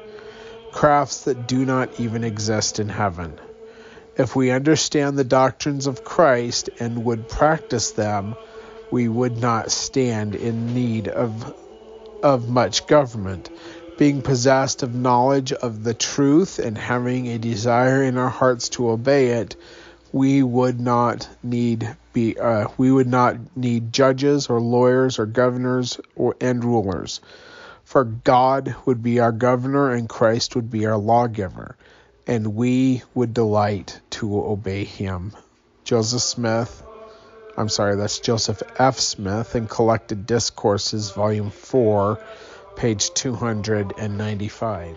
Crafts 0.79 1.25
that 1.25 1.49
do 1.49 1.65
not 1.65 1.99
even 1.99 2.23
exist 2.23 2.79
in 2.79 2.89
heaven. 2.89 3.33
If 4.17 4.37
we 4.37 4.53
understand 4.53 5.19
the 5.19 5.25
doctrines 5.25 5.89
of 5.89 6.05
Christ 6.05 6.71
and 6.79 7.05
would 7.05 7.29
practice 7.29 7.91
them, 7.91 8.37
we 8.91 9.09
would 9.09 9.37
not 9.39 9.73
stand 9.73 10.37
in 10.37 10.75
need 10.75 11.09
of, 11.09 11.53
of 12.23 12.49
much 12.49 12.87
government 12.87 13.51
being 13.99 14.23
possessed 14.23 14.85
of 14.85 14.95
knowledge 14.95 15.53
of 15.53 15.83
the 15.83 15.93
truth 15.93 16.61
and 16.61 16.79
having 16.79 17.27
a 17.27 17.39
desire 17.39 18.05
in 18.05 18.17
our 18.17 18.29
hearts 18.29 18.69
to 18.69 18.91
obey 18.91 19.31
it, 19.31 19.57
we 20.13 20.43
would 20.43 20.81
not 20.81 21.29
need 21.43 21.97
be 22.13 22.39
uh, 22.39 22.69
we 22.79 22.91
would 22.91 23.09
not 23.09 23.37
need 23.57 23.93
judges 23.93 24.47
or 24.47 24.61
lawyers 24.61 25.19
or 25.19 25.27
governors 25.27 26.01
or 26.15 26.37
and 26.41 26.65
rulers. 26.65 27.21
For 27.89 28.05
God 28.05 28.77
would 28.85 29.02
be 29.02 29.19
our 29.19 29.32
governor 29.32 29.90
and 29.90 30.06
Christ 30.06 30.55
would 30.55 30.70
be 30.70 30.85
our 30.85 30.98
lawgiver, 30.98 31.74
and 32.27 32.55
we 32.55 33.02
would 33.15 33.32
delight 33.32 33.98
to 34.10 34.44
obey 34.44 34.85
him. 34.85 35.32
Joseph 35.85 36.20
Smith 36.20 36.82
I'm 37.56 37.70
sorry, 37.70 37.97
that's 37.97 38.19
Joseph 38.20 38.62
F. 38.78 39.01
Smith 39.01 39.56
in 39.56 39.69
Collected 39.69 40.27
Discourses, 40.27 41.10
Volume 41.12 41.51
4, 41.51 42.20
page 42.77 43.12
295. 43.15 44.97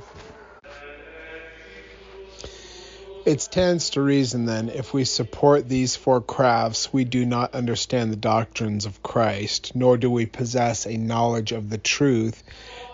It 3.25 3.39
stands 3.39 3.91
to 3.91 4.01
reason 4.01 4.45
then, 4.45 4.67
if 4.67 4.93
we 4.93 5.05
support 5.05 5.69
these 5.69 5.95
four 5.95 6.21
crafts, 6.21 6.91
we 6.91 7.05
do 7.05 7.25
not 7.25 7.55
understand 7.55 8.11
the 8.11 8.17
doctrines 8.17 8.85
of 8.85 9.01
Christ, 9.01 9.75
nor 9.75 9.95
do 9.95 10.11
we 10.11 10.25
possess 10.25 10.85
a 10.85 10.97
knowledge 10.97 11.51
of 11.53 11.69
the 11.69 11.77
truth 11.77 12.43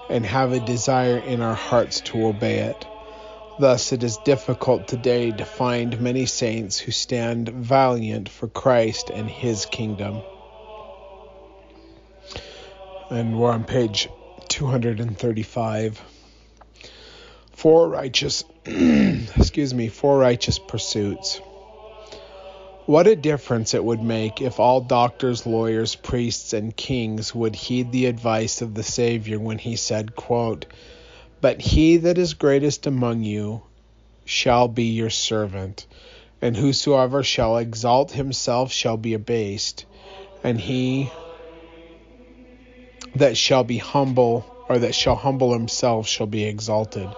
and 0.10 0.26
have 0.26 0.54
a 0.54 0.60
desire 0.60 1.18
in 1.18 1.42
our 1.42 1.54
hearts 1.54 2.02
to 2.02 2.28
obey 2.28 2.60
it. 2.60 2.86
Thus, 3.60 3.92
it 3.92 4.04
is 4.04 4.18
difficult 4.18 4.88
today 4.88 5.32
to 5.32 5.46
find 5.46 6.00
many 6.00 6.26
saints 6.26 6.78
who 6.78 6.92
stand 6.92 7.50
valiant 7.50 8.30
for 8.30 8.48
Christ 8.48 9.10
and 9.10 9.30
his 9.30 9.66
kingdom. 9.66 10.22
And 13.10 13.40
we're 13.40 13.52
on 13.52 13.64
page 13.64 14.10
235 14.50 16.02
four 17.58 17.90
righteous 17.90 18.44
excuse 18.66 19.74
me 19.74 19.88
four 19.88 20.20
righteous 20.20 20.60
pursuits 20.60 21.42
what 22.88 23.06
a 23.06 23.16
difference 23.16 23.74
it 23.74 23.84
would 23.84 24.02
make 24.02 24.42
if 24.42 24.60
all 24.60 24.82
doctors 24.82 25.46
lawyers 25.46 25.94
priests 25.94 26.54
and 26.54 26.76
kings 26.76 27.36
would 27.36 27.56
heed 27.56 27.92
the 27.92 28.08
advice 28.08 28.62
of 28.62 28.74
the 28.74 28.84
savior 28.84 29.40
when 29.40 29.60
he 29.60 29.76
said 29.76 30.16
quote 30.16 30.66
but 31.42 31.62
he 31.62 31.98
that 31.98 32.18
is 32.18 32.34
greatest 32.34 32.88
among 32.88 33.22
you 33.22 33.62
shall 34.26 34.68
be 34.68 34.86
your 34.86 35.10
servant 35.10 35.86
and 36.42 36.58
whosoever 36.58 37.22
shall 37.24 37.58
exalt 37.58 38.12
himself 38.12 38.72
shall 38.72 38.98
be 38.98 39.14
abased 39.14 39.86
and 40.44 40.60
he 40.60 41.10
that 43.16 43.38
shall 43.38 43.64
be 43.64 43.78
humble 43.78 44.46
or 44.70 44.80
that 44.80 44.96
shall 44.96 45.16
humble 45.16 45.54
himself 45.54 46.08
shall 46.08 46.28
be 46.28 46.44
exalted. 46.44 47.10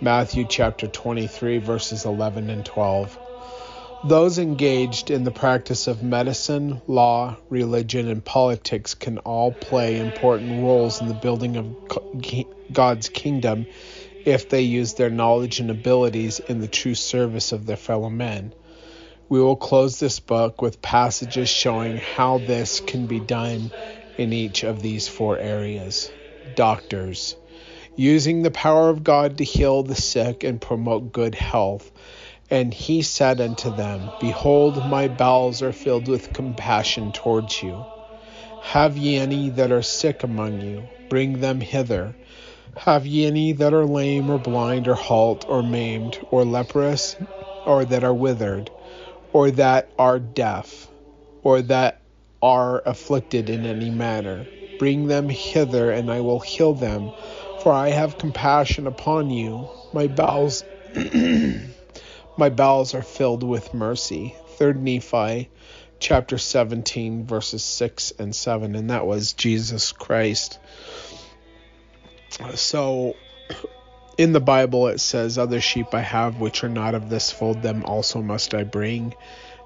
Matthew 0.00 0.46
chapter 0.48 0.86
23 0.86 1.58
verses 1.58 2.04
11 2.04 2.50
and 2.50 2.64
12. 2.64 3.18
Those 4.04 4.38
engaged 4.38 5.10
in 5.10 5.24
the 5.24 5.32
practice 5.32 5.88
of 5.88 6.04
medicine, 6.04 6.80
law, 6.86 7.36
religion, 7.50 8.08
and 8.08 8.24
politics 8.24 8.94
can 8.94 9.18
all 9.18 9.52
play 9.52 9.98
important 9.98 10.52
roles 10.52 11.00
in 11.00 11.08
the 11.08 11.14
building 11.14 11.56
of 11.56 11.74
God's 12.70 13.08
kingdom 13.08 13.66
if 14.24 14.48
they 14.48 14.62
use 14.62 14.94
their 14.94 15.10
knowledge 15.10 15.58
and 15.58 15.68
abilities 15.70 16.38
in 16.38 16.60
the 16.60 16.68
true 16.68 16.94
service 16.94 17.50
of 17.50 17.66
their 17.66 17.76
fellow 17.76 18.08
men. 18.08 18.54
We 19.28 19.40
will 19.42 19.56
close 19.56 19.98
this 19.98 20.20
book 20.20 20.62
with 20.62 20.80
passages 20.80 21.48
showing 21.48 21.96
how 21.96 22.38
this 22.38 22.78
can 22.80 23.06
be 23.08 23.18
done 23.18 23.72
in 24.16 24.32
each 24.32 24.62
of 24.62 24.80
these 24.80 25.08
four 25.08 25.38
areas. 25.38 26.12
Doctors, 26.54 27.34
using 27.96 28.42
the 28.42 28.50
power 28.52 28.90
of 28.90 29.02
God 29.02 29.38
to 29.38 29.44
heal 29.44 29.82
the 29.82 29.96
sick 29.96 30.44
and 30.44 30.60
promote 30.60 31.12
good 31.12 31.34
health. 31.34 31.90
And 32.50 32.72
he 32.72 33.02
said 33.02 33.40
unto 33.40 33.70
them, 33.70 34.10
Behold, 34.20 34.84
my 34.86 35.08
bowels 35.08 35.62
are 35.62 35.72
filled 35.72 36.08
with 36.08 36.32
compassion 36.32 37.12
towards 37.12 37.62
you. 37.62 37.84
Have 38.62 38.96
ye 38.96 39.16
any 39.16 39.50
that 39.50 39.70
are 39.70 39.82
sick 39.82 40.22
among 40.22 40.60
you? 40.60 40.82
Bring 41.08 41.40
them 41.40 41.60
hither. 41.60 42.14
Have 42.76 43.06
ye 43.06 43.26
any 43.26 43.52
that 43.52 43.74
are 43.74 43.84
lame 43.84 44.30
or 44.30 44.38
blind 44.38 44.88
or 44.88 44.94
halt 44.94 45.44
or 45.48 45.62
maimed 45.62 46.18
or 46.30 46.44
leprous 46.44 47.16
or 47.66 47.84
that 47.84 48.04
are 48.04 48.14
withered 48.14 48.70
or 49.32 49.50
that 49.50 49.88
are 49.98 50.18
deaf 50.18 50.88
or 51.42 51.62
that 51.62 52.00
are 52.42 52.82
afflicted 52.86 53.50
in 53.50 53.66
any 53.66 53.90
manner. 53.90 54.46
Bring 54.78 55.08
them 55.08 55.28
hither, 55.28 55.90
and 55.90 56.10
I 56.10 56.20
will 56.20 56.40
heal 56.40 56.72
them, 56.72 57.10
for 57.60 57.72
I 57.72 57.88
have 57.88 58.18
compassion 58.18 58.86
upon 58.86 59.30
you. 59.30 59.68
My 59.92 60.06
bowels, 60.06 60.62
my 62.38 62.48
bowels 62.48 62.94
are 62.94 63.02
filled 63.02 63.42
with 63.42 63.74
mercy. 63.74 64.34
Third 64.56 64.80
Nephi, 64.80 65.50
chapter 65.98 66.38
17, 66.38 67.26
verses 67.26 67.64
6 67.64 68.12
and 68.18 68.34
7, 68.34 68.76
and 68.76 68.90
that 68.90 69.06
was 69.06 69.32
Jesus 69.32 69.90
Christ. 69.90 70.60
So, 72.54 73.16
in 74.18 74.32
the 74.32 74.40
Bible, 74.40 74.86
it 74.86 75.00
says, 75.00 75.36
Other 75.36 75.60
sheep 75.60 75.92
I 75.92 76.00
have 76.00 76.40
which 76.40 76.62
are 76.62 76.68
not 76.68 76.94
of 76.94 77.10
this 77.10 77.32
fold, 77.32 77.60
them 77.62 77.84
also 77.84 78.22
must 78.22 78.54
I 78.54 78.62
bring 78.62 79.14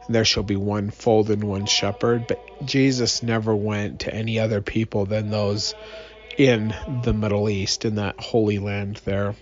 And 0.07 0.15
there 0.15 0.24
shall 0.24 0.43
be 0.43 0.57
one 0.57 0.90
fold 0.90 1.31
and 1.31 1.44
one 1.44 1.66
shepherd. 1.66 2.27
But 2.27 2.40
Jesus 2.65 3.23
never 3.23 3.55
went 3.55 4.01
to 4.01 4.15
any 4.15 4.39
other 4.39 4.62
people 4.62 5.05
than 5.05 5.31
those 5.31 5.74
in 6.39 6.74
the 7.03 7.12
Middle 7.12 7.51
East, 7.51 7.85
in 7.85 7.97
that 7.97 8.19
holy 8.19 8.59
land 8.59 9.03
there. 9.05 9.35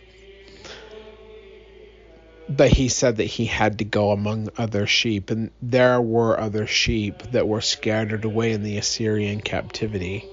But 2.56 2.72
he 2.72 2.89
said 2.89 3.18
that 3.18 3.24
he 3.24 3.44
had 3.47 3.78
to 3.78 3.85
go 3.85 4.10
among 4.10 4.48
other 4.59 4.86
sheep, 4.86 5.31
and 5.31 5.51
there 5.62 6.01
were 6.01 6.39
other 6.39 6.66
sheep 6.66 7.22
that 7.31 7.47
were 7.47 7.60
scattered 7.60 8.24
away 8.24 8.51
in 8.52 8.64
the 8.64 8.77
Assyrian 8.77 9.40
captivity. 9.40 10.27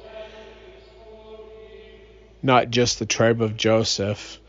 Not 2.42 2.72
just 2.72 2.98
the 2.98 3.06
tribe 3.06 3.42
of 3.42 3.56
Joseph, 3.56 4.40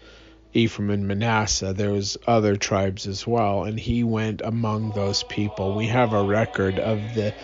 Ephraim 0.54 0.88
and 0.90 1.06
Manasseh, 1.06 1.74
there 1.74 1.90
was 1.90 2.16
other 2.26 2.56
tribes 2.56 3.06
as 3.06 3.26
well, 3.26 3.64
and 3.64 3.78
he 3.78 4.02
went 4.02 4.40
among 4.42 4.90
those 4.92 5.22
people. 5.22 5.72
We 5.72 5.88
have 5.88 6.14
a 6.14 6.22
record 6.22 6.78
of 6.80 7.14
the 7.14 7.34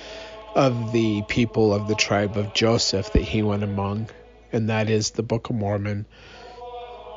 of 0.55 0.91
the 0.93 1.21
people 1.23 1.75
of 1.75 1.87
the 1.87 1.95
tribe 1.95 2.37
of 2.37 2.55
Joseph 2.55 3.11
that 3.11 3.23
he 3.23 3.43
went 3.43 3.63
among, 3.65 4.09
and 4.53 4.71
that 4.71 4.89
is 4.89 5.11
the 5.11 5.23
Book 5.23 5.51
of 5.51 5.57
Mormon. 5.57 6.07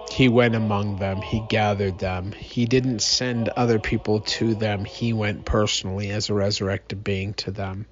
He 0.09 0.29
went 0.29 0.55
among 0.55 0.97
them, 0.97 1.21
he 1.21 1.41
gathered 1.47 1.99
them. 1.99 2.31
He 2.31 2.65
didn't 2.65 3.01
send 3.01 3.49
other 3.49 3.79
people 3.79 4.21
to 4.21 4.55
them, 4.55 4.85
he 4.85 5.13
went 5.13 5.45
personally 5.45 6.09
as 6.09 6.29
a 6.29 6.33
resurrected 6.33 7.03
being 7.03 7.33
to 7.35 7.51
them. 7.51 7.85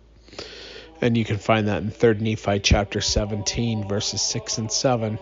And 1.02 1.18
you 1.18 1.26
can 1.26 1.38
find 1.38 1.68
that 1.68 1.84
in 1.84 1.92
3rd 1.92 2.22
Nephi 2.22 2.60
chapter 2.60 3.02
17 3.02 3.88
verses 3.88 4.22
6 4.22 4.58
and 4.58 4.72
7. 4.72 5.20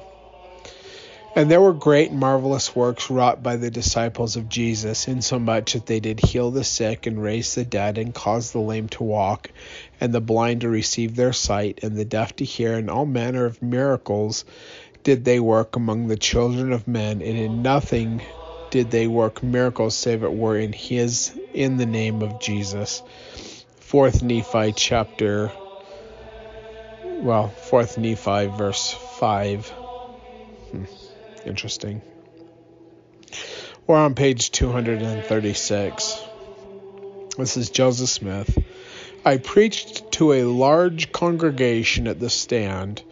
And 1.36 1.50
there 1.50 1.62
were 1.62 1.74
great 1.74 2.12
and 2.12 2.20
marvelous 2.20 2.76
works 2.76 3.10
wrought 3.10 3.42
by 3.42 3.56
the 3.56 3.72
disciples 3.72 4.36
of 4.36 4.50
Jesus, 4.50 5.08
insomuch 5.08 5.74
that 5.74 5.88
they 5.88 6.00
did 6.00 6.20
heal 6.20 6.52
the 6.52 6.64
sick, 6.64 7.08
and 7.08 7.22
raise 7.22 7.56
the 7.56 7.66
dead, 7.66 7.98
and 7.98 8.14
cause 8.14 8.52
the 8.52 8.60
lame 8.60 8.88
to 8.90 9.04
walk, 9.04 9.50
and 10.00 10.14
the 10.14 10.22
blind 10.22 10.62
to 10.62 10.70
receive 10.70 11.16
their 11.16 11.34
sight, 11.34 11.80
and 11.82 11.96
the 11.96 12.06
deaf 12.06 12.36
to 12.36 12.46
hear, 12.46 12.76
and 12.76 12.88
all 12.88 13.08
manner 13.08 13.46
of 13.46 13.64
miracles 13.64 14.46
did 15.04 15.26
they 15.26 15.40
work 15.40 15.76
among 15.76 16.08
the 16.08 16.18
children 16.18 16.72
of 16.72 16.88
men, 16.88 17.22
and 17.22 17.38
in 17.38 17.62
nothing 17.62 18.22
did 18.72 18.90
they 18.90 19.08
work 19.08 19.44
miracles 19.44 19.96
save 19.96 20.24
it 20.24 20.34
were 20.34 20.58
in 20.58 20.74
his 20.74 21.32
in 21.54 21.78
the 21.78 21.86
name 21.86 22.22
of 22.22 22.40
Jesus. 22.40 23.04
Fourth 23.80 24.24
Nephi 24.24 24.72
chapter 24.72 25.52
well, 27.24 27.48
fourth 27.48 27.98
Nephi 27.98 28.48
verse 28.48 28.92
five. 28.92 29.68
Hmm. 30.72 30.84
Interesting. 31.46 32.02
We're 33.86 33.98
on 33.98 34.16
page 34.16 34.52
236. 34.52 36.24
This 37.38 37.58
is 37.58 37.70
Joseph 37.70 38.10
Smith. 38.10 38.58
I 39.26 39.38
preached 39.38 40.12
to 40.14 40.34
a 40.34 40.44
large 40.44 41.12
congregation 41.12 42.08
at 42.08 42.20
the 42.20 42.30
stand 42.30 43.04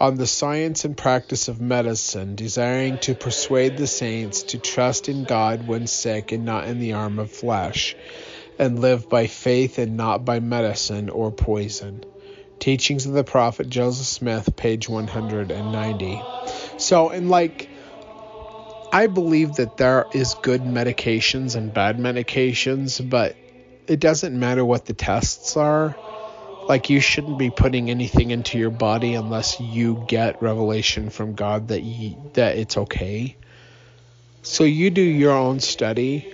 on 0.00 0.16
the 0.16 0.26
science 0.26 0.84
and 0.84 0.96
practice 0.96 1.48
of 1.48 1.60
medicine, 1.60 2.34
desiring 2.34 2.98
to 2.98 3.14
persuade 3.14 3.76
the 3.76 3.86
saints 3.86 4.42
to 4.42 4.58
trust 4.58 5.08
in 5.08 5.24
God 5.24 5.66
when 5.66 5.86
sick 5.86 6.32
and 6.32 6.44
not 6.44 6.66
in 6.66 6.80
the 6.80 6.94
arm 6.94 7.18
of 7.18 7.30
flesh, 7.30 7.96
and 8.58 8.80
live 8.80 9.08
by 9.08 9.26
faith 9.26 9.78
and 9.78 9.96
not 9.96 10.24
by 10.24 10.40
medicine 10.40 11.10
or 11.10 11.30
poison. 11.30 12.04
Teachings 12.58 13.06
of 13.06 13.12
the 13.12 13.24
Prophet 13.24 13.68
Joseph 13.68 14.06
Smith, 14.06 14.56
page 14.56 14.88
190. 14.88 16.22
So, 16.78 17.10
and 17.10 17.28
like, 17.28 17.68
I 18.92 19.06
believe 19.06 19.54
that 19.56 19.76
there 19.76 20.06
is 20.12 20.34
good 20.34 20.62
medications 20.62 21.56
and 21.56 21.74
bad 21.74 21.98
medications, 21.98 23.06
but 23.08 23.36
it 23.86 24.00
doesn't 24.00 24.38
matter 24.38 24.64
what 24.64 24.86
the 24.86 24.94
tests 24.94 25.56
are. 25.56 25.96
Like 26.68 26.90
you 26.90 27.00
shouldn't 27.00 27.38
be 27.38 27.50
putting 27.50 27.90
anything 27.90 28.30
into 28.30 28.58
your 28.58 28.70
body 28.70 29.14
unless 29.14 29.60
you 29.60 30.04
get 30.08 30.42
revelation 30.42 31.10
from 31.10 31.34
God 31.34 31.68
that 31.68 31.82
you, 31.82 32.16
that 32.34 32.56
it's 32.56 32.76
okay. 32.76 33.36
So 34.42 34.64
you 34.64 34.90
do 34.90 35.02
your 35.02 35.32
own 35.32 35.60
study. 35.60 36.32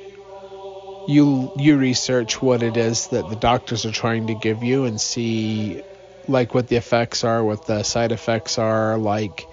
You 1.09 1.51
you 1.57 1.77
research 1.77 2.41
what 2.41 2.63
it 2.63 2.77
is 2.77 3.09
that 3.09 3.29
the 3.29 3.37
doctors 3.37 3.85
are 3.87 3.93
trying 3.93 4.29
to 4.29 4.35
give 4.35 4.63
you 4.63 4.85
and 4.85 5.01
see 5.01 5.83
like 6.29 6.55
what 6.55 6.69
the 6.69 6.77
effects 6.77 7.25
are, 7.25 7.43
what 7.43 7.67
the 7.67 7.83
side 7.83 8.13
effects 8.13 8.59
are, 8.59 8.99
like 8.99 9.47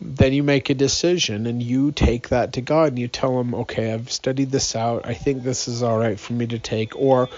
then 0.00 0.32
you 0.32 0.42
make 0.42 0.70
a 0.70 0.74
decision 0.74 1.46
and 1.46 1.62
you 1.62 1.92
take 1.92 2.30
that 2.30 2.54
to 2.54 2.60
God 2.60 2.88
and 2.88 2.98
you 2.98 3.08
tell 3.08 3.38
him, 3.38 3.54
okay, 3.54 3.92
I've 3.92 4.10
studied 4.10 4.50
this 4.50 4.74
out. 4.74 5.06
I 5.06 5.14
think 5.14 5.42
this 5.42 5.68
is 5.68 5.82
all 5.82 5.98
right 5.98 6.18
for 6.18 6.32
me 6.32 6.46
to 6.48 6.58
take 6.58 6.96
or 6.96 7.28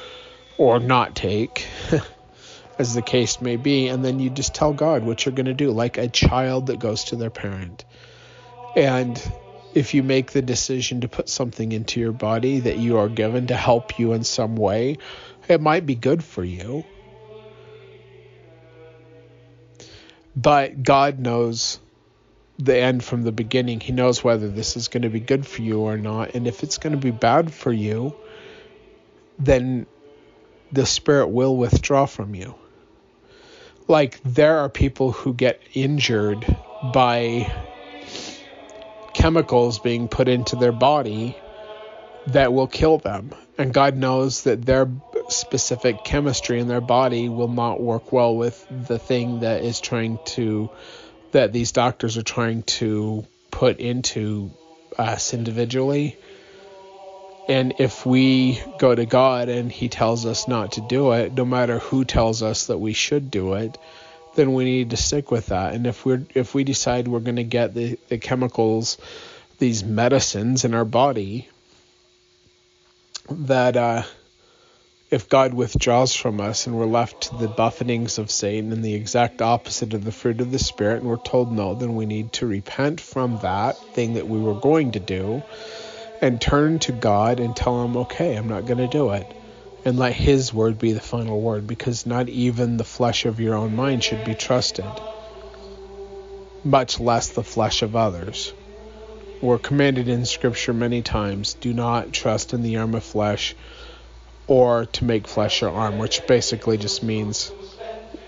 or 0.59 0.79
not 0.79 1.17
take, 1.17 1.67
as 2.79 2.95
the 2.95 3.03
case 3.03 3.41
may 3.41 3.57
be. 3.57 3.89
And 3.89 4.05
then 4.05 4.19
you 4.19 4.31
just 4.31 4.55
tell 4.55 4.73
God 4.73 5.05
what 5.05 5.25
you're 5.25 5.35
going 5.35 5.47
to 5.47 5.55
do, 5.55 5.71
like 5.71 5.99
a 5.99 6.09
child 6.09 6.67
that 6.67 6.79
goes 6.79 7.05
to 7.05 7.17
their 7.17 7.31
parent. 7.31 7.85
And 8.77 9.21
if 9.75 9.95
you 9.95 10.03
make 10.03 10.33
the 10.33 10.43
decision 10.43 11.03
to 11.03 11.09
put 11.09 11.29
something 11.29 11.73
into 11.73 12.01
your 12.01 12.13
body 12.13 12.61
that 12.61 12.79
you 12.79 12.99
are 12.99 13.09
given 13.09 13.49
to 13.49 13.57
help 13.57 13.99
you 13.99 14.13
in 14.13 14.25
some 14.25 14.57
way, 14.57 14.99
it 15.49 15.61
might 15.61 15.87
be 15.87 15.95
good 15.95 16.23
for 16.23 16.45
you. 16.45 16.85
But 20.35 20.83
God 20.83 21.19
knows 21.19 21.79
the 22.59 22.77
end 22.79 23.03
from 23.05 23.23
the 23.23 23.33
beginning. 23.33 23.81
He 23.81 23.93
knows 23.93 24.23
whether 24.23 24.49
this 24.49 24.77
is 24.77 24.89
going 24.89 25.03
to 25.03 25.11
be 25.11 25.21
good 25.21 25.47
for 25.47 25.63
you 25.63 25.81
or 25.81 25.99
not. 25.99 26.35
And 26.35 26.47
if 26.47 26.63
it's 26.63 26.79
going 26.79 26.93
to 26.93 26.99
be 26.99 27.11
bad 27.11 27.53
for 27.53 27.73
you, 27.73 28.15
then 29.39 29.87
the 30.71 30.87
Spirit 30.87 31.29
will 31.29 31.57
withdraw 31.57 32.07
from 32.07 32.35
you. 32.35 32.55
Like, 33.89 34.21
there 34.23 34.59
are 34.59 34.69
people 34.69 35.13
who 35.13 35.35
get 35.35 35.61
injured 35.75 36.45
by 36.93 37.53
chemicals 39.13 39.79
being 39.79 40.09
put 40.09 40.29
into 40.29 40.57
their 40.57 40.73
body 40.73 41.37
that 42.29 42.53
will 42.53 42.67
kill 42.67 42.99
them. 42.99 43.35
And 43.59 43.75
God 43.75 43.97
knows 43.97 44.45
that 44.45 44.65
their 44.65 44.89
specific 45.29 46.05
chemistry 46.05 46.61
in 46.61 46.69
their 46.69 46.81
body 46.81 47.29
will 47.29 47.49
not 47.49 47.81
work 47.81 48.13
well 48.13 48.37
with 48.37 48.67
the 48.71 48.99
thing 48.99 49.41
that 49.41 49.63
is 49.63 49.81
trying 49.81 50.19
to 50.27 50.71
that 51.33 51.53
these 51.53 51.73
doctors 51.73 52.17
are 52.19 52.23
trying 52.23 52.63
to 52.65 53.25
put 53.51 53.79
into 53.79 54.51
us 54.99 55.33
individually. 55.35 56.17
And 57.49 57.75
if 57.79 58.07
we 58.07 58.61
go 58.79 58.95
to 58.95 59.05
God 59.05 59.49
and 59.49 59.71
He 59.71 59.89
tells 59.89 60.27
us 60.27 60.47
not 60.47 60.73
to 60.73 60.81
do 60.81 61.13
it, 61.13 61.33
no 61.33 61.45
matter 61.45 61.79
who 61.79 62.05
tells 62.05 62.43
us 62.43 62.67
that 62.67 62.79
we 62.79 62.93
should 62.93 63.31
do 63.31 63.55
it, 63.55 63.79
then 64.35 64.55
we 64.55 64.65
need 64.65 64.91
to 64.91 64.97
stick 64.97 65.31
with 65.31 65.47
that. 65.47 65.75
And 65.75 65.87
if 65.87 66.07
we're 66.07 66.25
if 66.35 66.55
we 66.55 66.65
decide 66.65 67.09
we're 67.09 67.21
going 67.21 67.37
to 67.37 67.45
get 67.45 67.75
the, 67.75 67.99
the 68.09 68.19
chemicals, 68.19 68.97
these 69.59 69.85
medicines 69.85 70.65
in 70.65 70.73
our 70.73 70.85
body, 70.85 71.49
that 73.29 73.77
uh, 73.77 74.03
if 75.11 75.29
God 75.29 75.53
withdraws 75.53 76.15
from 76.15 76.41
us 76.41 76.67
and 76.67 76.79
we're 76.79 76.87
left 76.87 77.23
to 77.23 77.37
the 77.37 77.49
buffetings 77.49 78.19
of 78.19 78.31
Satan 78.31 78.73
and 78.73 78.83
the 78.83 78.95
exact 78.95 79.43
opposite 79.43 79.93
of 79.93 80.05
the 80.05 80.13
fruit 80.13 80.41
of 80.41 80.51
the 80.51 80.59
Spirit, 80.59 81.01
and 81.01 81.11
we're 81.11 81.17
told 81.17 81.53
no, 81.53 81.75
then 81.75 81.97
we 81.97 82.07
need 82.07 82.33
to 82.35 82.47
repent 82.47 83.01
from 83.01 83.39
that 83.39 83.77
thing 83.95 84.15
that 84.15 84.29
we 84.29 84.41
were 84.41 84.55
going 84.55 84.93
to 84.93 85.01
do 85.01 85.43
and 86.23 86.41
turn 86.41 86.79
to 86.79 86.93
God 86.93 87.41
and 87.41 87.55
tell 87.55 87.85
Him, 87.85 87.97
okay, 87.97 88.37
I'm 88.37 88.49
not 88.49 88.65
going 88.65 88.79
to 88.79 88.87
do 88.87 89.11
it. 89.11 89.27
And 89.85 89.99
let 89.99 90.13
His 90.13 90.55
word 90.55 90.79
be 90.79 90.93
the 90.93 91.01
final 91.01 91.41
word 91.41 91.67
because 91.67 92.07
not 92.07 92.29
even 92.29 92.77
the 92.77 92.85
flesh 92.85 93.27
of 93.27 93.41
your 93.41 93.57
own 93.57 93.75
mind 93.75 94.05
should 94.05 94.25
be 94.25 94.35
trusted, 94.35 94.85
much 96.65 97.01
less 97.01 97.31
the 97.31 97.43
flesh 97.43 97.83
of 97.83 97.97
others. 97.97 98.53
We're 99.43 99.59
commanded 99.59 100.09
in 100.09 100.25
Scripture 100.25 100.73
many 100.73 101.03
times 101.03 101.55
do 101.55 101.75
not 101.75 102.13
trust 102.13 102.55
in 102.55 102.63
the 102.63 102.77
arm 102.77 102.95
of 102.95 103.03
flesh 103.03 103.57
or 104.47 104.87
to 104.87 105.05
make 105.05 105.27
flesh 105.27 105.63
your 105.63 105.71
arm, 105.71 105.99
which 105.99 106.25
basically 106.29 106.79
just 106.79 107.03
means 107.03 107.51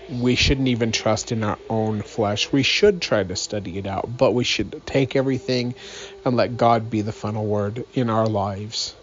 we 0.09 0.35
shouldn't 0.35 0.67
even 0.67 0.91
trust 0.91 1.31
in 1.31 1.43
our 1.43 1.57
own 1.69 2.01
flesh. 2.01 2.51
We 2.51 2.63
should 2.63 3.01
try 3.01 3.23
to 3.23 3.35
study 3.35 3.77
it 3.77 3.87
out, 3.87 4.17
but 4.17 4.33
we 4.33 4.43
should 4.43 4.81
take 4.85 5.15
everything 5.15 5.75
and 6.23 6.35
let 6.35 6.57
God 6.57 6.89
be 6.89 7.01
the 7.01 7.11
final 7.11 7.45
word 7.45 7.85
in 7.93 8.09
our 8.09 8.27
lives. 8.27 8.95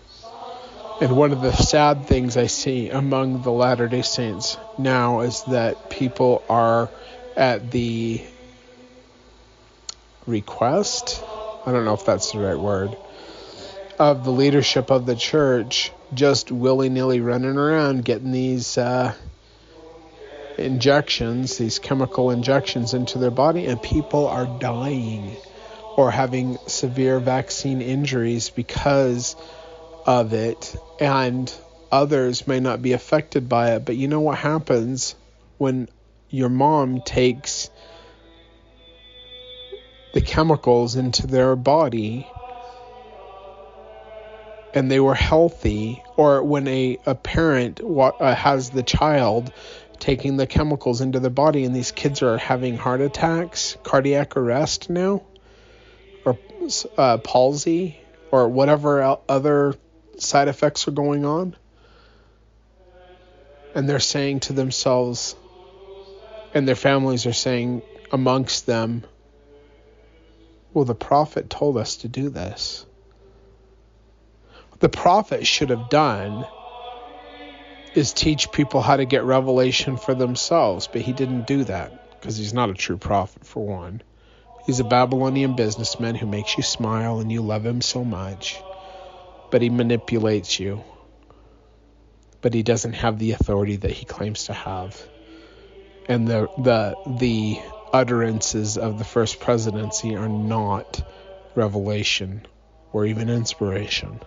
And 1.00 1.16
one 1.16 1.32
of 1.32 1.40
the 1.40 1.52
sad 1.52 2.06
things 2.06 2.36
I 2.36 2.46
see 2.46 2.88
among 2.90 3.42
the 3.42 3.50
Latter 3.50 3.88
day 3.88 4.02
Saints 4.02 4.56
now 4.78 5.20
is 5.20 5.42
that 5.44 5.90
people 5.90 6.44
are 6.48 6.88
at 7.36 7.70
the 7.72 8.20
request, 10.26 11.22
I 11.66 11.72
don't 11.72 11.84
know 11.84 11.94
if 11.94 12.04
that's 12.04 12.32
the 12.32 12.38
right 12.38 12.58
word, 12.58 12.96
of 13.98 14.24
the 14.24 14.30
leadership 14.30 14.90
of 14.90 15.06
the 15.06 15.16
church 15.16 15.90
just 16.14 16.52
willy 16.52 16.88
nilly 16.88 17.20
running 17.20 17.56
around 17.56 18.04
getting 18.04 18.32
these 18.32 18.78
uh, 18.78 19.14
injections, 20.58 21.58
these 21.58 21.78
chemical 21.78 22.30
injections 22.30 22.94
into 22.94 23.18
their 23.18 23.30
body, 23.30 23.66
and 23.66 23.80
people 23.82 24.26
are 24.26 24.46
dying 24.46 25.36
or 25.96 26.10
having 26.10 26.58
severe 26.66 27.20
vaccine 27.20 27.82
injuries 27.82 28.50
because 28.50 29.36
of 30.06 30.32
it, 30.32 30.74
and 31.00 31.52
others 31.90 32.46
may 32.46 32.60
not 32.60 32.82
be 32.82 32.92
affected 32.92 33.48
by 33.48 33.72
it. 33.72 33.84
But 33.84 33.96
you 33.96 34.08
know 34.08 34.20
what 34.20 34.38
happens 34.38 35.14
when 35.58 35.88
your 36.30 36.48
mom 36.48 37.02
takes 37.02 37.70
the 40.14 40.20
chemicals 40.20 40.96
into 40.96 41.26
their 41.26 41.56
body 41.56 42.26
and 44.74 44.90
they 44.90 45.00
were 45.00 45.14
healthy, 45.14 46.02
or 46.16 46.42
when 46.42 46.66
a, 46.66 46.98
a 47.04 47.14
parent 47.14 47.80
uh, 47.82 48.34
has 48.34 48.70
the 48.70 48.82
child 48.82 49.52
taking 50.02 50.36
the 50.36 50.48
chemicals 50.48 51.00
into 51.00 51.20
the 51.20 51.30
body 51.30 51.64
and 51.64 51.72
these 51.72 51.92
kids 51.92 52.22
are 52.22 52.36
having 52.36 52.76
heart 52.76 53.00
attacks, 53.00 53.76
cardiac 53.84 54.36
arrest 54.36 54.90
now, 54.90 55.22
or 56.24 56.36
uh, 56.98 57.18
palsy, 57.18 57.96
or 58.32 58.48
whatever 58.48 59.16
other 59.28 59.76
side 60.18 60.48
effects 60.48 60.88
are 60.88 60.90
going 60.90 61.24
on. 61.24 61.54
And 63.76 63.88
they're 63.88 64.00
saying 64.00 64.40
to 64.40 64.52
themselves, 64.52 65.36
and 66.52 66.66
their 66.66 66.74
families 66.74 67.24
are 67.26 67.32
saying 67.32 67.82
amongst 68.10 68.66
them, 68.66 69.04
well, 70.74 70.84
the 70.84 70.96
prophet 70.96 71.48
told 71.48 71.76
us 71.76 71.98
to 71.98 72.08
do 72.08 72.28
this 72.28 72.84
the 74.80 74.88
prophet 74.88 75.46
should 75.46 75.70
have 75.70 75.88
done 75.88 76.44
is 77.94 78.12
teach 78.12 78.52
people 78.52 78.80
how 78.80 78.96
to 78.96 79.04
get 79.04 79.24
revelation 79.24 79.96
for 79.96 80.14
themselves, 80.14 80.88
but 80.88 81.02
he 81.02 81.12
didn't 81.12 81.46
do 81.46 81.64
that 81.64 81.92
because 82.12 82.36
he's 82.36 82.54
not 82.54 82.70
a 82.70 82.74
true 82.74 82.96
prophet, 82.96 83.44
for 83.44 83.66
one. 83.66 84.02
He's 84.66 84.80
a 84.80 84.84
Babylonian 84.84 85.56
businessman 85.56 86.14
who 86.14 86.26
makes 86.26 86.56
you 86.56 86.62
smile 86.62 87.18
and 87.18 87.32
you 87.32 87.42
love 87.42 87.66
him 87.66 87.80
so 87.80 88.04
much, 88.04 88.60
but 89.50 89.60
he 89.60 89.70
manipulates 89.70 90.60
you. 90.60 90.84
But 92.40 92.54
he 92.54 92.62
doesn't 92.62 92.94
have 92.94 93.18
the 93.18 93.32
authority 93.32 93.76
that 93.76 93.90
he 93.90 94.04
claims 94.04 94.44
to 94.44 94.52
have. 94.52 95.00
And 96.08 96.26
the 96.26 96.48
the 96.58 96.96
the 97.18 97.60
utterances 97.92 98.78
of 98.78 98.98
the 98.98 99.04
first 99.04 99.38
presidency 99.38 100.16
are 100.16 100.28
not 100.28 101.04
revelation 101.54 102.46
or 102.92 103.06
even 103.06 103.28
inspiration. 103.28 104.20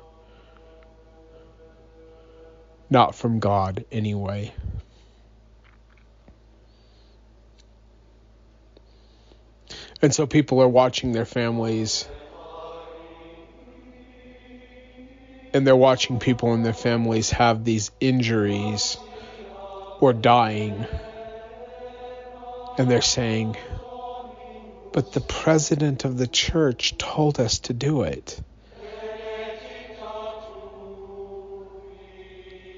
Not 2.89 3.15
from 3.15 3.39
God, 3.39 3.85
anyway. 3.91 4.53
And 10.01 10.13
so 10.13 10.27
people 10.27 10.61
are 10.61 10.67
watching 10.67 11.11
their 11.13 11.25
families 11.25 12.07
and 15.55 15.65
they're 15.65 15.73
watching 15.73 16.19
people 16.19 16.53
in 16.53 16.63
their 16.63 16.73
families 16.73 17.31
have 17.31 17.63
these 17.63 17.89
injuries 18.01 18.97
or 20.01 20.11
dying. 20.11 20.85
And 22.77 22.91
they're 22.91 23.01
saying, 23.01 23.55
but 24.91 25.13
the 25.13 25.21
president 25.21 26.03
of 26.03 26.17
the 26.17 26.27
church 26.27 26.97
told 26.97 27.39
us 27.39 27.59
to 27.59 27.73
do 27.73 28.01
it. 28.01 28.37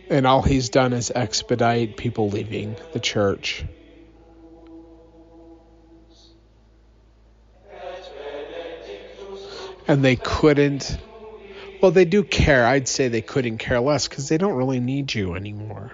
And 0.09 0.25
all 0.25 0.41
he's 0.41 0.69
done 0.69 0.93
is 0.93 1.11
expedite 1.13 1.97
people 1.97 2.29
leaving 2.29 2.75
the 2.93 2.99
church. 2.99 3.65
And 9.87 10.03
they 10.03 10.17
couldn't, 10.17 10.97
well, 11.81 11.91
they 11.91 12.05
do 12.05 12.23
care. 12.23 12.65
I'd 12.65 12.87
say 12.87 13.07
they 13.07 13.21
couldn't 13.21 13.57
care 13.57 13.79
less 13.79 14.07
because 14.07 14.27
they 14.27 14.37
don't 14.37 14.55
really 14.55 14.79
need 14.79 15.13
you 15.13 15.35
anymore. 15.35 15.91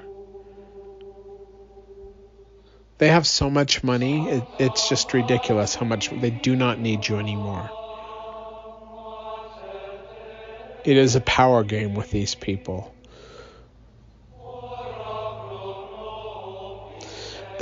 They 2.97 3.09
have 3.09 3.27
so 3.27 3.49
much 3.49 3.83
money, 3.83 4.29
it, 4.29 4.43
it's 4.59 4.87
just 4.87 5.13
ridiculous 5.13 5.75
how 5.75 5.85
much 5.85 6.09
they 6.09 6.29
do 6.29 6.55
not 6.55 6.79
need 6.79 7.07
you 7.07 7.17
anymore. 7.17 7.69
It 10.85 10.97
is 10.97 11.15
a 11.15 11.21
power 11.21 11.63
game 11.63 11.95
with 11.95 12.11
these 12.11 12.35
people. 12.35 12.92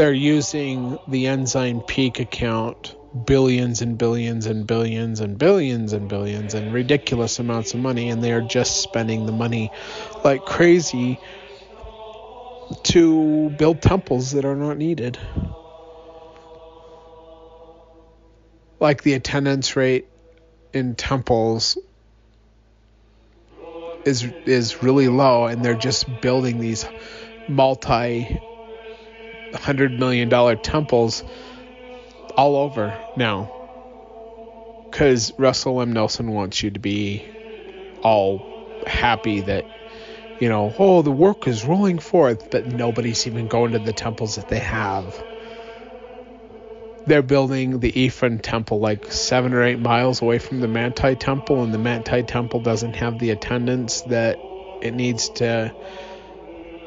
They're 0.02 0.11
using 0.11 0.98
the 1.07 1.28
Ensign 1.28 1.82
Peak 1.82 2.19
account 2.19 2.95
billions 3.28 3.84
and 3.84 3.99
billions 3.99 4.48
and 4.48 4.65
billions 4.65 5.19
and 5.19 5.38
billions 5.38 5.94
and 5.94 6.10
billions 6.10 6.56
and 6.56 6.73
ridiculous 6.73 7.38
amounts 7.38 7.76
of 7.76 7.82
money, 7.82 8.10
and 8.10 8.23
they 8.23 8.32
are 8.32 8.41
just 8.41 8.82
spending 8.82 9.28
the 9.28 9.32
money 9.32 9.69
like 10.23 10.44
crazy 10.44 11.19
to 12.82 13.52
build 13.52 13.84
temples 13.84 14.32
that 14.32 14.44
are 14.44 14.56
not 14.56 14.76
needed. 14.76 15.19
Like 18.80 19.03
the 19.03 19.14
attendance 19.14 19.76
rate 19.76 20.07
in 20.73 20.95
temples 20.95 21.78
is 24.03 24.23
is 24.48 24.82
really 24.82 25.10
low 25.10 25.45
and 25.45 25.64
they're 25.64 25.76
just 25.76 26.07
building 26.23 26.60
these 26.60 26.88
multi 27.48 28.41
hundred 29.53 29.99
million 29.99 30.30
dollar 30.30 30.56
temples 30.56 31.23
all 32.38 32.56
over 32.56 32.98
now 33.18 33.49
because 34.90 35.34
Russell 35.38 35.82
M. 35.82 35.94
Nelson 35.94 36.32
wants 36.32 36.61
you 36.61 36.72
to 36.72 36.80
be 36.80 37.23
all 38.03 38.84
happy 38.88 39.41
that 39.41 39.65
you 40.41 40.49
know, 40.49 40.73
oh, 40.80 41.03
the 41.03 41.11
work 41.11 41.48
is 41.48 41.64
rolling 41.64 41.99
forth, 41.99 42.49
but 42.49 42.65
nobody's 42.65 43.28
even 43.28 43.48
going 43.48 43.73
to 43.73 43.80
the 43.80 43.94
temples 43.94 44.38
that 44.38 44.49
they 44.49 44.57
have. 44.57 45.23
They're 47.06 47.22
building 47.22 47.80
the 47.80 47.99
Ephraim 48.02 48.40
temple 48.40 48.80
like 48.80 49.11
seven 49.11 49.53
or 49.53 49.64
eight 49.64 49.78
miles 49.78 50.19
away 50.23 50.40
from 50.40 50.60
the 50.60 50.68
Manti 50.68 51.15
temple, 51.15 51.64
and 51.64 51.72
the 51.72 51.78
Manti 51.78 52.23
temple 52.23 52.60
doesn't 52.60 52.95
have 52.95 53.19
the 53.19 53.30
attendance 53.30 54.02
that 54.02 54.40
it 54.82 54.95
needs 54.95 55.30
to. 55.30 55.72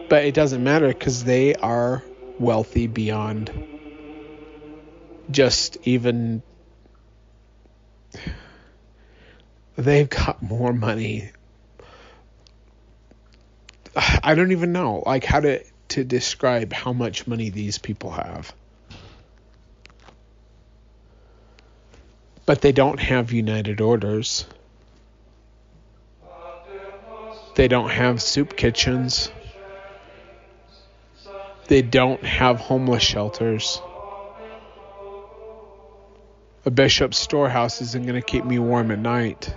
But 0.08 0.24
it 0.24 0.34
doesn't 0.34 0.62
matter 0.62 0.88
because 0.88 1.22
they 1.22 1.54
are 1.54 2.02
wealthy 2.38 2.86
beyond 2.86 3.50
just 5.30 5.76
even. 5.84 6.42
They've 9.76 10.08
got 10.08 10.40
more 10.42 10.72
money 10.72 11.30
I 13.96 14.34
don't 14.34 14.52
even 14.52 14.72
know 14.72 15.02
like 15.06 15.24
how 15.24 15.40
to 15.40 15.62
to 15.88 16.04
describe 16.04 16.72
how 16.72 16.92
much 16.92 17.26
money 17.26 17.50
these 17.50 17.78
people 17.78 18.10
have. 18.10 18.52
But 22.46 22.60
they 22.60 22.72
don't 22.72 22.98
have 22.98 23.32
united 23.32 23.80
orders. 23.80 24.46
They 27.54 27.68
don't 27.68 27.90
have 27.90 28.20
soup 28.20 28.56
kitchens. 28.56 29.30
They 31.66 31.82
don't 31.82 32.22
have 32.22 32.60
homeless 32.60 33.02
shelters. 33.02 33.80
A 36.66 36.70
bishop's 36.70 37.18
storehouse 37.18 37.80
isn't 37.80 38.06
going 38.06 38.20
to 38.20 38.26
keep 38.26 38.44
me 38.44 38.58
warm 38.58 38.90
at 38.90 38.98
night. 38.98 39.54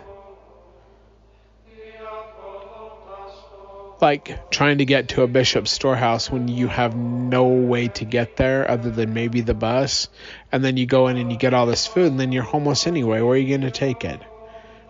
like 4.01 4.51
trying 4.51 4.77
to 4.77 4.85
get 4.85 5.09
to 5.09 5.23
a 5.23 5.27
bishop's 5.27 5.71
storehouse 5.71 6.29
when 6.29 6.47
you 6.47 6.67
have 6.67 6.95
no 6.95 7.47
way 7.47 7.87
to 7.87 8.05
get 8.05 8.35
there 8.35 8.69
other 8.69 8.91
than 8.91 9.13
maybe 9.13 9.41
the 9.41 9.53
bus 9.53 10.07
and 10.51 10.63
then 10.63 10.77
you 10.77 10.85
go 10.85 11.07
in 11.07 11.17
and 11.17 11.31
you 11.31 11.37
get 11.37 11.53
all 11.53 11.65
this 11.65 11.87
food 11.87 12.11
and 12.11 12.19
then 12.19 12.31
you're 12.31 12.43
homeless 12.43 12.85
anyway 12.85 13.21
where 13.21 13.33
are 13.33 13.37
you 13.37 13.49
going 13.49 13.61
to 13.61 13.71
take 13.71 14.05
it 14.05 14.21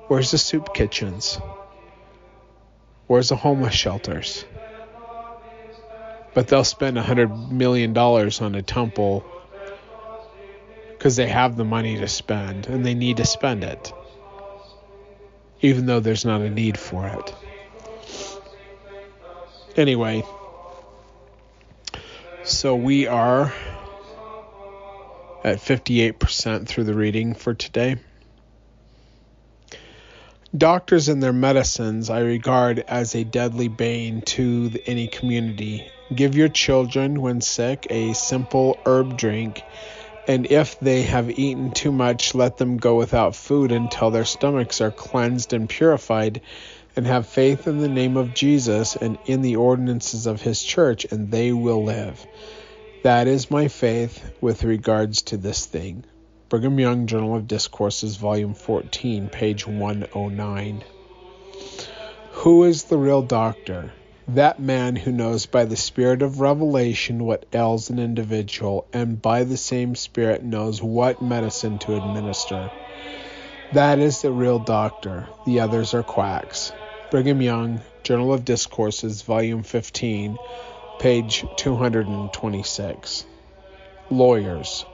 where's 0.07 0.31
the 0.31 0.38
soup 0.38 0.73
kitchens 0.73 1.39
where's 3.07 3.30
the 3.30 3.35
homeless 3.35 3.73
shelters 3.73 4.45
but 6.38 6.47
they'll 6.49 6.64
spend 6.64 6.99
a 6.99 7.01
hundred 7.01 7.51
million 7.51 7.93
dollars 7.93 8.41
on 8.41 8.53
a 8.53 8.61
temple 8.61 9.26
because 10.91 11.15
they 11.15 11.27
have 11.27 11.57
the 11.57 11.65
money 11.65 11.97
to 11.97 12.07
spend 12.07 12.68
and 12.68 12.85
they 12.85 12.93
need 12.93 13.18
to 13.18 13.26
spend 13.26 13.64
it 13.64 13.91
even 15.61 15.88
though 15.88 15.99
there's 15.99 16.26
not 16.26 16.41
a 16.41 16.49
need 16.51 16.77
for 16.77 17.07
it 17.07 17.34
Anyway, 19.77 20.23
so 22.43 22.76
we 22.76 23.05
are 23.05 23.53
at 25.43 25.57
58% 25.57 26.68
through 26.68 26.84
the 26.84 26.95
reading 26.95 27.35
for 27.35 27.53
today. 27.53 27.97
Doctors 30.57 31.09
and 31.09 31.22
their 31.22 31.31
medicines 31.31 32.09
I 32.09 32.22
regard 32.22 32.80
as 32.80 33.14
a 33.14 33.23
deadly 33.23 33.68
bane 33.68 34.22
to 34.23 34.72
any 34.88 35.07
community. 35.07 35.88
Give 36.13 36.35
your 36.35 36.47
children, 36.47 37.21
when 37.21 37.41
sick, 37.41 37.88
a 37.89 38.13
simple 38.13 38.79
herb 38.85 39.17
drink, 39.17 39.65
and 40.25 40.45
if 40.49 40.79
they 40.79 41.03
have 41.03 41.29
eaten 41.29 41.71
too 41.71 41.91
much, 41.91 42.34
let 42.34 42.57
them 42.57 42.77
go 42.77 42.95
without 42.95 43.35
food 43.35 43.71
until 43.71 44.11
their 44.11 44.25
stomachs 44.25 44.81
are 44.81 44.91
cleansed 44.91 45.53
and 45.53 45.69
purified 45.69 46.41
and 46.95 47.05
have 47.05 47.27
faith 47.27 47.67
in 47.67 47.77
the 47.77 47.89
name 47.89 48.17
of 48.17 48.34
Jesus 48.34 48.95
and 48.95 49.17
in 49.25 49.41
the 49.41 49.57
ordinances 49.57 50.25
of 50.25 50.41
his 50.41 50.63
church, 50.63 51.05
and 51.11 51.29
they 51.29 51.51
will 51.53 51.84
live. 51.84 52.25
That 53.03 53.27
is 53.27 53.51
my 53.51 53.67
faith 53.67 54.23
with 54.41 54.63
regards 54.63 55.21
to 55.23 55.38
this 55.38 55.65
thing. 55.65 56.03
Brigham 56.49 56.79
Young 56.79 57.07
Journal 57.07 57.35
of 57.35 57.47
Discourses, 57.47 58.15
Volume 58.15 58.53
14, 58.53 59.29
page 59.29 59.67
109. 59.67 60.84
Who 62.31 62.63
is 62.63 62.85
the 62.85 62.97
real 62.97 63.21
doctor? 63.21 63.93
That 64.29 64.59
man 64.59 64.97
who 64.97 65.13
knows 65.13 65.45
by 65.45 65.63
the 65.63 65.77
Spirit 65.77 66.21
of 66.21 66.41
revelation 66.41 67.23
what 67.23 67.45
ails 67.53 67.89
an 67.89 67.97
individual, 67.97 68.85
and 68.91 69.21
by 69.21 69.45
the 69.45 69.55
same 69.55 69.95
Spirit 69.95 70.43
knows 70.43 70.83
what 70.83 71.21
medicine 71.21 71.79
to 71.79 71.95
administer. 71.95 72.69
That 73.71 73.99
is 73.99 74.21
the 74.21 74.31
real 74.33 74.59
doctor. 74.59 75.27
The 75.45 75.61
others 75.61 75.93
are 75.93 76.03
quacks. 76.03 76.73
Brigham 77.09 77.41
Young, 77.41 77.79
Journal 78.03 78.33
of 78.33 78.43
Discourses, 78.43 79.21
Volume 79.21 79.63
15, 79.63 80.37
page 80.99 81.45
226. 81.55 83.25
Lawyers. 84.09 84.85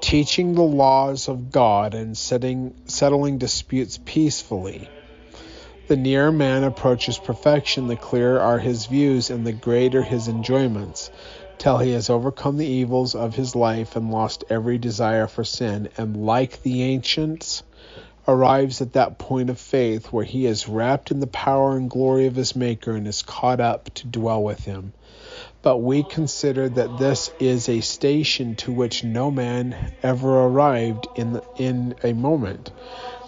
Teaching 0.00 0.54
the 0.54 0.62
laws 0.62 1.28
of 1.28 1.52
God 1.52 1.94
and 1.94 2.18
setting, 2.18 2.74
settling 2.86 3.38
disputes 3.38 4.00
peacefully. 4.04 4.88
The 5.86 5.96
nearer 5.96 6.32
man 6.32 6.64
approaches 6.64 7.18
perfection, 7.18 7.88
the 7.88 7.96
clearer 7.96 8.40
are 8.40 8.58
his 8.58 8.86
views 8.86 9.28
and 9.28 9.46
the 9.46 9.52
greater 9.52 10.02
his 10.02 10.28
enjoyments, 10.28 11.10
till 11.58 11.76
he 11.76 11.92
has 11.92 12.08
overcome 12.08 12.56
the 12.56 12.66
evils 12.66 13.14
of 13.14 13.34
his 13.34 13.54
life 13.54 13.94
and 13.94 14.10
lost 14.10 14.44
every 14.48 14.78
desire 14.78 15.26
for 15.26 15.44
sin, 15.44 15.90
and 15.98 16.24
like 16.24 16.62
the 16.62 16.82
ancients, 16.84 17.64
arrives 18.26 18.80
at 18.80 18.94
that 18.94 19.18
point 19.18 19.50
of 19.50 19.58
faith 19.58 20.06
where 20.06 20.24
he 20.24 20.46
is 20.46 20.70
wrapped 20.70 21.10
in 21.10 21.20
the 21.20 21.26
power 21.26 21.76
and 21.76 21.90
glory 21.90 22.26
of 22.26 22.36
his 22.36 22.56
Maker 22.56 22.92
and 22.92 23.06
is 23.06 23.20
caught 23.20 23.60
up 23.60 23.92
to 23.92 24.06
dwell 24.06 24.42
with 24.42 24.64
him. 24.64 24.94
But 25.60 25.78
we 25.78 26.02
consider 26.02 26.68
that 26.68 26.96
this 26.98 27.30
is 27.38 27.68
a 27.68 27.80
station 27.80 28.54
to 28.56 28.72
which 28.72 29.04
no 29.04 29.30
man 29.30 29.92
ever 30.02 30.40
arrived 30.40 31.08
in, 31.14 31.34
the, 31.34 31.42
in 31.56 31.94
a 32.02 32.14
moment. 32.14 32.70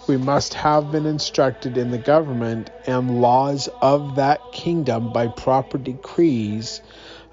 We 0.07 0.17
must 0.17 0.53
have 0.55 0.91
been 0.91 1.05
instructed 1.05 1.77
in 1.77 1.91
the 1.91 1.97
government 1.99 2.71
and 2.85 3.11
laws 3.11 3.69
of 3.81 4.15
that 4.15 4.51
kingdom 4.51 5.09
by 5.09 5.27
proper 5.27 5.77
decrees 5.77 6.81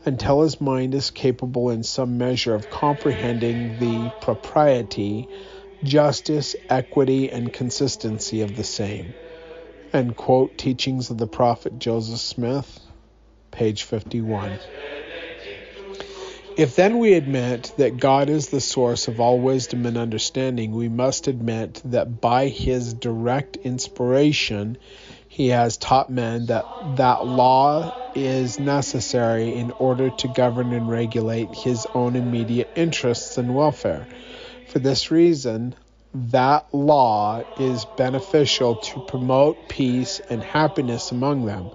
until 0.04 0.42
his 0.42 0.60
mind 0.60 0.94
is 0.94 1.10
capable 1.10 1.70
in 1.70 1.84
some 1.84 2.18
measure 2.18 2.54
of 2.54 2.70
comprehending 2.70 3.78
the 3.78 4.10
propriety 4.20 5.28
justice, 5.84 6.56
equity, 6.68 7.30
and 7.30 7.52
consistency 7.52 8.42
of 8.42 8.56
the 8.56 8.64
same. 8.64 9.14
End 9.92 10.16
quote. 10.16 10.58
Teachings 10.58 11.10
of 11.10 11.18
the 11.18 11.28
Prophet 11.28 11.78
Joseph 11.78 12.20
Smith, 12.20 12.80
page 13.52 13.84
51. 13.84 14.58
If 16.56 16.76
then 16.76 16.98
we 16.98 17.14
admit 17.14 17.72
that 17.78 17.96
God 17.96 18.30
is 18.30 18.48
the 18.48 18.60
source 18.60 19.08
of 19.08 19.18
all 19.18 19.40
wisdom 19.40 19.86
and 19.86 19.98
understanding, 19.98 20.72
we 20.72 20.88
must 20.88 21.26
admit 21.26 21.82
that 21.86 22.20
by 22.20 22.46
his 22.46 22.94
direct 22.94 23.56
inspiration, 23.56 24.78
he 25.28 25.48
has 25.48 25.76
taught 25.76 26.10
men 26.10 26.46
that 26.46 26.64
that 26.96 27.26
law 27.26 27.90
is 28.14 28.60
necessary 28.60 29.56
in 29.56 29.72
order 29.78 30.10
to 30.10 30.28
govern 30.28 30.72
and 30.72 30.88
regulate 30.88 31.56
his 31.56 31.88
own 31.92 32.14
immediate 32.14 32.70
interests 32.76 33.36
and 33.36 33.52
welfare. 33.52 34.06
For 34.66 34.78
this 34.78 35.10
reason, 35.10 35.74
that 36.14 36.72
law 36.72 37.42
is 37.58 37.84
beneficial 37.84 38.76
to 38.76 39.00
promote 39.00 39.68
peace 39.68 40.20
and 40.30 40.44
happiness 40.44 41.10
among 41.10 41.46
them. 41.46 41.72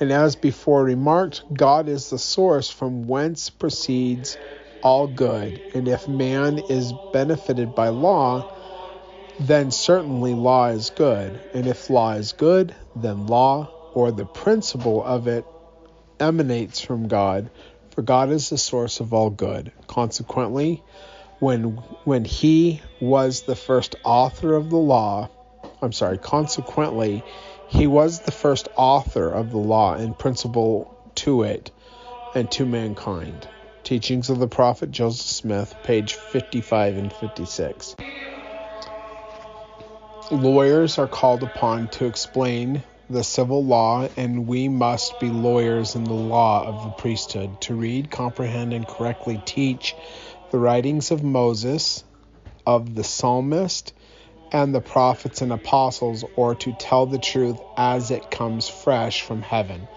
And 0.00 0.12
as 0.12 0.36
before 0.36 0.84
remarked, 0.84 1.42
God 1.52 1.88
is 1.88 2.10
the 2.10 2.18
source 2.18 2.68
from 2.68 3.06
whence 3.06 3.50
proceeds 3.50 4.36
all 4.82 5.06
good. 5.06 5.60
And 5.74 5.88
if 5.88 6.06
man 6.06 6.58
is 6.68 6.92
benefited 7.12 7.74
by 7.74 7.88
law, 7.88 8.46
then 9.40 9.70
certainly 9.70 10.34
law 10.34 10.68
is 10.68 10.90
good. 10.90 11.40
And 11.54 11.66
if 11.66 11.90
law 11.90 12.12
is 12.12 12.32
good, 12.32 12.74
then 12.94 13.26
law, 13.26 13.70
or 13.94 14.10
the 14.10 14.26
principle 14.26 15.02
of 15.02 15.26
it, 15.28 15.44
emanates 16.20 16.80
from 16.80 17.08
God, 17.08 17.50
for 17.90 18.02
God 18.02 18.30
is 18.30 18.50
the 18.50 18.58
source 18.58 19.00
of 19.00 19.12
all 19.12 19.30
good. 19.30 19.72
Consequently, 19.86 20.82
when 21.38 21.64
when 22.04 22.24
he 22.24 22.80
was 23.00 23.42
the 23.42 23.56
first 23.56 23.96
author 24.04 24.54
of 24.54 24.70
the 24.70 24.76
law, 24.76 25.28
I'm 25.82 25.92
sorry, 25.92 26.18
consequently, 26.18 27.22
he 27.68 27.86
was 27.86 28.20
the 28.20 28.32
first 28.32 28.68
author 28.76 29.28
of 29.30 29.50
the 29.50 29.58
law 29.58 29.94
and 29.94 30.18
principle 30.18 30.94
to 31.16 31.42
it 31.42 31.70
and 32.34 32.50
to 32.52 32.66
mankind. 32.66 33.48
Teachings 33.82 34.30
of 34.30 34.38
the 34.38 34.48
Prophet 34.48 34.90
Joseph 34.90 35.26
Smith, 35.26 35.74
page 35.84 36.14
55 36.14 36.96
and 36.96 37.12
56. 37.12 37.96
Lawyers 40.30 40.98
are 40.98 41.06
called 41.06 41.42
upon 41.42 41.88
to 41.88 42.06
explain 42.06 42.82
the 43.08 43.22
civil 43.22 43.64
law, 43.64 44.08
and 44.16 44.48
we 44.48 44.68
must 44.68 45.20
be 45.20 45.30
lawyers 45.30 45.94
in 45.94 46.02
the 46.02 46.12
law 46.12 46.66
of 46.66 46.82
the 46.82 46.90
priesthood 46.90 47.60
to 47.60 47.74
read, 47.74 48.10
comprehend, 48.10 48.72
and 48.72 48.88
correctly 48.88 49.40
teach 49.44 49.94
the 50.50 50.58
writings 50.58 51.12
of 51.12 51.22
Moses, 51.22 52.02
of 52.66 52.96
the 52.96 53.04
psalmist, 53.04 53.92
and 54.52 54.74
the 54.74 54.80
prophets 54.80 55.42
and 55.42 55.52
apostles, 55.52 56.24
or 56.36 56.54
to 56.54 56.72
tell 56.72 57.06
the 57.06 57.18
truth 57.18 57.58
as 57.76 58.10
it 58.10 58.30
comes 58.30 58.68
fresh 58.68 59.22
from 59.22 59.42
heaven, 59.42 59.88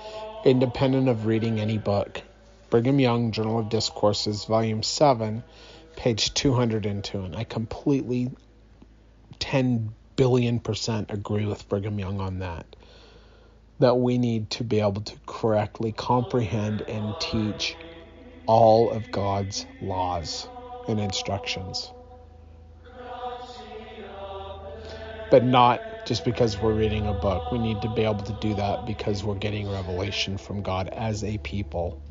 independent 0.46 1.08
of 1.08 1.26
reading 1.26 1.60
any 1.60 1.78
book. 1.78 2.22
Brigham 2.70 3.00
Young, 3.00 3.32
Journal 3.32 3.60
of 3.60 3.70
Discourses, 3.70 4.46
Volume 4.46 4.84
7, 4.84 5.44
page 5.96 6.34
202. 6.34 7.20
And 7.22 7.36
I 7.36 7.44
completely 7.44 8.30
10 9.40 9.94
billion 10.16 10.60
percent 10.60 11.12
agree 11.12 11.46
with 11.46 11.68
Brigham 11.70 12.00
Young 12.00 12.20
on 12.22 12.40
that. 12.40 12.76
That 13.80 13.98
we 13.98 14.18
need 14.18 14.50
to 14.52 14.64
be 14.64 14.82
able 14.82 15.02
to 15.02 15.16
correctly 15.26 15.94
comprehend 15.94 16.84
and 16.88 17.20
teach 17.20 17.76
all 18.46 18.92
of 18.92 19.10
God's 19.12 19.66
laws 19.80 20.48
and 20.88 21.00
instructions. 21.00 21.92
But 25.30 25.44
not 25.44 25.84
just 26.06 26.24
because 26.26 26.60
we're 26.60 26.74
reading 26.74 27.08
a 27.08 27.14
book. 27.14 27.52
We 27.52 27.60
need 27.60 27.82
to 27.84 27.90
be 27.90 28.04
able 28.04 28.24
to 28.26 28.34
do 28.34 28.56
that 28.56 28.86
because 28.86 29.24
we're 29.24 29.36
getting 29.36 29.70
revelation 29.70 30.38
from 30.38 30.64
God 30.64 30.90
as 30.90 31.24
a 31.24 31.38
people. 31.40 32.02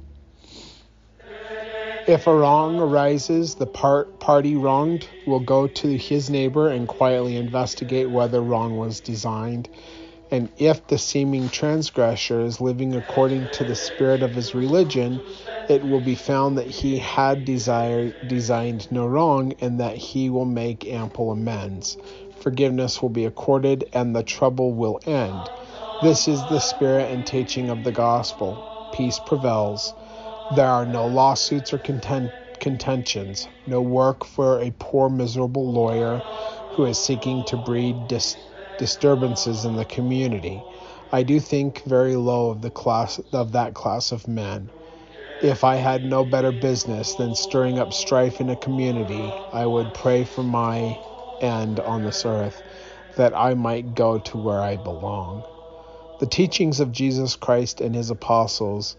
If 2.07 2.27
a 2.27 2.35
wrong 2.35 2.81
arises, 2.81 3.57
the 3.57 3.67
part, 3.67 4.19
party 4.21 4.57
wronged 4.57 5.07
will 5.27 5.41
go 5.41 5.67
to 5.67 5.97
his 5.99 6.31
neighbor 6.31 6.69
and 6.69 6.89
quietly 6.89 7.37
investigate 7.37 8.11
whether 8.11 8.41
wrong 8.41 8.77
was 8.79 9.01
designed. 9.01 9.69
And 10.31 10.51
if 10.59 10.87
the 10.87 10.99
seeming 10.99 11.49
transgressor 11.51 12.41
is 12.41 12.61
living 12.61 12.95
according 12.95 13.49
to 13.49 13.65
the 13.65 13.75
spirit 13.75 14.23
of 14.23 14.35
his 14.35 14.55
religion, 14.55 15.23
it 15.69 15.87
will 15.87 16.01
be 16.01 16.15
found 16.15 16.59
that 16.59 16.67
he 16.67 16.99
had 16.99 17.45
desired, 17.45 18.15
designed 18.27 18.91
no 18.93 19.07
wrong 19.07 19.55
and 19.61 19.81
that 19.81 19.97
he 19.97 20.31
will 20.31 20.47
make 20.47 20.87
ample 20.87 21.31
amends. 21.33 21.97
Forgiveness 22.41 23.03
will 23.03 23.11
be 23.11 23.27
accorded 23.27 23.85
and 23.93 24.15
the 24.17 24.23
trouble 24.23 24.73
will 24.73 25.01
end. 25.07 25.51
This 26.01 26.29
is 26.29 26.47
the 26.47 26.61
spirit 26.61 27.11
and 27.13 27.27
teaching 27.27 27.71
of 27.71 27.85
the 27.85 27.93
gospel. 27.93 28.65
Peace 28.93 29.19
prevails. 29.19 29.95
There 30.51 30.69
are 30.69 30.87
no 30.87 31.07
lawsuits 31.09 31.73
or 31.73 31.79
content- 31.79 32.33
contentions, 32.61 33.49
no 33.67 33.83
work 33.83 34.25
for 34.25 34.61
a 34.61 34.73
poor, 34.79 35.11
miserable 35.11 35.73
lawyer 35.73 36.25
who 36.71 36.85
is 36.85 36.99
seeking 36.99 37.45
to 37.45 37.57
breed 37.57 38.07
dis- 38.09 38.39
disturbances 38.79 39.65
in 39.65 39.77
the 39.77 39.85
community. 39.85 40.67
I 41.13 41.25
do 41.25 41.41
think 41.41 41.83
very 41.85 42.17
low 42.17 42.51
of 42.51 42.63
the 42.63 42.71
class 42.71 43.21
of 43.33 43.53
that 43.53 43.75
class 43.75 44.13
of 44.13 44.29
men. 44.29 44.71
If 45.41 45.65
I 45.65 45.77
had 45.77 46.05
no 46.05 46.25
better 46.25 46.53
business 46.53 47.15
than 47.15 47.35
stirring 47.35 47.79
up 47.79 47.93
strife 47.93 48.41
in 48.41 48.49
a 48.49 48.57
community, 48.57 49.43
I 49.53 49.67
would 49.67 49.95
pray 49.95 50.25
for 50.25 50.43
my 50.45 51.01
end 51.41 51.81
on 51.81 52.05
this 52.05 52.25
earth, 52.25 52.63
that 53.17 53.35
I 53.37 53.55
might 53.55 53.95
go 53.95 54.19
to 54.19 54.39
where 54.39 54.61
I 54.61 54.77
belong. 54.77 55.45
The 56.19 56.27
teachings 56.27 56.81
of 56.81 56.93
Jesus 56.93 57.37
Christ 57.37 57.81
and 57.81 57.95
his 57.95 58.11
apostles 58.11 58.97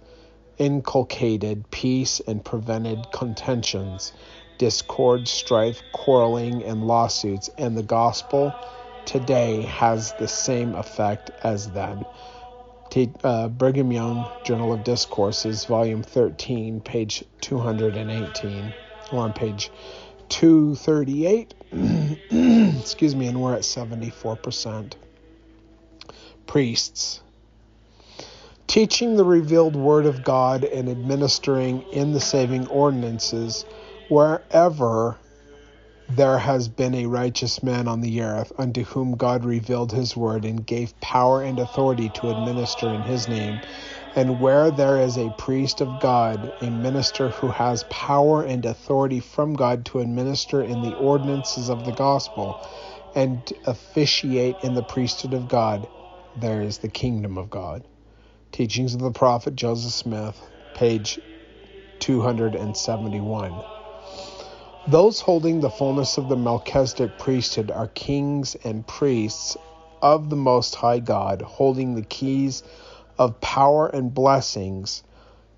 inculcated 0.58 1.70
peace 1.72 2.20
and 2.22 2.44
prevented 2.44 3.12
contentions, 3.12 4.14
discord, 4.58 5.28
strife, 5.28 5.84
quarreling, 5.92 6.64
and 6.64 6.84
lawsuits, 6.86 7.50
and 7.58 7.78
the 7.78 7.84
gospel 7.84 8.60
today 9.06 9.64
has 9.64 10.14
the 10.14 10.28
same 10.28 10.76
effect 10.76 11.32
as 11.42 11.72
then. 11.72 12.06
T- 12.90 13.14
uh, 13.24 13.50
Brigham 13.50 13.92
Young, 13.92 14.30
Journal 14.44 14.74
of 14.74 14.84
Discourses, 14.84 15.66
Volume 15.66 16.04
13, 16.04 16.82
page 16.82 17.24
218, 17.42 18.74
or 19.12 19.24
on 19.24 19.34
page 19.34 19.72
238. 20.30 21.54
Excuse 22.32 23.16
me, 23.16 23.28
and 23.28 23.42
we're 23.42 23.56
at 23.56 23.62
74%. 23.62 24.94
Priests 26.48 27.22
teaching 28.68 29.18
the 29.18 29.26
revealed 29.26 29.76
Word 29.76 30.06
of 30.08 30.24
God 30.24 30.66
and 30.66 30.90
administering 30.90 31.84
in 31.92 32.14
the 32.14 32.22
saving 32.22 32.68
ordinances 32.68 33.66
wherever 34.08 35.20
there 36.08 36.40
has 36.40 36.70
been 36.70 36.96
a 36.96 37.08
righteous 37.08 37.64
man 37.64 37.88
on 37.88 38.02
the 38.02 38.22
earth 38.22 38.52
unto 38.58 38.84
whom 38.84 39.14
God 39.18 39.46
revealed 39.46 39.92
his 39.92 40.16
word 40.18 40.46
and 40.46 40.66
gave 40.66 41.00
power 41.02 41.42
and 41.42 41.60
authority 41.60 42.10
to 42.12 42.30
administer 42.30 42.94
in 42.94 43.04
his 43.04 43.28
name. 43.28 43.62
And 44.16 44.40
where 44.40 44.72
there 44.72 45.00
is 45.00 45.18
a 45.18 45.30
priest 45.32 45.82
of 45.82 46.00
God, 46.00 46.54
a 46.62 46.70
minister 46.70 47.30
who 47.30 47.50
has 47.50 47.84
power 47.84 48.44
and 48.44 48.66
authority 48.66 49.20
from 49.20 49.54
God 49.54 49.86
to 49.86 50.00
administer 50.00 50.62
in 50.64 50.82
the 50.82 50.96
ordinances 50.96 51.70
of 51.70 51.84
the 51.86 51.92
gospel 51.92 52.60
and 53.16 53.52
officiate 53.66 54.60
in 54.62 54.74
the 54.74 54.84
priesthood 54.84 55.34
of 55.34 55.48
God, 55.48 55.88
there 56.36 56.62
is 56.62 56.80
the 56.80 56.90
kingdom 56.90 57.38
of 57.38 57.50
God. 57.50 57.84
Teachings 58.52 58.96
of 58.96 59.02
the 59.02 59.12
Prophet 59.12 59.56
Joseph 59.56 59.94
Smith, 59.94 60.42
page 60.74 61.20
271. 62.00 63.64
Those 64.88 65.22
holding 65.22 65.60
the 65.60 65.70
fullness 65.70 66.18
of 66.18 66.30
the 66.30 66.38
Melchizedek 66.38 67.18
priesthood 67.18 67.72
are 67.72 67.88
kings 67.88 68.56
and 68.64 68.88
priests 68.88 69.56
of 70.02 70.30
the 70.30 70.36
Most 70.36 70.76
High 70.76 71.00
God, 71.00 71.42
holding 71.44 71.96
the 71.96 72.02
keys 72.04 72.64
of 73.20 73.42
power 73.42 73.88
and 73.88 74.14
blessings. 74.14 75.04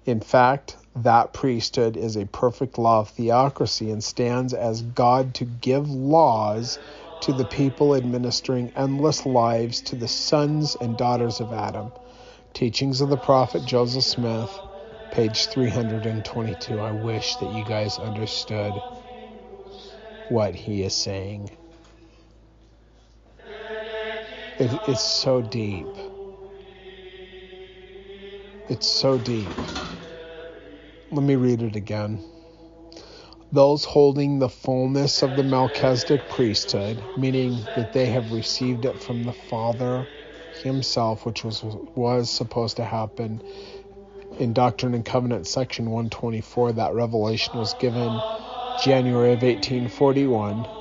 In 0.06 0.20
fact, 0.20 0.76
that 0.96 1.32
priesthood 1.32 1.96
is 1.96 2.18
a 2.18 2.26
perfect 2.26 2.78
law 2.78 3.02
of 3.02 3.10
theocracy 3.10 3.92
and 3.92 4.04
stands 4.04 4.54
as 4.54 4.82
God 4.82 5.36
to 5.36 5.46
give 5.46 5.90
laws 5.90 6.80
to 7.22 7.32
the 7.34 7.46
people, 7.46 7.96
administering 7.96 8.72
endless 8.76 9.26
lives 9.28 9.82
to 9.84 9.96
the 9.96 10.08
sons 10.08 10.76
and 10.76 10.98
daughters 10.98 11.40
of 11.40 11.54
Adam. 11.54 11.92
Teachings 12.54 13.00
of 13.00 13.10
the 13.10 13.18
Prophet 13.18 13.64
Joseph 13.64 14.04
Smith, 14.04 14.60
page 15.12 15.46
322. 15.46 16.82
I 16.82 16.92
wish 16.92 17.38
that 17.38 17.52
you 17.52 17.64
guys 17.64 18.00
understood 18.00 18.74
what 20.30 20.56
he 20.56 20.84
is 20.84 20.96
saying. 20.96 21.52
It, 24.58 24.72
it's 24.88 25.02
so 25.02 25.42
deep. 25.44 25.88
It's 28.72 28.88
so 28.88 29.18
deep. 29.18 29.52
Let 31.11 31.23
me 31.23 31.35
read 31.35 31.61
it 31.61 31.76
again. 31.76 32.22
those 33.52 33.84
holding 33.84 34.39
the 34.39 34.48
fullness 34.48 35.23
of 35.23 35.35
the 35.35 35.43
Melchizedek 35.43 36.30
priesthood, 36.30 37.03
meaning 37.18 37.68
that 37.76 37.91
they 37.91 38.06
have 38.06 38.31
received 38.31 38.85
it 38.85 38.98
from 39.03 39.23
the 39.23 39.34
Father 39.34 40.07
himself, 40.64 41.26
which 41.26 41.43
was 41.43 41.61
was 41.95 42.30
supposed 42.30 42.77
to 42.77 42.85
happen 42.85 43.41
in 44.39 44.53
Doctrine 44.53 44.93
and 44.93 45.03
Covenants 45.03 45.49
section 45.49 45.88
124. 45.88 46.72
That 46.72 46.93
revelation 46.93 47.60
was 47.60 47.73
given 47.73 48.10
January 48.84 49.34
of 49.34 49.41
1841 49.41 50.81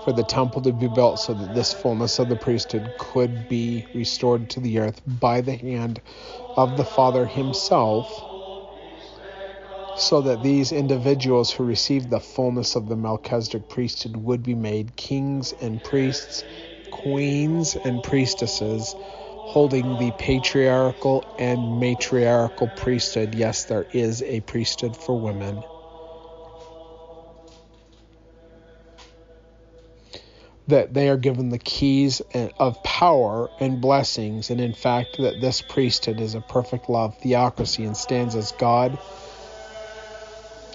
for 0.00 0.12
the 0.12 0.24
temple 0.24 0.62
to 0.62 0.72
be 0.72 0.88
built 0.88 1.18
so 1.18 1.34
that 1.34 1.54
this 1.54 1.72
fullness 1.72 2.18
of 2.18 2.28
the 2.28 2.36
priesthood 2.36 2.92
could 2.98 3.48
be 3.48 3.86
restored 3.92 4.48
to 4.50 4.60
the 4.60 4.78
earth 4.78 5.00
by 5.06 5.40
the 5.40 5.56
hand 5.56 6.00
of 6.56 6.76
the 6.76 6.84
Father 6.84 7.26
himself 7.26 8.24
so 9.94 10.22
that 10.22 10.42
these 10.42 10.70
individuals 10.72 11.50
who 11.50 11.64
received 11.64 12.08
the 12.08 12.20
fullness 12.20 12.76
of 12.76 12.88
the 12.88 12.96
Melchizedek 12.96 13.68
priesthood 13.68 14.16
would 14.16 14.42
be 14.44 14.54
made 14.54 14.94
kings 14.96 15.52
and 15.52 15.82
priests, 15.82 16.44
queens 16.90 17.76
and 17.76 18.02
priestesses, 18.02 18.94
holding 19.42 19.96
the 19.96 20.12
patriarchal 20.12 21.24
and 21.36 21.80
matriarchal 21.80 22.68
priesthood. 22.68 23.34
Yes, 23.34 23.64
there 23.64 23.86
is 23.90 24.22
a 24.22 24.40
priesthood 24.42 24.96
for 24.96 25.16
women. 25.16 25.64
That 30.68 30.92
they 30.94 31.08
are 31.08 31.16
given 31.16 31.48
the 31.48 31.58
keys 31.58 32.20
of 32.58 32.82
power 32.82 33.50
and 33.58 33.80
blessings, 33.80 34.50
and 34.50 34.60
in 34.60 34.74
fact, 34.74 35.16
that 35.16 35.40
this 35.40 35.62
priesthood 35.62 36.20
is 36.20 36.34
a 36.34 36.42
perfect 36.42 36.90
of 36.90 37.16
theocracy 37.16 37.84
and 37.84 37.96
stands 37.96 38.36
as 38.36 38.52
God 38.52 38.98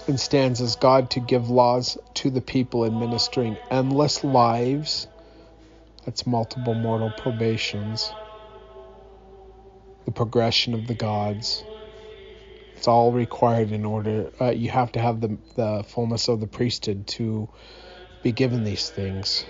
and 0.06 0.20
stands 0.20 0.60
as 0.60 0.76
God 0.76 1.10
to 1.10 1.20
give 1.20 1.48
laws 1.48 1.96
to 2.14 2.30
the 2.30 2.40
people, 2.40 2.84
administering 2.84 3.56
endless 3.70 4.22
lives. 4.22 5.06
That's 6.04 6.26
multiple 6.26 6.74
mortal 6.74 7.10
probations. 7.10 8.12
The 10.04 10.10
progression 10.12 10.74
of 10.74 10.86
the 10.86 10.94
gods. 10.94 11.64
It's 12.76 12.88
all 12.88 13.12
required 13.12 13.72
in 13.72 13.84
order. 13.84 14.30
Uh, 14.40 14.50
you 14.50 14.68
have 14.70 14.92
to 14.92 15.00
have 15.00 15.20
the 15.20 15.38
the 15.54 15.84
fullness 15.86 16.28
of 16.28 16.40
the 16.40 16.46
priesthood 16.46 17.06
to 17.06 17.48
be 18.22 18.32
given 18.32 18.64
these 18.64 18.90
things. 18.90 19.44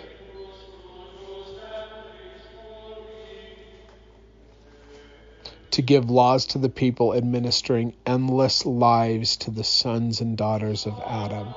To 5.75 5.83
give 5.83 6.09
laws 6.09 6.47
to 6.47 6.59
the 6.59 6.69
people, 6.69 7.15
administering 7.15 7.93
endless 8.07 8.65
lives 8.65 9.37
to 9.37 9.51
the 9.51 9.65
sons 9.65 10.21
and 10.21 10.37
daughters 10.37 10.87
of 10.87 10.95
Adam. 11.05 11.53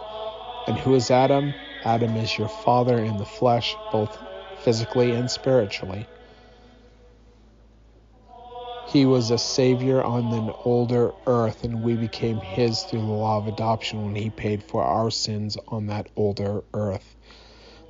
And 0.66 0.76
who 0.76 0.96
is 0.96 1.12
Adam? 1.12 1.54
Adam 1.86 2.18
is 2.18 2.36
your 2.36 2.50
father 2.50 2.98
in 2.98 3.18
the 3.18 3.26
flesh, 3.26 3.76
both 3.92 4.18
physically 4.64 5.12
and 5.12 5.30
spiritually. 5.30 6.08
He 8.88 9.06
was 9.06 9.30
a 9.30 9.38
savior 9.38 10.02
on 10.02 10.34
an 10.34 10.52
older 10.66 11.12
earth, 11.28 11.64
and 11.64 11.84
we 11.84 11.96
became 11.96 12.38
his 12.38 12.82
through 12.82 13.02
the 13.02 13.06
law 13.06 13.38
of 13.38 13.48
adoption 13.48 14.04
when 14.04 14.16
he 14.16 14.32
paid 14.32 14.64
for 14.64 14.84
our 14.84 15.12
sins 15.12 15.58
on 15.68 15.88
that 15.88 16.08
older 16.16 16.64
earth. 16.74 17.16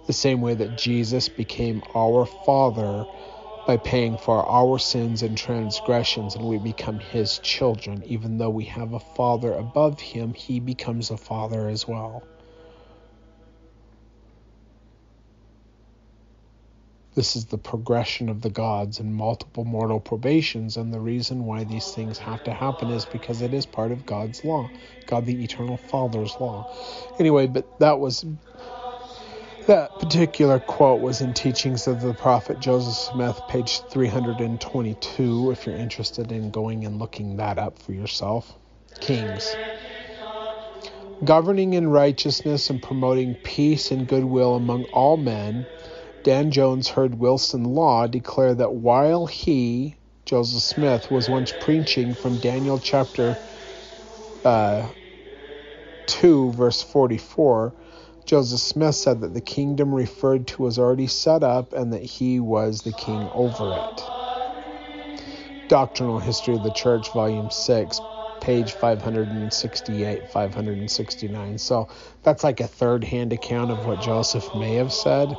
The 0.08 0.14
same 0.14 0.42
way 0.42 0.56
that 0.56 0.78
Jesus 0.78 1.30
became 1.30 1.84
our 1.96 2.26
father 2.26 3.06
by 3.68 3.76
paying 3.76 4.18
for 4.18 4.50
our 4.50 4.80
sins 4.80 5.24
and 5.24 5.38
transgressions, 5.38 6.36
and 6.36 6.46
we 6.48 6.58
become 6.58 7.00
his 7.00 7.38
children. 7.40 8.02
Even 8.06 8.38
though 8.38 8.50
we 8.50 8.64
have 8.64 8.94
a 8.94 9.00
father 9.00 9.54
above 9.54 10.00
him, 10.00 10.34
he 10.34 10.62
becomes 10.62 11.12
a 11.12 11.18
father 11.18 11.68
as 11.68 11.86
well. 11.86 12.26
This 17.14 17.36
is 17.36 17.48
the 17.48 17.58
progression 17.58 18.30
of 18.30 18.42
the 18.42 18.50
gods 18.50 19.00
and 19.02 19.14
multiple 19.14 19.66
mortal 19.66 20.00
probations, 20.00 20.78
and 20.78 20.94
the 20.94 21.02
reason 21.02 21.44
why 21.46 21.66
these 21.66 21.92
things 21.92 22.20
have 22.20 22.44
to 22.44 22.54
happen 22.54 22.90
is 22.90 23.06
because 23.06 23.42
it 23.42 23.54
is 23.54 23.66
part 23.66 23.92
of 23.92 24.06
God's 24.06 24.46
law, 24.46 24.72
God 25.08 25.26
the 25.26 25.44
Eternal 25.44 25.78
Father's 25.78 26.40
law. 26.40 26.66
Anyway, 27.20 27.48
but 27.48 27.66
that 27.80 28.00
was 28.00 28.24
that 29.68 30.00
particular 30.00 30.60
quote 30.60 31.02
was 31.02 31.20
in 31.20 31.34
Teachings 31.34 31.88
of 31.88 32.00
the 32.00 32.14
Prophet 32.14 32.58
Joseph 32.58 32.96
Smith, 32.96 33.46
page 33.48 33.82
322, 33.82 35.52
if 35.52 35.66
you're 35.66 35.76
interested 35.76 36.32
in 36.32 36.52
going 36.52 36.86
and 36.86 37.00
looking 37.00 37.36
that 37.36 37.60
up 37.60 37.78
for 37.78 37.92
yourself. 37.92 38.58
Kings. 39.02 39.58
Governing 41.22 41.74
in 41.74 41.90
righteousness 41.90 42.70
and 42.70 42.82
promoting 42.82 43.36
peace 43.36 43.92
and 43.92 44.08
goodwill 44.08 44.56
among 44.56 44.86
all 44.86 45.18
men, 45.18 45.68
Dan 46.24 46.50
Jones 46.52 46.88
heard 46.88 47.16
Wilson 47.20 47.66
Law 47.66 48.08
declare 48.08 48.56
that 48.56 48.74
while 48.74 49.26
he, 49.26 49.98
Joseph 50.26 50.64
Smith, 50.64 51.12
was 51.12 51.28
once 51.28 51.52
preaching 51.52 52.14
from 52.14 52.40
Daniel 52.40 52.80
chapter 52.80 53.38
uh, 54.46 54.90
2, 56.06 56.54
verse 56.54 56.82
44, 56.82 57.74
Joseph 58.28 58.60
Smith 58.60 58.94
said 58.94 59.22
that 59.22 59.34
the 59.34 59.40
kingdom 59.40 59.96
referred 59.96 60.48
to 60.48 60.62
was 60.62 60.78
already 60.78 61.08
set 61.08 61.44
up 61.44 61.72
and 61.72 61.94
that 61.94 62.04
he 62.04 62.42
was 62.42 62.82
the 62.82 62.92
king 62.92 63.30
over 63.34 63.72
it. 63.74 64.04
Doctrinal 65.70 66.20
History 66.20 66.56
of 66.56 66.62
the 66.62 66.72
Church, 66.72 67.10
Volume 67.12 67.50
6, 67.50 68.02
page 68.42 68.74
568, 68.74 70.28
569. 70.28 71.58
So 71.58 71.88
that's 72.24 72.44
like 72.44 72.60
a 72.60 72.68
third 72.68 73.06
hand 73.06 73.32
account 73.32 73.72
of 73.72 73.86
what 73.86 74.02
Joseph 74.02 74.54
may 74.56 74.76
have 74.76 74.92
said. 74.92 75.34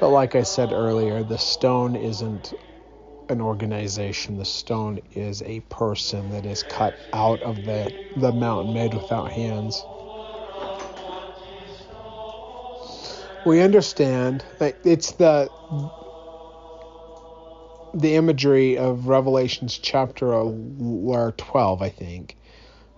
But 0.00 0.08
like 0.08 0.34
I 0.34 0.44
said 0.44 0.72
earlier, 0.72 1.22
the 1.22 1.36
stone 1.36 1.94
isn't 1.94 2.54
an 3.28 3.42
organization. 3.42 4.38
The 4.38 4.46
stone 4.46 5.00
is 5.14 5.42
a 5.42 5.60
person 5.60 6.30
that 6.30 6.46
is 6.46 6.62
cut 6.62 6.98
out 7.12 7.42
of 7.42 7.66
the, 7.66 7.92
the 8.16 8.32
mountain 8.32 8.72
made 8.72 8.94
without 8.94 9.30
hands. 9.30 9.84
We 13.44 13.60
understand 13.60 14.44
that 14.58 14.76
it's 14.84 15.12
the 15.12 15.50
the 17.94 18.14
imagery 18.14 18.78
of 18.78 19.08
Revelations 19.08 19.78
chapter 19.78 20.28
12, 20.28 21.82
I 21.82 21.88
think, 21.90 22.36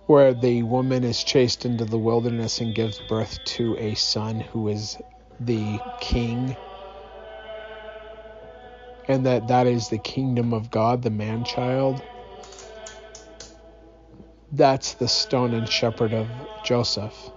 where 0.07 0.33
the 0.33 0.63
woman 0.63 1.03
is 1.03 1.23
chased 1.23 1.65
into 1.65 1.83
the 1.83 1.97
wilderness 1.97 2.61
and 2.61 2.73
gives 2.73 2.99
birth 3.09 3.43
to 3.45 3.77
a 3.77 3.95
son 3.95 4.39
who 4.39 4.69
is 4.69 4.97
the 5.39 5.81
king 5.99 6.55
and 9.07 9.25
that 9.25 9.47
that 9.47 9.67
is 9.67 9.89
the 9.89 9.97
kingdom 9.97 10.53
of 10.53 10.71
God, 10.71 11.03
the 11.03 11.09
man 11.09 11.43
child. 11.43 12.01
That's 14.51 14.93
the 14.93 15.07
stone 15.07 15.53
and 15.53 15.67
shepherd 15.67 16.13
of 16.13 16.29
Joseph. 16.63 17.31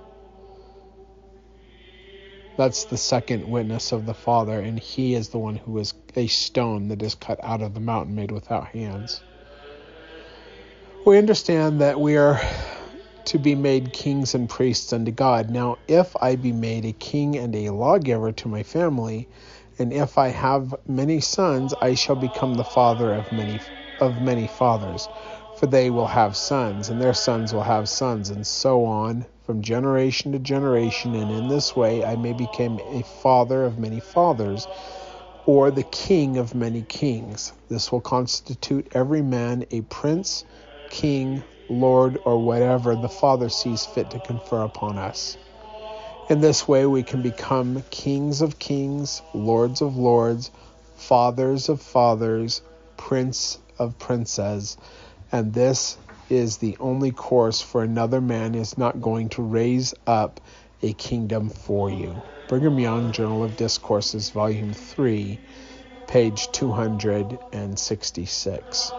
That's 2.59 2.87
the 2.87 2.97
second 2.97 3.49
witness 3.49 3.93
of 3.93 4.05
the 4.05 4.15
Father, 4.15 4.59
and 4.59 4.81
he 4.81 5.15
is 5.15 5.29
the 5.29 5.39
one 5.39 5.55
who 5.55 5.79
is 5.79 5.95
a 6.17 6.27
stone 6.27 6.89
that 6.89 7.05
is 7.05 7.15
cut 7.15 7.39
out 7.45 7.63
of 7.63 7.73
the 7.73 7.79
mountain 7.79 8.17
made 8.17 8.33
without 8.33 8.67
hands. 8.67 9.21
We 11.05 11.19
understand 11.19 11.81
that 11.81 12.01
we 12.01 12.17
are 12.17 12.41
to 13.27 13.39
be 13.39 13.55
made 13.55 13.93
kings 13.93 14.35
and 14.35 14.49
priests 14.49 14.93
unto 14.93 15.13
God. 15.13 15.51
Now, 15.51 15.79
if 15.87 16.17
I 16.21 16.35
be 16.35 16.51
made 16.51 16.85
a 16.85 16.93
king 16.93 17.37
and 17.37 17.55
a 17.55 17.71
lawgiver 17.71 18.33
to 18.33 18.49
my 18.49 18.65
family, 18.65 19.29
and 19.79 19.93
if 19.93 20.19
I 20.19 20.29
have 20.31 20.75
many 20.89 21.21
sons, 21.21 21.75
I 21.81 21.95
shall 21.95 22.17
become 22.17 22.55
the 22.55 22.65
father 22.65 23.15
of 23.15 23.31
many 23.31 23.61
of 24.01 24.21
many 24.21 24.49
fathers, 24.49 25.09
for 25.53 25.69
they 25.69 25.91
will 25.91 26.09
have 26.09 26.37
sons, 26.37 26.89
and 26.89 27.01
their 27.01 27.15
sons 27.15 27.55
will 27.55 27.63
have 27.63 27.89
sons, 27.89 28.31
and 28.31 28.45
so 28.45 28.85
on 28.85 29.27
from 29.49 29.63
generation 29.63 30.33
to 30.33 30.39
generation, 30.39 31.15
and 31.15 31.31
in 31.31 31.49
this 31.49 31.75
way 31.75 32.05
I 32.05 32.17
may 32.17 32.35
become 32.35 32.79
a 32.81 33.03
father 33.03 33.65
of 33.65 33.79
many 33.79 33.99
fathers, 33.99 34.67
or 35.47 35.71
the 35.71 35.85
king 35.85 36.37
of 36.37 36.55
many 36.55 36.83
kings. 36.83 37.55
This 37.71 37.91
will 37.91 38.03
constitute 38.03 38.89
every 38.93 39.23
man 39.23 39.65
a 39.71 39.81
prince, 39.81 40.45
king, 40.91 41.43
lord, 41.71 42.19
or 42.27 42.37
whatever 42.37 42.95
the 42.95 43.09
Father 43.09 43.49
sees 43.49 43.87
fit 43.87 44.11
to 44.11 44.21
confer 44.21 44.61
upon 44.61 44.99
us. 44.99 45.39
In 46.29 46.43
this 46.43 46.69
way, 46.69 46.85
we 46.85 47.03
can 47.03 47.23
become 47.23 47.83
kings 47.89 48.43
of 48.43 48.59
kings, 48.59 49.23
lords 49.33 49.81
of 49.81 49.97
lords, 49.97 50.51
fathers 50.97 51.71
of 51.71 51.81
fathers, 51.81 52.61
prince 52.99 53.59
of 53.79 53.99
princes, 53.99 54.77
and 55.33 55.55
this 55.55 55.97
is 56.31 56.59
the 56.59 56.77
only 56.81 57.11
course, 57.11 57.61
for 57.61 57.83
another 57.83 58.21
man 58.21 58.55
is 58.55 58.79
not 58.79 59.01
going 59.01 59.29
to 59.31 59.43
raise 59.43 59.95
up 60.07 60.41
a 60.83 60.93
kingdom 60.93 61.49
for 61.49 61.91
you. 61.91 62.23
Brigham 62.47 62.79
Young, 62.79 63.11
Journal 63.13 63.43
of 63.45 63.57
Discourses, 63.57 64.31
Volume 64.31 64.73
3, 64.73 65.39
page 66.07 66.53
266. 66.53 68.93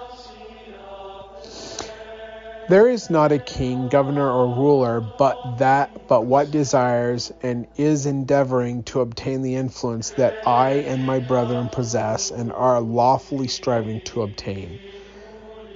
There 2.70 2.88
is 2.88 3.10
not 3.10 3.32
a 3.32 3.40
king, 3.40 3.88
governor, 3.88 4.32
or 4.32 4.46
ruler, 4.46 5.02
but 5.02 5.40
that 5.58 5.90
but 6.08 6.26
what 6.26 6.52
desires 6.52 7.32
and 7.42 7.66
is 7.78 8.06
endeavoring 8.06 8.84
to 8.84 9.02
obtain 9.02 9.42
the 9.42 9.56
influence 9.56 10.12
that 10.12 10.36
I 10.46 10.84
and 10.86 11.04
my 11.04 11.18
brethren 11.18 11.70
possess 11.70 12.30
and 12.30 12.52
are 12.52 12.80
lawfully 12.80 13.48
striving 13.48 14.02
to 14.02 14.22
obtain. 14.22 14.78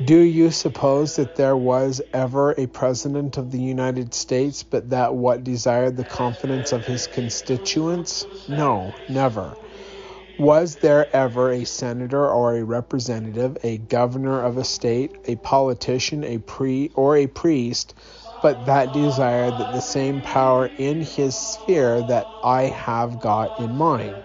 Do 0.02 0.20
you 0.20 0.50
suppose 0.50 1.18
that 1.18 1.36
there 1.36 1.56
was 1.56 2.02
ever 2.14 2.52
a 2.58 2.66
president 2.66 3.38
of 3.38 3.52
the 3.52 3.62
United 3.62 4.14
States 4.16 4.64
but 4.64 4.90
that 4.90 5.14
what 5.14 5.44
desired 5.44 5.98
the 5.98 6.04
confidence 6.04 6.72
of 6.72 6.86
his 6.86 7.06
constituents? 7.06 8.26
No, 8.48 8.96
never. 9.08 9.56
Was 10.36 10.78
there 10.78 11.16
ever 11.16 11.52
a 11.52 11.64
senator 11.66 12.28
or 12.28 12.56
a 12.56 12.64
representative, 12.64 13.58
a 13.64 13.78
governor 13.78 14.42
of 14.42 14.58
a 14.58 14.64
state, 14.64 15.16
a 15.26 15.36
politician, 15.36 16.24
a 16.24 16.40
pre 16.40 16.90
or 16.96 17.16
a 17.16 17.28
priest, 17.28 17.94
but 18.42 18.66
that 18.66 18.92
desired 18.94 19.60
that 19.60 19.72
the 19.72 19.82
same 19.82 20.22
power 20.22 20.72
in 20.76 21.02
his 21.02 21.36
sphere 21.36 22.02
that 22.02 22.32
I 22.42 22.64
have 22.64 23.20
got 23.20 23.60
in 23.60 23.78
mine? 23.78 24.24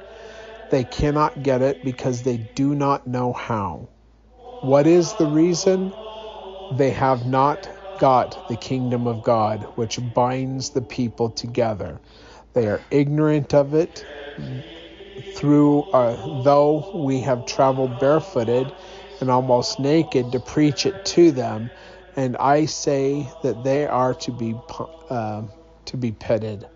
They 0.71 0.85
cannot 0.85 1.43
get 1.43 1.61
it 1.61 1.85
because 1.85 2.23
they 2.23 2.39
do 2.39 2.75
not 2.75 3.07
know 3.07 3.35
how. 3.35 3.89
What 4.61 4.87
is 4.87 5.15
the 5.15 5.27
reason? 5.27 5.95
They 6.71 6.91
have 6.91 7.27
not 7.27 7.69
got 7.99 8.49
the 8.49 8.57
kingdom 8.57 9.07
of 9.07 9.23
God, 9.23 9.65
which 9.77 9.99
binds 10.15 10.71
the 10.71 10.83
people 10.83 11.31
together. 11.31 12.01
They 12.55 12.69
are 12.69 12.83
ignorant 12.91 13.55
of 13.55 13.75
it 13.75 14.05
through 15.35 15.83
uh, 15.93 16.17
though 16.43 16.91
we 16.95 17.21
have 17.21 17.47
traveled 17.47 17.99
barefooted 17.99 18.73
and 19.21 19.31
almost 19.31 19.79
naked 19.79 20.33
to 20.33 20.41
preach 20.41 20.87
it 20.87 21.05
to 21.05 21.33
them 21.33 21.71
and 22.17 22.37
i 22.39 22.65
say 22.65 23.31
that 23.43 23.63
they 23.65 23.87
are 23.87 24.15
to 24.15 24.33
be 24.33 24.55
uh, 25.11 25.43
to 25.85 25.97
be 25.97 26.13
petted 26.13 26.67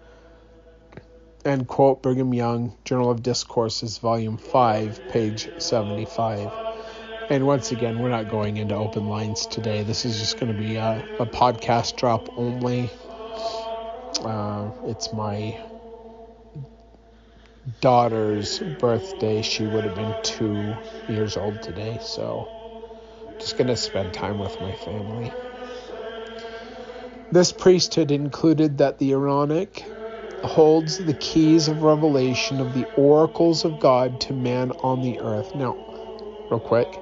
end 1.44 1.68
quote 1.68 2.02
brigham 2.02 2.34
young 2.34 2.76
journal 2.84 3.10
of 3.10 3.22
discourses 3.22 3.98
volume 3.98 4.38
5 4.38 5.08
page 5.08 5.50
75 5.58 6.52
and 7.32 7.46
once 7.46 7.72
again 7.72 7.98
we're 7.98 8.10
not 8.10 8.28
going 8.28 8.58
into 8.58 8.74
open 8.74 9.08
lines 9.08 9.46
today 9.46 9.82
this 9.82 10.04
is 10.04 10.18
just 10.18 10.38
going 10.38 10.52
to 10.52 10.58
be 10.58 10.76
a, 10.76 11.04
a 11.18 11.26
podcast 11.26 11.96
drop 11.96 12.28
only 12.36 12.90
uh, 14.24 14.70
it's 14.86 15.12
my 15.12 15.58
daughter's 17.80 18.58
birthday. 18.58 19.42
She 19.42 19.64
would 19.64 19.84
have 19.84 19.94
been 19.94 20.14
two 20.22 20.76
years 21.08 21.36
old 21.36 21.62
today, 21.62 21.98
so 22.02 22.48
just 23.38 23.56
going 23.56 23.68
to 23.68 23.76
spend 23.76 24.12
time 24.12 24.38
with 24.38 24.60
my 24.60 24.72
family. 24.72 25.32
This 27.30 27.52
priesthood 27.52 28.10
included 28.10 28.78
that 28.78 28.98
the 28.98 29.12
Aaronic 29.12 29.84
holds 30.44 30.98
the 30.98 31.14
keys 31.14 31.68
of 31.68 31.82
revelation 31.82 32.60
of 32.60 32.74
the 32.74 32.86
oracles 32.96 33.64
of 33.64 33.78
God 33.78 34.20
to 34.22 34.32
man 34.32 34.72
on 34.82 35.02
the 35.02 35.18
earth. 35.20 35.54
Now, 35.54 35.76
real 36.50 36.60
quick, 36.60 37.01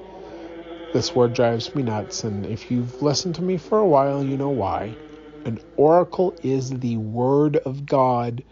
this 0.91 1.15
word 1.15 1.33
drives 1.33 1.75
me 1.75 1.83
nuts, 1.83 2.23
and 2.23 2.45
if 2.45 2.71
you've 2.71 3.01
listened 3.01 3.35
to 3.35 3.43
me 3.43 3.57
for 3.57 3.79
a 3.79 3.87
while, 3.87 4.23
you 4.23 4.37
know 4.37 4.51
why. 4.51 4.97
An 5.45 5.59
oracle 5.77 6.37
is 6.43 6.69
the 6.71 6.97
word 6.97 7.57
of 7.57 7.85
God 7.85 8.43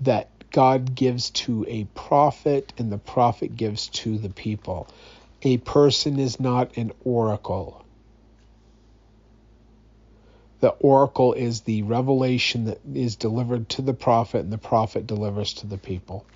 that 0.00 0.32
God 0.52 0.94
gives 0.94 1.30
to 1.32 1.64
a 1.68 1.84
prophet 1.86 2.72
and 2.78 2.92
the 2.92 2.98
prophet 2.98 3.56
gives 3.56 3.88
to 3.90 4.18
the 4.18 4.30
people. 4.30 4.88
A 5.42 5.58
person 5.58 6.18
is 6.18 6.40
not 6.40 6.76
an 6.76 6.92
oracle. 7.00 7.86
The 10.60 10.70
oracle 10.70 11.34
is 11.34 11.62
the 11.62 11.82
revelation 11.82 12.66
that 12.66 12.80
is 12.94 13.16
delivered 13.16 13.68
to 13.70 13.82
the 13.82 13.94
prophet 13.94 14.40
and 14.40 14.52
the 14.52 14.58
prophet 14.58 15.06
delivers 15.06 15.54
to 15.54 15.66
the 15.66 15.78
people. 15.78 16.26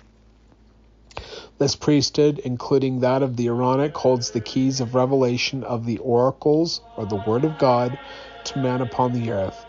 This 1.59 1.75
priesthood, 1.75 2.39
including 2.39 2.99
that 3.01 3.21
of 3.23 3.37
the 3.37 3.47
Aaronic, 3.47 3.95
holds 3.97 4.31
the 4.31 4.41
keys 4.41 4.79
of 4.81 4.95
revelation 4.95 5.63
of 5.63 5.85
the 5.85 5.99
oracles 5.99 6.81
or 6.95 7.05
the 7.05 7.15
word 7.15 7.45
of 7.45 7.57
God 7.57 7.97
to 8.45 8.59
man 8.59 8.81
upon 8.81 9.13
the 9.13 9.31
earth 9.31 9.65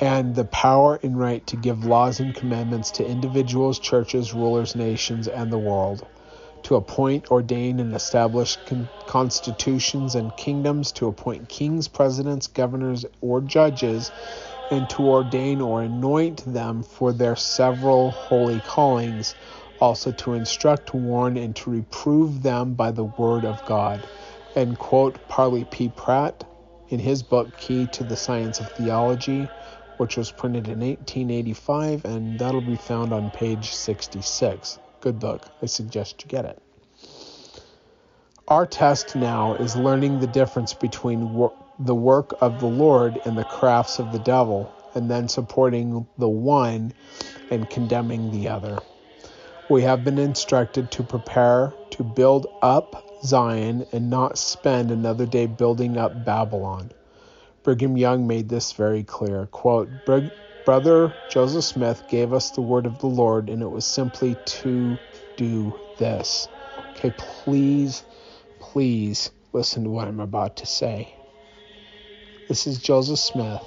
and 0.00 0.34
the 0.34 0.44
power 0.44 0.98
and 1.02 1.18
right 1.18 1.46
to 1.46 1.56
give 1.56 1.84
laws 1.84 2.20
and 2.20 2.34
commandments 2.34 2.92
to 2.92 3.06
individuals, 3.08 3.78
churches, 3.78 4.34
rulers, 4.34 4.74
nations, 4.76 5.28
and 5.28 5.52
the 5.52 5.58
world, 5.58 6.06
to 6.62 6.76
appoint, 6.76 7.30
ordain, 7.30 7.80
and 7.80 7.94
establish 7.94 8.56
con- 8.64 8.88
constitutions 9.06 10.14
and 10.14 10.36
kingdoms, 10.36 10.92
to 10.92 11.06
appoint 11.06 11.48
kings, 11.48 11.88
presidents, 11.88 12.46
governors, 12.46 13.04
or 13.20 13.40
judges, 13.40 14.12
and 14.70 14.88
to 14.90 15.02
ordain 15.08 15.60
or 15.60 15.82
anoint 15.82 16.44
them 16.46 16.82
for 16.82 17.12
their 17.12 17.36
several 17.36 18.10
holy 18.10 18.60
callings, 18.60 19.34
also 19.80 20.12
to 20.12 20.34
instruct, 20.34 20.94
warn, 20.94 21.36
and 21.36 21.56
to 21.56 21.70
reprove 21.70 22.42
them 22.42 22.74
by 22.74 22.92
the 22.92 23.04
word 23.04 23.44
of 23.46 23.64
God. 23.64 24.08
And 24.54 24.78
quote 24.78 25.26
Parley 25.28 25.64
P. 25.64 25.88
Pratt 25.90 26.44
in 26.88 27.00
his 27.00 27.22
book 27.22 27.56
Key 27.56 27.86
to 27.88 28.04
the 28.04 28.16
Science 28.16 28.60
of 28.60 28.68
Theology 28.70 29.52
which 29.98 30.16
was 30.16 30.32
printed 30.32 30.68
in 30.68 30.80
1885, 30.80 32.04
and 32.06 32.38
that'll 32.38 32.62
be 32.62 32.76
found 32.76 33.12
on 33.14 33.30
page 33.30 33.74
66. 33.74 34.78
Good 35.00 35.20
book. 35.20 35.50
I 35.62 35.66
suggest 35.66 36.24
you 36.24 36.28
get 36.28 36.46
it. 36.46 36.62
Our 38.48 38.66
test 38.66 39.16
now 39.16 39.54
is 39.54 39.76
learning 39.76 40.20
the 40.20 40.28
difference 40.28 40.74
between 40.74 41.32
wor- 41.32 41.54
the 41.78 41.94
work 41.96 42.34
of 42.40 42.58
the 42.60 42.68
Lord 42.68 43.20
and 43.24 43.38
the 43.38 43.44
crafts 43.44 43.98
of 43.98 44.12
the 44.12 44.20
devil, 44.20 44.76
and 44.94 45.10
then 45.10 45.28
supporting 45.28 46.08
the 46.18 46.28
one 46.28 46.94
and 47.50 47.68
condemning 47.70 48.30
the 48.30 48.48
other. 48.48 48.78
We 49.68 49.82
have 49.82 50.02
been 50.02 50.16
instructed 50.16 50.90
to 50.92 51.02
prepare 51.02 51.74
to 51.90 52.02
build 52.02 52.46
up 52.62 53.04
Zion 53.22 53.84
and 53.92 54.08
not 54.08 54.38
spend 54.38 54.90
another 54.90 55.26
day 55.26 55.44
building 55.44 55.98
up 55.98 56.24
Babylon. 56.24 56.90
Brigham 57.64 57.98
Young 57.98 58.26
made 58.26 58.48
this 58.48 58.72
very 58.72 59.04
clear. 59.04 59.44
Quote, 59.46 59.90
Brother 60.64 61.12
Joseph 61.28 61.64
Smith 61.64 62.08
gave 62.08 62.32
us 62.32 62.50
the 62.50 62.62
word 62.62 62.86
of 62.86 62.98
the 63.00 63.08
Lord, 63.08 63.50
and 63.50 63.60
it 63.60 63.70
was 63.70 63.84
simply 63.84 64.36
to 64.46 64.98
do 65.36 65.78
this. 65.98 66.48
Okay, 66.78 67.12
please, 67.18 68.02
please 68.58 69.30
listen 69.52 69.84
to 69.84 69.90
what 69.90 70.08
I'm 70.08 70.20
about 70.20 70.56
to 70.56 70.66
say. 70.66 71.14
This 72.48 72.66
is 72.66 72.78
Joseph 72.78 73.18
Smith. 73.18 73.62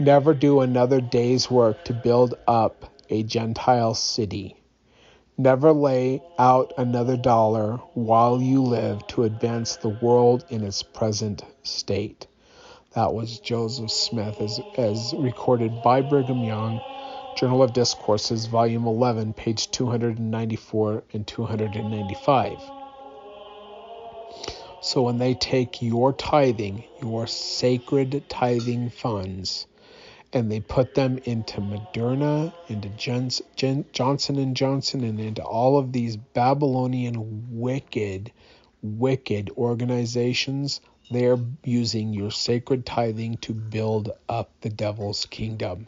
Never 0.00 0.34
do 0.34 0.60
another 0.60 1.00
day's 1.00 1.48
work 1.48 1.84
to 1.84 1.94
build 1.94 2.34
up 2.48 2.95
a 3.10 3.22
Gentile 3.22 3.94
city. 3.94 4.56
Never 5.38 5.72
lay 5.72 6.22
out 6.38 6.72
another 6.78 7.16
dollar 7.16 7.76
while 7.94 8.40
you 8.40 8.62
live 8.62 9.06
to 9.08 9.24
advance 9.24 9.76
the 9.76 9.90
world 9.90 10.44
in 10.48 10.64
its 10.64 10.82
present 10.82 11.44
state. 11.62 12.26
That 12.94 13.12
was 13.12 13.38
Joseph 13.40 13.90
Smith, 13.90 14.40
as, 14.40 14.58
as 14.78 15.14
recorded 15.18 15.82
by 15.82 16.00
Brigham 16.00 16.42
Young, 16.42 16.80
Journal 17.36 17.62
of 17.62 17.74
Discourses, 17.74 18.46
Volume 18.46 18.86
11, 18.86 19.34
page 19.34 19.70
294 19.70 21.04
and 21.12 21.26
295. 21.26 22.58
So 24.80 25.02
when 25.02 25.18
they 25.18 25.34
take 25.34 25.82
your 25.82 26.14
tithing, 26.14 26.84
your 27.02 27.26
sacred 27.26 28.24
tithing 28.30 28.88
funds, 28.88 29.66
and 30.32 30.50
they 30.50 30.60
put 30.60 30.94
them 30.94 31.18
into 31.24 31.60
Moderna, 31.60 32.52
into 32.68 32.88
Johnson 32.90 33.44
and 34.38 34.56
Johnson, 34.56 35.04
and 35.04 35.20
into 35.20 35.42
all 35.42 35.78
of 35.78 35.92
these 35.92 36.16
Babylonian 36.16 37.58
wicked, 37.58 38.32
wicked 38.82 39.50
organizations 39.56 40.80
they 41.10 41.26
are 41.26 41.38
using 41.64 42.12
your 42.12 42.30
sacred 42.30 42.84
tithing 42.84 43.36
to 43.38 43.52
build 43.54 44.10
up 44.28 44.50
the 44.60 44.70
devil's 44.70 45.24
kingdom. 45.26 45.86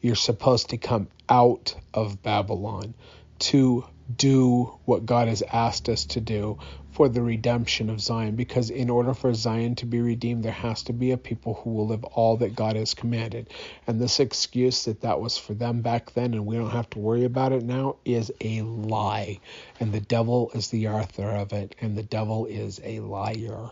You're 0.00 0.14
supposed 0.14 0.70
to 0.70 0.78
come 0.78 1.08
out 1.28 1.74
of 1.92 2.22
Babylon 2.22 2.94
to 3.40 3.84
do 4.16 4.78
what 4.84 5.04
God 5.04 5.28
has 5.28 5.42
asked 5.42 5.88
us 5.88 6.04
to 6.06 6.20
do 6.20 6.58
for 7.00 7.08
the 7.08 7.22
redemption 7.22 7.88
of 7.88 7.98
Zion. 7.98 8.36
Because 8.36 8.68
in 8.68 8.90
order 8.90 9.14
for 9.14 9.32
Zion 9.32 9.74
to 9.76 9.86
be 9.86 10.02
redeemed, 10.02 10.42
there 10.42 10.52
has 10.52 10.82
to 10.82 10.92
be 10.92 11.12
a 11.12 11.16
people 11.16 11.54
who 11.54 11.70
will 11.70 11.86
live 11.86 12.04
all 12.04 12.36
that 12.36 12.54
God 12.54 12.76
has 12.76 12.92
commanded. 12.92 13.48
And 13.86 13.98
this 13.98 14.20
excuse 14.20 14.84
that 14.84 15.00
that 15.00 15.18
was 15.18 15.38
for 15.38 15.54
them 15.54 15.80
back 15.80 16.12
then 16.12 16.34
and 16.34 16.44
we 16.44 16.56
don't 16.56 16.68
have 16.68 16.90
to 16.90 16.98
worry 16.98 17.24
about 17.24 17.52
it 17.52 17.62
now 17.62 17.96
is 18.04 18.30
a 18.42 18.60
lie. 18.60 19.40
And 19.80 19.92
the 19.92 20.00
devil 20.02 20.50
is 20.52 20.68
the 20.68 20.88
author 20.88 21.30
of 21.30 21.54
it, 21.54 21.74
and 21.80 21.96
the 21.96 22.02
devil 22.02 22.44
is 22.44 22.82
a 22.84 23.00
liar. 23.00 23.70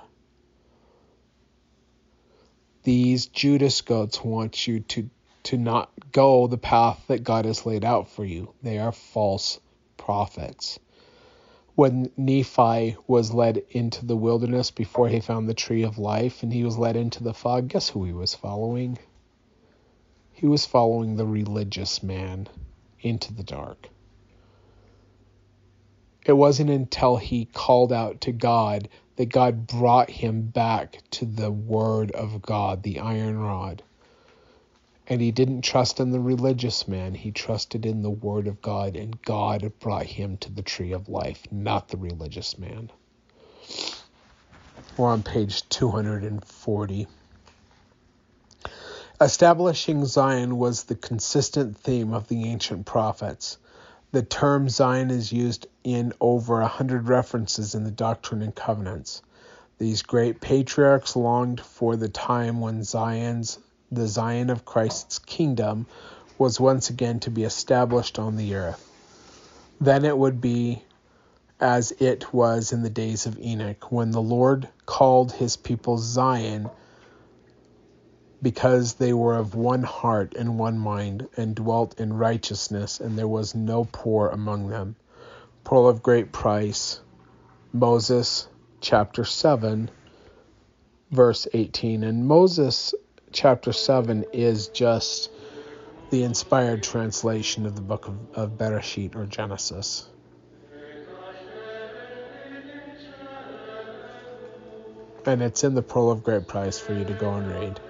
These 2.85 3.27
Judas 3.27 3.83
goats 3.83 4.25
want 4.25 4.67
you 4.67 4.81
to 4.81 5.11
to 5.43 5.59
not 5.59 5.91
go 6.13 6.47
the 6.47 6.57
path 6.57 7.05
that 7.09 7.25
God 7.25 7.45
has 7.45 7.67
laid 7.67 7.85
out 7.85 8.09
for 8.09 8.25
you. 8.25 8.55
They 8.63 8.79
are 8.79 8.93
false 8.93 9.61
prophets. 9.99 10.79
When 11.79 12.11
Nephi 12.17 12.97
was 13.07 13.33
led 13.33 13.63
into 13.71 14.05
the 14.05 14.17
wilderness 14.17 14.73
before 14.73 15.09
he 15.09 15.21
found 15.21 15.49
the 15.49 15.55
tree 15.55 15.85
of 15.85 15.97
life 15.97 16.43
and 16.43 16.53
he 16.53 16.65
was 16.65 16.77
led 16.77 16.97
into 16.97 17.23
the 17.23 17.33
fog, 17.33 17.69
guess 17.69 17.89
who 17.89 18.03
he 18.03 18.13
was 18.13 18.35
following? 18.35 18.99
He 20.33 20.49
was 20.49 20.67
following 20.67 21.15
the 21.15 21.25
religious 21.25 22.03
man 22.03 22.49
into 23.01 23.33
the 23.33 23.45
dark. 23.45 23.91
It 26.27 26.33
wasn't 26.33 26.71
until 26.71 27.17
he 27.17 27.45
called 27.45 27.93
out 27.93 28.23
to 28.23 28.33
God 28.33 28.89
that 29.15 29.29
God 29.29 29.69
brought 29.69 30.11
him 30.11 30.49
back 30.49 30.99
to 31.13 31.27
the 31.27 31.53
Word 31.53 32.11
of 32.11 32.43
God, 32.43 32.83
the 32.83 32.99
iron 32.99 33.39
rod. 33.39 33.85
And 35.11 35.23
he 35.23 35.31
didn't 35.31 35.63
trust 35.63 36.01
in 36.01 36.11
the 36.11 36.21
religious 36.21 36.87
man, 36.87 37.15
he 37.15 37.31
trusted 37.31 37.87
in 37.87 38.03
the 38.03 38.11
Word 38.11 38.47
of 38.47 38.61
God, 38.61 38.95
and 38.95 39.21
God 39.23 39.73
brought 39.81 40.05
him 40.05 40.37
to 40.39 40.53
the 40.53 40.61
tree 40.61 40.93
of 40.93 41.09
life, 41.09 41.47
not 41.51 41.89
the 41.89 41.97
religious 41.97 42.59
man. 42.59 42.91
We're 44.99 45.09
on 45.09 45.23
page 45.23 45.67
240. 45.71 47.07
Establishing 49.19 50.05
Zion 50.05 50.59
was 50.59 50.85
the 50.85 50.95
consistent 50.95 51.79
theme 51.79 52.13
of 52.13 52.29
the 52.29 52.45
ancient 52.45 52.85
prophets. 52.85 53.57
The 54.13 54.23
term 54.23 54.69
Zion 54.69 55.11
is 55.11 55.33
used 55.33 55.69
in 55.85 56.13
over 56.21 56.61
a 56.61 56.69
hundred 56.69 57.09
references 57.09 57.75
in 57.75 57.85
the 57.85 57.91
Doctrine 57.91 58.43
and 58.43 58.55
Covenants. 58.55 59.23
These 59.79 60.03
great 60.03 60.41
patriarchs 60.41 61.17
longed 61.17 61.61
for 61.61 61.97
the 61.97 62.09
time 62.09 62.61
when 62.61 62.83
Zion's 62.83 63.59
the 63.91 64.07
Zion 64.07 64.51
of 64.51 64.65
Christ's 64.65 65.19
kingdom 65.19 65.87
was 66.37 66.61
once 66.61 66.91
again 66.91 67.21
to 67.21 67.31
be 67.31 67.45
established 67.45 68.19
on 68.19 68.37
the 68.37 68.55
earth. 68.55 68.85
Then 69.81 70.05
it 70.05 70.17
would 70.17 70.41
be 70.41 70.83
as 71.61 71.93
it 71.99 72.33
was 72.33 72.73
in 72.73 72.83
the 72.83 72.91
days 72.91 73.27
of 73.27 73.39
Enoch, 73.41 73.91
when 73.91 74.13
the 74.13 74.23
Lord 74.23 74.69
called 74.87 75.33
his 75.33 75.57
people 75.57 75.99
Zion 75.99 76.71
because 78.41 78.95
they 78.95 79.13
were 79.13 79.35
of 79.35 79.55
one 79.55 79.83
heart 79.83 80.35
and 80.37 80.59
one 80.59 80.79
mind, 80.79 81.29
and 81.37 81.57
dwelt 81.57 81.99
in 81.99 82.13
righteousness, 82.13 83.01
and 83.01 83.19
there 83.19 83.27
was 83.27 83.55
no 83.55 83.85
poor 83.91 84.29
among 84.29 84.69
them. 84.69 84.95
Pearl 85.65 85.89
of 85.89 86.03
Great 86.03 86.31
Price, 86.31 87.01
Moses 87.73 88.47
chapter 88.81 89.25
7, 89.25 89.91
verse 91.11 91.49
18. 91.53 92.05
And 92.05 92.27
Moses 92.29 92.95
chapter 93.33 93.73
7 93.73 94.27
is 94.33 94.69
just 94.69 95.31
the 96.11 96.23
inspired 96.23 96.83
translation 96.83 97.67
of 97.67 97.75
the 97.75 97.83
book 97.83 98.09
of, 98.09 98.17
of 98.35 98.51
Bereshit 98.59 99.15
or 99.15 99.27
Genesis. 99.27 100.09
And 105.27 105.43
it's 105.43 105.65
in 105.65 105.75
the 105.75 105.83
Pearl 105.83 106.11
of 106.11 106.23
Great 106.23 106.47
Price 106.47 106.79
for 106.79 106.95
you 106.95 107.05
to 107.05 107.15
go 107.15 107.35
and 107.35 107.47
read 107.47 107.81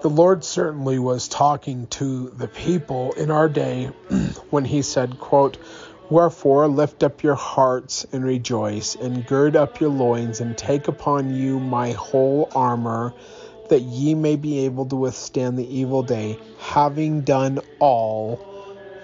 the 0.00 0.08
Lord 0.08 0.44
certainly 0.44 0.98
was 0.98 1.28
talking 1.28 1.86
to 1.88 2.30
the 2.30 2.48
people 2.48 3.12
in 3.12 3.30
our 3.30 3.48
day 3.50 3.86
when 4.50 4.64
he 4.64 4.80
said, 4.80 5.18
quote, 5.18 5.58
Wherefore 6.08 6.66
lift 6.68 7.02
up 7.02 7.22
your 7.22 7.34
hearts 7.34 8.06
and 8.10 8.24
rejoice, 8.24 8.96
and 8.96 9.26
gird 9.26 9.56
up 9.56 9.78
your 9.78 9.90
loins, 9.90 10.40
and 10.40 10.56
take 10.56 10.88
upon 10.88 11.30
you 11.30 11.60
my 11.60 11.92
whole 11.92 12.50
armor, 12.54 13.14
that 13.70 13.80
ye 13.80 14.14
may 14.14 14.36
be 14.36 14.66
able 14.66 14.84
to 14.84 14.96
withstand 14.96 15.58
the 15.58 15.74
evil 15.74 16.02
day, 16.02 16.38
having 16.58 17.22
done 17.22 17.58
all, 17.78 18.38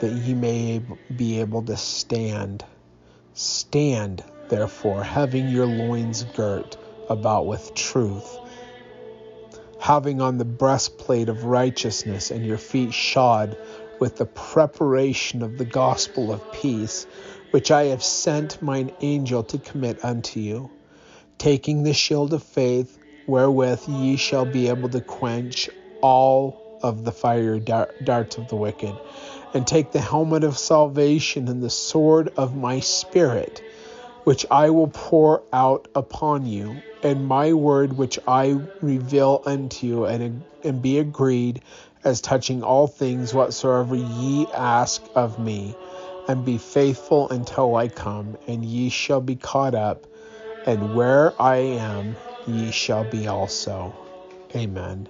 that 0.01 0.11
ye 0.11 0.35
may 0.35 0.81
be 1.17 1.41
able 1.41 1.63
to 1.63 1.77
stand. 1.77 2.65
Stand, 3.35 4.23
therefore, 4.49 5.03
having 5.03 5.49
your 5.49 5.67
loins 5.67 6.25
girt 6.35 6.77
about 7.09 7.47
with 7.47 7.75
truth 7.75 8.39
having 9.87 10.21
on 10.21 10.37
the 10.39 10.45
breastplate 10.45 11.29
of 11.29 11.45
righteousness 11.45 12.33
and 12.33 12.45
your 12.45 12.59
feet 12.59 12.93
shod 12.93 13.57
with 14.01 14.17
the 14.17 14.27
preparation 14.27 15.43
of 15.43 15.59
the 15.59 15.65
gospel 15.65 16.33
of 16.33 16.53
peace, 16.53 17.05
which 17.53 17.71
I 17.71 17.85
have 17.85 18.03
sent 18.03 18.61
mine 18.61 18.91
angel 19.01 19.45
to 19.45 19.59
commit 19.59 20.05
unto 20.05 20.41
you, 20.41 20.71
taking 21.39 21.85
the 21.85 21.95
shield 21.95 22.35
of 22.35 22.43
faith, 22.43 22.99
wherewith 23.27 23.83
ye 23.89 24.17
shall 24.17 24.45
be 24.47 24.69
able 24.69 24.89
to 24.89 25.01
quench 25.01 25.69
all 26.01 26.63
of 26.83 27.05
the 27.05 27.13
fiery 27.13 27.61
darts 27.61 28.39
of 28.39 28.49
the 28.49 28.57
wicked, 28.57 29.01
and 29.55 29.67
take 29.67 29.93
the 29.93 30.01
helmet 30.01 30.45
of 30.45 30.59
salvation 30.59 31.49
and 31.49 31.63
the 31.63 31.71
sword 31.71 32.29
of 32.37 32.55
my 32.55 32.81
spirit 32.81 33.63
which 34.25 34.47
I 34.51 34.71
will 34.71 34.89
pour 34.89 35.45
out 35.53 35.89
upon 35.95 36.47
you, 36.47 36.83
and 37.03 37.27
my 37.27 37.53
word 37.55 37.97
which 37.97 38.19
I 38.27 38.57
reveal 38.81 39.43
unto 39.47 39.87
you, 39.87 40.05
and, 40.07 40.45
and 40.65 40.83
be 40.83 40.99
agreed 40.99 41.63
as 42.05 42.21
touching 42.21 42.63
all 42.63 42.89
things 42.89 43.35
whatsoever 43.35 43.97
ye 43.97 44.51
ask 44.53 45.09
of 45.15 45.39
me, 45.39 45.79
and 46.29 46.45
be 46.45 46.59
faithful 46.59 47.29
until 47.31 47.77
I 47.77 47.89
come, 47.89 48.37
and 48.49 48.65
ye 48.65 48.89
shall 48.91 49.21
be 49.21 49.37
caught 49.37 49.75
up, 49.77 50.07
and 50.65 50.93
where 50.93 51.41
I 51.41 51.57
am, 51.59 52.19
ye 52.47 52.71
shall 52.71 53.05
be 53.05 53.27
also. 53.27 53.93
Amen. 54.55 55.09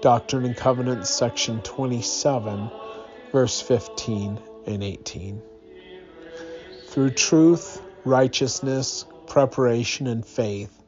Doctrine 0.00 0.44
and 0.44 0.56
Covenants, 0.56 1.10
section 1.10 1.60
27, 1.62 2.70
verse 3.30 3.60
15 3.60 4.40
and 4.66 4.82
18. 4.82 5.42
Through 6.86 7.10
truth, 7.10 7.80
righteousness, 8.04 9.04
preparation, 9.26 10.06
and 10.06 10.26
faith, 10.26 10.82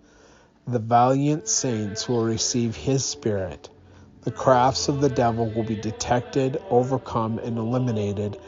the 0.67 0.79
valiant 0.79 1.49
saints 1.49 2.09
will 2.09 2.23
receive 2.23 2.77
his 2.77 3.05
spirit. 3.05 3.69
The 4.23 4.33
crafts 4.33 4.89
of 4.89 5.01
the 5.01 5.09
devil 5.09 5.49
will 5.49 5.65
be 5.65 5.77
detected, 5.77 6.57
overcome, 6.71 7.39
and 7.39 7.59
eliminated, 7.59 8.39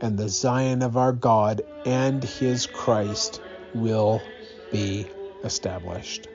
and 0.00 0.16
the 0.16 0.28
Zion 0.28 0.82
of 0.82 0.96
our 0.96 1.12
God 1.12 1.62
and 1.84 2.22
his 2.22 2.66
Christ 2.66 3.40
will 3.72 4.22
be 4.70 5.10
established. 5.42 6.28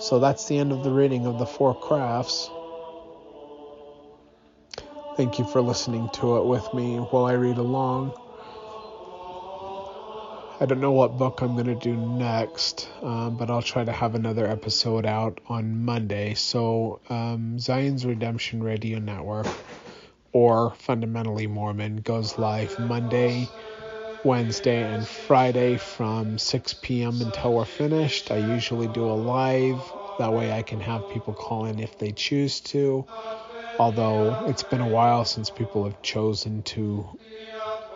So 0.00 0.18
that's 0.18 0.46
the 0.46 0.58
end 0.58 0.72
of 0.72 0.82
the 0.84 0.90
reading 0.90 1.26
of 1.26 1.38
the 1.38 1.46
four 1.46 1.74
crafts. 1.74 2.50
Thank 5.16 5.38
you 5.38 5.44
for 5.44 5.60
listening 5.60 6.10
to 6.14 6.38
it 6.38 6.44
with 6.44 6.74
me 6.74 6.96
while 6.96 7.26
I 7.26 7.34
read 7.34 7.58
along. 7.58 8.12
I 10.60 10.66
don't 10.66 10.80
know 10.80 10.92
what 10.92 11.18
book 11.18 11.40
I'm 11.40 11.54
going 11.54 11.66
to 11.66 11.74
do 11.74 11.96
next, 11.96 12.88
um, 13.02 13.36
but 13.36 13.50
I'll 13.50 13.62
try 13.62 13.84
to 13.84 13.92
have 13.92 14.14
another 14.14 14.46
episode 14.46 15.04
out 15.04 15.40
on 15.48 15.84
Monday. 15.84 16.34
So, 16.34 17.00
um, 17.08 17.58
Zion's 17.58 18.06
Redemption 18.06 18.62
Radio 18.62 18.98
Network, 18.98 19.46
or 20.32 20.72
Fundamentally 20.74 21.46
Mormon, 21.46 21.96
goes 21.98 22.38
live 22.38 22.78
Monday, 22.78 23.48
Wednesday, 24.24 24.82
and 24.82 25.06
Friday 25.06 25.76
from 25.76 26.38
6 26.38 26.74
p.m. 26.82 27.20
until 27.20 27.54
we're 27.54 27.64
finished. 27.64 28.30
I 28.30 28.36
usually 28.54 28.88
do 28.88 29.04
a 29.04 29.12
live, 29.12 29.80
that 30.18 30.32
way 30.32 30.52
I 30.52 30.62
can 30.62 30.80
have 30.80 31.08
people 31.10 31.34
call 31.34 31.66
in 31.66 31.78
if 31.78 31.98
they 31.98 32.12
choose 32.12 32.60
to. 32.60 33.04
Although 33.78 34.44
it's 34.46 34.62
been 34.62 34.80
a 34.80 34.88
while 34.88 35.24
since 35.24 35.50
people 35.50 35.84
have 35.84 36.00
chosen 36.02 36.62
to 36.62 37.18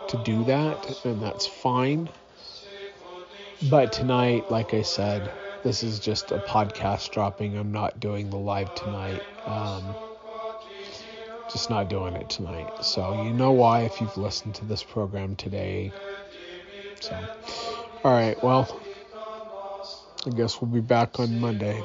to 0.09 0.17
do 0.23 0.43
that, 0.45 1.05
and 1.05 1.21
that's 1.21 1.45
fine. 1.45 2.09
But 3.69 3.93
tonight, 3.93 4.49
like 4.49 4.73
I 4.73 4.81
said, 4.81 5.31
this 5.63 5.83
is 5.83 5.99
just 5.99 6.31
a 6.31 6.39
podcast 6.39 7.11
dropping. 7.11 7.57
I'm 7.57 7.71
not 7.71 7.99
doing 7.99 8.29
the 8.29 8.37
live 8.37 8.73
tonight. 8.75 9.21
Um, 9.45 9.95
just 11.51 11.69
not 11.69 11.89
doing 11.89 12.15
it 12.15 12.29
tonight. 12.29 12.83
So 12.83 13.23
you 13.23 13.33
know 13.33 13.51
why 13.51 13.81
if 13.81 13.99
you've 13.99 14.17
listened 14.17 14.55
to 14.55 14.65
this 14.65 14.83
program 14.83 15.35
today. 15.35 15.91
So, 16.99 17.17
all 18.03 18.11
right, 18.11 18.41
well, 18.43 18.79
I 20.25 20.29
guess 20.31 20.61
we'll 20.61 20.71
be 20.71 20.81
back 20.81 21.19
on 21.19 21.39
Monday. 21.39 21.81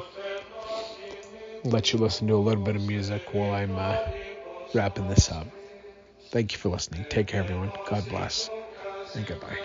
Let 1.65 1.93
you 1.93 1.99
listen 1.99 2.29
to 2.29 2.35
a 2.35 2.37
little 2.37 2.63
bit 2.63 2.77
of 2.77 2.83
music 2.83 3.33
while 3.33 3.53
I'm 3.53 3.77
uh, 3.77 3.99
wrapping 4.75 5.09
this 5.09 5.31
up. 5.31 5.47
Thank 6.31 6.53
you 6.53 6.59
for 6.59 6.69
listening. 6.69 7.07
Take 7.09 7.29
care, 7.29 7.43
everyone. 7.43 7.71
God 7.89 8.09
bless, 8.09 8.51
and 9.15 9.27
goodbye. 9.27 9.57